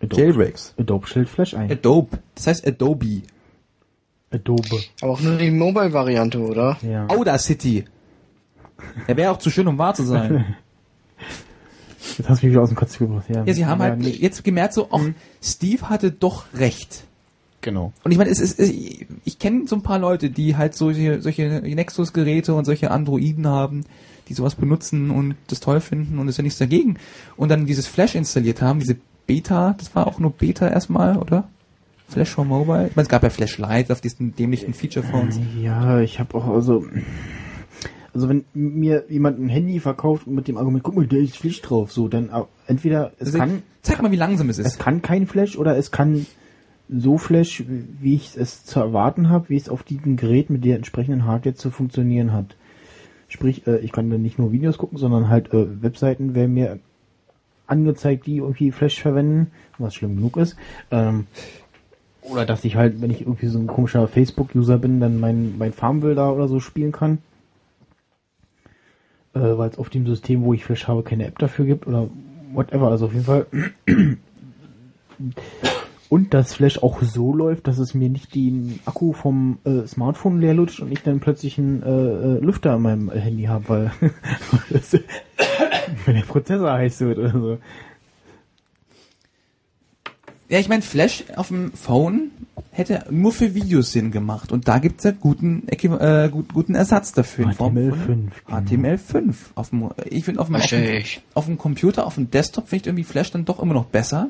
Adobe, 0.01 0.21
Jailbreaks. 0.21 0.73
Adobe 0.79 1.07
stellt 1.07 1.29
Flash 1.29 1.53
ein. 1.53 1.71
Adobe. 1.71 2.19
Das 2.35 2.47
heißt 2.47 2.67
Adobe. 2.67 3.21
Adobe. 4.31 4.79
Aber 5.01 5.11
auch 5.11 5.21
nur 5.21 5.37
die 5.37 5.51
Mobile-Variante, 5.51 6.39
oder? 6.39 6.77
Ja. 6.81 7.07
Audacity. 7.07 7.85
Er 9.07 9.17
wäre 9.17 9.31
auch 9.31 9.37
zu 9.37 9.49
schön, 9.49 9.67
um 9.67 9.77
wahr 9.77 9.93
zu 9.93 10.03
sein. 10.03 10.55
Jetzt 12.17 12.29
hast 12.29 12.41
du 12.41 12.47
mich 12.47 12.53
wieder 12.53 12.63
aus 12.63 12.69
dem 12.69 12.75
Kotz 12.77 12.97
gebracht. 12.97 13.25
Ja, 13.29 13.43
Ja, 13.43 13.53
sie 13.53 13.65
haben 13.65 13.79
ja, 13.79 13.89
halt 13.89 13.99
nicht. 13.99 14.21
jetzt 14.21 14.43
gemerkt, 14.43 14.73
so, 14.73 14.89
ach, 14.91 15.01
Steve 15.41 15.87
hatte 15.89 16.11
doch 16.11 16.45
recht. 16.53 17.03
Genau. 17.61 17.93
Und 18.03 18.11
ich 18.11 18.17
meine, 18.17 18.29
es 18.31 18.39
ist, 18.39 18.59
es, 18.59 18.69
ich, 18.69 19.05
ich 19.23 19.37
kenne 19.39 19.67
so 19.67 19.75
ein 19.75 19.83
paar 19.83 19.99
Leute, 19.99 20.29
die 20.31 20.57
halt 20.57 20.73
solche, 20.73 21.21
solche 21.21 21.61
Nexus-Geräte 21.61 22.53
und 22.55 22.65
solche 22.65 22.91
Androiden 22.91 23.47
haben, 23.47 23.85
die 24.31 24.35
sowas 24.35 24.55
benutzen 24.55 25.11
und 25.11 25.35
das 25.47 25.59
toll 25.59 25.81
finden 25.81 26.17
und 26.19 26.27
ist 26.27 26.37
ja 26.37 26.43
nichts 26.43 26.59
dagegen. 26.59 26.97
Und 27.35 27.49
dann 27.49 27.65
dieses 27.65 27.87
Flash 27.87 28.15
installiert 28.15 28.61
haben, 28.61 28.79
diese 28.79 28.95
Beta, 29.27 29.75
das 29.77 29.93
war 29.95 30.07
auch 30.07 30.19
nur 30.19 30.31
Beta 30.31 30.67
erstmal, 30.67 31.17
oder? 31.17 31.47
Flash 32.07 32.29
for 32.29 32.45
Mobile? 32.45 32.87
Ich 32.87 32.95
meine, 32.95 33.03
es 33.03 33.09
gab 33.09 33.23
ja 33.23 33.29
Flash 33.29 33.57
Lite 33.57 33.91
auf 33.91 34.01
diesen 34.01 34.35
dämlichen 34.35 34.73
Feature-Phones. 34.73 35.39
Ja, 35.61 35.99
ich 35.99 36.19
habe 36.19 36.35
auch 36.35 36.47
also 36.47 36.85
also 38.13 38.27
wenn 38.27 38.43
mir 38.53 39.05
jemand 39.09 39.39
ein 39.39 39.49
Handy 39.49 39.79
verkauft 39.79 40.27
mit 40.27 40.47
dem 40.47 40.57
Argument, 40.57 40.83
guck 40.83 40.95
mal, 40.95 41.07
da 41.07 41.15
ist 41.15 41.37
Flash 41.37 41.61
drauf, 41.61 41.91
so 41.91 42.07
dann 42.07 42.29
entweder 42.67 43.13
es 43.19 43.27
Also, 43.27 43.37
kann 43.37 43.63
zeig 43.81 44.01
mal, 44.01 44.11
wie 44.11 44.17
langsam 44.17 44.49
es 44.49 44.57
es 44.57 44.67
ist. 44.67 44.79
kann 44.79 45.01
kein 45.01 45.27
Flash 45.27 45.57
oder 45.57 45.77
es 45.77 45.91
kann 45.91 46.25
so 46.89 47.17
Flash, 47.17 47.63
wie 47.67 48.15
ich 48.15 48.35
es 48.35 48.65
zu 48.65 48.79
erwarten 48.79 49.29
habe, 49.29 49.47
wie 49.47 49.55
es 49.55 49.69
auf 49.69 49.83
diesem 49.83 50.17
Gerät 50.17 50.49
mit 50.49 50.65
der 50.65 50.75
entsprechenden 50.75 51.25
Hardware 51.25 51.55
zu 51.55 51.71
funktionieren 51.71 52.33
hat. 52.33 52.57
Sprich, 53.31 53.65
äh, 53.65 53.77
ich 53.77 53.93
kann 53.93 54.09
dann 54.09 54.21
nicht 54.21 54.37
nur 54.37 54.51
Videos 54.51 54.77
gucken, 54.77 54.97
sondern 54.97 55.29
halt 55.29 55.53
äh, 55.53 55.81
Webseiten 55.81 56.35
werden 56.35 56.53
mir 56.53 56.79
angezeigt, 57.65 58.25
die 58.25 58.37
irgendwie 58.37 58.71
Flash 58.71 59.01
verwenden, 59.01 59.51
was 59.77 59.95
schlimm 59.95 60.17
genug 60.17 60.35
ist. 60.35 60.57
Ähm, 60.91 61.27
oder 62.23 62.45
dass 62.45 62.65
ich 62.65 62.75
halt, 62.75 63.01
wenn 63.01 63.09
ich 63.09 63.21
irgendwie 63.21 63.47
so 63.47 63.57
ein 63.57 63.67
komischer 63.67 64.05
Facebook-User 64.09 64.77
bin, 64.77 64.99
dann 64.99 65.21
mein, 65.21 65.57
mein 65.57 65.71
Farmville 65.71 66.13
da 66.13 66.29
oder 66.29 66.49
so 66.49 66.59
spielen 66.59 66.91
kann. 66.91 67.19
Äh, 69.33 69.39
weil 69.39 69.69
es 69.69 69.77
auf 69.77 69.89
dem 69.89 70.05
System, 70.05 70.43
wo 70.43 70.53
ich 70.53 70.65
Flash 70.65 70.89
habe, 70.89 71.01
keine 71.01 71.25
App 71.25 71.39
dafür 71.39 71.63
gibt 71.63 71.87
oder 71.87 72.09
whatever. 72.51 72.89
Also 72.89 73.05
auf 73.05 73.13
jeden 73.13 73.25
Fall. 73.25 73.45
Und 76.11 76.33
dass 76.33 76.53
Flash 76.53 76.83
auch 76.83 77.01
so 77.03 77.33
läuft, 77.33 77.67
dass 77.67 77.77
es 77.77 77.93
mir 77.93 78.09
nicht 78.09 78.35
den 78.35 78.81
Akku 78.85 79.13
vom 79.13 79.59
äh, 79.63 79.87
Smartphone 79.87 80.41
leer 80.41 80.53
lutscht 80.53 80.81
und 80.81 80.91
ich 80.91 81.01
dann 81.03 81.21
plötzlich 81.21 81.57
einen 81.57 81.81
äh, 81.83 81.87
äh, 81.89 82.39
Lüfter 82.43 82.73
an 82.73 82.81
meinem 82.81 83.09
Handy 83.11 83.43
habe, 83.45 83.69
weil 83.69 84.11
das- 84.69 84.91
wenn 86.05 86.15
der 86.15 86.23
Prozessor 86.23 86.69
heiß 86.73 86.99
wird 86.99 87.17
oder 87.17 87.31
so. 87.31 87.57
Ja, 90.49 90.59
ich 90.59 90.67
meine, 90.67 90.81
Flash 90.81 91.23
auf 91.37 91.47
dem 91.47 91.71
Phone 91.71 92.31
hätte 92.71 93.05
nur 93.09 93.31
für 93.31 93.55
Videos 93.55 93.93
Sinn 93.93 94.11
gemacht. 94.11 94.51
Und 94.51 94.67
da 94.67 94.79
gibt's 94.79 95.05
ja 95.05 95.11
guten, 95.11 95.63
äh, 95.69 96.29
gut, 96.29 96.53
guten 96.53 96.75
Ersatz 96.75 97.13
dafür. 97.13 97.45
in 97.45 97.53
Form 97.53 97.77
HTML5. 97.77 97.93
von 97.95 98.31
genau. 98.47 98.57
HTML5. 98.59 99.33
Auf 99.55 99.69
dem, 99.69 99.89
ich 100.09 100.25
finde 100.25 100.41
auf 100.41 100.47
dem, 100.47 100.55
auf 100.57 100.67
dem, 100.67 101.03
auf 101.35 101.45
dem 101.45 101.57
Computer, 101.57 102.05
auf 102.05 102.15
dem 102.15 102.29
Desktop 102.29 102.67
finde 102.67 102.81
ich 102.83 102.87
irgendwie 102.87 103.05
Flash 103.05 103.31
dann 103.31 103.45
doch 103.45 103.61
immer 103.63 103.73
noch 103.73 103.85
besser. 103.85 104.29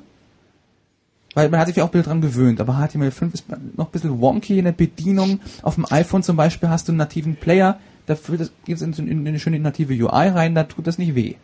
Weil 1.33 1.49
man 1.49 1.59
hat 1.59 1.67
sich 1.67 1.77
ja 1.77 1.83
auch 1.83 1.87
ein 1.87 1.91
bisschen 1.91 2.05
dran 2.05 2.21
gewöhnt, 2.21 2.59
aber 2.59 2.73
HTML5 2.73 3.33
ist 3.33 3.45
noch 3.77 3.85
ein 3.85 3.91
bisschen 3.91 4.19
wonky 4.19 4.59
in 4.59 4.65
der 4.65 4.73
Bedienung. 4.73 5.39
Auf 5.61 5.75
dem 5.75 5.85
iPhone 5.89 6.23
zum 6.23 6.35
Beispiel 6.35 6.69
hast 6.69 6.87
du 6.87 6.91
einen 6.91 6.97
nativen 6.97 7.35
Player, 7.37 7.79
da 8.05 8.17
gibt 8.65 8.81
es 8.81 8.81
in, 8.81 9.07
in 9.07 9.27
eine 9.27 9.39
schöne 9.39 9.59
native 9.59 9.93
UI 9.93 10.27
rein, 10.27 10.55
da 10.55 10.63
tut 10.63 10.87
das 10.87 10.97
nicht 10.97 11.15
weh. 11.15 11.35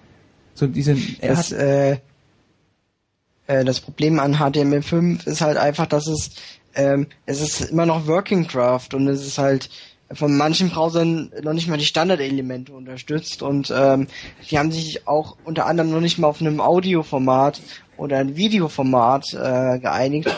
So 0.54 0.68
diese, 0.68 0.96
Das, 1.22 1.52
hat, 1.52 1.60
äh, 1.60 1.92
äh, 3.48 3.64
das 3.64 3.80
Problem 3.80 4.20
an 4.20 4.36
HTML5 4.36 5.26
ist 5.26 5.42
halt 5.42 5.58
einfach, 5.58 5.86
dass 5.86 6.08
es, 6.08 6.32
ähm, 6.76 7.08
es 7.26 7.42
ist 7.42 7.72
immer 7.72 7.86
noch 7.86 8.08
Working 8.08 8.48
Draft 8.48 8.94
und 8.94 9.08
es 9.08 9.26
ist 9.26 9.38
halt 9.38 9.70
von 10.12 10.38
manchen 10.38 10.70
Browsern 10.70 11.32
noch 11.44 11.54
nicht 11.54 11.68
mal 11.68 11.78
die 11.78 11.86
Standardelemente 11.86 12.72
unterstützt 12.72 13.42
und 13.42 13.74
ähm, 13.76 14.08
die 14.50 14.58
haben 14.58 14.72
sich 14.72 15.08
auch 15.08 15.36
unter 15.44 15.66
anderem 15.66 15.92
noch 15.92 16.00
nicht 16.00 16.18
mal 16.18 16.28
auf 16.28 16.40
einem 16.40 16.62
Audioformat 16.62 17.62
oder 17.98 18.18
ein 18.18 18.36
Videoformat 18.36 19.34
äh, 19.34 19.80
geeinigt. 19.80 20.30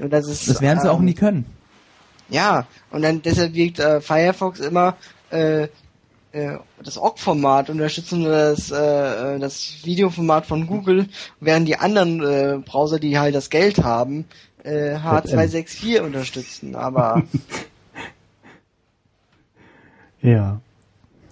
Und 0.00 0.12
das 0.12 0.28
ist, 0.28 0.48
das 0.48 0.60
werden 0.60 0.80
sie 0.80 0.90
auch 0.90 0.98
ähm, 0.98 1.06
nie 1.06 1.14
können. 1.14 1.46
Ja, 2.28 2.66
und 2.90 3.02
dann 3.02 3.22
deshalb 3.22 3.54
wirkt 3.54 3.78
äh, 3.78 4.00
Firefox 4.00 4.60
immer 4.60 4.96
äh, 5.30 5.68
äh, 6.32 6.58
das 6.82 6.98
OGG-Format 6.98 7.70
unterstützen 7.70 8.26
oder 8.26 8.50
das, 8.50 8.70
äh, 8.70 9.36
äh, 9.36 9.38
das 9.38 9.84
Videoformat 9.84 10.44
von 10.44 10.66
Google, 10.66 11.08
während 11.40 11.68
die 11.68 11.76
anderen 11.76 12.22
äh, 12.22 12.58
Browser, 12.58 12.98
die 12.98 13.18
halt 13.18 13.34
das 13.34 13.48
Geld 13.48 13.82
haben, 13.82 14.26
äh, 14.64 14.96
H264 14.96 16.00
unterstützen. 16.00 16.74
Aber 16.74 17.22
Ja. 20.22 20.60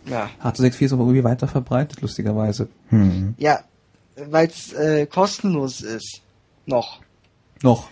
ja, 0.06 0.30
H264 0.42 0.82
ist 0.82 0.92
aber 0.92 1.02
irgendwie 1.02 1.24
weiter 1.24 1.48
verbreitet, 1.48 2.00
lustigerweise. 2.00 2.68
Hm. 2.90 3.34
ja, 3.38 3.60
weil 4.16 4.48
es 4.48 4.72
äh, 4.72 5.06
kostenlos 5.06 5.80
ist. 5.80 6.22
Noch. 6.66 7.00
Noch. 7.62 7.88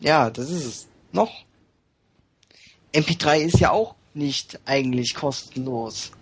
Ja, 0.00 0.30
das 0.30 0.50
ist 0.50 0.64
es. 0.64 0.88
Noch. 1.12 1.44
MP3 2.92 3.38
ist 3.38 3.60
ja 3.60 3.70
auch 3.70 3.94
nicht 4.14 4.60
eigentlich 4.64 5.14
kostenlos. 5.14 6.12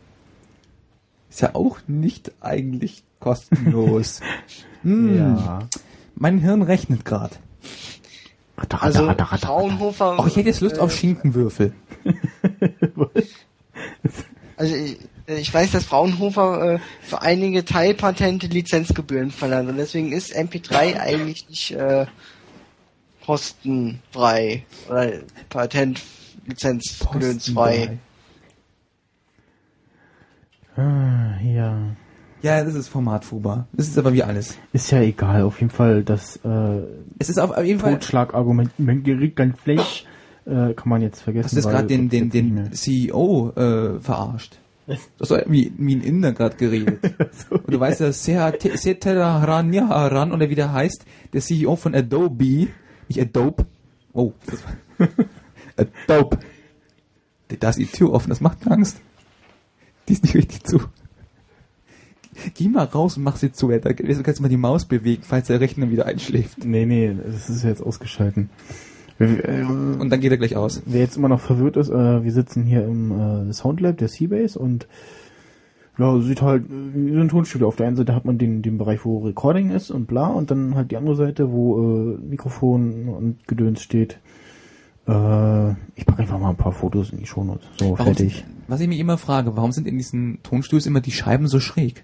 Ist 1.30 1.40
ja 1.40 1.54
auch 1.54 1.78
nicht 1.86 2.32
eigentlich 2.40 3.02
kostenlos. 3.20 4.20
hm, 4.82 5.16
Ja. 5.16 5.68
Mein 6.16 6.38
Hirn 6.38 6.62
rechnet 6.62 7.04
gerade. 7.04 7.36
Also 8.56 9.12
Fraunhofer. 9.12 10.16
Oh, 10.18 10.26
ich 10.26 10.36
hätte 10.36 10.48
jetzt 10.48 10.60
Lust 10.60 10.76
äh, 10.76 10.80
auf 10.80 10.94
Schinkenwürfel. 10.94 11.74
Also 14.56 14.76
ich, 14.76 14.98
ich 15.26 15.52
weiß, 15.52 15.72
dass 15.72 15.84
Fraunhofer 15.84 16.74
äh, 16.74 16.78
für 17.02 17.20
einige 17.22 17.64
Teilpatente 17.64 18.46
Lizenzgebühren 18.46 19.30
verlangt 19.30 19.70
und 19.70 19.78
deswegen 19.78 20.12
ist 20.12 20.36
MP3 20.36 21.00
eigentlich 21.00 21.48
nicht 21.48 21.70
äh, 21.72 22.04
kostenfrei 23.24 24.64
oder 24.88 25.12
Patentlizenzgebührenfrei. 25.48 27.98
Ah, 30.76 31.40
ja. 31.42 31.96
Ja, 32.42 32.62
das 32.62 32.74
ist 32.74 32.88
Formatfuber. 32.88 33.66
Das 33.72 33.88
ist 33.88 33.96
aber 33.96 34.12
wie 34.12 34.22
alles. 34.22 34.58
Ist 34.74 34.90
ja 34.90 35.00
egal, 35.00 35.44
auf 35.44 35.60
jeden 35.60 35.70
Fall 35.70 36.04
das 36.04 36.36
äh, 36.44 36.82
Es 37.18 37.30
ist 37.30 37.38
auf 37.38 37.56
jeden 37.64 37.80
Fall. 37.80 37.94
Totschlagargument, 37.94 38.72
mein 38.76 39.02
Gerät 39.02 39.36
kann 39.36 39.54
Flash, 39.54 40.04
äh, 40.44 40.74
kann 40.74 40.90
man 40.90 41.00
jetzt 41.00 41.22
vergessen. 41.22 41.44
Hast 41.44 41.54
du 41.54 41.60
jetzt 41.60 41.70
gerade 41.70 41.86
den, 41.86 42.10
den, 42.10 42.28
den 42.28 42.52
nicht 42.54 42.76
CEO 42.76 43.50
äh, 43.56 43.98
verarscht? 44.00 44.58
Das 44.86 45.30
war 45.30 45.42
wie, 45.46 45.72
wie 45.78 45.96
ein 45.96 46.02
Inder 46.02 46.32
gerade 46.32 46.56
geredet. 46.56 46.98
Und 47.50 47.72
du 47.72 47.80
weißt 47.80 48.00
ja, 48.00 48.12
Setararan 48.12 49.72
oder 50.32 50.50
wie 50.50 50.54
der 50.54 50.72
heißt, 50.72 51.04
der 51.32 51.40
CEO 51.40 51.76
von 51.76 51.94
Adobe, 51.94 52.68
nicht 53.08 53.20
Adobe. 53.20 53.66
Oh, 54.12 54.32
das 54.46 54.60
war 54.64 55.08
Adobe. 56.08 56.38
Da 57.60 57.70
ist 57.70 57.78
die 57.78 57.86
Tür 57.86 58.12
offen, 58.12 58.30
das 58.30 58.40
macht 58.40 58.66
Angst. 58.70 59.00
Die 60.08 60.12
ist 60.14 60.24
nicht 60.24 60.34
richtig 60.34 60.64
zu. 60.64 60.80
Geh 62.54 62.68
mal 62.68 62.84
raus 62.84 63.16
und 63.16 63.22
mach 63.22 63.36
sie 63.36 63.52
zu. 63.52 63.68
Da 63.68 63.92
du 63.92 64.22
kannst 64.22 64.40
mal 64.40 64.48
die 64.48 64.56
Maus 64.56 64.84
bewegen, 64.84 65.22
falls 65.22 65.46
der 65.46 65.60
Rechner 65.60 65.90
wieder 65.90 66.06
einschläft. 66.06 66.64
Nee, 66.64 66.84
nee, 66.84 67.14
das 67.24 67.48
ist 67.48 67.64
jetzt 67.64 67.82
ausgeschalten. 67.82 68.50
Wir- 69.18 69.44
äh, 69.48 69.62
Und 69.62 70.10
dann 70.10 70.20
geht 70.20 70.30
er 70.32 70.38
gleich 70.38 70.56
aus. 70.56 70.82
Wer 70.86 71.00
jetzt 71.00 71.16
immer 71.16 71.28
noch 71.28 71.40
verwirrt 71.40 71.76
ist, 71.76 71.88
äh, 71.90 72.24
wir 72.24 72.32
sitzen 72.32 72.64
hier 72.64 72.84
im 72.84 73.48
äh, 73.48 73.52
Soundlab 73.52 73.96
der 73.98 74.08
Seabase 74.08 74.58
und 74.58 74.86
ja, 75.96 76.20
sieht 76.20 76.42
halt 76.42 76.64
wie 76.68 77.12
so 77.14 77.20
ein 77.20 77.28
Tonstudio. 77.28 77.68
Auf 77.68 77.76
der 77.76 77.86
einen 77.86 77.94
Seite 77.96 78.14
hat 78.16 78.24
man 78.24 78.36
den, 78.36 78.62
den 78.62 78.78
Bereich, 78.78 79.04
wo 79.04 79.18
Recording 79.24 79.70
ist 79.70 79.92
und 79.92 80.06
bla, 80.06 80.26
und 80.26 80.50
dann 80.50 80.74
halt 80.74 80.90
die 80.90 80.96
andere 80.96 81.14
Seite, 81.14 81.52
wo 81.52 82.14
äh, 82.14 82.18
Mikrofon 82.18 83.08
und 83.08 83.46
Gedöns 83.46 83.80
steht. 83.80 84.18
Äh, 85.06 85.70
ich 85.94 86.04
packe 86.04 86.22
einfach 86.22 86.40
mal 86.40 86.50
ein 86.50 86.56
paar 86.56 86.72
Fotos 86.72 87.10
in 87.10 87.18
die 87.18 87.26
Shownotes. 87.26 87.64
So, 87.78 87.90
Warum 87.92 88.06
fertig. 88.06 88.34
Sind, 88.38 88.44
was 88.66 88.80
ich 88.80 88.88
mich 88.88 88.98
immer 88.98 89.18
frage, 89.18 89.56
warum 89.56 89.70
sind 89.70 89.86
in 89.86 89.96
diesen 89.96 90.42
Tonstudios 90.42 90.86
immer 90.86 91.00
die 91.00 91.12
Scheiben 91.12 91.46
so 91.46 91.60
schräg? 91.60 92.02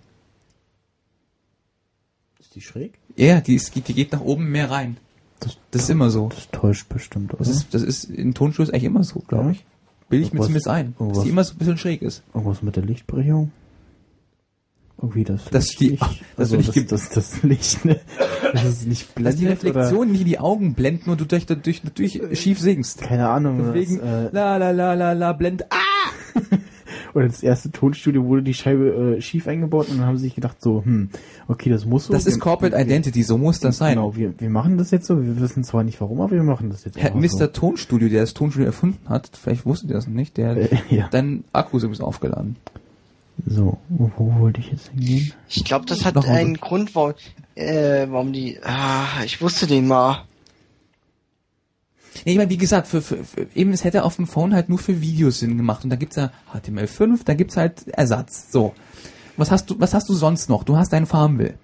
Ist 2.38 2.54
die 2.54 2.60
schräg? 2.60 2.92
Ja, 3.16 3.40
die, 3.40 3.54
ist, 3.56 3.74
die 3.74 3.80
geht 3.94 4.12
nach 4.12 4.20
oben 4.20 4.50
mehr 4.52 4.70
rein. 4.70 4.98
Das, 5.40 5.56
Das 5.70 5.82
ist 5.82 5.90
immer 5.90 6.10
so. 6.10 6.28
das 6.28 6.48
täuscht 6.52 6.88
bestimmt, 6.88 7.32
oder? 7.34 7.38
Das 7.38 7.48
ist, 7.48 7.72
das 7.74 7.82
ist 7.82 8.04
in 8.04 8.34
Tonstudios 8.34 8.72
eigentlich 8.72 8.84
immer 8.84 9.02
so, 9.04 9.20
glaube 9.26 9.44
Ja? 9.46 9.50
ich. 9.52 9.64
Bilde 10.08 10.26
ich 10.26 10.32
mir 10.32 10.40
zumindest 10.40 10.68
ein, 10.68 10.94
dass 10.98 11.22
die 11.22 11.28
immer 11.28 11.44
so 11.44 11.54
ein 11.54 11.58
bisschen 11.58 11.78
schräg 11.78 12.02
ist. 12.02 12.22
Irgendwas 12.34 12.62
mit 12.62 12.74
der 12.76 12.82
Lichtbrechung? 12.84 13.52
Irgendwie 15.00 15.24
das 15.24 15.44
Dass 15.46 15.66
die- 15.68 15.90
Licht, 15.90 16.02
ach, 16.02 16.14
das 16.36 16.38
also 16.38 16.52
will 16.54 16.60
ich 16.60 16.66
das, 16.66 16.74
gibt- 16.74 16.92
das, 16.92 17.08
das 17.10 17.42
Licht, 17.42 17.84
ne? 17.86 18.00
Das 18.52 18.64
ist 18.64 18.86
nicht 18.86 19.02
Dass 19.14 19.14
blendet 19.14 19.40
die 19.40 19.46
Reflexion 19.46 20.10
nicht 20.12 20.20
in 20.22 20.26
die 20.26 20.38
Augen 20.38 20.74
blenden 20.74 21.10
und 21.10 21.20
du 21.20 21.24
durch, 21.24 21.46
durch, 21.46 21.80
durch 21.94 22.20
schief 22.38 22.60
singst. 22.60 23.00
keine 23.00 23.28
Ahnung. 23.30 23.58
Deswegen, 23.72 23.98
das, 23.98 24.06
äh, 24.06 24.34
la 24.34 24.56
la 24.58 24.70
la 24.72 24.92
la 24.94 25.12
la, 25.12 25.32
blend, 25.32 25.64
ah! 25.70 25.76
oder 27.14 27.26
das 27.26 27.42
erste 27.42 27.70
Tonstudio 27.70 28.24
wurde 28.24 28.42
die 28.42 28.54
Scheibe 28.54 29.16
äh, 29.18 29.20
schief 29.20 29.46
eingebaut 29.48 29.88
und 29.88 29.98
dann 29.98 30.06
haben 30.06 30.16
sie 30.16 30.24
sich 30.24 30.34
gedacht 30.34 30.60
so, 30.60 30.84
hm, 30.84 31.10
okay, 31.48 31.70
das 31.70 31.84
muss 31.84 32.06
so. 32.06 32.12
Das 32.12 32.26
ist 32.26 32.40
Corporate 32.40 32.76
wir- 32.76 32.82
Identity, 32.84 33.22
so 33.22 33.38
muss 33.38 33.60
das 33.60 33.78
sein. 33.78 33.94
Genau, 33.94 34.16
wir, 34.16 34.32
wir 34.38 34.50
machen 34.50 34.78
das 34.78 34.90
jetzt 34.90 35.06
so, 35.06 35.22
wir 35.22 35.40
wissen 35.40 35.64
zwar 35.64 35.82
nicht 35.84 36.00
warum, 36.00 36.20
aber 36.20 36.32
wir 36.32 36.42
machen 36.42 36.70
das 36.70 36.84
jetzt 36.84 36.98
Herr 36.98 37.14
Mr. 37.14 37.52
Tonstudio, 37.52 38.08
der 38.08 38.22
das 38.22 38.34
Tonstudio 38.34 38.66
erfunden 38.66 39.08
hat, 39.08 39.30
vielleicht 39.40 39.66
wusste 39.66 39.86
der 39.86 39.96
das 39.96 40.06
noch 40.06 40.14
nicht, 40.14 40.36
der 40.36 40.56
Äh, 40.56 40.68
ja. 40.90 41.08
dann 41.10 41.44
Akkus 41.52 41.82
übrigens 41.82 42.00
aufgeladen. 42.00 42.56
So, 43.46 43.78
wo, 43.88 44.10
wo 44.18 44.38
wollte 44.40 44.60
ich 44.60 44.70
jetzt 44.70 44.88
hingehen? 44.88 45.32
Ich 45.48 45.64
glaube, 45.64 45.86
das 45.86 46.04
hat 46.04 46.14
Hause. 46.16 46.28
einen 46.28 46.56
Grund, 46.56 46.94
warum, 46.94 47.14
äh, 47.54 48.06
warum 48.10 48.32
die. 48.34 48.58
Ah, 48.62 49.24
ich 49.24 49.40
wusste 49.40 49.66
den 49.66 49.88
mal. 49.88 50.24
Nee, 52.24 52.32
ich 52.32 52.38
meine, 52.38 52.50
wie 52.50 52.56
gesagt, 52.56 52.86
für, 52.88 53.00
für, 53.02 53.22
für, 53.24 53.46
eben, 53.54 53.72
es 53.72 53.84
hätte 53.84 54.04
auf 54.04 54.16
dem 54.16 54.26
Phone 54.26 54.52
halt 54.54 54.68
nur 54.68 54.78
für 54.78 55.00
Videos 55.00 55.38
Sinn 55.40 55.56
gemacht. 55.56 55.84
Und 55.84 55.90
da 55.90 55.96
gibt's 55.96 56.16
ja 56.16 56.30
HTML5, 56.52 57.20
da 57.24 57.34
gibt's 57.34 57.56
halt 57.56 57.86
Ersatz. 57.88 58.50
So. 58.50 58.74
Was 59.36 59.50
hast 59.50 59.70
du, 59.70 59.76
was 59.78 59.94
hast 59.94 60.08
du 60.08 60.14
sonst 60.14 60.48
noch? 60.48 60.64
Du 60.64 60.76
hast 60.76 60.92
dein 60.92 61.06
Farmville. 61.06 61.54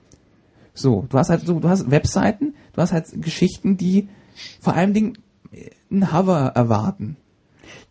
So, 0.73 1.07
du 1.09 1.19
hast 1.19 1.31
halt 1.31 1.45
so, 1.47 1.59
du 1.59 1.69
hast 1.69 1.91
Webseiten, 1.91 2.55
du 2.75 2.83
hast 2.83 2.93
halt 2.93 3.07
Geschichten, 3.23 3.77
die 3.77 4.09
vor 4.61 4.75
allem 4.75 4.93
Dingen 4.95 5.19
äh, 5.53 5.71
ein 5.91 6.13
Hover 6.13 6.53
erwarten. 6.55 7.17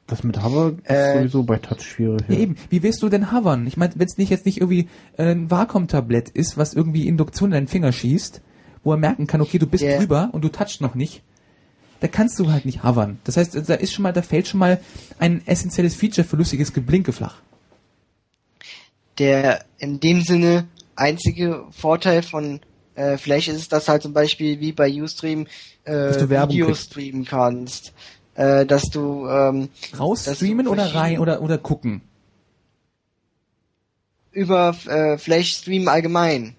Das 0.07 0.23
mit 0.23 0.41
Hover 0.43 0.73
ist 0.83 0.89
Äh, 0.89 1.17
sowieso 1.17 1.43
bei 1.43 1.57
Touch 1.57 1.81
schwierig. 1.81 2.21
Ja, 2.29 2.35
eben. 2.37 2.55
Wie 2.69 2.83
willst 2.83 3.01
du 3.01 3.09
denn 3.09 3.31
hovern? 3.31 3.65
Ich 3.65 3.75
meine, 3.75 3.93
wenn 3.95 4.05
es 4.07 4.17
nicht 4.17 4.29
jetzt 4.29 4.45
nicht 4.45 4.61
irgendwie 4.61 4.87
äh, 5.17 5.31
ein 5.31 5.49
Vakuum-Tablett 5.49 6.29
ist, 6.29 6.57
was 6.57 6.73
irgendwie 6.75 7.07
Induktion 7.07 7.49
in 7.49 7.53
deinen 7.53 7.67
Finger 7.67 7.91
schießt, 7.91 8.41
wo 8.83 8.91
er 8.91 8.97
merken 8.97 9.25
kann, 9.25 9.41
okay, 9.41 9.57
du 9.57 9.65
bist 9.65 9.83
Ja. 9.83 9.97
drüber 9.97 10.29
und 10.31 10.43
du 10.43 10.49
touchst 10.49 10.79
noch 10.79 10.93
nicht, 10.93 11.23
da 11.99 12.07
kannst 12.07 12.39
du 12.39 12.51
halt 12.51 12.65
nicht 12.65 12.83
hovern. 12.83 13.19
Das 13.23 13.37
heißt, 13.37 13.55
da 13.67 13.73
ist 13.75 13.93
schon 13.93 14.03
mal, 14.03 14.11
da 14.13 14.21
fällt 14.21 14.47
schon 14.47 14.59
mal 14.59 14.79
ein 15.19 15.41
essentielles 15.47 15.95
Feature 15.95 16.27
für 16.27 16.35
lustiges 16.35 16.73
Geblinke 16.73 17.11
flach. 17.11 17.35
Der 19.17 19.63
in 19.77 19.99
dem 19.99 20.21
Sinne 20.21 20.67
einzige 20.95 21.63
Vorteil 21.71 22.21
von 22.21 22.59
äh, 22.95 23.17
Flash 23.17 23.47
ist, 23.47 23.71
dass 23.71 23.87
halt 23.87 24.01
zum 24.01 24.13
Beispiel 24.13 24.59
wie 24.59 24.71
bei 24.71 24.89
Ustream 24.91 25.47
äh, 25.85 25.91
Video 26.29 26.67
kriegst. 26.67 26.91
streamen 26.91 27.25
kannst. 27.25 27.93
Äh, 28.35 28.65
dass 28.65 28.89
du 28.89 29.27
ähm, 29.27 29.69
Raus 29.97 30.25
Dass 30.25 30.37
streamen 30.37 30.65
du 30.65 30.71
oder 30.73 30.93
rein 30.93 31.19
oder 31.19 31.41
oder 31.41 31.57
gucken. 31.57 32.01
über 34.31 34.75
äh, 34.87 35.17
Flash 35.17 35.53
streamen 35.53 35.87
allgemein. 35.87 36.55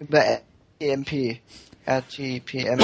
Über 0.00 0.40
EMP. 0.80 1.38
RTPM, 1.84 2.78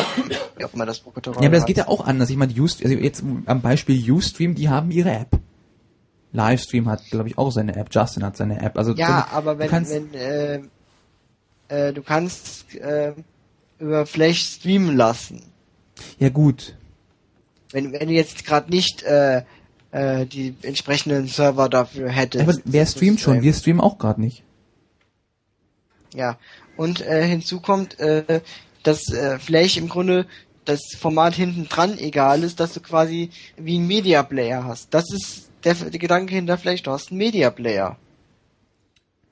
wie 0.57 0.65
auch 0.65 0.75
immer 0.75 0.87
das 0.87 0.99
Protokoll 1.01 1.43
Ja, 1.43 1.49
aber 1.49 1.57
das 1.57 1.67
geht 1.67 1.77
ja 1.77 1.89
auch 1.89 2.05
anders. 2.07 2.31
Ich 2.31 2.37
meine, 2.37 2.53
Ust 2.61 2.83
also 2.85 2.95
jetzt 2.97 3.23
am 3.47 3.61
Beispiel 3.61 4.11
Ustream, 4.11 4.55
die 4.55 4.69
haben 4.69 4.91
ihre 4.91 5.11
App. 5.13 5.39
Livestream 6.33 6.89
hat, 6.89 7.03
glaube 7.11 7.29
ich, 7.29 7.39
auch 7.39 7.51
seine 7.51 7.75
App. 7.77 7.89
Justin 7.91 8.23
hat 8.25 8.37
seine 8.37 8.61
App. 8.61 8.77
Also 8.77 8.93
Ja, 8.95 9.23
du- 9.31 9.37
aber 9.37 9.55
du 9.55 9.61
wenn, 9.61 9.69
kannst, 9.71 9.93
wenn 9.93 10.15
äh, 10.15 10.61
äh, 11.69 11.93
du 11.93 12.03
kannst 12.03 12.75
äh, 12.75 13.15
über 13.79 14.05
Flash 14.07 14.43
streamen 14.43 14.97
lassen. 14.97 15.43
ja 16.19 16.29
gut. 16.29 16.77
Wenn, 17.71 17.93
wenn 17.93 18.09
du 18.09 18.15
jetzt 18.15 18.45
gerade 18.45 18.71
nicht 18.71 19.03
äh, 19.05 19.43
äh, 19.91 20.27
die 20.27 20.55
entsprechenden 20.63 21.29
Server 21.29 21.69
dafür 21.69 22.11
hättest. 22.11 22.43
Aber 22.49 22.59
wer 22.65 22.85
streamt 22.87 23.21
schon? 23.21 23.33
streamen. 23.35 23.43
Wir 23.45 23.53
streamen 23.55 23.81
auch 23.81 23.97
gerade 23.99 24.21
nicht. 24.21 24.43
Ja. 26.15 26.39
Und 26.77 27.01
äh, 27.01 27.27
hinzu 27.27 27.61
kommt, 27.61 27.99
äh, 28.01 28.41
dass 28.89 29.13
äh, 29.13 29.39
Flash 29.39 29.77
im 29.77 29.89
Grunde 29.89 30.27
das 30.65 30.81
Format 30.99 31.35
hinten 31.35 31.69
dran 31.69 31.99
egal 31.99 32.43
ist, 32.43 32.61
dass 32.61 32.73
du 32.75 32.81
quasi 32.81 33.31
wie 33.57 33.79
ein 33.79 33.87
Media 33.87 34.23
Player 34.23 34.65
hast. 34.65 34.93
Das 34.93 35.05
ist 35.13 35.51
der, 35.65 35.75
der 35.75 35.99
Gedanke 35.99 36.35
hinter 36.35 36.59
Flash. 36.59 36.83
Du 36.83 36.91
hast 36.91 37.11
einen 37.11 37.19
Media 37.19 37.51
Player. 37.51 37.97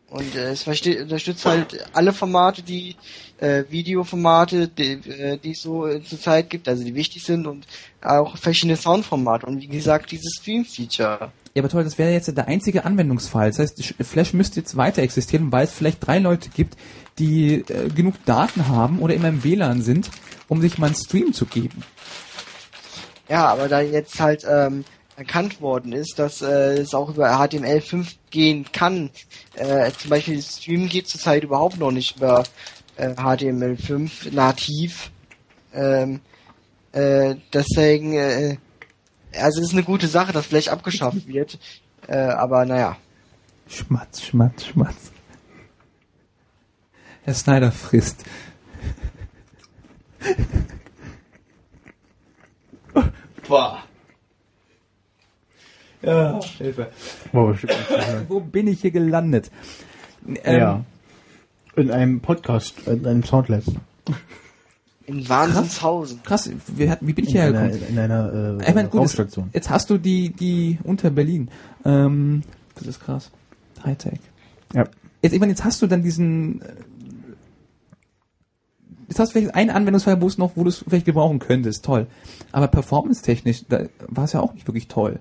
Und 0.09 0.37
äh, 0.37 0.51
es 0.51 0.67
unterstützt 0.67 1.45
halt 1.45 1.85
alle 1.93 2.13
Formate, 2.13 2.63
die 2.63 2.97
äh, 3.39 3.65
Videoformate, 3.69 4.69
die, 4.69 4.93
äh, 4.93 5.39
die 5.39 5.51
es 5.51 5.63
so 5.63 5.87
äh, 5.87 6.03
zurzeit 6.03 6.49
gibt, 6.49 6.69
also 6.69 6.85
die 6.85 6.95
wichtig 6.95 7.25
sind 7.25 7.47
und 7.47 7.67
auch 8.03 8.37
verschiedene 8.37 8.77
Soundformate 8.77 9.47
und 9.47 9.61
wie 9.61 9.67
gesagt 9.67 10.13
dieses 10.13 10.39
Stream-Feature. 10.41 11.33
Ja, 11.55 11.63
aber 11.63 11.69
toll, 11.69 11.85
das 11.85 11.99
wäre 11.99 12.13
jetzt 12.13 12.35
der 12.37 12.47
einzige 12.47 12.85
Anwendungsfall. 12.85 13.49
Das 13.49 13.59
heißt, 13.59 13.95
Flash 14.03 14.33
müsste 14.33 14.61
jetzt 14.61 14.77
weiter 14.77 15.03
existieren, 15.03 15.51
weil 15.51 15.65
es 15.65 15.73
vielleicht 15.73 16.07
drei 16.07 16.19
Leute 16.19 16.51
gibt, 16.51 16.77
die 17.19 17.65
äh, 17.69 17.89
genug 17.89 18.15
Daten 18.25 18.69
haben 18.69 19.01
oder 19.01 19.15
immer 19.15 19.29
im 19.29 19.45
WLAN 19.45 19.83
sind, 19.83 20.11
um 20.49 20.61
sich 20.61 20.79
mal 20.79 20.87
einen 20.87 20.97
Stream 20.97 21.33
zu 21.33 21.47
geben. 21.47 21.83
Ja, 23.29 23.47
aber 23.47 23.69
da 23.69 23.81
jetzt 23.81 24.21
halt 24.21 24.47
ähm, 24.49 24.85
erkannt 25.17 25.61
worden 25.61 25.93
ist, 25.93 26.19
dass 26.19 26.43
äh, 26.43 26.75
es 26.79 26.95
auch 26.95 27.09
über 27.11 27.31
HTML5 27.31 28.07
gehen 28.31 28.67
kann. 28.73 29.11
Äh, 29.55 29.91
zum 29.93 30.11
Beispiel 30.11 30.41
Stream 30.43 30.89
geht 30.89 31.09
zurzeit 31.09 31.43
überhaupt 31.43 31.79
noch 31.79 31.91
nicht 31.91 32.19
über 32.19 32.45
äh, 32.97 33.09
HTML5 33.09 34.33
nativ. 34.33 35.11
Ähm, 35.75 36.21
äh, 36.93 37.37
deswegen, 37.53 38.15
äh, 38.15 38.59
also 39.35 39.61
es 39.61 39.69
ist 39.69 39.73
eine 39.73 39.83
gute 39.83 40.07
Sache, 40.07 40.33
dass 40.33 40.47
vielleicht 40.47 40.69
abgeschafft 40.69 41.27
wird. 41.27 41.59
Äh, 42.07 42.17
aber 42.17 42.65
naja. 42.65 42.97
Schmatz, 43.69 44.23
schmatz, 44.23 44.67
schmatz. 44.67 45.11
Herr 47.27 47.35
Snyder 47.35 47.73
frisst. 47.73 48.25
Boah. 53.49 53.83
Ja, 56.03 56.41
Hilfe. 56.59 56.89
Gehört. 57.33 58.29
Wo 58.29 58.41
bin 58.41 58.69
ich 58.69 58.81
hier 58.81 58.91
gelandet? 58.91 59.51
Ähm, 60.45 60.59
ja. 60.59 60.85
In 61.75 61.91
einem 61.91 62.21
Podcast, 62.21 62.87
in 62.87 63.07
einem 63.07 63.23
Soundlab. 63.25 63.63
In 65.07 65.29
Wahnsinnshausen. 65.29 66.23
Krass, 66.23 66.51
wie, 66.69 66.89
hat- 66.91 66.99
wie 67.03 67.13
bin 67.13 67.25
ich 67.25 67.35
In 67.35 67.41
hierher 67.43 67.49
einer, 67.61 67.69
gekommen? 67.71 67.89
in 67.91 67.99
einer 67.99 68.59
äh, 68.61 68.69
Ich 68.69 68.75
meine, 68.75 68.89
gut, 68.89 69.01
jetzt, 69.03 69.19
Raumstation. 69.19 69.51
jetzt 69.53 69.71
hast 69.71 69.91
du 69.91 69.99
die, 69.99 70.31
die 70.31 70.79
unter 70.85 71.11
Berlin. 71.11 71.49
Ähm, 71.85 72.43
das 72.77 72.87
ist 72.87 73.01
krass. 73.01 73.31
Hightech. 73.85 74.19
Ja. 74.75 74.85
Jetzt, 75.23 75.33
ich 75.33 75.41
meine, 75.41 75.53
jetzt 75.53 75.65
hast 75.65 75.83
du 75.83 75.87
dann 75.87 76.03
diesen. 76.03 76.61
Jetzt 79.09 79.19
hast 79.21 79.29
du 79.35 79.39
vielleicht 79.39 79.55
einen 79.55 79.71
Anwendungsfall, 79.71 80.21
wo 80.21 80.27
es 80.27 80.37
noch, 80.39 80.53
wo 80.57 80.65
du 80.65 80.69
es 80.71 80.85
vielleicht 80.89 81.07
gebrauchen 81.07 81.39
könntest, 81.39 81.85
toll. 81.85 82.07
Aber 82.53 82.67
performance-technisch, 82.69 83.65
da 83.69 83.85
war 84.09 84.25
es 84.25 84.33
ja 84.33 84.41
auch 84.41 84.53
nicht 84.55 84.67
wirklich 84.67 84.89
toll. 84.89 85.21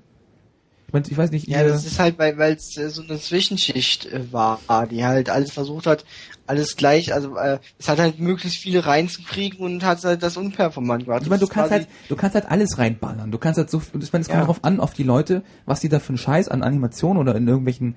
Ich 0.87 0.93
meine, 0.93 1.05
ich 1.07 1.17
weiß 1.17 1.31
nicht, 1.31 1.47
Ja, 1.47 1.63
das 1.63 1.85
ist 1.85 1.99
halt, 1.99 2.17
weil 2.17 2.39
es 2.53 2.77
äh, 2.77 2.89
so 2.89 3.01
eine 3.03 3.19
Zwischenschicht 3.19 4.05
äh, 4.05 4.31
war, 4.31 4.59
die 4.89 5.03
halt 5.05 5.29
alles 5.29 5.51
versucht 5.51 5.87
hat, 5.87 6.05
alles 6.47 6.75
gleich, 6.77 7.13
also 7.13 7.37
äh, 7.37 7.59
es 7.79 7.89
hat 7.89 7.99
halt 7.99 8.19
möglichst 8.19 8.57
viele 8.59 8.85
reinzukriegen 8.85 9.59
und 9.59 9.83
hat 9.83 10.03
halt 10.03 10.21
das 10.23 10.37
unperformant 10.37 11.05
gemacht. 11.05 11.23
Ich 11.23 11.29
meine, 11.29 11.39
du 11.41 11.47
kannst 11.47 11.71
halt, 11.71 11.87
du 12.07 12.15
kannst 12.15 12.35
halt 12.35 12.49
alles 12.49 12.77
reinballern. 12.77 13.31
Du 13.31 13.37
kannst 13.39 13.57
halt 13.57 13.69
so, 13.69 13.79
ich 13.79 13.93
meine, 14.13 14.21
es 14.21 14.27
kommt 14.27 14.29
Ja. 14.29 14.41
darauf 14.41 14.63
an, 14.63 14.79
auf 14.79 14.93
die 14.93 15.03
Leute, 15.03 15.43
was 15.65 15.79
die 15.79 15.89
da 15.89 15.99
für 15.99 16.09
einen 16.09 16.17
Scheiß 16.19 16.49
an 16.49 16.61
Animationen 16.63 17.17
oder 17.19 17.35
in 17.35 17.47
irgendwelchen 17.47 17.95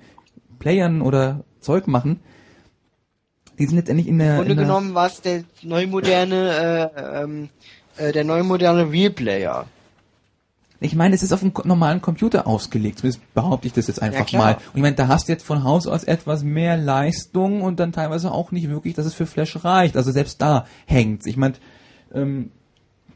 Playern 0.57 1.01
oder 1.01 1.43
Zeug 1.61 1.87
machen. 1.87 2.19
Die 3.59 3.65
sind 3.65 3.75
letztendlich 3.75 4.07
in 4.07 4.17
der, 4.17 4.31
Im 4.31 4.35
Grunde 4.37 4.51
in 4.51 4.57
der 4.57 4.65
genommen 4.65 4.95
war 4.95 5.07
es 5.07 5.21
der 5.21 5.43
neumoderne, 5.61 6.91
äh, 6.95 7.23
ähm, 7.23 7.49
äh, 7.97 8.11
der 8.11 8.23
neumoderne 8.23 8.89
Real 8.89 9.11
Player. 9.11 9.65
Ich 10.81 10.95
meine, 10.95 11.13
es 11.13 11.23
ist 11.23 11.33
auf 11.33 11.43
einem 11.43 11.51
normalen 11.65 12.01
Computer 12.01 12.47
ausgelegt. 12.47 12.99
Zumindest 12.99 13.33
behaupte 13.33 13.67
ich 13.67 13.73
das 13.73 13.87
jetzt 13.87 14.01
einfach 14.01 14.25
klar. 14.25 14.41
mal. 14.41 14.53
Und 14.53 14.75
ich 14.75 14.81
meine, 14.81 14.95
da 14.95 15.09
hast 15.09 15.27
du 15.27 15.33
jetzt 15.33 15.45
von 15.45 15.65
Haus 15.65 15.87
aus 15.87 16.05
etwas 16.05 16.43
mehr 16.43 16.77
Leistung 16.77 17.61
und 17.61 17.81
dann 17.81 17.91
teilweise 17.91 18.31
auch 18.31 18.51
nicht 18.51 18.69
wirklich, 18.69 18.93
dass 18.93 19.05
es 19.05 19.13
für 19.13 19.25
Flash 19.25 19.63
reicht. 19.65 19.97
Also 19.97 20.11
selbst 20.11 20.41
da 20.41 20.65
hängt's. 20.85 21.25
Ich 21.25 21.35
meine, 21.35 21.55
ähm, 22.13 22.51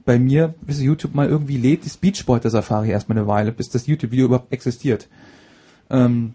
bei 0.04 0.20
mir, 0.20 0.54
bis 0.62 0.82
YouTube 0.82 1.16
mal 1.16 1.30
irgendwie 1.30 1.58
lädt, 1.58 1.86
die 1.86 1.90
Speechboard 1.90 2.44
der 2.44 2.52
Safari 2.52 2.92
erstmal 2.92 3.18
eine 3.18 3.28
Weile, 3.28 3.54
bis 3.54 3.70
das 3.70 3.88
YouTube-Video 3.88 4.26
überhaupt 4.26 4.52
existiert. 4.52 5.08
Ähm, 5.90 6.34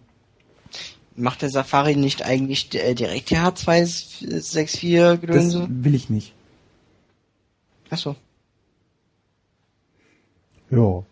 Macht 1.18 1.42
der 1.42 1.50
Safari 1.50 1.96
nicht 1.96 2.24
eigentlich 2.24 2.72
äh, 2.74 2.94
direkt 2.94 3.30
die 3.30 3.36
H264 3.38 4.30
das 5.12 5.20
Gedönse? 5.20 5.66
will 5.68 5.94
ich 5.94 6.08
nicht. 6.10 6.32
Achso. 7.90 8.16
Ja. 10.70 11.02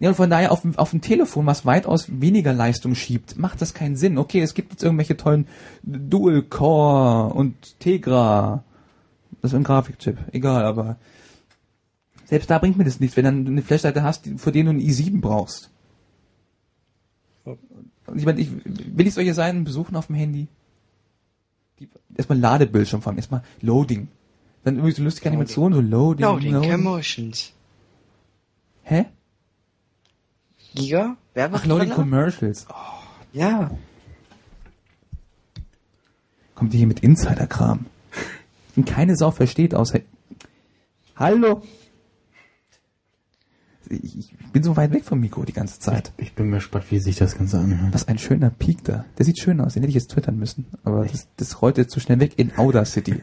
Ja, 0.00 0.10
und 0.10 0.14
von 0.14 0.30
daher 0.30 0.52
auf, 0.52 0.60
dem- 0.62 0.78
auf 0.78 0.90
dem 0.90 1.00
Telefon, 1.00 1.46
was 1.46 1.66
weitaus 1.66 2.06
weniger 2.08 2.52
Leistung 2.52 2.94
schiebt, 2.94 3.36
macht 3.36 3.60
das 3.60 3.74
keinen 3.74 3.96
Sinn. 3.96 4.16
Okay, 4.16 4.40
es 4.40 4.54
gibt 4.54 4.70
jetzt 4.72 4.84
irgendwelche 4.84 5.16
tollen 5.16 5.48
Dual-Core 5.82 7.34
und 7.34 7.80
Tegra. 7.80 8.62
Das 9.42 9.50
ist 9.52 9.56
ein 9.56 9.64
Grafikchip. 9.64 10.16
Egal, 10.30 10.64
aber 10.64 10.96
selbst 12.26 12.48
da 12.48 12.58
bringt 12.58 12.78
mir 12.78 12.84
das 12.84 13.00
nichts, 13.00 13.16
wenn 13.16 13.24
dann 13.24 13.44
du 13.44 13.50
eine 13.50 13.62
Flashseite 13.62 14.04
hast, 14.04 14.28
für 14.36 14.52
die 14.52 14.62
du 14.62 14.70
einen 14.70 14.80
i7 14.80 15.20
brauchst. 15.20 15.70
Ich 18.14 18.24
meine, 18.24 18.40
ich, 18.40 18.50
will 18.64 19.06
ich 19.06 19.14
solche 19.14 19.34
Seiten 19.34 19.64
besuchen 19.64 19.96
auf 19.96 20.06
dem 20.06 20.16
Handy? 20.16 20.48
Die, 21.78 21.88
erstmal 22.16 22.38
Ladebildschirm 22.38 23.02
fahren, 23.02 23.16
erstmal 23.16 23.42
Loading. 23.60 24.08
Dann 24.64 24.76
irgendwie 24.76 24.94
so 24.94 25.02
lustige. 25.02 25.28
Animationen, 25.28 25.74
so 25.74 25.80
Loading, 25.80 26.24
Loading, 26.24 26.52
Loading. 26.52 26.70
Commotions. 26.70 27.52
Hä? 28.82 29.06
Giga? 30.74 31.16
Werbe 31.34 31.56
Ach, 31.56 31.66
Loading 31.66 31.90
Commercials. 31.90 32.66
Ja. 33.32 33.70
Kommt 36.54 36.74
ihr 36.74 36.78
hier 36.78 36.86
mit 36.86 37.00
Insider-Kram? 37.00 37.86
Den 38.76 38.84
keine 38.84 39.16
Sau 39.16 39.30
versteht, 39.30 39.74
außer... 39.74 40.00
Hallo? 41.16 41.62
Ich, 43.90 44.18
ich 44.18 44.36
bin 44.52 44.62
so 44.62 44.76
weit 44.76 44.92
weg 44.92 45.04
vom 45.04 45.20
Mikro 45.20 45.44
die 45.44 45.52
ganze 45.52 45.78
Zeit. 45.80 46.12
Ich 46.18 46.34
bin 46.34 46.50
gespannt, 46.50 46.86
wie 46.90 46.98
sich 46.98 47.16
das 47.16 47.36
Ganze 47.36 47.58
anhört. 47.58 47.94
Was 47.94 48.08
ein 48.08 48.18
schöner 48.18 48.50
Peak 48.50 48.84
da. 48.84 49.04
Der 49.16 49.24
sieht 49.24 49.38
schön 49.38 49.60
aus, 49.60 49.74
den 49.74 49.82
hätte 49.82 49.90
ich 49.90 49.94
jetzt 49.94 50.10
twittern 50.10 50.38
müssen. 50.38 50.66
Aber 50.84 51.04
das, 51.04 51.28
das 51.36 51.62
rollt 51.62 51.78
jetzt 51.78 51.92
zu 51.92 52.00
schnell 52.00 52.20
weg 52.20 52.32
in 52.36 52.56
Audacity. 52.58 53.22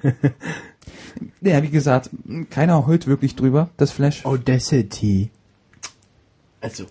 ja, 1.41 1.61
wie 1.61 1.69
gesagt, 1.69 2.09
keiner 2.49 2.87
heult 2.87 3.07
wirklich 3.07 3.35
drüber, 3.35 3.69
das 3.77 3.91
Flash. 3.91 4.25
Audacity. 4.25 5.29
Also. 6.61 6.85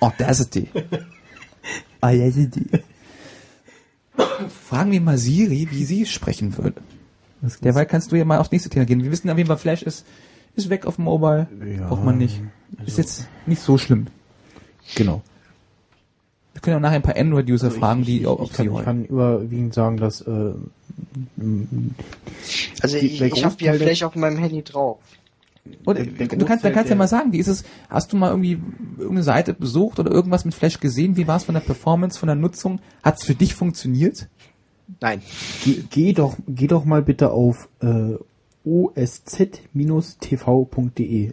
Audacity. 0.00 0.68
Audacity. 2.00 2.66
Fragen 4.68 4.90
wir 4.90 5.00
mal 5.00 5.18
Siri, 5.18 5.68
wie 5.70 5.84
sie 5.84 6.06
sprechen 6.06 6.56
würde. 6.56 6.82
Derweil 7.62 7.86
kannst 7.86 8.10
du 8.10 8.16
ja 8.16 8.24
mal 8.24 8.38
aufs 8.38 8.50
nächste 8.50 8.70
Thema 8.70 8.84
gehen. 8.84 9.02
Wir 9.02 9.10
wissen 9.10 9.30
auf 9.30 9.36
jeden 9.36 9.48
Fall, 9.48 9.58
Flash 9.58 9.82
ist, 9.82 10.04
ist 10.56 10.70
weg 10.70 10.86
auf 10.86 10.96
dem 10.96 11.04
Mobile. 11.04 11.46
Ja, 11.78 11.88
Braucht 11.88 12.04
man 12.04 12.18
nicht. 12.18 12.40
Ist 12.86 12.98
also- 12.98 13.02
jetzt 13.02 13.28
nicht 13.46 13.62
so 13.62 13.78
schlimm. 13.78 14.06
Genau. 14.96 15.22
Wir 16.52 16.60
können 16.60 16.76
auch 16.76 16.80
nachher 16.80 16.96
ein 16.96 17.02
paar 17.02 17.16
Android-User 17.16 17.66
Also 17.66 17.78
fragen, 17.80 18.00
ich, 18.00 18.06
die, 18.06 18.20
ich, 18.20 18.26
ob 18.26 18.42
ich, 18.42 18.50
sie 18.52 18.66
kann, 18.68 18.74
ich 18.76 18.84
kann 18.84 19.04
überwiegend 19.04 19.74
sagen, 19.74 19.96
dass 19.96 20.20
äh, 20.20 20.52
Also 22.80 22.98
Die- 22.98 23.06
ich, 23.06 23.20
ich 23.20 23.44
habe 23.44 23.54
ja 23.58 23.72
Flash 23.74 24.02
auf 24.02 24.14
meinem 24.16 24.38
Handy 24.38 24.62
drauf. 24.62 24.98
Oder, 25.86 26.04
der- 26.04 26.26
der 26.28 26.38
du 26.38 26.44
kannst, 26.44 26.62
dann 26.64 26.72
kannst 26.74 26.90
du 26.90 26.94
ja 26.94 26.98
mal 26.98 27.08
sagen, 27.08 27.32
wie 27.32 27.38
ist 27.38 27.48
es, 27.48 27.64
hast 27.88 28.12
du 28.12 28.16
mal 28.18 28.28
irgendwie 28.30 28.58
irgendeine 28.98 29.22
Seite 29.22 29.54
besucht 29.54 29.98
oder 29.98 30.10
irgendwas 30.12 30.44
mit 30.44 30.54
Flash 30.54 30.78
gesehen? 30.78 31.16
Wie 31.16 31.26
war 31.26 31.36
es 31.38 31.44
von 31.44 31.54
der 31.54 31.62
Performance, 31.62 32.18
von 32.18 32.26
der 32.26 32.36
Nutzung? 32.36 32.80
Hat 33.02 33.16
es 33.18 33.24
für 33.24 33.34
dich 33.34 33.54
funktioniert? 33.54 34.28
Nein. 35.00 35.22
geh, 35.64 35.82
geh 35.90 36.12
doch 36.12 36.36
geh 36.46 36.66
doch 36.66 36.84
mal 36.84 37.00
bitte 37.00 37.30
auf 37.30 37.68
äh, 37.80 38.16
osz-tv.de 38.64 40.26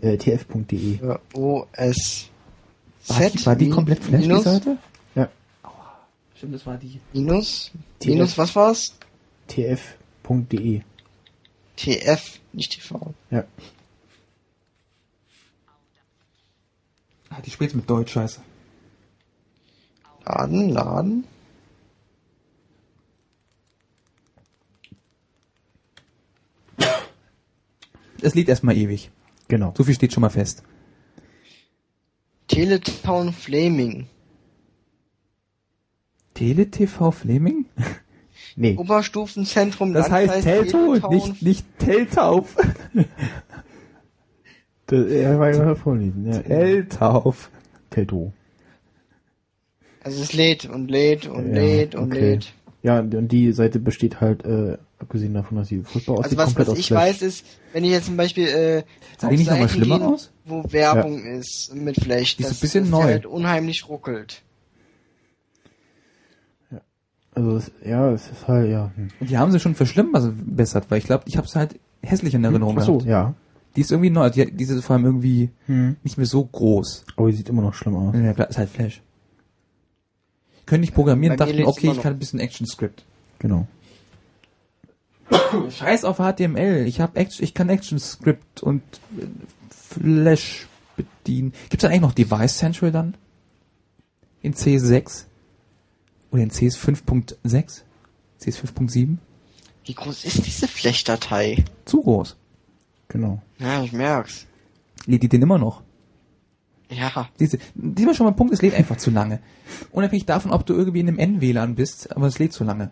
äh, 0.02 0.18
tf.de. 0.18 1.00
Ja, 1.02 1.20
OS. 1.34 2.30
War 3.08 3.30
die, 3.30 3.46
war 3.46 3.56
die 3.56 3.70
komplett 3.70 4.04
Flash, 4.04 4.22
die 4.22 4.28
minus, 4.28 4.44
Seite? 4.44 4.78
Ja, 5.16 5.30
Stimmt, 6.36 6.56
das 6.56 6.66
war 6.66 6.78
die. 6.78 7.00
minus, 7.14 7.72
TF. 8.00 8.08
minus, 8.10 8.38
was 8.38 8.56
war's? 8.56 8.96
tf.de. 9.48 10.82
TF, 11.78 12.40
nicht 12.54 12.74
TV. 12.74 13.14
Ja. 13.32 13.44
Ah, 17.30 17.42
die 17.42 17.50
spielt 17.50 17.74
mit 17.74 17.90
Deutsch, 17.90 18.12
scheiße. 18.12 18.42
Laden, 20.26 20.70
laden. 20.70 21.24
Es 28.22 28.36
liegt 28.36 28.50
erstmal 28.50 28.78
ewig. 28.78 29.12
Genau. 29.48 29.74
So 29.78 29.84
viel 29.84 29.96
steht 29.96 30.14
schon 30.14 30.22
mal 30.22 30.30
fest. 30.30 30.64
Teletown 32.48 33.34
Flaming. 33.34 34.08
TeleTV 36.34 37.12
Fleming? 37.12 37.66
Nee. 38.58 38.76
Oberstufenzentrum 38.76 39.94
Das 39.94 40.10
heißt 40.12 40.34
Landkreis 40.34 40.44
Telto, 40.72 40.88
Teletown. 40.94 41.14
nicht, 41.16 41.42
nicht 41.42 41.66
Teltauf. 41.80 42.56
Das, 44.88 45.10
er 45.10 45.40
war 45.40 45.54
ja 45.54 45.74
vorlesen. 45.74 46.26
Ja, 46.30 46.40
Teltauf. 46.40 47.50
Telto. 47.90 48.34
Also 50.04 50.22
es 50.22 50.34
lädt 50.34 50.66
und 50.66 50.90
lädt 50.92 51.28
und 51.28 51.48
Ja, 51.54 51.62
lädt 51.62 51.96
und 51.96 52.12
okay. 52.12 52.32
lädt. 52.32 52.54
Ja, 52.84 53.00
und 53.00 53.28
die 53.28 53.52
Seite 53.54 53.80
besteht 53.80 54.22
halt, 54.22 54.44
äh, 54.44 54.78
abgesehen 54.98 55.34
davon, 55.36 55.58
dass 55.58 55.68
sie 55.68 55.84
furchtbar 55.84 56.14
Also 56.18 56.24
aussieht, 56.26 56.38
was, 56.40 56.46
komplett 56.48 56.68
was 56.68 56.72
aus 56.74 56.80
ich 56.80 56.88
Flash. 56.88 57.00
weiß 57.02 57.22
ist, 57.22 57.46
wenn 57.74 57.84
ich 57.84 57.92
jetzt 57.92 58.06
zum 58.08 58.18
Beispiel 58.18 58.48
äh, 58.48 58.84
Sah 59.20 59.30
die 59.30 59.38
nicht 59.38 59.50
mal 59.52 59.70
schlimmer 59.70 60.00
gehen, 60.00 60.08
aus? 60.08 60.32
wo 60.46 60.64
Werbung 60.72 61.24
ist 61.24 61.76
mit 61.76 61.96
Flash, 62.02 62.38
Die 62.38 62.44
ist 62.44 62.50
dass, 62.52 62.58
ein 62.58 62.62
bisschen 62.62 62.84
dass 62.86 62.92
neu. 62.92 63.04
halt 63.04 63.26
unheimlich 63.28 63.88
ruckelt. 63.88 64.42
Also, 67.34 67.56
es, 67.58 67.72
ja, 67.86 68.12
es 68.12 68.30
ist 68.30 68.48
halt, 68.48 68.70
ja. 68.70 68.92
Hm. 68.96 69.08
Und 69.20 69.30
die 69.30 69.38
haben 69.38 69.52
sie 69.52 69.60
schon 69.60 69.74
verschlimmbessert, 69.76 70.86
weil 70.90 70.98
ich 70.98 71.06
glaube, 71.06 71.24
ich 71.28 71.38
habe 71.38 71.48
es 71.48 71.56
halt 71.56 71.80
hässlich 72.04 72.34
in 72.34 72.44
Erinnerung 72.44 72.78
Ach 72.80 72.84
so, 72.84 72.94
gehabt. 72.98 73.10
ja. 73.10 73.34
Die 73.78 73.82
ist 73.82 73.92
irgendwie 73.92 74.10
neu, 74.10 74.30
die, 74.30 74.52
die 74.52 74.64
ist 74.66 74.84
vor 74.84 74.98
allem 74.98 75.06
irgendwie 75.06 75.50
Hm. 75.68 75.96
nicht 76.04 76.18
mehr 76.18 76.26
so 76.28 76.44
groß. 76.44 77.06
Aber 77.16 77.30
die 77.32 77.38
sieht 77.38 77.48
immer 77.48 77.62
noch 77.62 77.74
schlimm 77.74 77.96
aus. 77.96 78.14
Ja, 78.16 78.34
klar, 78.34 78.50
ist 78.50 78.58
halt 78.58 78.70
Flash. 78.70 79.02
Können 80.66 80.82
nicht 80.82 80.94
programmieren, 80.94 81.38
Bei 81.38 81.46
dachten, 81.46 81.64
okay, 81.66 81.92
ich 81.92 82.02
kann 82.02 82.14
ein 82.14 82.20
bisschen 82.20 82.40
Action-Script. 82.40 83.04
Genau. 83.40 83.68
Scheiß 85.70 86.06
auf 86.06 86.18
HTML, 86.18 86.86
ich 86.88 87.02
hab 87.02 87.18
Action, 87.18 87.44
ich 87.44 87.54
kann 87.54 87.70
Action-Script 87.70 88.62
und 88.62 88.82
äh, 89.18 89.26
Flash 89.70 90.68
bedienen. 90.96 91.54
Gibt's 91.70 91.82
da 91.82 91.90
eigentlich 91.90 92.02
noch 92.02 92.14
Device 92.14 92.58
Central 92.58 92.92
dann? 92.92 93.16
In 94.42 94.54
CS6? 94.54 95.26
Oder 96.32 96.44
in 96.44 96.50
CS 96.50 96.78
5.6? 96.78 97.82
CS 98.40 98.60
5.7? 98.60 99.18
Wie 99.86 99.94
groß 99.94 100.26
ist 100.26 100.46
diese 100.46 100.68
Flash-Datei? 100.68 101.64
Zu 101.86 102.02
groß. 102.02 102.38
Genau. 103.08 103.42
Ja, 103.60 103.84
ich 103.84 103.92
merk's. 103.92 104.46
Lädt 105.06 105.24
die 105.24 105.30
den 105.30 105.42
immer 105.42 105.58
noch? 105.58 105.82
Ja. 106.92 107.30
Diese, 107.40 107.58
dieser 107.74 108.14
schon 108.14 108.26
mal 108.26 108.32
ein 108.32 108.36
Punkt, 108.36 108.54
es 108.54 108.62
lädt 108.62 108.76
einfach 108.76 108.98
zu 108.98 109.12
lange. 109.12 109.40
Unabhängig 109.92 110.26
davon, 110.26 110.52
ob 110.52 110.66
du 110.66 110.74
irgendwie 110.74 111.00
in 111.00 111.08
einem 111.08 111.20
N-WLAN 111.20 111.76
bist, 111.76 112.16
aber 112.16 112.28
es 112.28 112.38
lädt 112.38 112.52
zu 112.52 112.66
lange. 112.66 112.92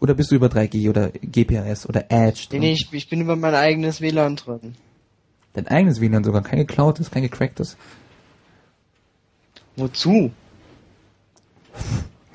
Oder 0.00 0.14
bist 0.14 0.30
du 0.30 0.36
über 0.36 0.46
3G 0.46 0.88
oder 0.88 1.10
GPRS 1.10 1.86
oder 1.86 2.06
Edge? 2.10 2.46
Nee, 2.46 2.48
drin? 2.48 2.60
nee, 2.60 2.72
ich, 2.72 2.88
ich 2.92 3.08
bin 3.10 3.20
über 3.20 3.36
mein 3.36 3.54
eigenes 3.54 4.00
WLAN 4.00 4.36
drin. 4.36 4.74
Dein 5.52 5.68
eigenes 5.68 6.00
WLAN 6.00 6.24
sogar, 6.24 6.42
kein 6.42 6.58
geklautes, 6.58 7.10
kein 7.10 7.22
gecracktes. 7.22 7.76
Wozu? 9.76 10.30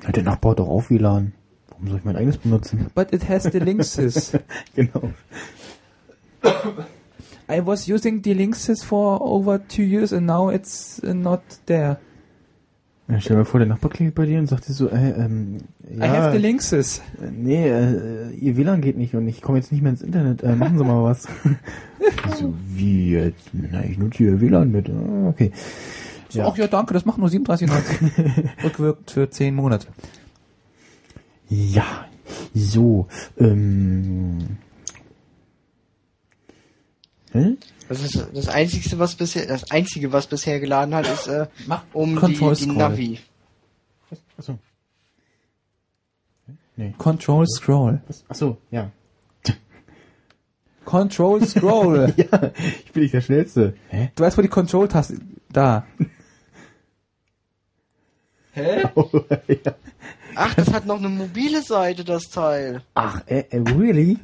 Ja, 0.04 0.12
der 0.12 0.22
Nachbar 0.22 0.52
hat 0.52 0.60
doch 0.60 0.68
auch 0.68 0.88
WLAN. 0.88 1.32
Warum 1.70 1.88
soll 1.88 1.98
ich 1.98 2.04
mein 2.04 2.16
eigenes 2.16 2.38
benutzen? 2.38 2.90
But 2.94 3.12
it 3.12 3.28
has 3.28 3.42
the 3.42 3.58
Linksys. 3.58 4.32
genau. 4.76 5.10
I 7.50 7.64
was 7.64 7.88
using 7.88 8.22
the 8.24 8.34
Linksys 8.34 8.82
for 8.84 9.20
over 9.20 9.58
two 9.68 9.82
years 9.82 10.12
and 10.12 10.26
now 10.26 10.50
it's 10.50 11.00
uh, 11.04 11.12
not 11.14 11.40
there. 11.66 11.98
Ja, 13.08 13.20
stell 13.20 13.36
dir 13.36 13.42
mal 13.42 13.44
vor, 13.44 13.60
der 13.60 13.68
Nachbar 13.68 13.88
klingelt 13.90 14.16
bei 14.16 14.26
dir 14.26 14.40
und 14.40 14.48
sagt 14.48 14.68
dir 14.68 14.72
so, 14.72 14.88
äh, 14.88 15.10
ähm, 15.10 15.58
ja, 15.96 16.06
I 16.06 16.08
have 16.08 16.32
the 16.32 16.38
Linksys. 16.38 17.00
äh, 17.22 17.30
nee, 17.30 17.68
äh, 17.68 18.30
ihr 18.32 18.56
WLAN 18.56 18.80
geht 18.80 18.96
nicht 18.98 19.14
und 19.14 19.28
ich 19.28 19.42
komme 19.42 19.58
jetzt 19.58 19.70
nicht 19.70 19.80
mehr 19.80 19.92
ins 19.92 20.02
Internet, 20.02 20.42
äh, 20.42 20.56
machen 20.56 20.76
Sie 20.76 20.82
mal 20.84 21.04
was. 21.04 21.22
so, 22.36 22.52
wie 22.66 23.12
jetzt? 23.12 23.48
Na, 23.52 23.84
ich 23.84 23.96
nutze 23.96 24.18
hier 24.18 24.40
WLAN 24.40 24.72
mit. 24.72 24.90
Ah, 24.90 25.28
okay. 25.28 25.52
So, 26.30 26.40
Ja. 26.40 26.48
ach 26.48 26.56
ja, 26.56 26.66
danke, 26.66 26.94
das 26.94 27.04
macht 27.04 27.18
nur 27.18 27.28
37,90. 27.28 28.48
Rückwirkend 28.64 29.08
für 29.12 29.30
10 29.30 29.54
Monate. 29.54 29.86
Ja, 31.48 32.06
so, 32.54 33.06
ähm, 33.38 34.38
hä? 37.36 37.56
Das 37.88 38.02
ist 38.02 38.26
das 38.34 38.48
einzige, 38.48 38.98
was 38.98 39.14
bisher, 39.14 39.46
das 39.46 39.70
einzige, 39.70 40.12
was 40.12 40.26
bisher 40.26 40.58
geladen 40.58 40.94
hat, 40.94 41.06
ist 41.06 41.28
äh, 41.28 41.46
Mach 41.66 41.84
um 41.92 42.14
die, 42.14 42.20
Control 42.20 42.54
die 42.54 42.62
Scroll. 42.64 42.76
Navi. 42.76 43.18
Achso. 44.36 44.58
Nee. 46.76 46.94
Control 46.98 47.46
Scroll. 47.46 48.00
Achso, 48.28 48.58
ja. 48.70 48.90
Control 50.84 51.44
Scroll. 51.46 52.14
Ja, 52.16 52.52
ich 52.84 52.92
bin 52.92 53.02
nicht 53.02 53.14
der 53.14 53.20
Schnellste. 53.20 53.74
Hä? 53.88 54.10
Du 54.14 54.24
weißt, 54.24 54.38
wo 54.38 54.42
die 54.42 54.48
Control-Taste... 54.48 55.18
Da. 55.50 55.86
ja. 58.54 58.92
Ach, 60.34 60.54
das 60.54 60.72
hat 60.72 60.86
noch 60.86 60.98
eine 60.98 61.08
mobile 61.08 61.62
Seite, 61.62 62.04
das 62.04 62.24
Teil. 62.24 62.82
Ach, 62.94 63.22
äh, 63.26 63.44
äh, 63.50 63.58
really? 63.58 64.18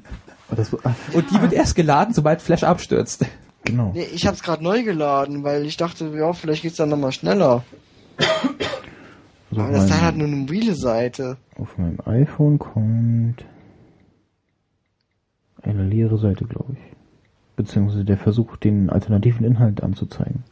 Oh, 0.51 0.55
das, 0.55 0.73
Und 0.73 1.31
die 1.31 1.41
wird 1.41 1.53
erst 1.53 1.75
geladen, 1.75 2.13
sobald 2.15 2.43
Flash 2.43 2.63
abstürzt. 2.65 3.25
genau. 3.65 3.93
Nee, 3.95 4.07
ich 4.15 4.27
hab's 4.27 4.43
gerade 4.43 4.63
neu 4.63 4.83
geladen, 4.83 5.45
weil 5.45 5.65
ich 5.67 5.77
dachte, 5.77 6.13
ja, 6.17 6.33
vielleicht 6.33 6.63
geht's 6.63 6.77
dann 6.77 6.89
nochmal 6.91 7.13
schneller. 7.13 7.65
Also 9.51 9.61
Aber 9.63 9.65
auf, 9.71 9.75
das 9.77 9.89
Teil 9.89 10.01
hat 10.03 10.17
nur 10.17 10.27
eine 10.27 10.37
mobile 10.37 10.75
Seite. 10.75 11.37
auf 11.59 11.77
meinem 11.79 11.99
iPhone 12.07 12.59
kommt 12.59 13.45
eine 15.63 15.85
leere 15.85 16.19
Seite, 16.19 16.45
glaube 16.45 16.73
ich. 16.75 16.79
Beziehungsweise 17.57 18.05
der 18.05 18.17
Versuch, 18.19 18.57
den 18.57 18.91
alternativen 18.91 19.45
Inhalt 19.47 19.83
anzuzeigen. 19.83 20.43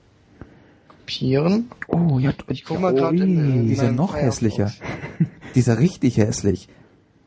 Kopieren. 0.89 1.71
Oh, 1.89 2.19
ja. 2.19 2.33
Ich 2.49 2.65
guck 2.65 2.79
mal 2.81 2.95
grad 2.95 3.15
in, 3.15 3.65
Die 3.67 3.73
ist 3.73 3.79
ja 3.79 3.85
meinem 3.87 3.97
noch 3.97 4.13
Firefox. 4.13 4.27
hässlicher. 4.37 4.71
Die 5.55 5.59
ist 5.59 5.67
ja 5.67 5.75
richtig 5.75 6.19
hässlich. 6.19 6.69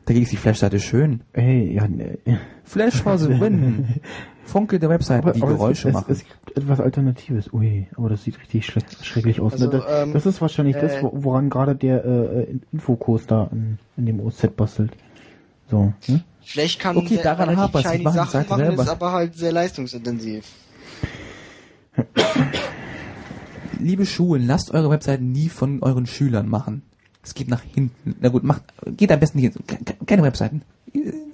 Dagegen 0.06 0.24
ist 0.24 0.32
die 0.32 0.36
Flash-Seite 0.36 0.80
schön. 0.80 1.22
Hey, 1.32 1.72
ja, 1.74 1.88
ne. 1.88 2.18
Flash 2.64 3.02
for 3.02 3.16
the 3.18 3.28
win. 3.40 3.86
Funke 4.44 4.78
der 4.78 4.90
Webseite, 4.90 5.32
die 5.32 5.40
Geräusche 5.40 5.88
es, 5.88 5.94
machen. 5.94 6.06
Es, 6.12 6.18
es 6.18 6.24
gibt 6.28 6.56
etwas 6.58 6.78
Alternatives. 6.78 7.50
Ui, 7.54 7.86
aber 7.96 8.10
das 8.10 8.24
sieht 8.24 8.38
richtig 8.38 8.66
schle 8.66 8.82
schrecklich 9.00 9.40
aus. 9.40 9.54
Also, 9.54 9.68
das, 9.68 9.84
ähm, 9.88 10.12
das 10.12 10.26
ist 10.26 10.42
wahrscheinlich 10.42 10.76
das, 10.76 10.92
äh, 10.96 11.02
wo- 11.02 11.12
woran 11.14 11.48
gerade 11.48 11.74
der 11.74 12.04
äh, 12.04 12.46
Infokurs 12.70 13.26
da 13.26 13.48
in, 13.52 13.78
in 13.96 14.04
dem 14.04 14.20
OZ 14.20 14.48
bastelt. 14.54 14.92
So, 15.70 15.94
hm? 16.04 16.20
Vielleicht 16.42 16.78
kann 16.78 16.98
Okay, 16.98 17.18
daran 17.22 17.54
machen 17.54 17.70
die 17.72 18.02
Sachen 18.04 18.30
Seite 18.30 18.50
machen, 18.50 18.66
selber. 18.66 18.82
ist 18.82 18.88
aber 18.90 19.12
halt 19.12 19.34
sehr 19.34 19.52
leistungsintensiv. 19.52 20.44
Liebe 23.80 24.04
Schulen, 24.04 24.46
lasst 24.46 24.72
eure 24.72 24.90
Webseiten 24.90 25.32
nie 25.32 25.48
von 25.48 25.82
euren 25.82 26.04
Schülern 26.06 26.48
machen. 26.48 26.82
Es 27.24 27.34
geht 27.34 27.48
nach 27.48 27.62
hinten. 27.62 28.14
Na 28.20 28.28
gut, 28.28 28.44
macht, 28.44 28.62
geht 28.96 29.10
am 29.10 29.18
besten 29.18 29.38
nicht. 29.40 29.54
ke- 29.66 29.78
ke- 29.82 30.04
Keine 30.04 30.22
Webseiten. 30.22 30.62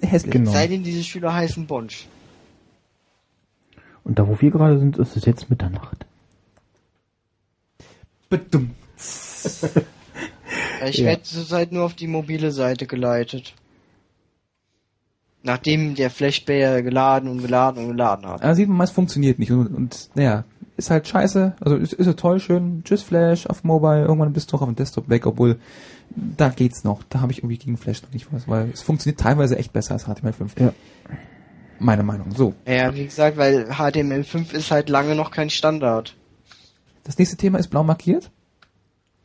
Hässlich. 0.01 0.31
Genau. 0.31 0.51
Sei 0.51 0.67
denn, 0.67 0.83
diese 0.83 1.03
Schüler 1.03 1.33
heißen 1.33 1.67
Bonsch. 1.67 2.07
Und 4.03 4.17
da, 4.17 4.27
wo 4.27 4.39
wir 4.39 4.49
gerade 4.51 4.79
sind, 4.79 4.97
ist 4.97 5.15
es 5.15 5.25
jetzt 5.25 5.49
Mitternacht. 5.49 6.05
Bedummt. 8.29 8.71
Ich 10.85 10.97
Ja. 10.97 11.05
werde 11.05 11.23
zurzeit 11.23 11.71
nur 11.71 11.83
auf 11.83 11.93
die 11.93 12.07
mobile 12.07 12.51
Seite 12.51 12.87
geleitet. 12.87 13.53
Nachdem 15.43 15.95
der 15.95 16.09
Flashplayer 16.11 16.83
geladen 16.83 17.29
und 17.29 17.41
geladen 17.41 17.83
und 17.83 17.91
geladen 17.91 18.27
hat. 18.27 18.43
Da 18.43 18.53
sieht 18.53 18.69
man, 18.69 18.81
es 18.81 18.91
funktioniert 18.91 19.39
nicht. 19.39 19.51
Und, 19.51 19.67
und 19.67 20.09
naja, 20.13 20.43
ist 20.77 20.91
halt 20.91 21.07
scheiße. 21.07 21.55
Also 21.59 21.77
ist, 21.77 21.93
ist 21.93 22.05
ja 22.05 22.13
toll, 22.13 22.39
schön. 22.39 22.83
Tschüss 22.83 23.01
Flash 23.01 23.47
auf 23.47 23.63
Mobile. 23.63 24.01
Irgendwann 24.01 24.33
bist 24.33 24.51
du 24.51 24.57
auch 24.57 24.61
auf 24.61 24.67
dem 24.67 24.75
Desktop 24.75 25.09
weg, 25.09 25.25
obwohl 25.25 25.59
da 26.15 26.49
geht's 26.49 26.83
noch. 26.83 27.03
Da 27.09 27.21
habe 27.21 27.31
ich 27.31 27.39
irgendwie 27.39 27.57
gegen 27.57 27.77
Flash 27.77 28.03
noch 28.03 28.11
nicht 28.11 28.27
was, 28.31 28.47
weil 28.47 28.69
es 28.71 28.81
funktioniert 28.81 29.19
teilweise 29.19 29.57
echt 29.57 29.73
besser 29.73 29.93
als 29.93 30.07
HTML5. 30.07 30.61
Ja. 30.61 30.73
Meine 31.79 32.03
Meinung. 32.03 32.31
So. 32.35 32.53
Ja, 32.67 32.93
wie 32.93 33.05
gesagt, 33.05 33.37
weil 33.37 33.69
HTML5 33.71 34.53
ist 34.53 34.69
halt 34.69 34.89
lange 34.89 35.15
noch 35.15 35.31
kein 35.31 35.49
Standard. 35.49 36.15
Das 37.03 37.17
nächste 37.17 37.37
Thema 37.37 37.57
ist 37.57 37.69
blau 37.69 37.83
markiert. 37.83 38.29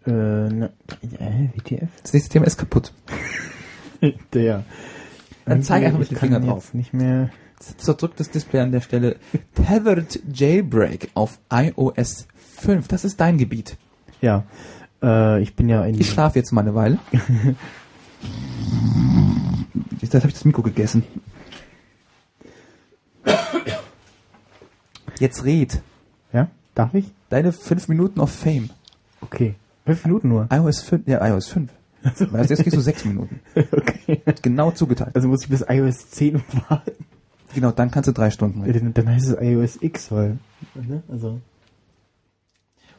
Äh, 0.07 0.11
na, 0.13 0.71
äh, 1.19 1.49
WTF? 1.55 1.89
Das 2.03 2.13
nächste 2.13 2.31
Thema 2.31 2.47
ist 2.47 2.57
kaputt. 2.57 2.93
Der. 4.33 4.65
Dann 5.47 5.63
zeig 5.63 5.85
einfach 5.85 5.99
mit 5.99 6.11
Ich 6.11 6.19
dem 6.19 6.19
Finger 6.19 6.41
drauf. 6.41 6.75
Nicht 6.75 6.93
mehr. 6.93 7.31
Zerdrückt 7.59 8.21
das 8.21 8.31
Display 8.31 8.61
an 8.61 8.73
der 8.73 8.83
Stelle. 8.83 9.17
Tethered 9.55 10.21
Jailbreak 10.31 11.11
auf 11.15 11.39
iOS 11.51 12.27
5. 12.59 12.89
Das 12.89 13.05
ist 13.05 13.21
dein 13.21 13.39
Gebiet. 13.39 13.79
Ja. 14.21 14.45
Äh, 15.03 15.41
ich 15.41 15.55
bin 15.55 15.69
ja 15.69 15.83
ein. 15.83 15.99
Ich 15.99 16.11
schlafe 16.11 16.39
jetzt 16.39 16.53
mal 16.53 16.61
eine 16.61 16.75
Weile. 16.75 16.99
Jetzt 20.01 20.15
habe 20.15 20.29
ich 20.29 20.35
das 20.35 20.45
Mikro 20.45 20.63
gegessen. 20.63 21.05
Jetzt 25.19 25.45
red. 25.45 25.81
Ja? 26.33 26.49
Darf 26.75 26.95
ich? 26.95 27.07
Deine 27.29 27.53
fünf 27.53 27.89
Minuten 27.89 28.21
of 28.21 28.31
Fame. 28.31 28.71
Okay. 29.21 29.55
Fünf 29.85 30.05
Minuten 30.05 30.29
nur. 30.29 30.49
iOS 30.51 30.83
5. 30.83 31.07
Ja, 31.07 31.27
iOS 31.27 31.49
5. 31.49 31.71
Du, 32.19 32.25
jetzt 32.37 32.65
gehst 32.65 32.77
du 32.77 32.81
sechs 32.81 33.05
Minuten. 33.05 33.41
okay. 33.55 34.23
Genau 34.43 34.71
zugeteilt. 34.71 35.15
Also 35.15 35.29
muss 35.29 35.43
ich 35.43 35.49
bis 35.49 35.65
iOS 35.69 36.11
10 36.11 36.43
warten. 36.69 36.93
Genau, 37.55 37.71
dann 37.71 37.91
kannst 37.91 38.09
du 38.09 38.13
drei 38.13 38.31
Stunden 38.31 38.65
Ja. 38.67 38.73
Dann, 38.73 38.93
dann 38.93 39.09
heißt 39.09 39.29
es 39.29 39.41
iOS 39.41 39.79
X, 39.81 40.13
weil. 40.13 40.39
Ne? 40.75 41.03
Also. 41.09 41.41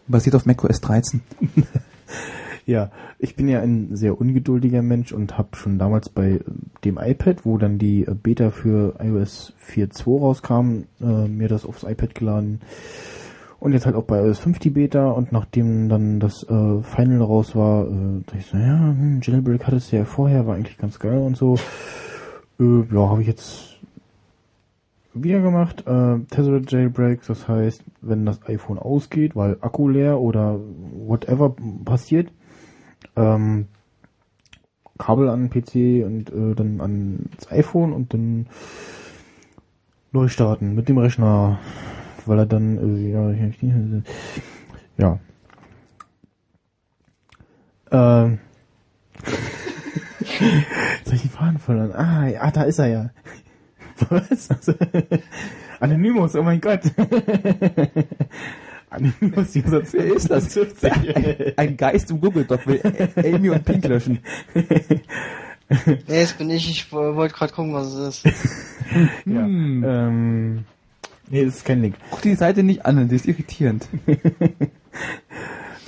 Basiert 0.08 0.36
auf 0.36 0.46
macOS 0.46 0.82
13. 0.82 1.22
Ja, 2.68 2.92
ich 3.18 3.38
bin 3.38 3.48
ja 3.48 3.62
ein 3.62 3.96
sehr 3.96 4.20
ungeduldiger 4.20 4.82
Mensch 4.82 5.14
und 5.14 5.38
habe 5.38 5.56
schon 5.56 5.80
damals 5.80 6.10
bei 6.10 6.32
äh, 6.32 6.40
dem 6.84 7.00
iPad, 7.02 7.46
wo 7.46 7.58
dann 7.58 7.78
die 7.80 8.02
äh, 8.06 8.14
Beta 8.14 8.52
für 8.52 8.96
iOS 9.02 9.54
4.2 9.74 10.20
rauskam, 10.20 10.84
äh, 11.00 11.30
mir 11.30 11.48
das 11.48 11.66
aufs 11.66 11.84
iPad 11.84 12.14
geladen. 12.14 12.60
Und 13.60 13.74
jetzt 13.74 13.86
halt 13.86 13.96
auch 13.96 14.04
bei 14.04 14.20
iOS 14.20 14.40
5 14.40 14.60
die 14.60 14.70
Beta 14.70 15.10
und 15.10 15.32
nachdem 15.32 15.90
dann 15.90 16.20
das 16.20 16.44
äh, 16.44 16.82
Final 16.84 17.22
raus 17.22 17.56
war, 17.56 17.88
äh, 17.88 18.22
dachte 18.26 18.38
ich 18.38 18.46
so, 18.46 18.58
ja, 18.58 18.78
hm, 18.78 19.20
Jailbreak 19.24 19.66
hattest 19.66 19.92
du 19.92 19.98
ja 19.98 20.06
vorher, 20.06 20.46
war 20.46 20.56
eigentlich 20.56 20.78
ganz 20.78 21.00
geil 21.00 21.18
und 21.18 21.36
so. 21.38 21.56
Äh, 22.60 22.84
ja, 22.94 23.10
habe 23.10 23.22
ich 23.22 23.28
jetzt 23.28 23.78
wieder 25.14 25.42
gemacht. 25.42 25.82
Äh, 25.88 26.20
Tethered 26.30 26.72
Jailbreak, 26.72 27.26
das 27.26 27.48
heißt, 27.48 27.84
wenn 28.02 28.26
das 28.26 28.48
iPhone 28.48 28.78
ausgeht, 28.78 29.36
weil 29.36 29.58
Akku 29.62 29.90
leer 29.90 30.20
oder 30.20 30.60
whatever 30.94 31.56
passiert, 31.84 32.32
ähm, 33.16 33.68
Kabel 34.98 35.30
an 35.30 35.48
den 35.48 35.50
PC 35.50 36.06
und 36.06 36.30
äh, 36.30 36.56
dann 36.56 36.82
ans 36.82 37.52
iPhone 37.52 37.94
und 37.94 38.14
dann 38.14 38.48
neu 40.12 40.28
starten 40.28 40.74
mit 40.74 40.90
dem 40.90 40.98
Rechner, 40.98 41.60
weil 42.28 42.40
er 42.40 42.46
dann 42.46 42.78
äh, 42.78 43.12
ja 43.12 43.32
ich 43.32 43.62
ja 44.98 45.20
ähm 47.92 48.40
Jetzt 50.40 51.08
hab 51.08 51.14
ich 51.14 51.22
den 51.22 51.32
Faden 51.32 51.58
verloren. 51.60 51.94
Ah, 51.94 52.28
ja, 52.28 52.52
da 52.52 52.64
ist 52.64 52.80
er 52.80 52.88
ja. 52.88 53.10
Was? 54.10 54.50
Also, 54.52 54.74
Anonymous, 55.80 56.36
oh 56.36 56.44
mein 56.44 56.60
Gott. 56.62 56.82
Anonymous 58.90 59.56
User 59.56 59.82
Wer 59.94 60.06
ist 60.16 60.30
das? 60.30 60.50
52. 60.50 61.58
Ein 61.58 61.78
Geist 61.78 62.12
im 62.12 62.20
Google 62.22 62.46
Doc 62.46 62.66
will 62.68 62.82
Amy 63.16 63.50
und 63.50 63.64
Pink 63.66 63.86
löschen. 63.88 64.20
Nee, 64.54 65.02
das 66.08 66.34
bin 66.34 66.50
ich. 66.50 66.70
Ich 66.70 66.92
wo- 66.92 67.16
wollte 67.16 67.36
gerade 67.36 67.54
gucken, 67.54 67.74
was 67.74 67.88
es 67.94 68.24
ist. 68.24 68.36
Ja. 69.26 69.44
Hm. 69.44 69.84
Ähm, 69.86 70.66
nee, 71.30 71.46
das 71.46 71.56
ist 71.58 71.66
kein 71.66 71.82
Link. 71.82 71.96
Guck 72.12 72.22
die 72.22 72.36
Seite 72.36 72.64
nicht 72.64 72.86
an, 72.86 73.08
die 73.08 73.16
ist 73.16 73.28
irritierend. 73.28 73.88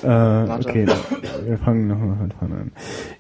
Äh, 0.02 0.08
okay, 0.50 0.88
wir 1.44 1.58
fangen 1.58 1.88
nochmal 1.90 2.16
von 2.16 2.32
vorne 2.32 2.56
an. 2.56 2.72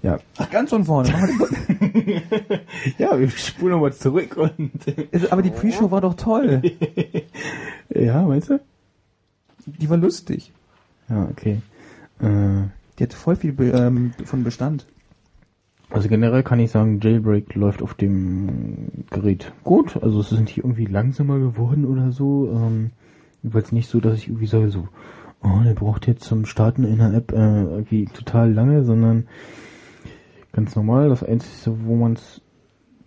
Ja, 0.01 0.17
Ach, 0.37 0.49
ganz 0.49 0.69
von 0.69 0.85
vorne. 0.85 1.09
Ja, 2.97 3.19
wir 3.19 3.29
spulen 3.29 3.73
nochmal 3.73 3.91
zurück 3.91 4.37
und 4.37 4.71
Aber 5.29 5.41
die 5.41 5.49
Pre-Show 5.49 5.91
war 5.91 5.99
doch 5.99 6.13
toll. 6.13 6.61
ja, 7.93 8.21
meinst 8.21 8.49
du? 8.49 8.61
Die 9.65 9.89
war 9.89 9.97
lustig. 9.97 10.53
Ja, 11.09 11.27
okay. 11.29 11.61
Äh, 12.21 12.69
Die 12.97 13.03
hatte 13.03 13.17
voll 13.17 13.35
viel 13.35 13.51
Be 13.51 13.71
ähm, 13.71 14.13
von 14.23 14.45
Bestand. 14.45 14.85
Also 15.89 16.07
generell 16.07 16.43
kann 16.43 16.59
ich 16.59 16.71
sagen, 16.71 16.99
Jailbreak 17.01 17.55
läuft 17.55 17.81
auf 17.81 17.95
dem 17.95 19.05
Gerät 19.09 19.53
gut. 19.63 20.01
Also 20.01 20.19
es 20.19 20.31
ist 20.31 20.39
nicht 20.39 20.57
irgendwie 20.57 20.85
langsamer 20.85 21.39
geworden 21.39 21.85
oder 21.85 22.11
so. 22.11 22.51
Ähm, 22.53 22.91
jedenfalls 23.41 23.71
nicht 23.71 23.89
so, 23.89 23.99
dass 23.99 24.17
ich 24.17 24.27
irgendwie 24.27 24.45
sage 24.45 24.69
so, 24.69 24.87
oh, 25.43 25.63
der 25.63 25.73
braucht 25.73 26.07
jetzt 26.07 26.23
zum 26.23 26.45
Starten 26.45 26.83
in 26.83 26.99
der 26.99 27.13
App 27.13 27.31
äh, 27.31 27.63
irgendwie 27.63 28.05
total 28.05 28.53
lange, 28.53 28.83
sondern 28.83 29.27
ganz 30.51 30.75
normal. 30.75 31.09
Das 31.09 31.23
Einzige, 31.23 31.75
wo 31.85 31.95
man 31.95 32.13
es 32.13 32.41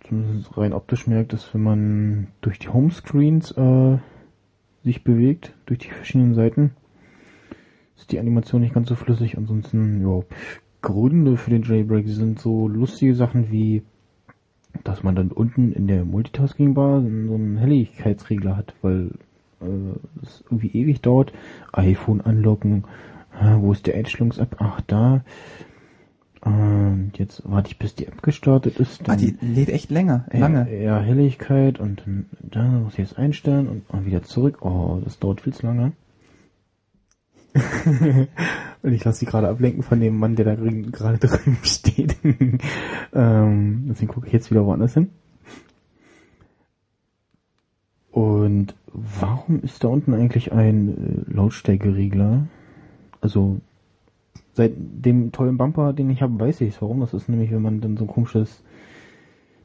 zumindest 0.05 0.57
rein 0.57 0.73
optisch 0.73 1.07
merkt, 1.07 1.33
ist, 1.33 1.53
wenn 1.53 1.63
man 1.63 2.27
durch 2.41 2.59
die 2.59 2.69
Homescreens 2.69 3.51
äh, 3.51 3.97
sich 4.83 5.03
bewegt, 5.05 5.53
durch 5.65 5.79
die 5.79 5.89
verschiedenen 5.89 6.33
Seiten, 6.33 6.71
ist 7.95 8.11
die 8.11 8.19
Animation 8.19 8.61
nicht 8.61 8.73
ganz 8.73 8.89
so 8.89 8.95
flüssig. 8.95 9.37
Ansonsten, 9.37 10.01
ja, 10.01 10.23
Gründe 10.83 11.37
für 11.37 11.49
den 11.49 11.63
Jailbreak 11.63 12.07
sind 12.07 12.39
so 12.39 12.67
lustige 12.67 13.15
Sachen 13.15 13.51
wie, 13.51 13.81
dass 14.83 15.01
man 15.01 15.15
dann 15.15 15.31
unten 15.31 15.71
in 15.71 15.87
der 15.87 16.05
Multitasking-Bar 16.05 17.01
so 17.01 17.07
einen 17.07 17.57
Helligkeitsregler 17.57 18.55
hat, 18.55 18.75
weil 18.83 19.11
äh, 19.61 20.21
es 20.21 20.43
irgendwie 20.45 20.77
ewig 20.77 21.01
dauert. 21.01 21.33
iPhone 21.71 22.21
anlocken, 22.21 22.83
äh, 23.41 23.55
wo 23.57 23.71
ist 23.71 23.87
der 23.87 23.95
Einstellungs-App? 23.95 24.57
Ach, 24.59 24.81
da. 24.81 25.23
Und 26.41 27.13
jetzt 27.15 27.41
warte 27.45 27.69
ich, 27.69 27.79
bis 27.79 27.95
die 27.95 28.05
App 28.05 28.21
gestartet 28.21 28.77
ist. 28.77 29.09
Ah, 29.09 29.15
die 29.15 29.37
lädt 29.39 29.69
echt 29.69 29.89
länger. 29.89 30.25
Lange. 30.31 30.67
Ja, 30.83 30.99
Helligkeit 30.99 31.79
und 31.79 32.03
dann 32.05 32.25
da 32.41 32.63
muss 32.63 32.93
ich 32.93 32.99
jetzt 32.99 33.17
einstellen 33.17 33.69
und 33.69 33.91
mal 33.93 34.05
wieder 34.05 34.23
zurück. 34.23 34.65
Oh, 34.65 34.99
das 35.01 35.19
dauert 35.19 35.39
viel 35.39 35.53
zu 35.53 35.65
lange. 35.65 35.93
und 38.81 38.93
ich 38.93 39.03
lasse 39.03 39.19
sie 39.19 39.25
gerade 39.25 39.47
ablenken 39.47 39.83
von 39.83 39.99
dem 39.99 40.17
Mann, 40.17 40.35
der 40.35 40.45
da 40.45 40.55
drin- 40.55 40.91
gerade 40.91 41.17
drüben 41.27 41.57
steht. 41.63 42.15
ähm, 43.13 43.85
deswegen 43.89 44.11
gucke 44.11 44.27
ich 44.27 44.33
jetzt 44.33 44.51
wieder 44.51 44.65
woanders 44.65 44.93
hin. 44.93 45.09
Und 48.11 48.75
warum 48.93 49.61
ist 49.61 49.83
da 49.83 49.87
unten 49.87 50.13
eigentlich 50.13 50.51
ein 50.51 51.25
äh, 51.27 51.33
Lautstärkeregler? 51.33 52.47
Also 53.21 53.59
seit 54.53 54.73
dem 54.77 55.31
tollen 55.31 55.57
Bumper, 55.57 55.93
den 55.93 56.09
ich 56.09 56.21
habe, 56.21 56.39
weiß 56.39 56.61
ich 56.61 56.79
warum. 56.81 56.99
Das 56.99 57.13
ist 57.13 57.27
nämlich, 57.29 57.51
wenn 57.51 57.61
man 57.61 57.81
dann 57.81 57.97
so 57.97 58.03
ein 58.05 58.09
komisches 58.09 58.63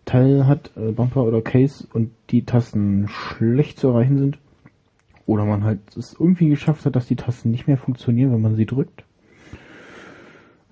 Teil 0.06 0.46
hat, 0.46 0.70
äh, 0.76 0.92
Bumper 0.92 1.24
oder 1.24 1.42
Case, 1.42 1.86
und 1.92 2.10
die 2.30 2.44
Tasten 2.44 3.06
schlecht 3.08 3.78
zu 3.78 3.88
erreichen 3.88 4.18
sind. 4.18 4.38
Oder 5.28 5.44
man 5.44 5.62
halt 5.62 5.80
es 5.94 6.14
irgendwie 6.18 6.48
geschafft 6.48 6.86
hat, 6.86 6.96
dass 6.96 7.06
die 7.06 7.16
Tasten 7.16 7.50
nicht 7.50 7.66
mehr 7.66 7.76
funktionieren, 7.76 8.32
wenn 8.32 8.40
man 8.40 8.56
sie 8.56 8.64
drückt. 8.64 9.04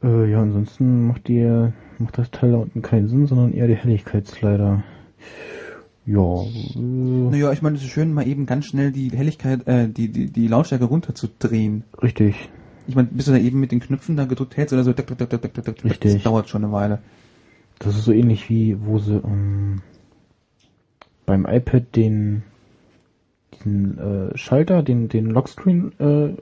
Äh, 0.03 0.31
ja, 0.31 0.41
ansonsten 0.41 1.07
macht 1.07 1.29
die, 1.29 1.69
macht 1.99 2.17
das 2.17 2.31
Teil 2.31 2.53
da 2.53 2.57
unten 2.57 2.81
keinen 2.81 3.07
Sinn, 3.07 3.27
sondern 3.27 3.53
eher 3.53 3.67
der 3.67 3.77
Helligkeitsslider. 3.77 4.83
Ja, 6.07 6.43
äh, 6.43 6.79
Naja, 6.79 7.53
ich 7.53 7.61
meine, 7.61 7.77
es 7.77 7.83
ist 7.83 7.91
schön, 7.91 8.15
mal 8.15 8.27
eben 8.27 8.47
ganz 8.47 8.65
schnell 8.65 8.93
die 8.93 9.11
Helligkeit, 9.11 9.67
äh, 9.69 9.91
die, 9.91 10.09
die, 10.09 10.31
die 10.33 10.49
Lautstärke 10.49 10.87
runterzudrehen. 10.87 11.85
richtig. 12.03 12.49
Ich 12.87 12.95
meine, 12.97 13.09
bis 13.11 13.27
du 13.27 13.33
da 13.33 13.37
eben 13.39 13.61
mit 13.61 13.73
den 13.73 13.81
Knöpfen 13.81 14.17
da 14.17 14.25
gedrückt 14.25 14.57
hältst 14.57 14.73
oder 14.73 14.85
so, 14.85 14.95
tak, 14.95 15.07
tak, 15.07 15.19
tak, 15.19 15.29
tak, 15.29 15.43
tak, 15.53 15.65
tak, 15.65 15.85
Richtig. 15.85 16.15
das 16.15 16.23
dauert 16.23 16.49
schon 16.49 16.65
eine 16.65 16.73
Weile. 16.73 17.01
Das 17.79 17.95
ist 17.95 18.05
so 18.05 18.13
ähnlich 18.13 18.49
wie, 18.49 18.79
wo 18.81 18.99
sie 18.99 19.17
ähm, 19.17 19.83
beim 21.27 21.45
iPad 21.45 21.95
den 21.95 22.43
diesen 23.67 24.31
äh, 24.33 24.37
Schalter, 24.39 24.83
den 24.83 25.09
den 25.09 25.27
Lockscreen, 25.27 25.93
äh, 25.99 26.35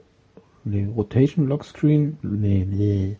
nee, 0.63 0.87
Rotation 0.95 1.47
Lockscreen, 1.47 2.17
nee, 2.21 2.65
nee, 2.69 3.17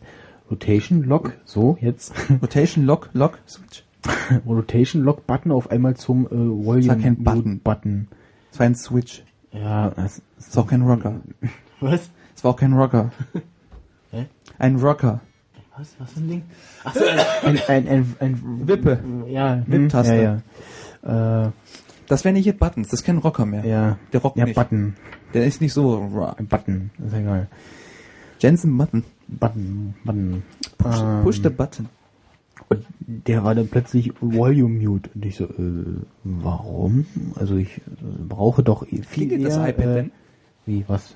Rotation 0.50 1.02
Lock, 1.02 1.32
so 1.44 1.76
jetzt 1.80 2.14
Rotation, 2.42 2.86
Lock, 2.86 3.10
Lock, 3.12 3.38
Switch. 3.46 3.84
Rotation 4.46 5.02
Lock 5.02 5.26
Button 5.26 5.50
auf 5.50 5.70
einmal 5.70 5.96
zum 5.96 6.26
äh, 6.26 6.30
Volume 6.30 6.86
Das 6.86 6.88
war 6.88 6.96
kein 7.02 7.24
Button. 7.24 7.60
Button. 7.60 8.08
Das 8.50 8.60
war 8.60 8.66
ein 8.66 8.74
Switch. 8.76 9.24
Ja, 9.52 9.90
das 9.90 10.22
Das 10.36 10.46
ist 10.48 10.58
auch 10.58 10.66
kein 10.68 10.82
Rocker. 10.82 11.20
was? 11.80 12.10
Das 12.34 12.44
war 12.44 12.52
auch 12.52 12.56
kein 12.56 12.72
Rocker. 12.72 13.10
Hä? 14.12 14.26
Ein 14.58 14.76
Rocker. 14.76 15.20
Was? 15.76 15.96
Was 15.98 16.12
für 16.12 16.20
ein 16.20 16.28
Ding? 16.28 16.42
Achso, 16.84 17.04
ein, 17.42 17.58
ein, 17.68 17.88
ein, 17.88 18.14
ein, 18.20 18.68
Wippe. 18.68 19.00
Ja, 19.28 19.62
Wipptaste. 19.66 20.42
Ja, 21.02 21.44
Äh, 21.46 21.50
Das 22.08 22.24
wäre 22.24 22.32
nicht 22.32 22.44
Hit 22.44 22.58
Buttons, 22.58 22.88
das 22.88 23.00
ist 23.00 23.06
kein 23.06 23.18
Rocker 23.18 23.46
mehr. 23.46 23.64
ja. 23.64 23.98
Der 24.12 24.20
rockt 24.20 24.36
ja, 24.36 24.44
nicht. 24.44 24.54
Button. 24.54 24.94
Der 25.34 25.44
ist 25.46 25.60
nicht 25.60 25.72
so 25.72 25.96
raw. 25.98 26.34
Button, 26.42 26.90
ist 27.04 27.14
egal. 27.14 27.48
Jensen 28.38 28.76
Button. 28.76 29.04
Button, 29.28 29.94
Button. 30.04 30.42
Push, 30.78 31.00
Ähm, 31.00 31.22
push 31.24 31.40
the 31.42 31.48
button. 31.50 31.88
Und 32.68 32.84
der 33.00 33.44
war 33.44 33.54
dann 33.54 33.68
plötzlich 33.68 34.12
Volume 34.20 34.80
Mute. 34.80 35.10
Und 35.14 35.24
ich 35.24 35.36
so, 35.36 35.44
äh, 35.44 36.00
warum? 36.24 37.06
Also 37.36 37.56
ich 37.56 37.78
äh, 37.78 37.80
brauche 38.28 38.62
doch 38.62 38.86
viel 38.86 39.02
Klingelt 39.02 39.42
eher, 39.42 39.48
das 39.48 39.56
iPad 39.68 39.84
äh, 39.84 39.94
denn? 39.94 40.12
Wie, 40.64 40.84
was? 40.88 41.14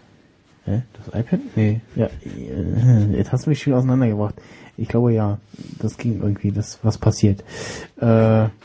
Hä? 0.65 0.83
Das 0.93 1.09
iPad? 1.21 1.41
Nee. 1.57 1.81
Ja, 1.97 2.07
äh, 2.07 3.17
jetzt 3.17 3.33
hast 3.33 3.47
du 3.47 3.51
mich 3.51 3.63
schon 3.63 3.73
auseinandergebracht. 3.75 4.35
Ich 4.77 4.89
glaube 4.89 5.13
ja, 5.13 5.39
das 5.79 5.97
ging 5.97 6.21
irgendwie, 6.23 6.53
das 6.53 6.79
was 6.83 6.99
passiert. 6.99 7.45
Äh, 8.01 8.49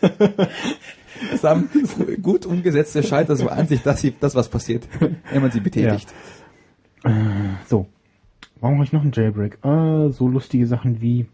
Das 1.30 1.44
haben 1.44 1.68
gut 2.22 2.46
umgesetzte 2.46 3.02
Schalter 3.02 3.36
so 3.36 3.48
an 3.48 3.66
sich, 3.66 3.82
dass 3.82 4.00
sie, 4.00 4.14
das 4.18 4.34
was 4.34 4.48
passiert, 4.48 4.86
wenn 5.32 5.42
man 5.42 5.50
sie 5.50 5.60
betätigt. 5.60 6.12
so. 7.66 7.86
Warum 8.60 8.76
habe 8.76 8.84
ich 8.84 8.92
noch 8.92 9.02
einen 9.02 9.12
Jailbreak? 9.12 9.58
Äh, 9.64 10.10
so 10.10 10.28
lustige 10.28 10.66
Sachen 10.66 11.00
wie 11.00 11.26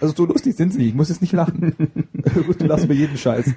Also 0.00 0.14
so 0.14 0.24
lustig 0.26 0.54
sind 0.56 0.72
sie 0.72 0.78
nicht, 0.78 0.88
ich 0.88 0.94
muss 0.94 1.08
jetzt 1.08 1.20
nicht 1.20 1.32
lachen. 1.32 1.74
Gut, 2.46 2.60
du 2.60 2.66
lachst 2.66 2.88
bei 2.88 2.94
jedem 2.94 3.16
Scheiß. 3.16 3.54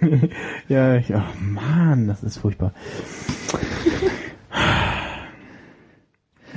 Ja, 0.68 0.98
ja, 0.98 1.26
Mann, 1.40 2.08
das 2.08 2.24
ist 2.24 2.38
furchtbar. 2.38 2.74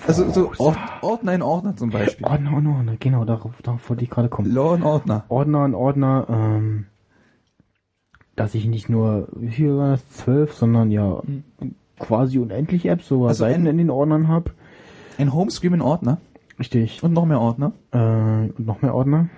Also 0.06 0.30
so 0.30 0.52
Ord 0.58 0.76
Ordner 1.02 1.34
in 1.34 1.42
Ordner 1.42 1.76
zum 1.76 1.90
Beispiel. 1.90 2.26
Ordner 2.26 2.56
und 2.56 2.66
Ordner, 2.66 2.96
genau, 2.98 3.24
darauf, 3.24 3.52
darauf 3.62 3.88
wollte 3.88 4.04
ich 4.04 4.10
gerade 4.10 4.28
kommen. 4.28 4.52
Law 4.52 4.74
und 4.74 4.82
Ordner. 4.82 5.24
Ordner 5.28 5.64
und 5.64 5.74
Ordner, 5.74 6.26
ähm, 6.28 6.86
dass 8.36 8.54
ich 8.54 8.66
nicht 8.66 8.88
nur, 8.90 9.28
wie 9.32 9.48
viel 9.50 9.76
war 9.76 9.90
das, 9.92 10.08
zwölf, 10.10 10.52
sondern 10.54 10.90
ja 10.90 11.22
quasi 11.98 12.38
unendlich 12.38 12.86
Apps, 12.86 13.08
sogar 13.08 13.28
Also 13.28 13.44
Seiten 13.44 13.62
ein- 13.62 13.66
in 13.66 13.78
den 13.78 13.90
Ordnern 13.90 14.28
hab. 14.28 14.50
Ein 15.16 15.32
Homescreen 15.32 15.74
in 15.74 15.80
Ordner 15.80 16.18
Richtig. 16.58 17.02
und 17.02 17.12
noch 17.12 17.24
mehr 17.24 17.40
Ordner. 17.40 17.72
Äh, 17.92 17.98
und 18.50 18.66
noch 18.66 18.82
mehr 18.82 18.94
Ordner. 18.94 19.28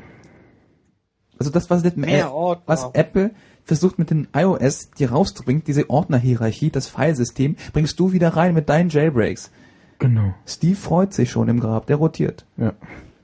Also 1.38 1.50
das, 1.50 1.68
was, 1.68 1.84
Mehr 1.96 2.32
Ordner. 2.32 2.62
was 2.66 2.90
Apple 2.94 3.30
versucht 3.64 3.98
mit 3.98 4.10
den 4.10 4.26
iOS 4.34 4.90
dir 4.92 5.12
rauszubringen, 5.12 5.62
diese 5.66 5.90
Ordnerhierarchie, 5.90 6.70
das 6.70 6.88
Filesystem, 6.88 7.56
bringst 7.74 8.00
du 8.00 8.12
wieder 8.12 8.30
rein 8.30 8.54
mit 8.54 8.68
deinen 8.70 8.88
Jailbreaks. 8.88 9.50
Genau. 9.98 10.34
Steve 10.46 10.76
freut 10.76 11.12
sich 11.14 11.30
schon 11.30 11.48
im 11.48 11.60
Grab, 11.60 11.86
der 11.86 11.96
rotiert. 11.96 12.44
Ja, 12.56 12.74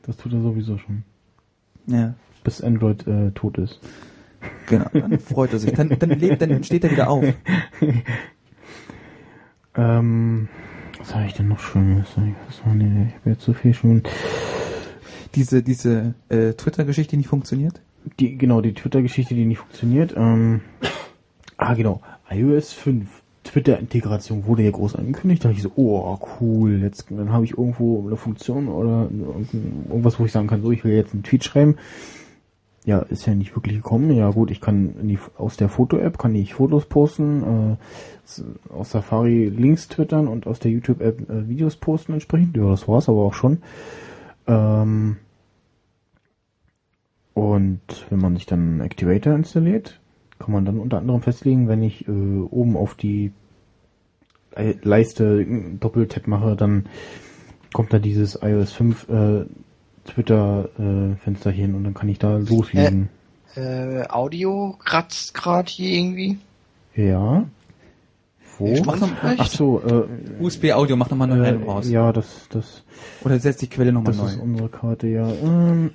das 0.02 0.16
tut 0.16 0.32
er 0.32 0.40
sowieso 0.40 0.78
schon. 0.78 1.04
Ja, 1.86 2.14
Bis 2.44 2.60
Android 2.62 3.06
äh, 3.06 3.30
tot 3.32 3.58
ist. 3.58 3.80
genau. 4.66 4.86
Dann 4.92 5.18
freut 5.20 5.52
er 5.52 5.58
sich. 5.58 5.72
Dann, 5.72 5.90
dann 5.98 6.10
lebt, 6.10 6.40
dann 6.40 6.64
steht 6.64 6.84
er 6.84 6.90
wieder 6.90 7.10
auf. 7.10 7.24
Ähm, 9.74 10.48
was 10.98 11.14
habe 11.14 11.26
ich 11.26 11.34
denn 11.34 11.48
noch 11.48 11.60
Schönes? 11.60 12.08
Ich 12.10 12.16
habe 12.16 13.30
jetzt 13.30 13.42
so 13.42 13.52
viel 13.52 13.74
schon. 13.74 14.02
Diese, 15.34 15.62
diese 15.62 16.14
äh, 16.28 16.52
Twitter-Geschichte, 16.52 17.12
die 17.12 17.16
nicht 17.18 17.28
funktioniert. 17.28 17.80
Die, 18.20 18.36
genau, 18.36 18.60
die 18.60 18.74
Twitter-Geschichte, 18.74 19.34
die 19.34 19.46
nicht 19.46 19.60
funktioniert. 19.60 20.14
Ähm, 20.16 20.60
ah, 21.56 21.74
genau. 21.74 22.02
iOS 22.28 22.72
5. 22.74 23.21
Twitter-Integration 23.52 24.46
wurde 24.46 24.62
ja 24.62 24.70
groß 24.70 24.96
angekündigt. 24.96 25.44
Da 25.44 25.48
dachte 25.48 25.58
ich 25.58 25.62
so, 25.62 25.72
oh, 25.76 26.18
cool. 26.40 26.80
Jetzt, 26.80 27.06
dann 27.10 27.32
habe 27.32 27.44
ich 27.44 27.52
irgendwo 27.58 28.02
eine 28.06 28.16
Funktion 28.16 28.68
oder 28.68 29.10
irgendwas, 29.88 30.18
wo 30.18 30.24
ich 30.24 30.32
sagen 30.32 30.46
kann, 30.46 30.62
so, 30.62 30.72
ich 30.72 30.84
will 30.84 30.94
jetzt 30.94 31.12
einen 31.12 31.22
Tweet 31.22 31.44
schreiben. 31.44 31.76
Ja, 32.84 33.00
ist 33.00 33.26
ja 33.26 33.34
nicht 33.34 33.54
wirklich 33.54 33.76
gekommen. 33.76 34.10
Ja 34.10 34.30
gut, 34.30 34.50
ich 34.50 34.60
kann 34.60 34.94
die, 35.02 35.18
aus 35.36 35.58
der 35.58 35.68
Foto-App 35.68 36.18
kann 36.18 36.34
ich 36.34 36.54
Fotos 36.54 36.86
posten, 36.86 37.76
äh, 37.76 38.72
aus 38.72 38.90
Safari 38.90 39.50
Links 39.50 39.86
twittern 39.88 40.28
und 40.28 40.46
aus 40.46 40.58
der 40.58 40.70
YouTube-App 40.70 41.28
äh, 41.30 41.48
Videos 41.48 41.76
posten 41.76 42.14
entsprechend. 42.14 42.56
Ja, 42.56 42.70
das 42.70 42.88
war's 42.88 43.08
aber 43.08 43.20
auch 43.20 43.34
schon. 43.34 43.58
Ähm, 44.46 45.18
und 47.34 48.06
wenn 48.08 48.18
man 48.18 48.34
sich 48.34 48.46
dann 48.46 48.80
Activator 48.80 49.34
installiert, 49.34 50.00
kann 50.38 50.52
man 50.52 50.64
dann 50.64 50.80
unter 50.80 50.98
anderem 50.98 51.20
festlegen, 51.20 51.68
wenn 51.68 51.82
ich 51.82 52.08
äh, 52.08 52.10
oben 52.10 52.76
auf 52.76 52.94
die 52.94 53.32
Leiste 54.82 55.46
Doppeltap 55.80 56.26
mache, 56.26 56.56
dann 56.56 56.86
kommt 57.72 57.92
da 57.92 57.98
dieses 57.98 58.38
iOS 58.42 58.72
5 58.72 59.08
äh, 59.08 59.44
Twitter 60.04 60.68
äh, 60.78 61.16
Fenster 61.22 61.50
hin 61.50 61.74
und 61.74 61.84
dann 61.84 61.94
kann 61.94 62.08
ich 62.08 62.18
da 62.18 62.36
loslegen. 62.38 63.08
Äh, 63.54 64.02
Audio 64.08 64.76
kratzt 64.84 65.34
gerade 65.34 65.70
hier 65.70 65.90
irgendwie. 65.98 66.38
Ja. 66.94 67.44
Wo? 68.58 68.82
Mach? 68.84 68.98
Ach 69.38 69.46
so, 69.48 69.80
äh, 69.82 70.42
USB-Audio, 70.42 70.96
mach 70.96 71.08
nochmal 71.08 71.28
neu 71.28 71.40
rein 71.40 71.62
äh, 71.62 71.64
raus. 71.64 71.88
ja, 71.88 72.12
das, 72.12 72.46
das, 72.50 72.84
Oder 73.24 73.38
setz 73.38 73.56
die 73.58 73.68
Quelle 73.68 73.92
nochmal 73.92 74.12
das 74.14 74.32
ist 74.32 74.36
neu. 74.38 74.42
unsere 74.44 74.68
Karte, 74.68 75.06
ja. 75.08 75.26
Ähm, 75.42 75.90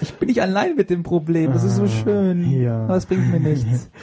Ich 0.00 0.12
bin 0.14 0.28
nicht 0.28 0.42
allein 0.42 0.76
mit 0.76 0.90
dem 0.90 1.02
Problem, 1.02 1.52
das 1.52 1.64
ist 1.64 1.76
so 1.76 1.84
Ah, 1.84 1.88
schön. 1.88 2.50
ja. 2.60 2.84
Aber 2.84 2.96
es 2.96 3.06
bringt 3.06 3.30
mir 3.30 3.40
nichts. 3.40 3.90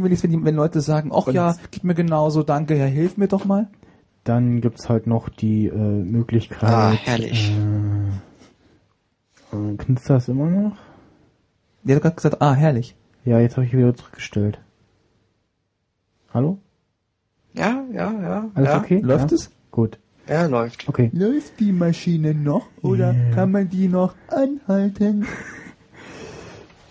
Mir 0.00 0.08
nichts, 0.08 0.22
wenn, 0.24 0.30
die, 0.30 0.44
wenn 0.44 0.54
Leute 0.54 0.80
sagen, 0.80 1.10
ach 1.14 1.28
ja, 1.28 1.56
geht 1.70 1.84
mir 1.84 1.94
genauso, 1.94 2.42
danke, 2.42 2.76
ja, 2.76 2.84
hilf 2.84 3.16
mir 3.16 3.28
doch 3.28 3.44
mal. 3.44 3.68
Dann 4.24 4.60
gibt's 4.60 4.88
halt 4.88 5.06
noch 5.06 5.28
die 5.28 5.66
äh, 5.66 5.74
Möglichkeit. 5.76 6.62
Ah, 6.70 6.92
herrlich. 6.92 7.52
Äh, 9.52 9.56
äh, 9.56 9.76
knistert 9.76 10.16
das 10.16 10.28
immer 10.28 10.48
noch? 10.48 10.76
Der 11.82 11.96
hat 11.96 12.02
gerade 12.02 12.16
gesagt, 12.16 12.40
ah, 12.40 12.54
herrlich. 12.54 12.96
Ja, 13.24 13.38
jetzt 13.40 13.56
habe 13.56 13.66
ich 13.66 13.72
wieder 13.72 13.94
zurückgestellt. 13.94 14.58
Hallo? 16.32 16.58
Ja, 17.52 17.84
ja, 17.92 18.12
ja. 18.12 18.50
Alles 18.54 18.70
ja, 18.70 18.78
okay? 18.78 19.00
Läuft 19.00 19.30
ja? 19.30 19.34
es? 19.36 19.50
Gut. 19.70 19.98
Ja, 20.28 20.46
läuft. 20.46 20.88
Okay. 20.88 21.10
Läuft 21.12 21.60
die 21.60 21.72
Maschine 21.72 22.34
noch 22.34 22.66
oder 22.82 23.12
Ja. 23.12 23.34
kann 23.34 23.52
man 23.52 23.68
die 23.68 23.88
noch 23.88 24.14
anhalten? 24.28 25.26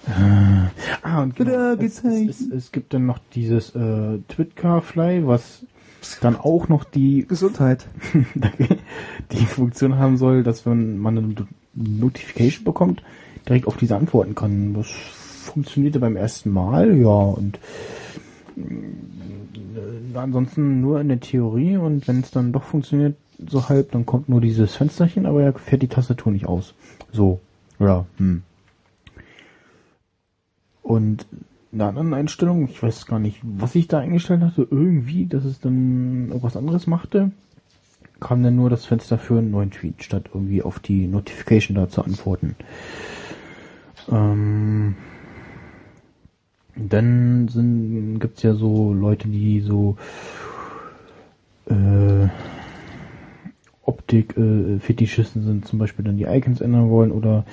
Ah, 0.06 1.22
und 1.22 1.36
genau, 1.36 1.74
es, 1.76 2.04
es, 2.04 2.30
es, 2.30 2.42
es 2.52 2.72
gibt 2.72 2.94
dann 2.94 3.06
noch 3.06 3.20
dieses 3.34 3.74
äh, 3.76 4.20
Twitcarfly, 4.28 5.26
was 5.26 5.66
dann 6.22 6.36
auch 6.36 6.68
noch 6.68 6.84
die 6.84 7.26
Gesundheit. 7.28 7.86
die 9.32 9.46
Funktion 9.46 9.98
haben 9.98 10.18
soll, 10.18 10.44
dass 10.44 10.66
wenn 10.66 10.98
man 10.98 11.18
eine 11.18 11.36
Notification 11.74 12.66
bekommt, 12.66 13.02
direkt 13.48 13.68
auf 13.68 13.78
diese 13.78 13.96
antworten 13.96 14.36
kann. 14.36 14.74
Das 14.74 14.88
funktionierte 14.88 16.00
beim 16.00 16.16
ersten 16.16 16.52
Mal, 16.52 16.98
ja, 16.98 17.08
und 17.08 17.60
äh, 18.58 20.18
ansonsten 20.18 20.82
nur 20.82 21.00
in 21.02 21.10
der 21.10 21.20
Theorie 21.20 21.78
und 21.78 22.08
wenn 22.08 22.22
es 22.22 22.32
dann 22.32 22.52
doch 22.52 22.64
funktioniert, 22.64 23.16
so 23.50 23.68
halb, 23.68 23.92
dann 23.92 24.06
kommt 24.06 24.30
nur 24.30 24.42
dieses 24.42 24.76
Fensterchen, 24.76 25.26
aber 25.26 25.44
er 25.44 25.54
fährt 25.54 25.82
die 25.82 25.88
Tastatur 25.88 26.32
nicht 26.32 26.46
aus. 26.46 26.74
So, 27.12 27.42
ja, 27.80 28.06
hm. 28.18 28.44
Und 30.84 31.26
in 31.72 31.82
einer 31.82 31.90
anderen 31.90 32.14
Einstellung, 32.14 32.68
ich 32.70 32.84
weiß 32.84 33.08
gar 33.08 33.20
nicht, 33.20 33.40
was 33.42 33.74
ich 33.74 33.88
da 33.88 34.00
eingestellt 34.00 34.42
hatte, 34.42 34.68
irgendwie, 34.70 35.26
dass 35.26 35.44
es 35.44 35.60
dann 35.60 36.28
irgendwas 36.28 36.56
anderes 36.56 36.86
machte, 36.86 37.32
kam 38.20 38.44
dann 38.44 38.56
nur 38.56 38.70
das 38.70 38.86
Fenster 38.86 39.18
für 39.18 39.40
einen 39.40 39.52
neuen 39.52 39.72
Tweet, 39.72 40.04
statt 40.04 40.30
irgendwie 40.34 40.62
auf 40.62 40.80
die 40.80 41.08
Notification 41.08 41.76
da 41.76 41.90
zu 41.90 42.04
antworten. 42.04 42.56
Ähm, 44.12 44.96
dann 46.76 47.48
sind, 47.48 48.20
gibt's 48.20 48.44
ja 48.44 48.54
so 48.54 48.94
Leute, 48.94 49.28
die 49.28 49.62
so 49.62 49.98
äh, 51.66 52.28
Optik 53.84 54.38
äh, 54.38 54.80
Fetischisten 54.80 55.44
sind, 55.44 55.68
zum 55.68 55.80
Beispiel 55.80 56.06
dann 56.06 56.18
die 56.18 56.26
Icons 56.26 56.62
ändern 56.62 56.90
wollen 56.90 57.12
oder 57.12 57.46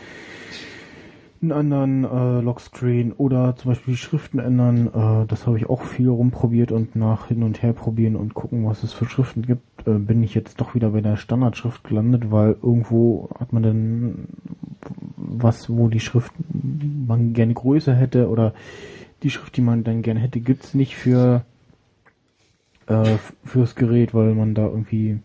einen 1.42 1.52
anderen 1.52 2.04
äh, 2.04 2.40
Lockscreen 2.42 3.12
oder 3.12 3.56
zum 3.56 3.70
Beispiel 3.70 3.94
die 3.94 3.98
Schriften 3.98 4.38
ändern. 4.38 4.88
Äh, 4.88 5.26
das 5.26 5.46
habe 5.46 5.56
ich 5.56 5.68
auch 5.68 5.82
viel 5.82 6.08
rumprobiert 6.08 6.70
und 6.70 6.96
nach 6.96 7.28
hin 7.28 7.42
und 7.42 7.62
her 7.62 7.72
probieren 7.72 8.16
und 8.16 8.34
gucken, 8.34 8.66
was 8.66 8.82
es 8.82 8.92
für 8.92 9.06
Schriften 9.06 9.42
gibt. 9.42 9.86
Äh, 9.86 9.92
bin 9.92 10.22
ich 10.22 10.34
jetzt 10.34 10.60
doch 10.60 10.74
wieder 10.74 10.90
bei 10.90 11.00
der 11.00 11.16
Standardschrift 11.16 11.84
gelandet, 11.84 12.30
weil 12.30 12.56
irgendwo 12.62 13.30
hat 13.38 13.52
man 13.52 13.62
dann 13.62 14.28
was, 15.16 15.70
wo 15.70 15.88
die 15.88 16.00
Schrift 16.00 16.32
man 16.52 17.32
gerne 17.32 17.54
größer 17.54 17.94
hätte 17.94 18.28
oder 18.28 18.52
die 19.22 19.30
Schrift, 19.30 19.56
die 19.56 19.62
man 19.62 19.84
dann 19.84 20.02
gerne 20.02 20.20
hätte, 20.20 20.40
gibt's 20.40 20.74
nicht 20.74 20.96
für 20.96 21.44
äh, 22.86 23.16
fürs 23.44 23.74
Gerät, 23.74 24.14
weil 24.14 24.34
man 24.34 24.54
da 24.54 24.66
irgendwie 24.66 25.20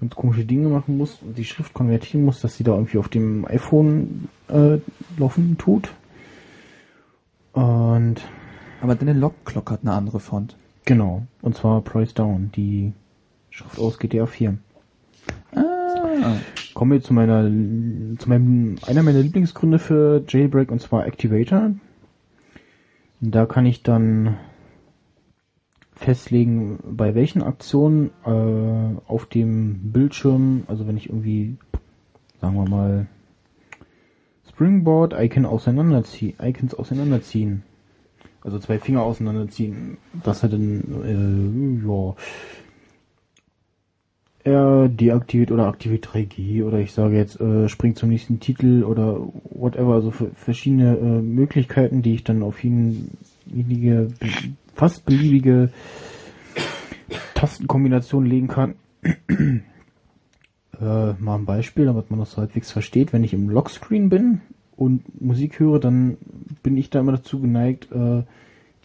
ganz 0.00 0.14
komische 0.14 0.44
Dinge 0.44 0.68
machen 0.68 0.96
muss 0.96 1.18
und 1.22 1.36
die 1.36 1.44
Schrift 1.44 1.74
konvertieren 1.74 2.24
muss, 2.24 2.40
dass 2.40 2.56
sie 2.56 2.64
da 2.64 2.72
irgendwie 2.72 2.98
auf 2.98 3.08
dem 3.08 3.44
iPhone 3.46 4.28
äh, 4.48 4.78
laufen 5.18 5.58
tut. 5.58 5.90
Und 7.52 8.16
Aber 8.80 8.94
deine 8.94 9.12
Log-Clock 9.12 9.70
hat 9.70 9.80
eine 9.82 9.92
andere 9.92 10.20
Font. 10.20 10.56
genau, 10.84 11.26
und 11.42 11.56
zwar 11.56 11.82
Price 11.82 12.14
Down, 12.14 12.50
die 12.54 12.92
Schrift 13.50 13.78
aus 13.78 13.98
GTA 13.98 14.26
4. 14.26 14.56
Ah. 15.54 16.36
kommen 16.74 16.92
wir 16.92 17.02
zu 17.02 17.12
meiner, 17.12 17.42
zu 17.42 18.28
meinem, 18.28 18.76
einer 18.86 19.02
meiner 19.02 19.20
Lieblingsgründe 19.20 19.78
für 19.78 20.24
Jailbreak 20.26 20.70
und 20.70 20.80
zwar 20.80 21.06
Activator. 21.06 21.72
Da 23.20 23.46
kann 23.46 23.66
ich 23.66 23.82
dann 23.82 24.36
festlegen, 26.00 26.78
bei 26.82 27.14
welchen 27.14 27.42
Aktionen 27.42 28.10
äh, 28.24 29.00
auf 29.06 29.26
dem 29.26 29.92
Bildschirm, 29.92 30.64
also 30.66 30.86
wenn 30.88 30.96
ich 30.96 31.10
irgendwie, 31.10 31.56
sagen 32.40 32.56
wir 32.56 32.68
mal, 32.68 33.06
Springboard 34.48 35.12
Icon 35.12 35.44
auseinanderziehen, 35.44 36.34
Icons 36.40 36.74
auseinanderziehen, 36.74 37.64
also 38.40 38.58
zwei 38.58 38.78
Finger 38.78 39.02
auseinanderziehen, 39.02 39.98
dass 40.24 40.42
er 40.42 40.48
dann, 40.48 41.82
äh, 41.84 41.86
ja, 41.86 42.14
er 44.42 44.88
deaktiviert 44.88 45.50
oder 45.50 45.66
aktiviert 45.66 46.06
3G 46.06 46.64
oder 46.64 46.78
ich 46.78 46.92
sage 46.92 47.16
jetzt, 47.16 47.38
äh, 47.42 47.68
springt 47.68 47.98
zum 47.98 48.08
nächsten 48.08 48.40
Titel 48.40 48.84
oder 48.84 49.20
whatever, 49.50 49.92
also 49.92 50.10
verschiedene 50.10 50.96
äh, 50.96 51.20
Möglichkeiten, 51.20 52.00
die 52.00 52.14
ich 52.14 52.24
dann 52.24 52.42
auf 52.42 52.64
jeden, 52.64 53.18
fast 54.80 55.04
beliebige 55.04 55.68
Tastenkombination 57.34 58.24
legen 58.24 58.48
kann. 58.48 58.76
äh, 59.02 59.62
mal 60.80 61.34
ein 61.34 61.44
Beispiel, 61.44 61.84
damit 61.84 62.10
man 62.10 62.18
das 62.18 62.38
halbwegs 62.38 62.70
versteht. 62.72 63.12
Wenn 63.12 63.22
ich 63.22 63.34
im 63.34 63.50
Lockscreen 63.50 64.08
bin 64.08 64.40
und 64.76 65.20
Musik 65.20 65.60
höre, 65.60 65.80
dann 65.80 66.16
bin 66.62 66.78
ich 66.78 66.88
da 66.88 67.00
immer 67.00 67.12
dazu 67.12 67.40
geneigt, 67.40 67.92
äh, 67.92 68.22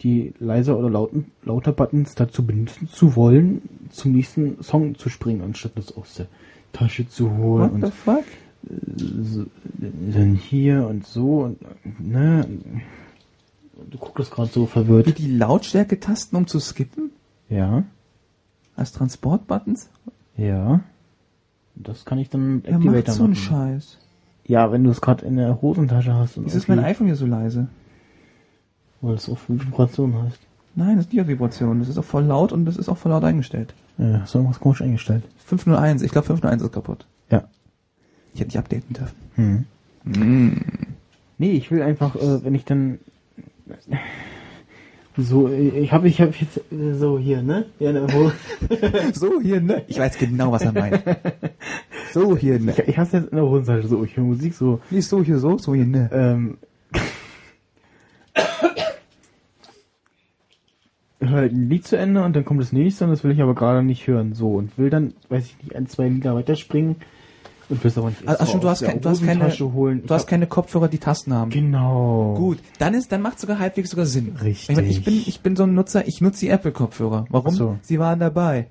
die 0.00 0.34
leiser 0.38 0.78
oder 0.78 0.90
lauten, 0.90 1.32
lauter 1.42 1.72
Buttons 1.72 2.14
dazu 2.14 2.44
benutzen 2.44 2.88
zu 2.88 3.16
wollen, 3.16 3.62
zum 3.88 4.12
nächsten 4.12 4.62
Song 4.62 4.96
zu 4.96 5.08
springen, 5.08 5.40
anstatt 5.40 5.72
das 5.76 5.96
aus 5.96 6.12
der 6.12 6.26
Tasche 6.74 7.08
zu 7.08 7.34
holen. 7.38 7.80
What 7.80 7.86
the 7.86 7.90
fuck? 7.90 8.24
so, 9.22 9.46
dann 9.78 10.34
hier 10.34 10.86
und 10.86 11.06
so 11.06 11.44
und 11.44 11.58
ne 11.98 12.46
du 13.90 13.98
guckst 13.98 14.30
gerade 14.30 14.50
so 14.50 14.66
verwirrt 14.66 15.18
die 15.18 15.36
Lautstärke-Tasten, 15.36 16.36
um 16.36 16.46
zu 16.46 16.58
skippen? 16.60 17.10
ja 17.48 17.84
Als 18.74 18.92
Transport-Buttons? 18.92 19.88
ja 20.36 20.80
das 21.74 22.04
kann 22.04 22.18
ich 22.18 22.30
dann 22.30 22.56
mit 22.56 22.64
macht 22.70 22.74
Activator 22.76 23.14
so 23.14 23.24
einen 23.24 23.32
machen. 23.34 23.42
Scheiß? 23.42 23.98
ja 24.46 24.72
wenn 24.72 24.84
du 24.84 24.90
es 24.90 25.00
gerade 25.00 25.24
in 25.26 25.36
der 25.36 25.60
Hosentasche 25.62 26.14
hast 26.14 26.36
und 26.38 26.46
Wieso 26.46 26.58
ist 26.58 26.68
mein 26.68 26.78
iPhone 26.78 27.06
hier 27.06 27.16
so 27.16 27.26
leise? 27.26 27.68
weil 29.02 29.14
es 29.14 29.28
auf 29.28 29.48
Vibration 29.48 30.14
heißt 30.22 30.40
Nein, 30.78 30.96
das 30.96 31.06
ist 31.06 31.12
nicht 31.14 31.22
auf 31.22 31.28
Vibration. 31.28 31.78
Das 31.78 31.88
ist 31.88 31.96
auch 31.96 32.04
voll 32.04 32.24
laut 32.24 32.52
und 32.52 32.66
das 32.66 32.76
ist 32.76 32.90
auch 32.90 32.98
voll 32.98 33.10
laut 33.10 33.24
eingestellt. 33.24 33.72
ja 33.98 34.18
du 34.30 34.38
irgendwas 34.38 34.60
komisch 34.60 34.82
eingestellt 34.82 35.24
501, 35.44 36.02
ich 36.02 36.10
glaube 36.12 36.26
501 36.26 36.62
ist 36.62 36.72
kaputt. 36.72 37.06
ja 37.30 37.44
Ich 38.34 38.40
hätte 38.40 38.48
nicht 38.48 38.58
updaten 38.58 38.94
dürfen. 38.94 39.16
hm. 39.36 39.64
Mm. 40.04 40.60
Nee, 41.38 41.50
ich 41.52 41.70
will 41.70 41.82
einfach, 41.82 42.14
äh, 42.16 42.44
wenn 42.44 42.54
ich 42.54 42.64
dann 42.64 42.98
so, 45.16 45.48
äh, 45.48 45.80
ich 45.80 45.92
habe 45.92 46.08
ich 46.08 46.20
habe 46.20 46.32
jetzt 46.38 46.58
äh, 46.72 46.94
so 46.94 47.18
hier, 47.18 47.42
ne? 47.42 47.66
Ja, 47.78 47.92
ne, 47.92 48.06
So 49.12 49.40
hier, 49.40 49.60
ne? 49.60 49.82
Ich 49.86 49.98
weiß 49.98 50.18
genau, 50.18 50.52
was 50.52 50.62
er 50.62 50.72
meint. 50.72 51.02
So 52.12 52.36
hier, 52.36 52.58
ne? 52.58 52.72
ich, 52.72 52.78
ich 52.88 52.98
hasse 52.98 53.18
jetzt 53.18 53.30
in 53.30 53.36
der 53.36 53.46
Hosentasche 53.46 53.88
so, 53.88 54.02
ich 54.04 54.16
höre 54.16 54.24
Musik 54.24 54.54
so, 54.54 54.80
Nicht 54.90 55.06
so 55.06 55.22
hier, 55.22 55.38
so, 55.38 55.58
so 55.58 55.74
hier, 55.74 55.84
ne? 55.84 56.08
ähm, 56.12 56.58
höre 61.20 61.40
halt 61.40 61.52
ein 61.52 61.68
Lied 61.68 61.86
zu 61.86 61.96
Ende 61.96 62.22
und 62.22 62.34
dann 62.34 62.44
kommt 62.44 62.60
das 62.60 62.72
nächste 62.72 63.04
und 63.04 63.10
das 63.10 63.24
will 63.24 63.32
ich 63.32 63.42
aber 63.42 63.54
gerade 63.54 63.82
nicht 63.82 64.06
hören, 64.06 64.32
so 64.32 64.54
und 64.54 64.78
will 64.78 64.90
dann, 64.90 65.14
weiß 65.28 65.44
ich 65.44 65.62
nicht, 65.62 65.76
ein, 65.76 65.86
zwei 65.86 66.08
Lieder 66.08 66.34
weiterspringen 66.34 66.96
und 67.68 67.84
es 67.84 67.98
aber 67.98 68.10
nicht 68.10 68.22
erst 68.24 68.50
schon, 68.50 68.60
du 68.60 68.68
hast, 68.68 68.82
kein, 68.84 69.00
du 69.00 69.08
hast 69.08 69.24
keine, 69.24 69.48
holen. 69.50 70.02
Du 70.06 70.14
hast 70.14 70.26
keine 70.26 70.46
Kopfhörer, 70.46 70.88
die 70.88 70.98
Tasten 70.98 71.32
haben. 71.34 71.50
genau. 71.50 72.34
Gut, 72.36 72.58
dann 72.78 72.94
ist, 72.94 73.10
dann 73.12 73.22
macht 73.22 73.40
sogar 73.40 73.58
halbwegs 73.58 73.90
sogar 73.90 74.06
Sinn. 74.06 74.36
Richtig. 74.42 74.70
Ich, 74.70 74.76
meine, 74.76 74.88
ich 74.88 75.04
bin, 75.04 75.14
ich 75.26 75.40
bin 75.40 75.56
so 75.56 75.64
ein 75.64 75.74
Nutzer, 75.74 76.06
ich 76.06 76.20
nutze 76.20 76.40
die 76.40 76.48
Apple-Kopfhörer. 76.50 77.26
Warum? 77.30 77.54
So. 77.54 77.76
Sie 77.82 77.98
waren 77.98 78.20
dabei. 78.20 78.68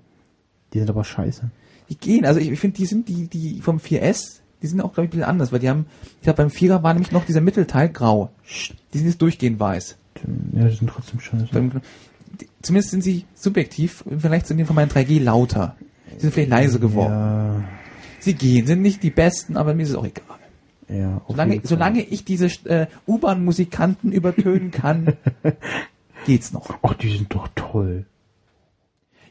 Die 0.73 0.79
sind 0.79 0.89
aber 0.89 1.03
scheiße. 1.03 1.49
Die 1.89 1.97
gehen, 1.97 2.25
also 2.25 2.39
ich, 2.39 2.49
ich 2.51 2.59
finde, 2.59 2.77
die 2.77 2.85
sind 2.85 3.07
die, 3.09 3.27
die 3.27 3.61
vom 3.61 3.77
4S, 3.77 4.39
die 4.61 4.67
sind 4.67 4.81
auch, 4.81 4.93
glaube 4.93 5.03
ich, 5.05 5.07
ein 5.07 5.11
bisschen 5.11 5.23
anders, 5.29 5.51
weil 5.51 5.59
die 5.59 5.69
haben, 5.69 5.85
ich 6.17 6.21
glaube, 6.23 6.37
beim 6.37 6.47
4er 6.47 6.81
war 6.81 6.93
nämlich 6.93 7.11
noch 7.11 7.25
dieser 7.25 7.41
Mittelteil 7.41 7.89
grau. 7.89 8.29
Die 8.93 8.97
sind 8.97 9.07
jetzt 9.07 9.21
durchgehend 9.21 9.59
weiß. 9.59 9.97
Ja, 10.53 10.67
die 10.67 10.75
sind 10.75 10.89
trotzdem 10.89 11.19
scheiße. 11.19 11.47
Beim- 11.51 11.71
die- 12.41 12.47
Zumindest 12.61 12.91
sind 12.91 13.01
sie 13.03 13.25
subjektiv 13.35 14.03
im 14.09 14.19
Vergleich 14.19 14.45
zu 14.45 14.53
denen 14.55 14.65
von 14.65 14.75
meinen 14.75 14.89
3G 14.89 15.21
lauter. 15.21 15.75
Sie 16.15 16.21
sind 16.21 16.33
vielleicht 16.33 16.49
leise 16.49 16.79
geworden. 16.79 17.11
Ja, 17.11 17.63
Sie 18.25 18.33
gehen, 18.33 18.67
sind 18.67 18.81
nicht 18.81 19.01
die 19.03 19.09
besten, 19.11 19.55
aber 19.57 19.73
mir 19.73 19.83
ist 19.83 19.89
es 19.91 19.95
auch 19.95 20.05
egal. 20.05 20.25
ja. 20.89 21.21
Solange, 21.27 21.61
solange 21.63 22.01
ich 22.03 22.25
diese 22.25 22.47
äh, 22.65 22.87
U-Bahn-Musikanten 23.07 24.11
übertönen 24.11 24.71
kann, 24.71 25.13
geht's 26.25 26.51
noch. 26.53 26.77
Ach, 26.81 26.93
die 26.95 27.15
sind 27.17 27.33
doch 27.33 27.47
toll. 27.55 28.05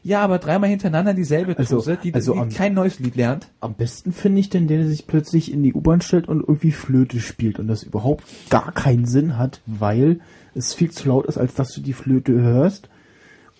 Ja, 0.03 0.21
aber 0.21 0.37
dreimal 0.37 0.69
hintereinander 0.69 1.15
dieselbe 1.15 1.57
Also- 1.57 1.81
die, 1.95 2.13
also 2.13 2.33
die 2.33 2.39
am- 2.39 2.49
kein 2.49 2.73
neues 2.75 2.99
Lied 2.99 3.15
lernt. 3.15 3.47
Am 3.59 3.73
besten 3.73 4.13
finde 4.13 4.39
ich 4.39 4.49
denn, 4.49 4.67
der 4.67 4.77
der 4.77 4.87
sich 4.87 5.07
plötzlich 5.07 5.51
in 5.51 5.63
die 5.63 5.73
U-Bahn 5.73 6.01
stellt 6.01 6.27
und 6.27 6.41
irgendwie 6.41 6.71
Flöte 6.71 7.19
spielt 7.19 7.57
und 7.59 7.67
das 7.67 7.81
überhaupt 7.83 8.23
gar 8.51 8.71
keinen 8.71 9.05
Sinn 9.05 9.37
hat, 9.37 9.61
weil 9.65 10.19
es 10.53 10.73
viel 10.75 10.91
zu 10.91 11.07
laut 11.09 11.25
ist, 11.25 11.37
als 11.39 11.55
dass 11.55 11.73
du 11.73 11.81
die 11.81 11.93
Flöte 11.93 12.33
hörst 12.33 12.87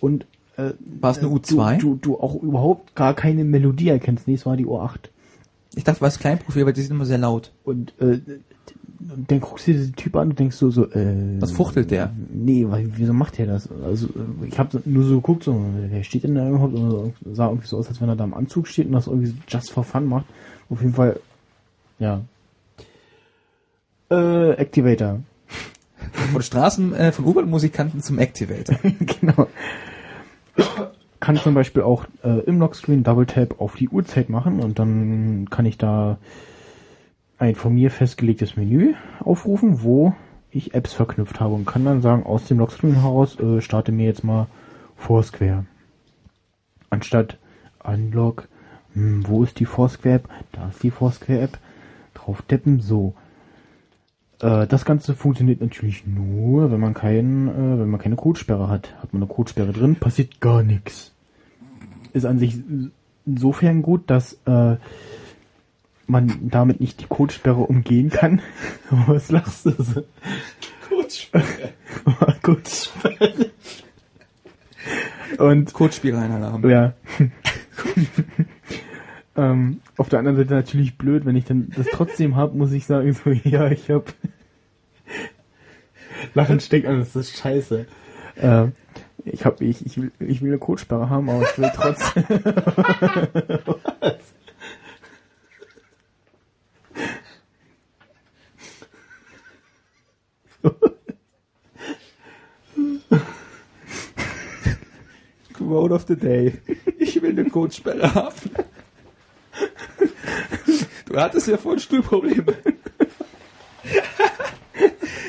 und 0.00 0.24
äh, 0.56 0.70
War 1.00 1.10
es 1.10 1.18
eine 1.18 1.28
U2? 1.28 1.78
Du, 1.78 1.94
du, 1.94 1.96
du 1.96 2.20
auch 2.20 2.40
überhaupt 2.40 2.94
gar 2.94 3.14
keine 3.14 3.42
Melodie 3.44 3.88
erkennst. 3.88 4.28
Nee, 4.28 4.34
es 4.34 4.46
war 4.46 4.56
die 4.56 4.66
U8. 4.66 5.10
Ich 5.76 5.84
dachte, 5.84 6.00
war 6.00 6.08
es 6.08 6.18
Kleinprofil, 6.18 6.64
weil 6.64 6.72
die 6.72 6.80
sind 6.80 6.92
immer 6.92 7.04
sehr 7.04 7.18
laut. 7.18 7.52
Und 7.62 7.92
äh, 8.00 8.18
dann 8.98 9.40
guckst 9.40 9.66
du 9.66 9.72
dir 9.72 9.78
diesen 9.78 9.94
Typ 9.94 10.16
an 10.16 10.30
und 10.30 10.38
denkst 10.38 10.56
so, 10.56 10.70
so 10.70 10.90
äh, 10.90 11.40
Was 11.40 11.52
fuchtelt 11.52 11.90
der? 11.90 12.12
Nee, 12.32 12.66
weil, 12.66 12.88
wieso 12.96 13.12
macht 13.12 13.36
der 13.36 13.46
das? 13.46 13.68
Also 13.84 14.08
ich 14.42 14.58
habe 14.58 14.80
nur 14.86 15.04
so 15.04 15.16
geguckt, 15.16 15.44
so, 15.44 15.64
wer 15.90 16.02
steht 16.02 16.24
denn 16.24 16.34
da 16.34 16.48
überhaupt? 16.48 16.74
Und 16.74 17.12
sah 17.32 17.48
irgendwie 17.48 17.66
so 17.66 17.76
aus, 17.76 17.88
als 17.88 18.00
wenn 18.00 18.08
er 18.08 18.16
da 18.16 18.24
im 18.24 18.32
Anzug 18.32 18.66
steht 18.66 18.86
und 18.86 18.92
das 18.92 19.06
irgendwie 19.06 19.28
so 19.28 19.34
just 19.46 19.70
for 19.70 19.84
fun 19.84 20.06
macht. 20.06 20.24
Auf 20.70 20.80
jeden 20.80 20.94
Fall, 20.94 21.20
ja. 21.98 22.22
Äh, 24.10 24.52
Activator. 24.52 25.20
Von 26.32 26.42
Straßen, 26.42 26.94
äh, 26.94 27.12
von 27.12 27.26
U-Bahn-Musikanten 27.26 28.00
zum 28.00 28.18
Activator. 28.18 28.78
genau. 29.20 29.46
Kann 31.20 31.36
zum 31.36 31.54
Beispiel 31.54 31.82
auch 31.82 32.04
äh, 32.22 32.40
im 32.40 32.58
Lockscreen 32.58 33.02
Double 33.02 33.26
Tap 33.26 33.60
auf 33.60 33.76
die 33.76 33.88
Uhrzeit 33.88 34.28
machen 34.28 34.60
und 34.60 34.78
dann 34.78 35.48
kann 35.50 35.66
ich 35.66 35.78
da 35.78 36.18
ein 37.38 37.54
von 37.54 37.74
mir 37.74 37.90
festgelegtes 37.90 38.56
Menü 38.56 38.94
aufrufen, 39.20 39.82
wo 39.82 40.14
ich 40.50 40.74
Apps 40.74 40.92
verknüpft 40.92 41.40
habe 41.40 41.54
und 41.54 41.66
kann 41.66 41.84
dann 41.84 42.02
sagen, 42.02 42.24
aus 42.24 42.46
dem 42.46 42.58
Lockscreen 42.58 43.00
heraus 43.00 43.38
äh, 43.40 43.60
starte 43.60 43.92
mir 43.92 44.06
jetzt 44.06 44.24
mal 44.24 44.46
Foursquare. 44.96 45.66
Anstatt 46.90 47.38
Unlock, 47.82 48.48
hm, 48.94 49.24
wo 49.26 49.42
ist 49.42 49.60
die 49.60 49.66
Foursquare 49.66 50.16
App? 50.16 50.28
Da 50.52 50.68
ist 50.68 50.82
die 50.82 50.90
Foursquare 50.90 51.40
App. 51.40 51.58
Drauf 52.14 52.42
tappen, 52.42 52.80
so. 52.80 53.14
Äh, 54.40 54.66
das 54.66 54.84
Ganze 54.84 55.14
funktioniert 55.14 55.60
natürlich 55.60 56.06
nur, 56.06 56.70
wenn 56.70 56.80
man 56.80 56.94
kein, 56.94 57.48
äh, 57.48 57.80
wenn 57.80 57.88
man 57.88 58.00
keine 58.00 58.16
Codesperre 58.16 58.68
hat. 58.68 58.94
Hat 59.02 59.12
man 59.12 59.22
eine 59.22 59.32
Codesperre 59.32 59.72
drin, 59.72 59.96
passiert 59.96 60.40
gar 60.40 60.62
nichts. 60.62 61.12
Ist 62.12 62.26
an 62.26 62.38
sich 62.38 62.58
insofern 63.26 63.82
gut, 63.82 64.08
dass 64.08 64.34
äh, 64.46 64.76
man 66.06 66.48
damit 66.50 66.80
nicht 66.80 67.00
die 67.00 67.06
Codesperre 67.06 67.60
umgehen 67.60 68.10
kann. 68.10 68.40
Aber 68.90 69.08
was 69.16 69.30
lachst 69.30 69.66
du 69.66 69.70
so? 69.82 70.04
Codesperre. 70.88 71.72
Codesperre. 72.42 73.50
Und 75.38 75.72
Codespieleralarm. 75.72 76.68
ja. 76.68 76.94
Ähm, 79.36 79.80
auf 79.96 80.08
der 80.08 80.18
anderen 80.18 80.36
Seite 80.36 80.54
natürlich 80.54 80.96
blöd, 80.98 81.24
wenn 81.26 81.36
ich 81.36 81.44
dann 81.44 81.70
das 81.76 81.86
trotzdem 81.92 82.36
hab, 82.36 82.54
muss 82.54 82.72
ich 82.72 82.86
sagen, 82.86 83.12
so, 83.12 83.30
ja, 83.44 83.70
ich 83.70 83.90
hab 83.90 84.12
Lachen 86.34 86.60
steckt 86.60 86.86
an, 86.86 86.98
das 86.98 87.14
ist 87.16 87.36
scheiße. 87.36 87.86
Äh, 88.36 88.66
ich 89.24 89.44
hab, 89.44 89.60
ich, 89.60 89.84
ich 89.84 90.00
will, 90.00 90.12
ich 90.20 90.40
will 90.40 90.50
eine 90.50 90.58
Codesperre 90.58 91.10
haben, 91.10 91.28
aber 91.28 91.42
ich 91.42 91.58
will 91.58 91.70
trotzdem. 91.74 92.24
Quote 105.52 105.94
of 105.94 106.04
the 106.06 106.16
day. 106.16 106.58
Ich 106.98 107.20
will 107.20 107.30
eine 107.30 107.48
Codesperre 107.48 108.14
haben. 108.14 108.50
Du 111.06 111.16
hattest 111.20 111.46
ja 111.46 111.56
vorhin 111.56 111.80
Stuhlprobleme. 111.80 112.44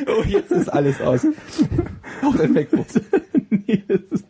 oh, 0.08 0.24
jetzt 0.24 0.52
ist 0.52 0.70
alles 0.70 1.00
aus. 1.00 1.26
Auch 2.24 2.36
dein 2.36 2.52
MacBook. 2.54 2.88
nee, 3.50 3.84
das 3.88 4.00
ist 4.12 4.26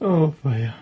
Oh, 0.00 0.32
feier. 0.42 0.74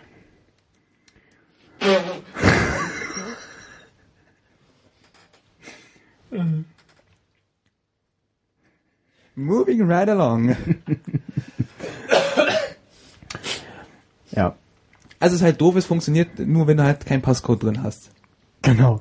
Moving 9.36 9.82
right 9.82 10.08
along. 10.08 10.56
Also 15.24 15.36
es 15.36 15.40
ist 15.40 15.44
halt 15.46 15.58
doof, 15.62 15.74
es 15.76 15.86
funktioniert 15.86 16.38
nur, 16.38 16.66
wenn 16.66 16.76
du 16.76 16.82
halt 16.84 17.06
keinen 17.06 17.22
Passcode 17.22 17.62
drin 17.62 17.82
hast. 17.82 18.10
genau. 18.60 19.00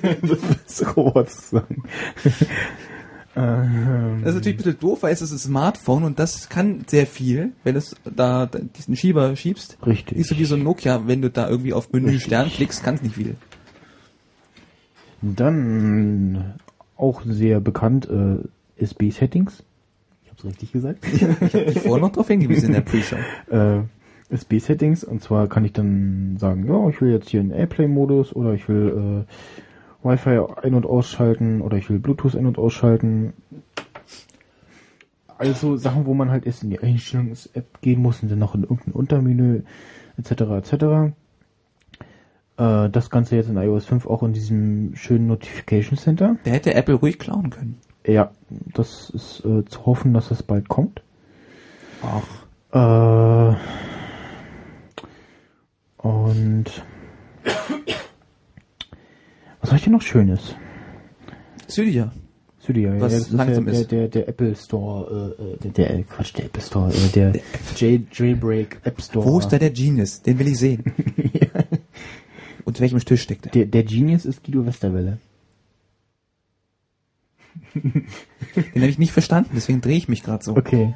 das 0.22 0.38
ist 0.80 0.96
Robot 0.96 1.28
zu 1.30 1.56
sagen. 1.56 1.82
ähm, 3.36 4.20
Das 4.22 4.30
ist 4.30 4.34
natürlich 4.36 4.54
ein 4.54 4.56
bisschen 4.58 4.78
doof, 4.78 5.02
weil 5.02 5.12
es 5.12 5.20
ist 5.20 5.32
ein 5.32 5.38
Smartphone 5.38 6.04
und 6.04 6.20
das 6.20 6.48
kann 6.48 6.84
sehr 6.86 7.08
viel, 7.08 7.50
wenn 7.64 7.74
es 7.74 7.96
da 8.04 8.46
diesen 8.46 8.94
Schieber 8.94 9.34
schiebst. 9.34 9.78
Richtig. 9.84 10.16
Nicht 10.16 10.28
so 10.28 10.38
wie 10.38 10.44
so 10.44 10.54
ein 10.54 10.62
Nokia, 10.62 11.08
wenn 11.08 11.22
du 11.22 11.28
da 11.28 11.48
irgendwie 11.48 11.72
auf 11.72 11.90
Menü 11.92 12.06
Richtig. 12.10 12.26
Stern 12.26 12.50
klickst, 12.50 12.84
kann 12.84 12.94
es 12.94 13.02
nicht 13.02 13.16
viel. 13.16 13.34
Dann 15.22 16.54
auch 16.96 17.22
sehr 17.26 17.58
bekannt 17.60 18.08
äh, 18.08 18.82
SB-Settings. 18.82 19.64
Ich 20.24 20.30
hab's 20.30 20.44
richtig 20.44 20.70
gesagt. 20.72 21.04
Ich 21.12 21.22
habe 21.24 21.64
dich 21.72 21.80
vorher 21.80 22.00
noch 22.00 22.12
drauf 22.12 22.28
hingewiesen 22.28 22.66
in 22.66 22.72
der 22.74 22.80
Pre-Show. 22.82 23.16
äh, 23.50 23.80
SB-Settings 24.30 25.04
und 25.04 25.22
zwar 25.22 25.48
kann 25.48 25.64
ich 25.64 25.72
dann 25.72 26.36
sagen, 26.38 26.66
ja, 26.66 26.88
ich 26.88 27.00
will 27.00 27.12
jetzt 27.12 27.28
hier 27.28 27.40
einen 27.40 27.50
Airplay-Modus 27.50 28.34
oder 28.34 28.54
ich 28.54 28.68
will 28.68 29.24
äh, 29.26 30.06
Wi-Fi 30.06 30.40
ein- 30.62 30.74
und 30.74 30.86
ausschalten 30.86 31.60
oder 31.60 31.76
ich 31.76 31.88
will 31.90 31.98
Bluetooth 31.98 32.36
ein- 32.36 32.46
und 32.46 32.58
ausschalten. 32.58 33.32
Also 35.36 35.76
Sachen, 35.76 36.06
wo 36.06 36.14
man 36.14 36.30
halt 36.30 36.46
erst 36.46 36.62
in 36.62 36.70
die 36.70 36.78
Einstellungs-App 36.78 37.80
gehen 37.80 38.00
muss 38.00 38.22
und 38.22 38.30
dann 38.30 38.38
noch 38.38 38.54
in 38.54 38.62
irgendein 38.62 38.92
Untermenü 38.92 39.62
etc. 40.16 40.30
etc. 40.30 41.14
Äh, 42.56 42.90
das 42.90 43.10
Ganze 43.10 43.36
jetzt 43.36 43.48
in 43.48 43.56
iOS 43.56 43.86
5 43.86 44.06
auch 44.06 44.22
in 44.22 44.32
diesem 44.32 44.94
schönen 44.94 45.26
Notification 45.26 45.98
Center. 45.98 46.36
Der 46.44 46.52
hätte 46.52 46.74
Apple 46.74 46.94
ruhig 46.94 47.18
klauen 47.18 47.50
können. 47.50 47.78
Ja, 48.06 48.32
das 48.74 49.10
ist 49.10 49.44
äh, 49.44 49.64
zu 49.64 49.86
hoffen, 49.86 50.12
dass 50.12 50.28
das 50.28 50.42
bald 50.42 50.68
kommt. 50.68 51.02
Ach. 52.02 53.52
Äh, 53.52 53.56
und 56.04 56.64
was 59.60 59.70
habe 59.70 59.76
ich 59.78 59.84
denn 59.84 59.92
noch 59.94 60.02
Schönes? 60.02 60.54
Cydia, 61.68 62.12
ja, 62.68 63.00
Was 63.00 63.12
das 63.12 63.22
ist 63.22 63.32
langsam 63.32 63.66
ja 63.66 63.72
der, 63.72 63.80
ist. 63.80 63.90
der, 63.92 64.08
der 64.08 64.28
Apple 64.28 64.54
Store, 64.54 65.36
äh, 65.38 65.42
äh, 65.66 65.70
der, 65.70 65.88
der, 65.88 66.02
Quatsch, 66.04 66.34
der 66.36 66.44
Apple 66.46 66.62
Store, 66.62 66.92
äh, 66.92 67.08
der 67.14 67.32
J 67.76 68.02
Jailbreak 68.12 68.80
App 68.84 69.00
Store. 69.02 69.26
Wo 69.26 69.38
ist 69.38 69.48
da 69.48 69.58
der 69.58 69.70
Genius? 69.70 70.22
Den 70.22 70.38
will 70.38 70.48
ich 70.48 70.58
sehen. 70.58 70.84
Unter 72.64 72.80
welchem 72.80 72.98
Tisch 73.00 73.22
steckt 73.22 73.46
er? 73.46 73.52
Der, 73.52 73.66
der 73.66 73.82
Genius 73.82 74.24
ist 74.24 74.44
Guido 74.44 74.64
Westerwelle. 74.64 75.18
Den 77.74 78.82
habe 78.82 78.86
ich 78.86 78.98
nicht 78.98 79.12
verstanden, 79.12 79.50
deswegen 79.54 79.80
drehe 79.80 79.96
ich 79.96 80.08
mich 80.08 80.22
gerade 80.22 80.44
so. 80.44 80.56
Okay. 80.56 80.94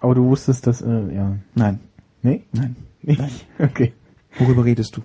Aber 0.00 0.14
du 0.14 0.24
wusstest, 0.24 0.66
dass, 0.66 0.80
äh, 0.82 1.14
ja. 1.14 1.36
Nein, 1.54 1.80
Nee? 2.22 2.42
nein. 2.52 2.76
Nicht? 3.02 3.20
Okay. 3.58 3.92
Worüber 4.38 4.64
redest 4.64 4.96
du? 4.96 5.02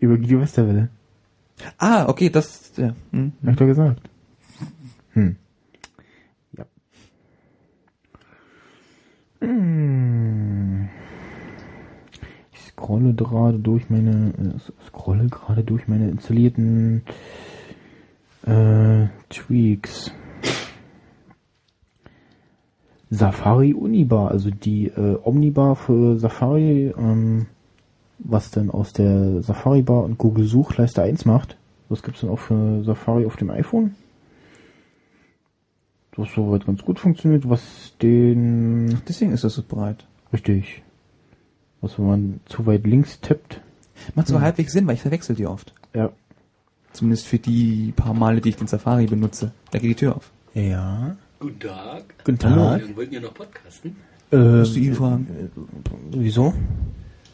Über 0.00 0.16
Guido 0.16 0.40
Westerwelle. 0.40 0.88
Ah, 1.78 2.08
okay, 2.08 2.30
das, 2.30 2.72
ja. 2.76 2.94
Hm. 3.12 3.32
Hab 3.42 3.50
ich 3.52 3.56
doch 3.56 3.66
gesagt. 3.66 4.00
Hm. 5.12 5.36
Ja. 6.56 6.64
Hm. 9.40 10.88
Ich 12.52 12.60
scrolle 12.60 13.14
gerade 13.14 13.58
durch 13.58 13.88
meine, 13.88 14.34
äh, 14.38 14.84
scrolle 14.86 15.28
gerade 15.28 15.62
durch 15.62 15.86
meine 15.86 16.10
installierten 16.10 17.02
äh, 18.46 19.06
Tweaks. 19.28 20.12
Safari 23.10 23.72
Unibar, 23.74 24.32
also 24.32 24.50
die 24.50 24.88
äh, 24.88 25.18
Omnibar 25.22 25.76
für 25.76 26.18
Safari, 26.18 26.92
ähm, 26.98 27.46
was 28.18 28.50
dann 28.50 28.70
aus 28.70 28.92
der 28.92 29.42
Safari 29.42 29.82
Bar 29.82 30.04
und 30.04 30.18
Google 30.18 30.46
Suchleiste 30.46 31.02
1 31.02 31.24
macht. 31.24 31.56
Das 31.88 32.02
gibt's 32.02 32.20
dann 32.22 32.30
auch 32.30 32.38
für 32.38 32.82
Safari 32.84 33.26
auf 33.26 33.36
dem 33.36 33.50
iPhone. 33.50 33.94
Das 36.16 36.28
soweit 36.34 36.64
ganz 36.66 36.82
gut 36.82 36.98
funktioniert, 37.00 37.48
was 37.48 37.92
den 38.00 39.00
Deswegen 39.08 39.32
ist 39.32 39.44
das 39.44 39.54
so 39.54 39.62
breit. 39.66 40.06
richtig. 40.32 40.82
Was 41.80 41.98
wenn 41.98 42.06
man 42.06 42.40
zu 42.46 42.64
weit 42.66 42.86
links 42.86 43.20
tippt. 43.20 43.60
Macht 44.14 44.28
sogar 44.28 44.42
halbwegs 44.42 44.72
Sinn, 44.72 44.86
weil 44.86 44.94
ich 44.94 45.02
verwechsel 45.02 45.34
die 45.36 45.46
oft. 45.46 45.74
Ja. 45.94 46.10
Zumindest 46.92 47.26
für 47.26 47.38
die 47.38 47.92
paar 47.96 48.14
Male, 48.14 48.40
die 48.40 48.50
ich 48.50 48.56
den 48.56 48.68
Safari 48.68 49.06
benutze. 49.06 49.52
Da 49.72 49.78
geht 49.78 49.90
die 49.90 49.94
Tür 49.96 50.16
auf. 50.16 50.30
Ja. 50.54 51.16
Guten 51.40 51.58
Tag. 51.58 52.04
Guten 52.24 52.44
Hallo, 52.44 52.62
Tag. 52.70 52.88
wir 52.88 52.96
wollten 52.96 53.14
ja 53.14 53.20
noch 53.20 53.34
podcasten. 53.34 53.96
Äh, 54.30 54.36
Musst 54.36 54.76
du 54.76 54.80
ihn 54.80 54.94
fragen? 54.94 55.26
wieso? 56.12 56.54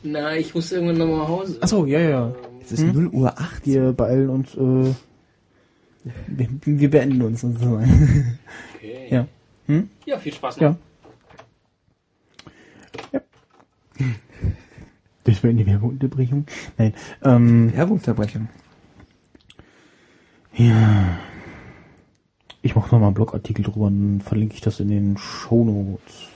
Na, 0.02 0.34
ich 0.36 0.54
muss 0.54 0.72
irgendwann 0.72 0.98
noch 0.98 1.06
mal 1.06 1.18
nach 1.18 1.28
Hause. 1.28 1.58
Achso, 1.60 1.84
ja, 1.84 2.00
ja. 2.00 2.34
Es 2.62 2.72
ist 2.72 2.84
0 2.84 3.08
Uhr 3.08 3.38
8. 3.38 3.66
Wir 3.66 3.92
beeilen 3.92 4.30
uns, 4.30 4.54
äh, 4.54 4.94
wir, 6.26 6.48
wir 6.64 6.90
beenden 6.90 7.22
uns 7.22 7.40
sozusagen. 7.40 8.38
Okay. 8.76 9.08
ja. 9.10 9.26
Hm? 9.66 9.90
Ja, 10.06 10.18
viel 10.18 10.32
Spaß 10.32 10.56
noch. 10.56 10.62
Ja. 10.62 10.78
ja. 13.12 13.20
Das 15.24 15.42
wäre 15.42 15.50
eine 15.52 15.66
Werbeunterbrechung. 15.66 16.46
Nein. 16.78 16.94
Ähm, 17.22 17.76
Werbeunterbrechung. 17.76 18.48
ja. 20.54 21.18
Ich 22.62 22.74
mache 22.74 22.86
nochmal 22.86 23.08
einen 23.08 23.14
Blogartikel 23.14 23.62
drüber 23.64 23.86
und 23.86 24.18
dann 24.18 24.20
verlinke 24.22 24.54
ich 24.54 24.62
das 24.62 24.80
in 24.80 24.88
den 24.88 25.16
Shownotes. 25.18 26.29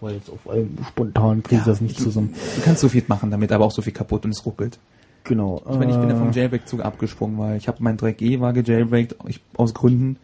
Weil 0.00 0.14
jetzt 0.14 0.30
auf 0.30 0.48
einem 0.48 0.78
spontan 0.88 1.42
kriege 1.42 1.60
ich 1.60 1.66
das 1.66 1.80
nicht 1.80 1.98
zusammen. 1.98 2.34
Du 2.56 2.62
kannst 2.62 2.80
so 2.80 2.88
viel 2.88 3.04
machen 3.06 3.30
damit, 3.30 3.52
aber 3.52 3.64
auch 3.64 3.70
so 3.70 3.82
viel 3.82 3.92
kaputt 3.92 4.24
und 4.24 4.30
es 4.30 4.44
ruckelt. 4.46 4.78
Genau. 5.24 5.62
Ich 5.70 5.76
meine, 5.76 5.92
ich 5.92 5.98
bin 5.98 6.08
ja 6.08 6.16
vom 6.16 6.30
äh, 6.30 6.34
Jailbreak-Zug 6.34 6.80
abgesprungen, 6.80 7.38
weil 7.38 7.56
ich 7.58 7.68
habe 7.68 7.82
mein 7.82 7.98
3G 7.98 8.40
war 8.40 8.52
gejailbreakt, 8.52 9.16
ich, 9.26 9.40
aus 9.56 9.74
Gründen. 9.74 10.16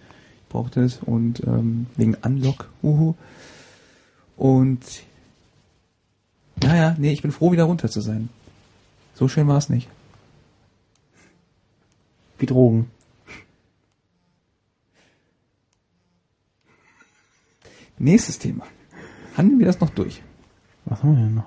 Ich 0.43 0.49
brauchte 0.49 0.81
es 0.83 0.99
und 1.05 1.41
ähm, 1.47 1.87
wegen 1.97 2.15
Unlock. 2.25 2.69
Uhu. 2.83 3.15
Und 4.37 4.81
naja, 6.63 6.97
nee, 6.99 7.13
ich 7.13 7.23
bin 7.23 7.33
froh, 7.33 7.53
wieder 7.53 7.65
runter 7.65 7.91
zu 7.91 8.01
sein. 8.01 8.31
So 9.15 9.29
schön 9.29 9.49
war 9.49 9.59
es 9.59 9.69
nicht. 9.69 9.89
Wie 12.39 12.47
Drogen. 12.47 12.91
Nächstes 17.99 18.39
Thema. 18.39 18.67
Handeln 19.37 19.59
wir 19.59 19.67
das 19.67 19.81
noch 19.81 19.91
durch? 19.91 20.23
Was 20.85 21.03
haben 21.03 21.17
wir 21.17 21.25
denn 21.25 21.35
noch? 21.35 21.45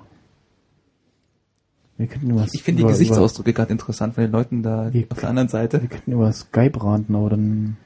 Wir 1.96 2.06
könnten 2.06 2.30
über 2.30 2.46
Ich 2.52 2.62
finde 2.62 2.82
die 2.82 2.88
Gesichtsausdrücke 2.88 3.52
gerade 3.52 3.72
interessant 3.72 4.14
von 4.14 4.22
den 4.24 4.30
Leuten 4.32 4.62
da 4.62 4.90
auf 5.10 5.20
der 5.20 5.28
anderen 5.28 5.48
Seite. 5.48 5.82
wir 5.82 5.88
könnten 5.88 6.12
über 6.12 6.32
Skype 6.32 6.82
ranten, 6.82 7.14
aber 7.14 7.30
dann. 7.30 7.76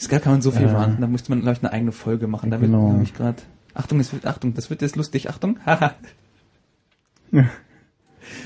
Skype 0.00 0.20
kann 0.20 0.32
man 0.34 0.42
so 0.42 0.50
viel 0.50 0.66
Äh. 0.66 0.70
ranten, 0.72 1.00
da 1.00 1.06
müsste 1.06 1.30
man 1.30 1.40
glaube 1.42 1.56
ich 1.56 1.62
eine 1.62 1.72
eigene 1.72 1.92
Folge 1.92 2.26
machen. 2.26 2.50
Da 2.50 2.56
Genau. 2.56 2.92
habe 2.92 3.02
ich 3.02 3.14
gerade. 3.14 3.42
Achtung, 3.74 3.98
das 3.98 4.12
wird, 4.12 4.26
Achtung, 4.26 4.54
das 4.54 4.68
wird 4.70 4.82
jetzt 4.82 4.96
lustig. 4.96 5.28
Achtung. 5.30 5.58
Haha. 5.66 5.94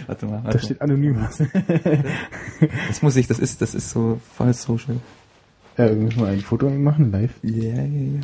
warte 0.06 0.26
mal, 0.26 0.38
Da 0.38 0.44
warte 0.44 0.58
mal. 0.58 0.64
steht 0.64 0.82
anonym 0.82 1.16
was. 1.20 1.38
Das 2.88 3.00
muss 3.02 3.16
ich, 3.16 3.26
das 3.26 3.38
ist, 3.38 3.62
das 3.62 3.74
ist 3.74 3.90
so 3.90 4.20
voll 4.34 4.52
social. 4.52 4.96
ja, 5.78 5.90
müssen 5.92 6.20
wir 6.20 6.26
ein 6.28 6.40
Foto 6.40 6.68
machen, 6.68 7.10
live. 7.10 7.32
Ja, 7.42 7.74
ja, 7.74 7.82
ja. 7.84 8.20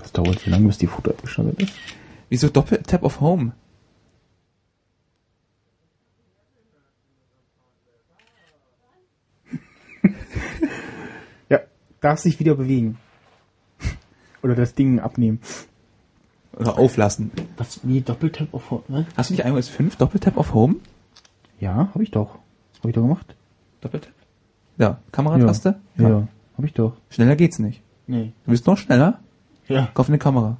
Das 0.00 0.12
dauert 0.12 0.40
so 0.40 0.50
lange, 0.50 0.66
bis 0.66 0.78
die 0.78 0.86
Foto 0.86 1.10
abgeschaltet 1.10 1.62
ist. 1.62 1.72
Wieso 2.28 2.48
Doppel 2.48 2.82
Tap 2.82 3.02
of 3.02 3.20
Home? 3.20 3.52
Ja, 11.48 11.60
darf 12.00 12.20
sich 12.20 12.38
wieder 12.40 12.54
bewegen. 12.54 12.98
Oder 14.42 14.54
das 14.54 14.74
Ding 14.74 15.00
abnehmen. 15.00 15.40
Oder 16.56 16.78
auflassen. 16.78 17.30
Was, 17.56 17.80
wie 17.82 18.00
Doppeltap 18.00 18.52
auf, 18.52 18.88
ne? 18.88 19.06
Hast 19.16 19.30
du 19.30 19.34
nicht 19.34 19.44
iOS 19.44 19.68
5 19.68 19.96
Doppeltap 19.96 20.36
of 20.36 20.54
Home? 20.54 20.76
Ja, 21.58 21.90
habe 21.94 22.02
ich 22.02 22.10
doch. 22.10 22.38
Habe 22.78 22.88
ich 22.88 22.94
doch 22.94 23.02
gemacht. 23.02 23.34
Doppeltap? 23.80 24.12
Ja, 24.78 24.98
Kamerataste? 25.12 25.78
Ja, 25.96 26.08
ja 26.08 26.28
habe 26.60 26.66
ich 26.66 26.74
doch. 26.74 26.96
Schneller 27.08 27.36
geht's 27.36 27.58
nicht. 27.58 27.82
Nee. 28.06 28.32
Du 28.44 28.50
bist 28.50 28.66
noch 28.66 28.76
schneller? 28.76 29.20
Ja. 29.70 29.88
Kauf 29.94 30.08
eine 30.08 30.18
Kamera. 30.18 30.58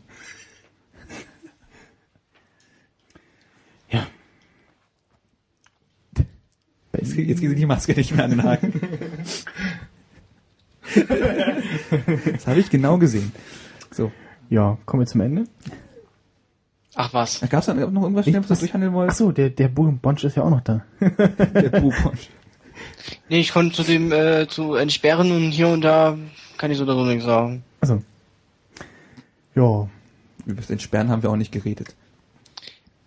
Ja. 3.91 4.07
Jetzt, 6.97 7.15
jetzt 7.17 7.41
geht 7.41 7.59
die 7.59 7.67
Maske 7.67 7.93
nicht 7.93 8.15
mehr 8.15 8.25
an 8.25 8.31
den 8.31 8.43
Haken. 8.45 8.81
das 12.33 12.47
habe 12.47 12.61
ich 12.61 12.71
genau 12.71 12.99
gesehen. 12.99 13.33
So. 13.91 14.13
Ja, 14.49 14.79
kommen 14.87 15.03
wir 15.03 15.07
zum 15.07 15.21
Ende. 15.21 15.45
Ach 16.95 17.13
was. 17.15 17.41
Gab 17.49 17.61
es 17.61 17.67
dann 17.67 17.79
noch 17.93 18.03
irgendwas 18.03 18.27
Ich- 18.27 18.33
schnell, 18.33 18.43
was 18.49 18.59
du 18.59 18.65
durchhandeln 18.67 18.93
wolltest? 18.93 19.21
Achso, 19.21 19.33
der, 19.33 19.51
der 19.51 19.69
Bunch 19.69 20.25
ist 20.25 20.37
ja 20.37 20.43
auch 20.43 20.51
noch 20.51 20.61
da. 20.61 20.85
Der 21.01 21.81
Buchpunsch. 21.81 22.29
Nee, 23.29 23.41
ich 23.41 23.53
konnte 23.53 23.75
zu 23.77 23.83
dem, 23.83 24.11
äh, 24.13 24.47
zu 24.49 24.75
entsperren 24.75 25.31
und 25.33 25.51
hier 25.53 25.69
und 25.69 25.83
da 25.83 26.17
kann 26.59 26.71
ich 26.71 26.79
so 26.79 26.85
oder 26.85 26.95
so 26.95 27.05
nichts 27.05 27.25
sagen. 27.25 27.63
Also. 27.81 28.03
Ja. 29.61 29.89
Über 30.47 30.63
den 30.63 30.79
Sperren 30.81 31.09
haben 31.11 31.23
wir 31.23 31.31
auch 31.31 31.37
nicht 31.37 31.53
geredet. 31.53 31.95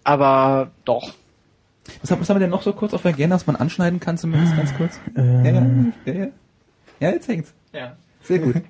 Aber 0.03 0.71
doch. 0.85 1.13
Was, 2.01 2.11
haben- 2.11 2.21
was 2.21 2.29
haben 2.29 2.35
wir 2.37 2.41
denn 2.41 2.49
noch 2.49 2.61
so 2.61 2.73
kurz 2.73 2.93
auf 2.93 3.01
der 3.01 3.11
Agenda, 3.13 3.35
was 3.35 3.47
man 3.47 3.55
anschneiden 3.55 3.99
kann, 3.99 4.17
zumindest 4.17 4.55
ganz 4.55 4.73
kurz? 4.75 4.99
Äh, 5.15 5.21
Ja, 5.21 5.51
ja, 5.53 5.65
ja, 6.05 6.13
ja. 6.13 6.27
Ja, 6.99 7.09
jetzt 7.09 7.27
hängt's. 7.27 7.53
Ja. 7.73 7.97
Sehr 8.23 8.39
gut. 8.39 8.55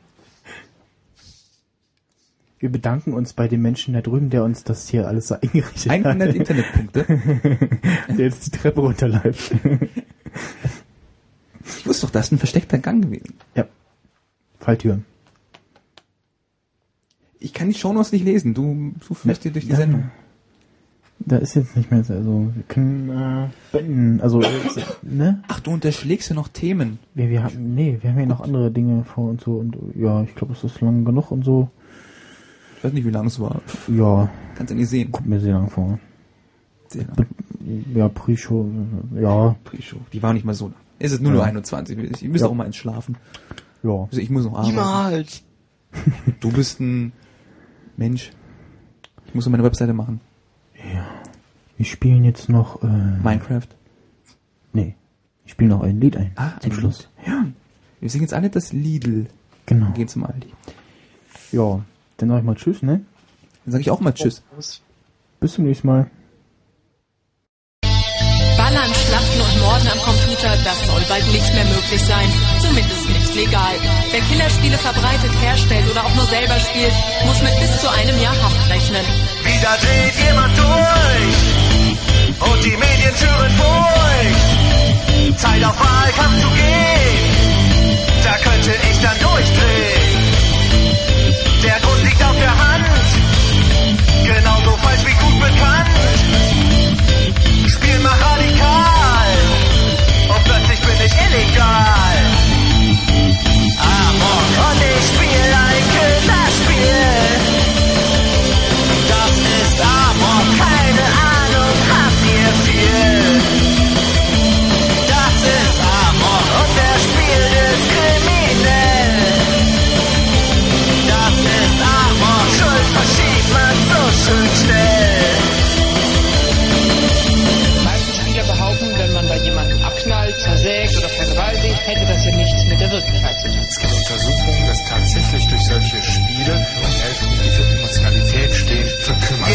Wir 2.60 2.72
bedanken 2.72 3.14
uns 3.14 3.34
bei 3.34 3.50
dem 3.50 3.62
Menschen 3.62 3.94
da 3.94 4.00
drüben, 4.02 4.30
der 4.30 4.44
uns 4.46 4.64
das 4.64 4.88
hier 4.88 5.06
alles 5.08 5.28
so 5.28 5.36
eingerichtet 5.36 5.92
100 5.92 6.30
hat. 6.30 6.36
Internetpunkte. 6.36 7.06
der 8.08 8.26
jetzt 8.26 8.46
die 8.46 8.52
Treppe 8.58 8.80
runterläuft. 8.80 9.52
Ich 11.66 11.86
wusste 11.86 12.06
doch, 12.08 12.12
das 12.12 12.28
ist 12.28 12.32
ein 12.32 12.38
versteckter 12.38 12.78
Gang 12.78 13.04
gewesen. 13.04 13.34
ja. 13.56 13.66
Falltür. 14.62 15.02
Ich 17.44 17.54
kann 17.54 17.68
die 17.70 17.76
Shownotes 17.76 18.12
nicht 18.14 18.24
lesen. 18.24 18.54
Du, 18.54 18.94
du 19.06 19.14
führst 19.14 19.44
dir 19.44 19.52
durch 19.52 19.66
die 19.66 19.72
Ja. 19.72 19.78
Sendung. 19.78 20.12
Da 21.20 21.38
ist 21.38 21.56
jetzt 21.56 21.76
nicht 21.78 21.92
mehr, 21.92 22.00
also 22.10 22.52
wir 22.54 22.64
können 22.68 23.10
äh, 23.10 23.48
beenden. 23.72 24.20
Also, 24.22 24.42
ne? 25.04 25.42
Ach, 25.48 25.60
du 25.60 25.72
unterschlägst 25.72 26.30
ja 26.30 26.36
noch 26.36 26.48
Themen. 26.48 27.00
Wir, 27.14 27.30
wir 27.30 27.44
haben, 27.44 27.76
nee, 27.76 27.98
wir 28.02 28.10
haben 28.12 28.20
ja 28.20 28.26
noch 28.26 28.42
andere 28.42 28.72
Dinge 28.72 29.04
vor 29.06 29.30
und 29.30 29.42
so 29.42 29.56
und 29.58 29.78
ja, 29.96 30.24
ich 30.24 30.34
glaube, 30.36 30.54
es 30.54 30.64
ist 30.64 30.82
lang 30.82 31.06
genug 31.06 31.32
und 31.32 31.44
so. 31.46 31.70
Ich 32.78 32.84
weiß 32.84 32.94
nicht, 32.94 33.06
wie 33.06 33.12
lang 33.12 33.28
es 33.28 33.40
war. 33.40 33.62
Ja, 33.88 34.30
Kannst 34.56 34.72
du 34.72 34.76
nicht 34.76 34.90
sehen. 34.90 35.12
kommt 35.12 35.28
mir 35.28 35.40
sehr 35.40 35.54
lang 35.54 35.70
vor. 35.70 36.00
Sehr 36.88 37.06
lang. 37.06 37.28
Ja, 37.96 38.10
Pre-Show, 38.10 38.68
ja, 39.22 39.56
Pre-Show. 39.64 39.98
Die 40.12 40.22
war 40.24 40.34
nicht 40.34 40.46
mal 40.46 40.54
so 40.56 40.66
lang. 40.68 40.76
Es 41.00 41.12
ist 41.14 41.22
nur 41.22 41.32
Ja. 41.32 41.36
nur 41.38 41.46
21. 41.46 41.98
Ich 42.22 42.28
muss 42.30 42.42
Ja. 42.42 42.48
auch 42.48 42.54
mal 42.54 42.66
ins 42.66 42.76
Schlafen. 42.76 43.16
ja. 43.84 44.08
Also 44.12 44.20
ich 44.20 44.30
muss 44.30 44.44
noch 44.46 44.54
arbeiten. 44.56 44.72
Niemals. 44.72 45.44
Du 46.42 46.52
bist 46.52 46.80
ein 46.82 47.14
Mensch. 47.98 48.32
Ich 49.26 49.36
muss 49.36 49.46
noch 49.46 49.52
meine 49.52 49.64
Webseite 49.64 49.94
machen. 49.94 50.20
Wir 51.78 51.86
spielen 51.86 52.24
jetzt 52.24 52.50
noch, 52.50 52.84
äh, 52.84 52.88
Minecraft. 52.88 53.68
nee, 54.74 54.96
ich 55.46 55.52
spiele 55.52 55.70
noch 55.70 55.82
ein 55.82 56.00
Lied 56.00 56.16
ein. 56.18 56.32
Ah, 56.36 56.52
zum 56.60 56.72
ein 56.72 56.78
Schluss. 56.78 57.10
Ja. 57.26 57.46
Wir 58.00 58.10
singen 58.10 58.24
jetzt 58.24 58.34
alle 58.34 58.50
das 58.50 58.74
Lidl. 58.74 59.28
Genau. 59.66 59.92
Gehen 59.94 60.08
zum 60.08 60.26
Aldi. 60.26 60.48
Ja, 61.52 61.82
dann 62.18 62.30
sag 62.30 62.40
ich 62.40 62.44
mal 62.44 62.56
Tschüss, 62.56 62.82
ne? 62.82 63.02
Dann 63.66 63.72
sage 63.72 63.82
ich 63.82 63.92
auch 63.92 64.00
mal 64.02 64.14
Tschüss. 64.14 64.44
Bis 65.40 65.54
zum 65.54 65.66
nächsten 65.66 65.88
Mal. 65.88 66.10
Ballern, 68.58 68.94
Schlachten 68.94 69.42
und 69.42 69.60
Morden 69.62 69.88
am 69.88 69.98
Computer, 70.00 70.23
das 70.44 70.86
soll 70.86 71.02
bald 71.08 71.26
nicht 71.32 71.54
mehr 71.54 71.66
möglich 71.66 72.02
sein. 72.02 72.30
Zumindest 72.62 73.10
nicht 73.10 73.36
legal. 73.36 73.76
Wer 74.12 74.22
Killerspiele 74.22 74.78
verbreitet, 74.78 75.32
herstellt 75.42 75.90
oder 75.90 76.06
auch 76.06 76.16
nur 76.16 76.26
selber 76.26 76.60
spielt, 76.60 76.94
muss 77.26 77.42
mit 77.42 77.58
bis 77.60 77.80
zu 77.80 77.90
einem 77.90 78.20
Jahr 78.20 78.36
Haft 78.44 78.70
rechnen. 78.70 79.06
Wieder 79.44 79.78
dreht 79.82 80.16
jemand 80.28 80.58
durch 80.58 81.54
und 82.52 82.66
die 82.66 82.78
Medientüren 82.78 83.52
furcht. 83.58 85.40
Zeit 85.40 85.64
auf 85.64 85.80
Wahlkampf 85.80 86.42
zu 86.42 86.50
gehen, 86.50 87.23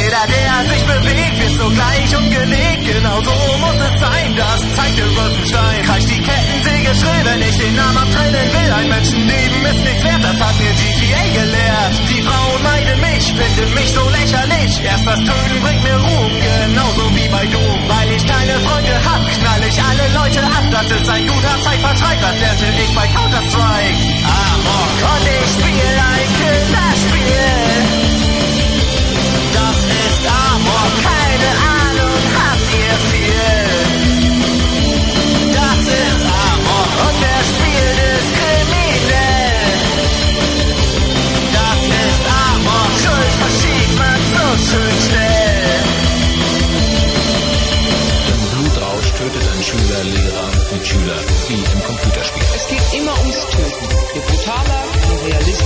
Jeder, 0.09 0.25
der 0.25 0.73
sich 0.73 0.85
bewegt, 0.87 1.39
wird 1.39 1.55
sogleich 1.61 2.17
umgelegt. 2.17 2.81
Genau 2.81 3.21
so 3.21 3.37
muss 3.61 3.77
es 3.77 4.01
sein, 4.01 4.35
das 4.37 4.61
zeigt 4.75 4.97
der 4.97 5.11
Wolfenstein. 5.15 5.83
Kreischt 5.85 6.09
die 6.09 6.23
Kettensäge 6.25 6.95
schrill, 6.97 7.23
wenn 7.29 7.43
ich 7.43 7.57
den 7.59 7.77
Namen 7.77 7.99
abtrennen 7.99 8.49
will. 8.57 8.73
Ein 8.73 8.89
Menschenleben 8.89 9.61
ist 9.69 9.85
nichts 9.85 10.05
wert, 10.05 10.25
das 10.25 10.41
hat 10.41 10.57
mir 10.57 10.73
GTA 10.81 11.25
gelehrt. 11.37 11.95
Die 12.09 12.23
Frauen 12.25 12.63
meiden 12.65 13.01
mich, 13.05 13.25
finden 13.37 13.75
mich 13.75 13.91
so 13.93 14.05
lächerlich. 14.09 14.73
Erst 14.81 15.07
das 15.07 15.21
Töten 15.29 15.61
bringt 15.61 15.83
mir 15.85 15.99
Ruhm, 16.01 16.33
genauso 16.41 17.05
wie 17.13 17.29
bei 17.29 17.45
Doom. 17.45 17.81
Weil 17.93 18.09
ich 18.17 18.25
keine 18.25 18.57
Freunde 18.65 18.97
hab, 19.05 19.21
knall 19.29 19.63
ich 19.69 19.77
alle 19.77 20.07
Leute 20.17 20.41
ab. 20.41 20.65
Das 20.73 20.89
ist 20.89 21.09
ein 21.11 21.27
guter 21.29 21.57
Zeitvertreib, 21.61 22.17
das 22.17 22.37
lernte 22.41 22.65
ich 22.81 22.95
bei 22.97 23.07
Counter-Strike. 23.13 24.01
Amok 24.25 24.97
und 25.05 25.25
ich 25.37 25.49
spiel 25.53 25.93
ein 26.01 26.29
Killerspiel. 26.41 27.88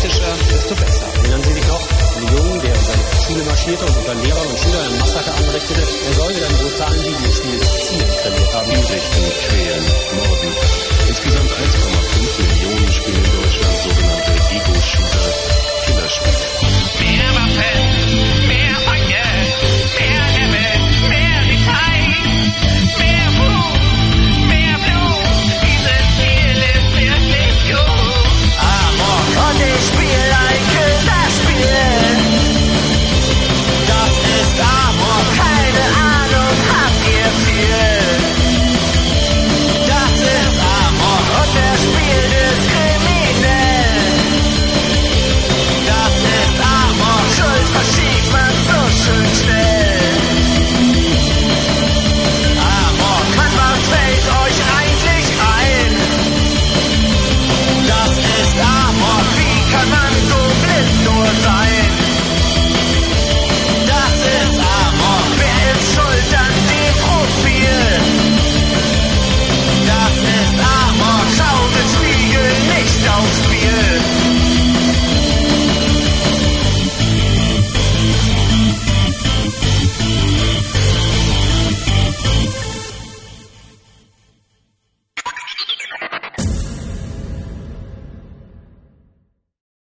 realistischer, 0.02 0.34
desto 0.50 0.74
besser. 0.74 1.06
Erinnern 1.14 1.42
Sie 1.42 1.52
sich 1.52 1.66
noch, 1.66 1.80
ein 2.16 2.26
Jungen, 2.36 2.60
der 2.60 2.74
in 2.74 2.80
seine 2.82 3.02
Schule 3.24 3.44
marschierte 3.44 3.84
und 3.84 3.96
unter 3.96 4.14
Lehrern 4.14 4.46
und 4.46 4.58
Schülern 4.58 4.86
ein 4.86 4.98
Massaker 4.98 5.34
anrichtete, 5.34 5.80
er 5.80 6.12
soll 6.14 6.34
mit 6.34 6.42
einem 6.42 6.58
brutalen 6.58 7.02
Videospiel 7.02 7.60
Ziele 7.60 8.06
trainiert 8.22 8.54
haben. 8.54 8.70
Hinrichten, 8.70 9.24
quälen, 9.48 9.84
morden. 10.16 10.50
Insgesamt 11.08 11.50
1,5 11.50 12.42
Millionen 12.42 12.92
spielen 12.92 13.24
in 13.24 13.32
Deutschland 13.42 13.78
sogenannte 13.82 14.32
Ego-Shooter-Kinderspiele. 14.54 16.36
Killerspiele. 16.62 16.82
Beat 16.98 18.31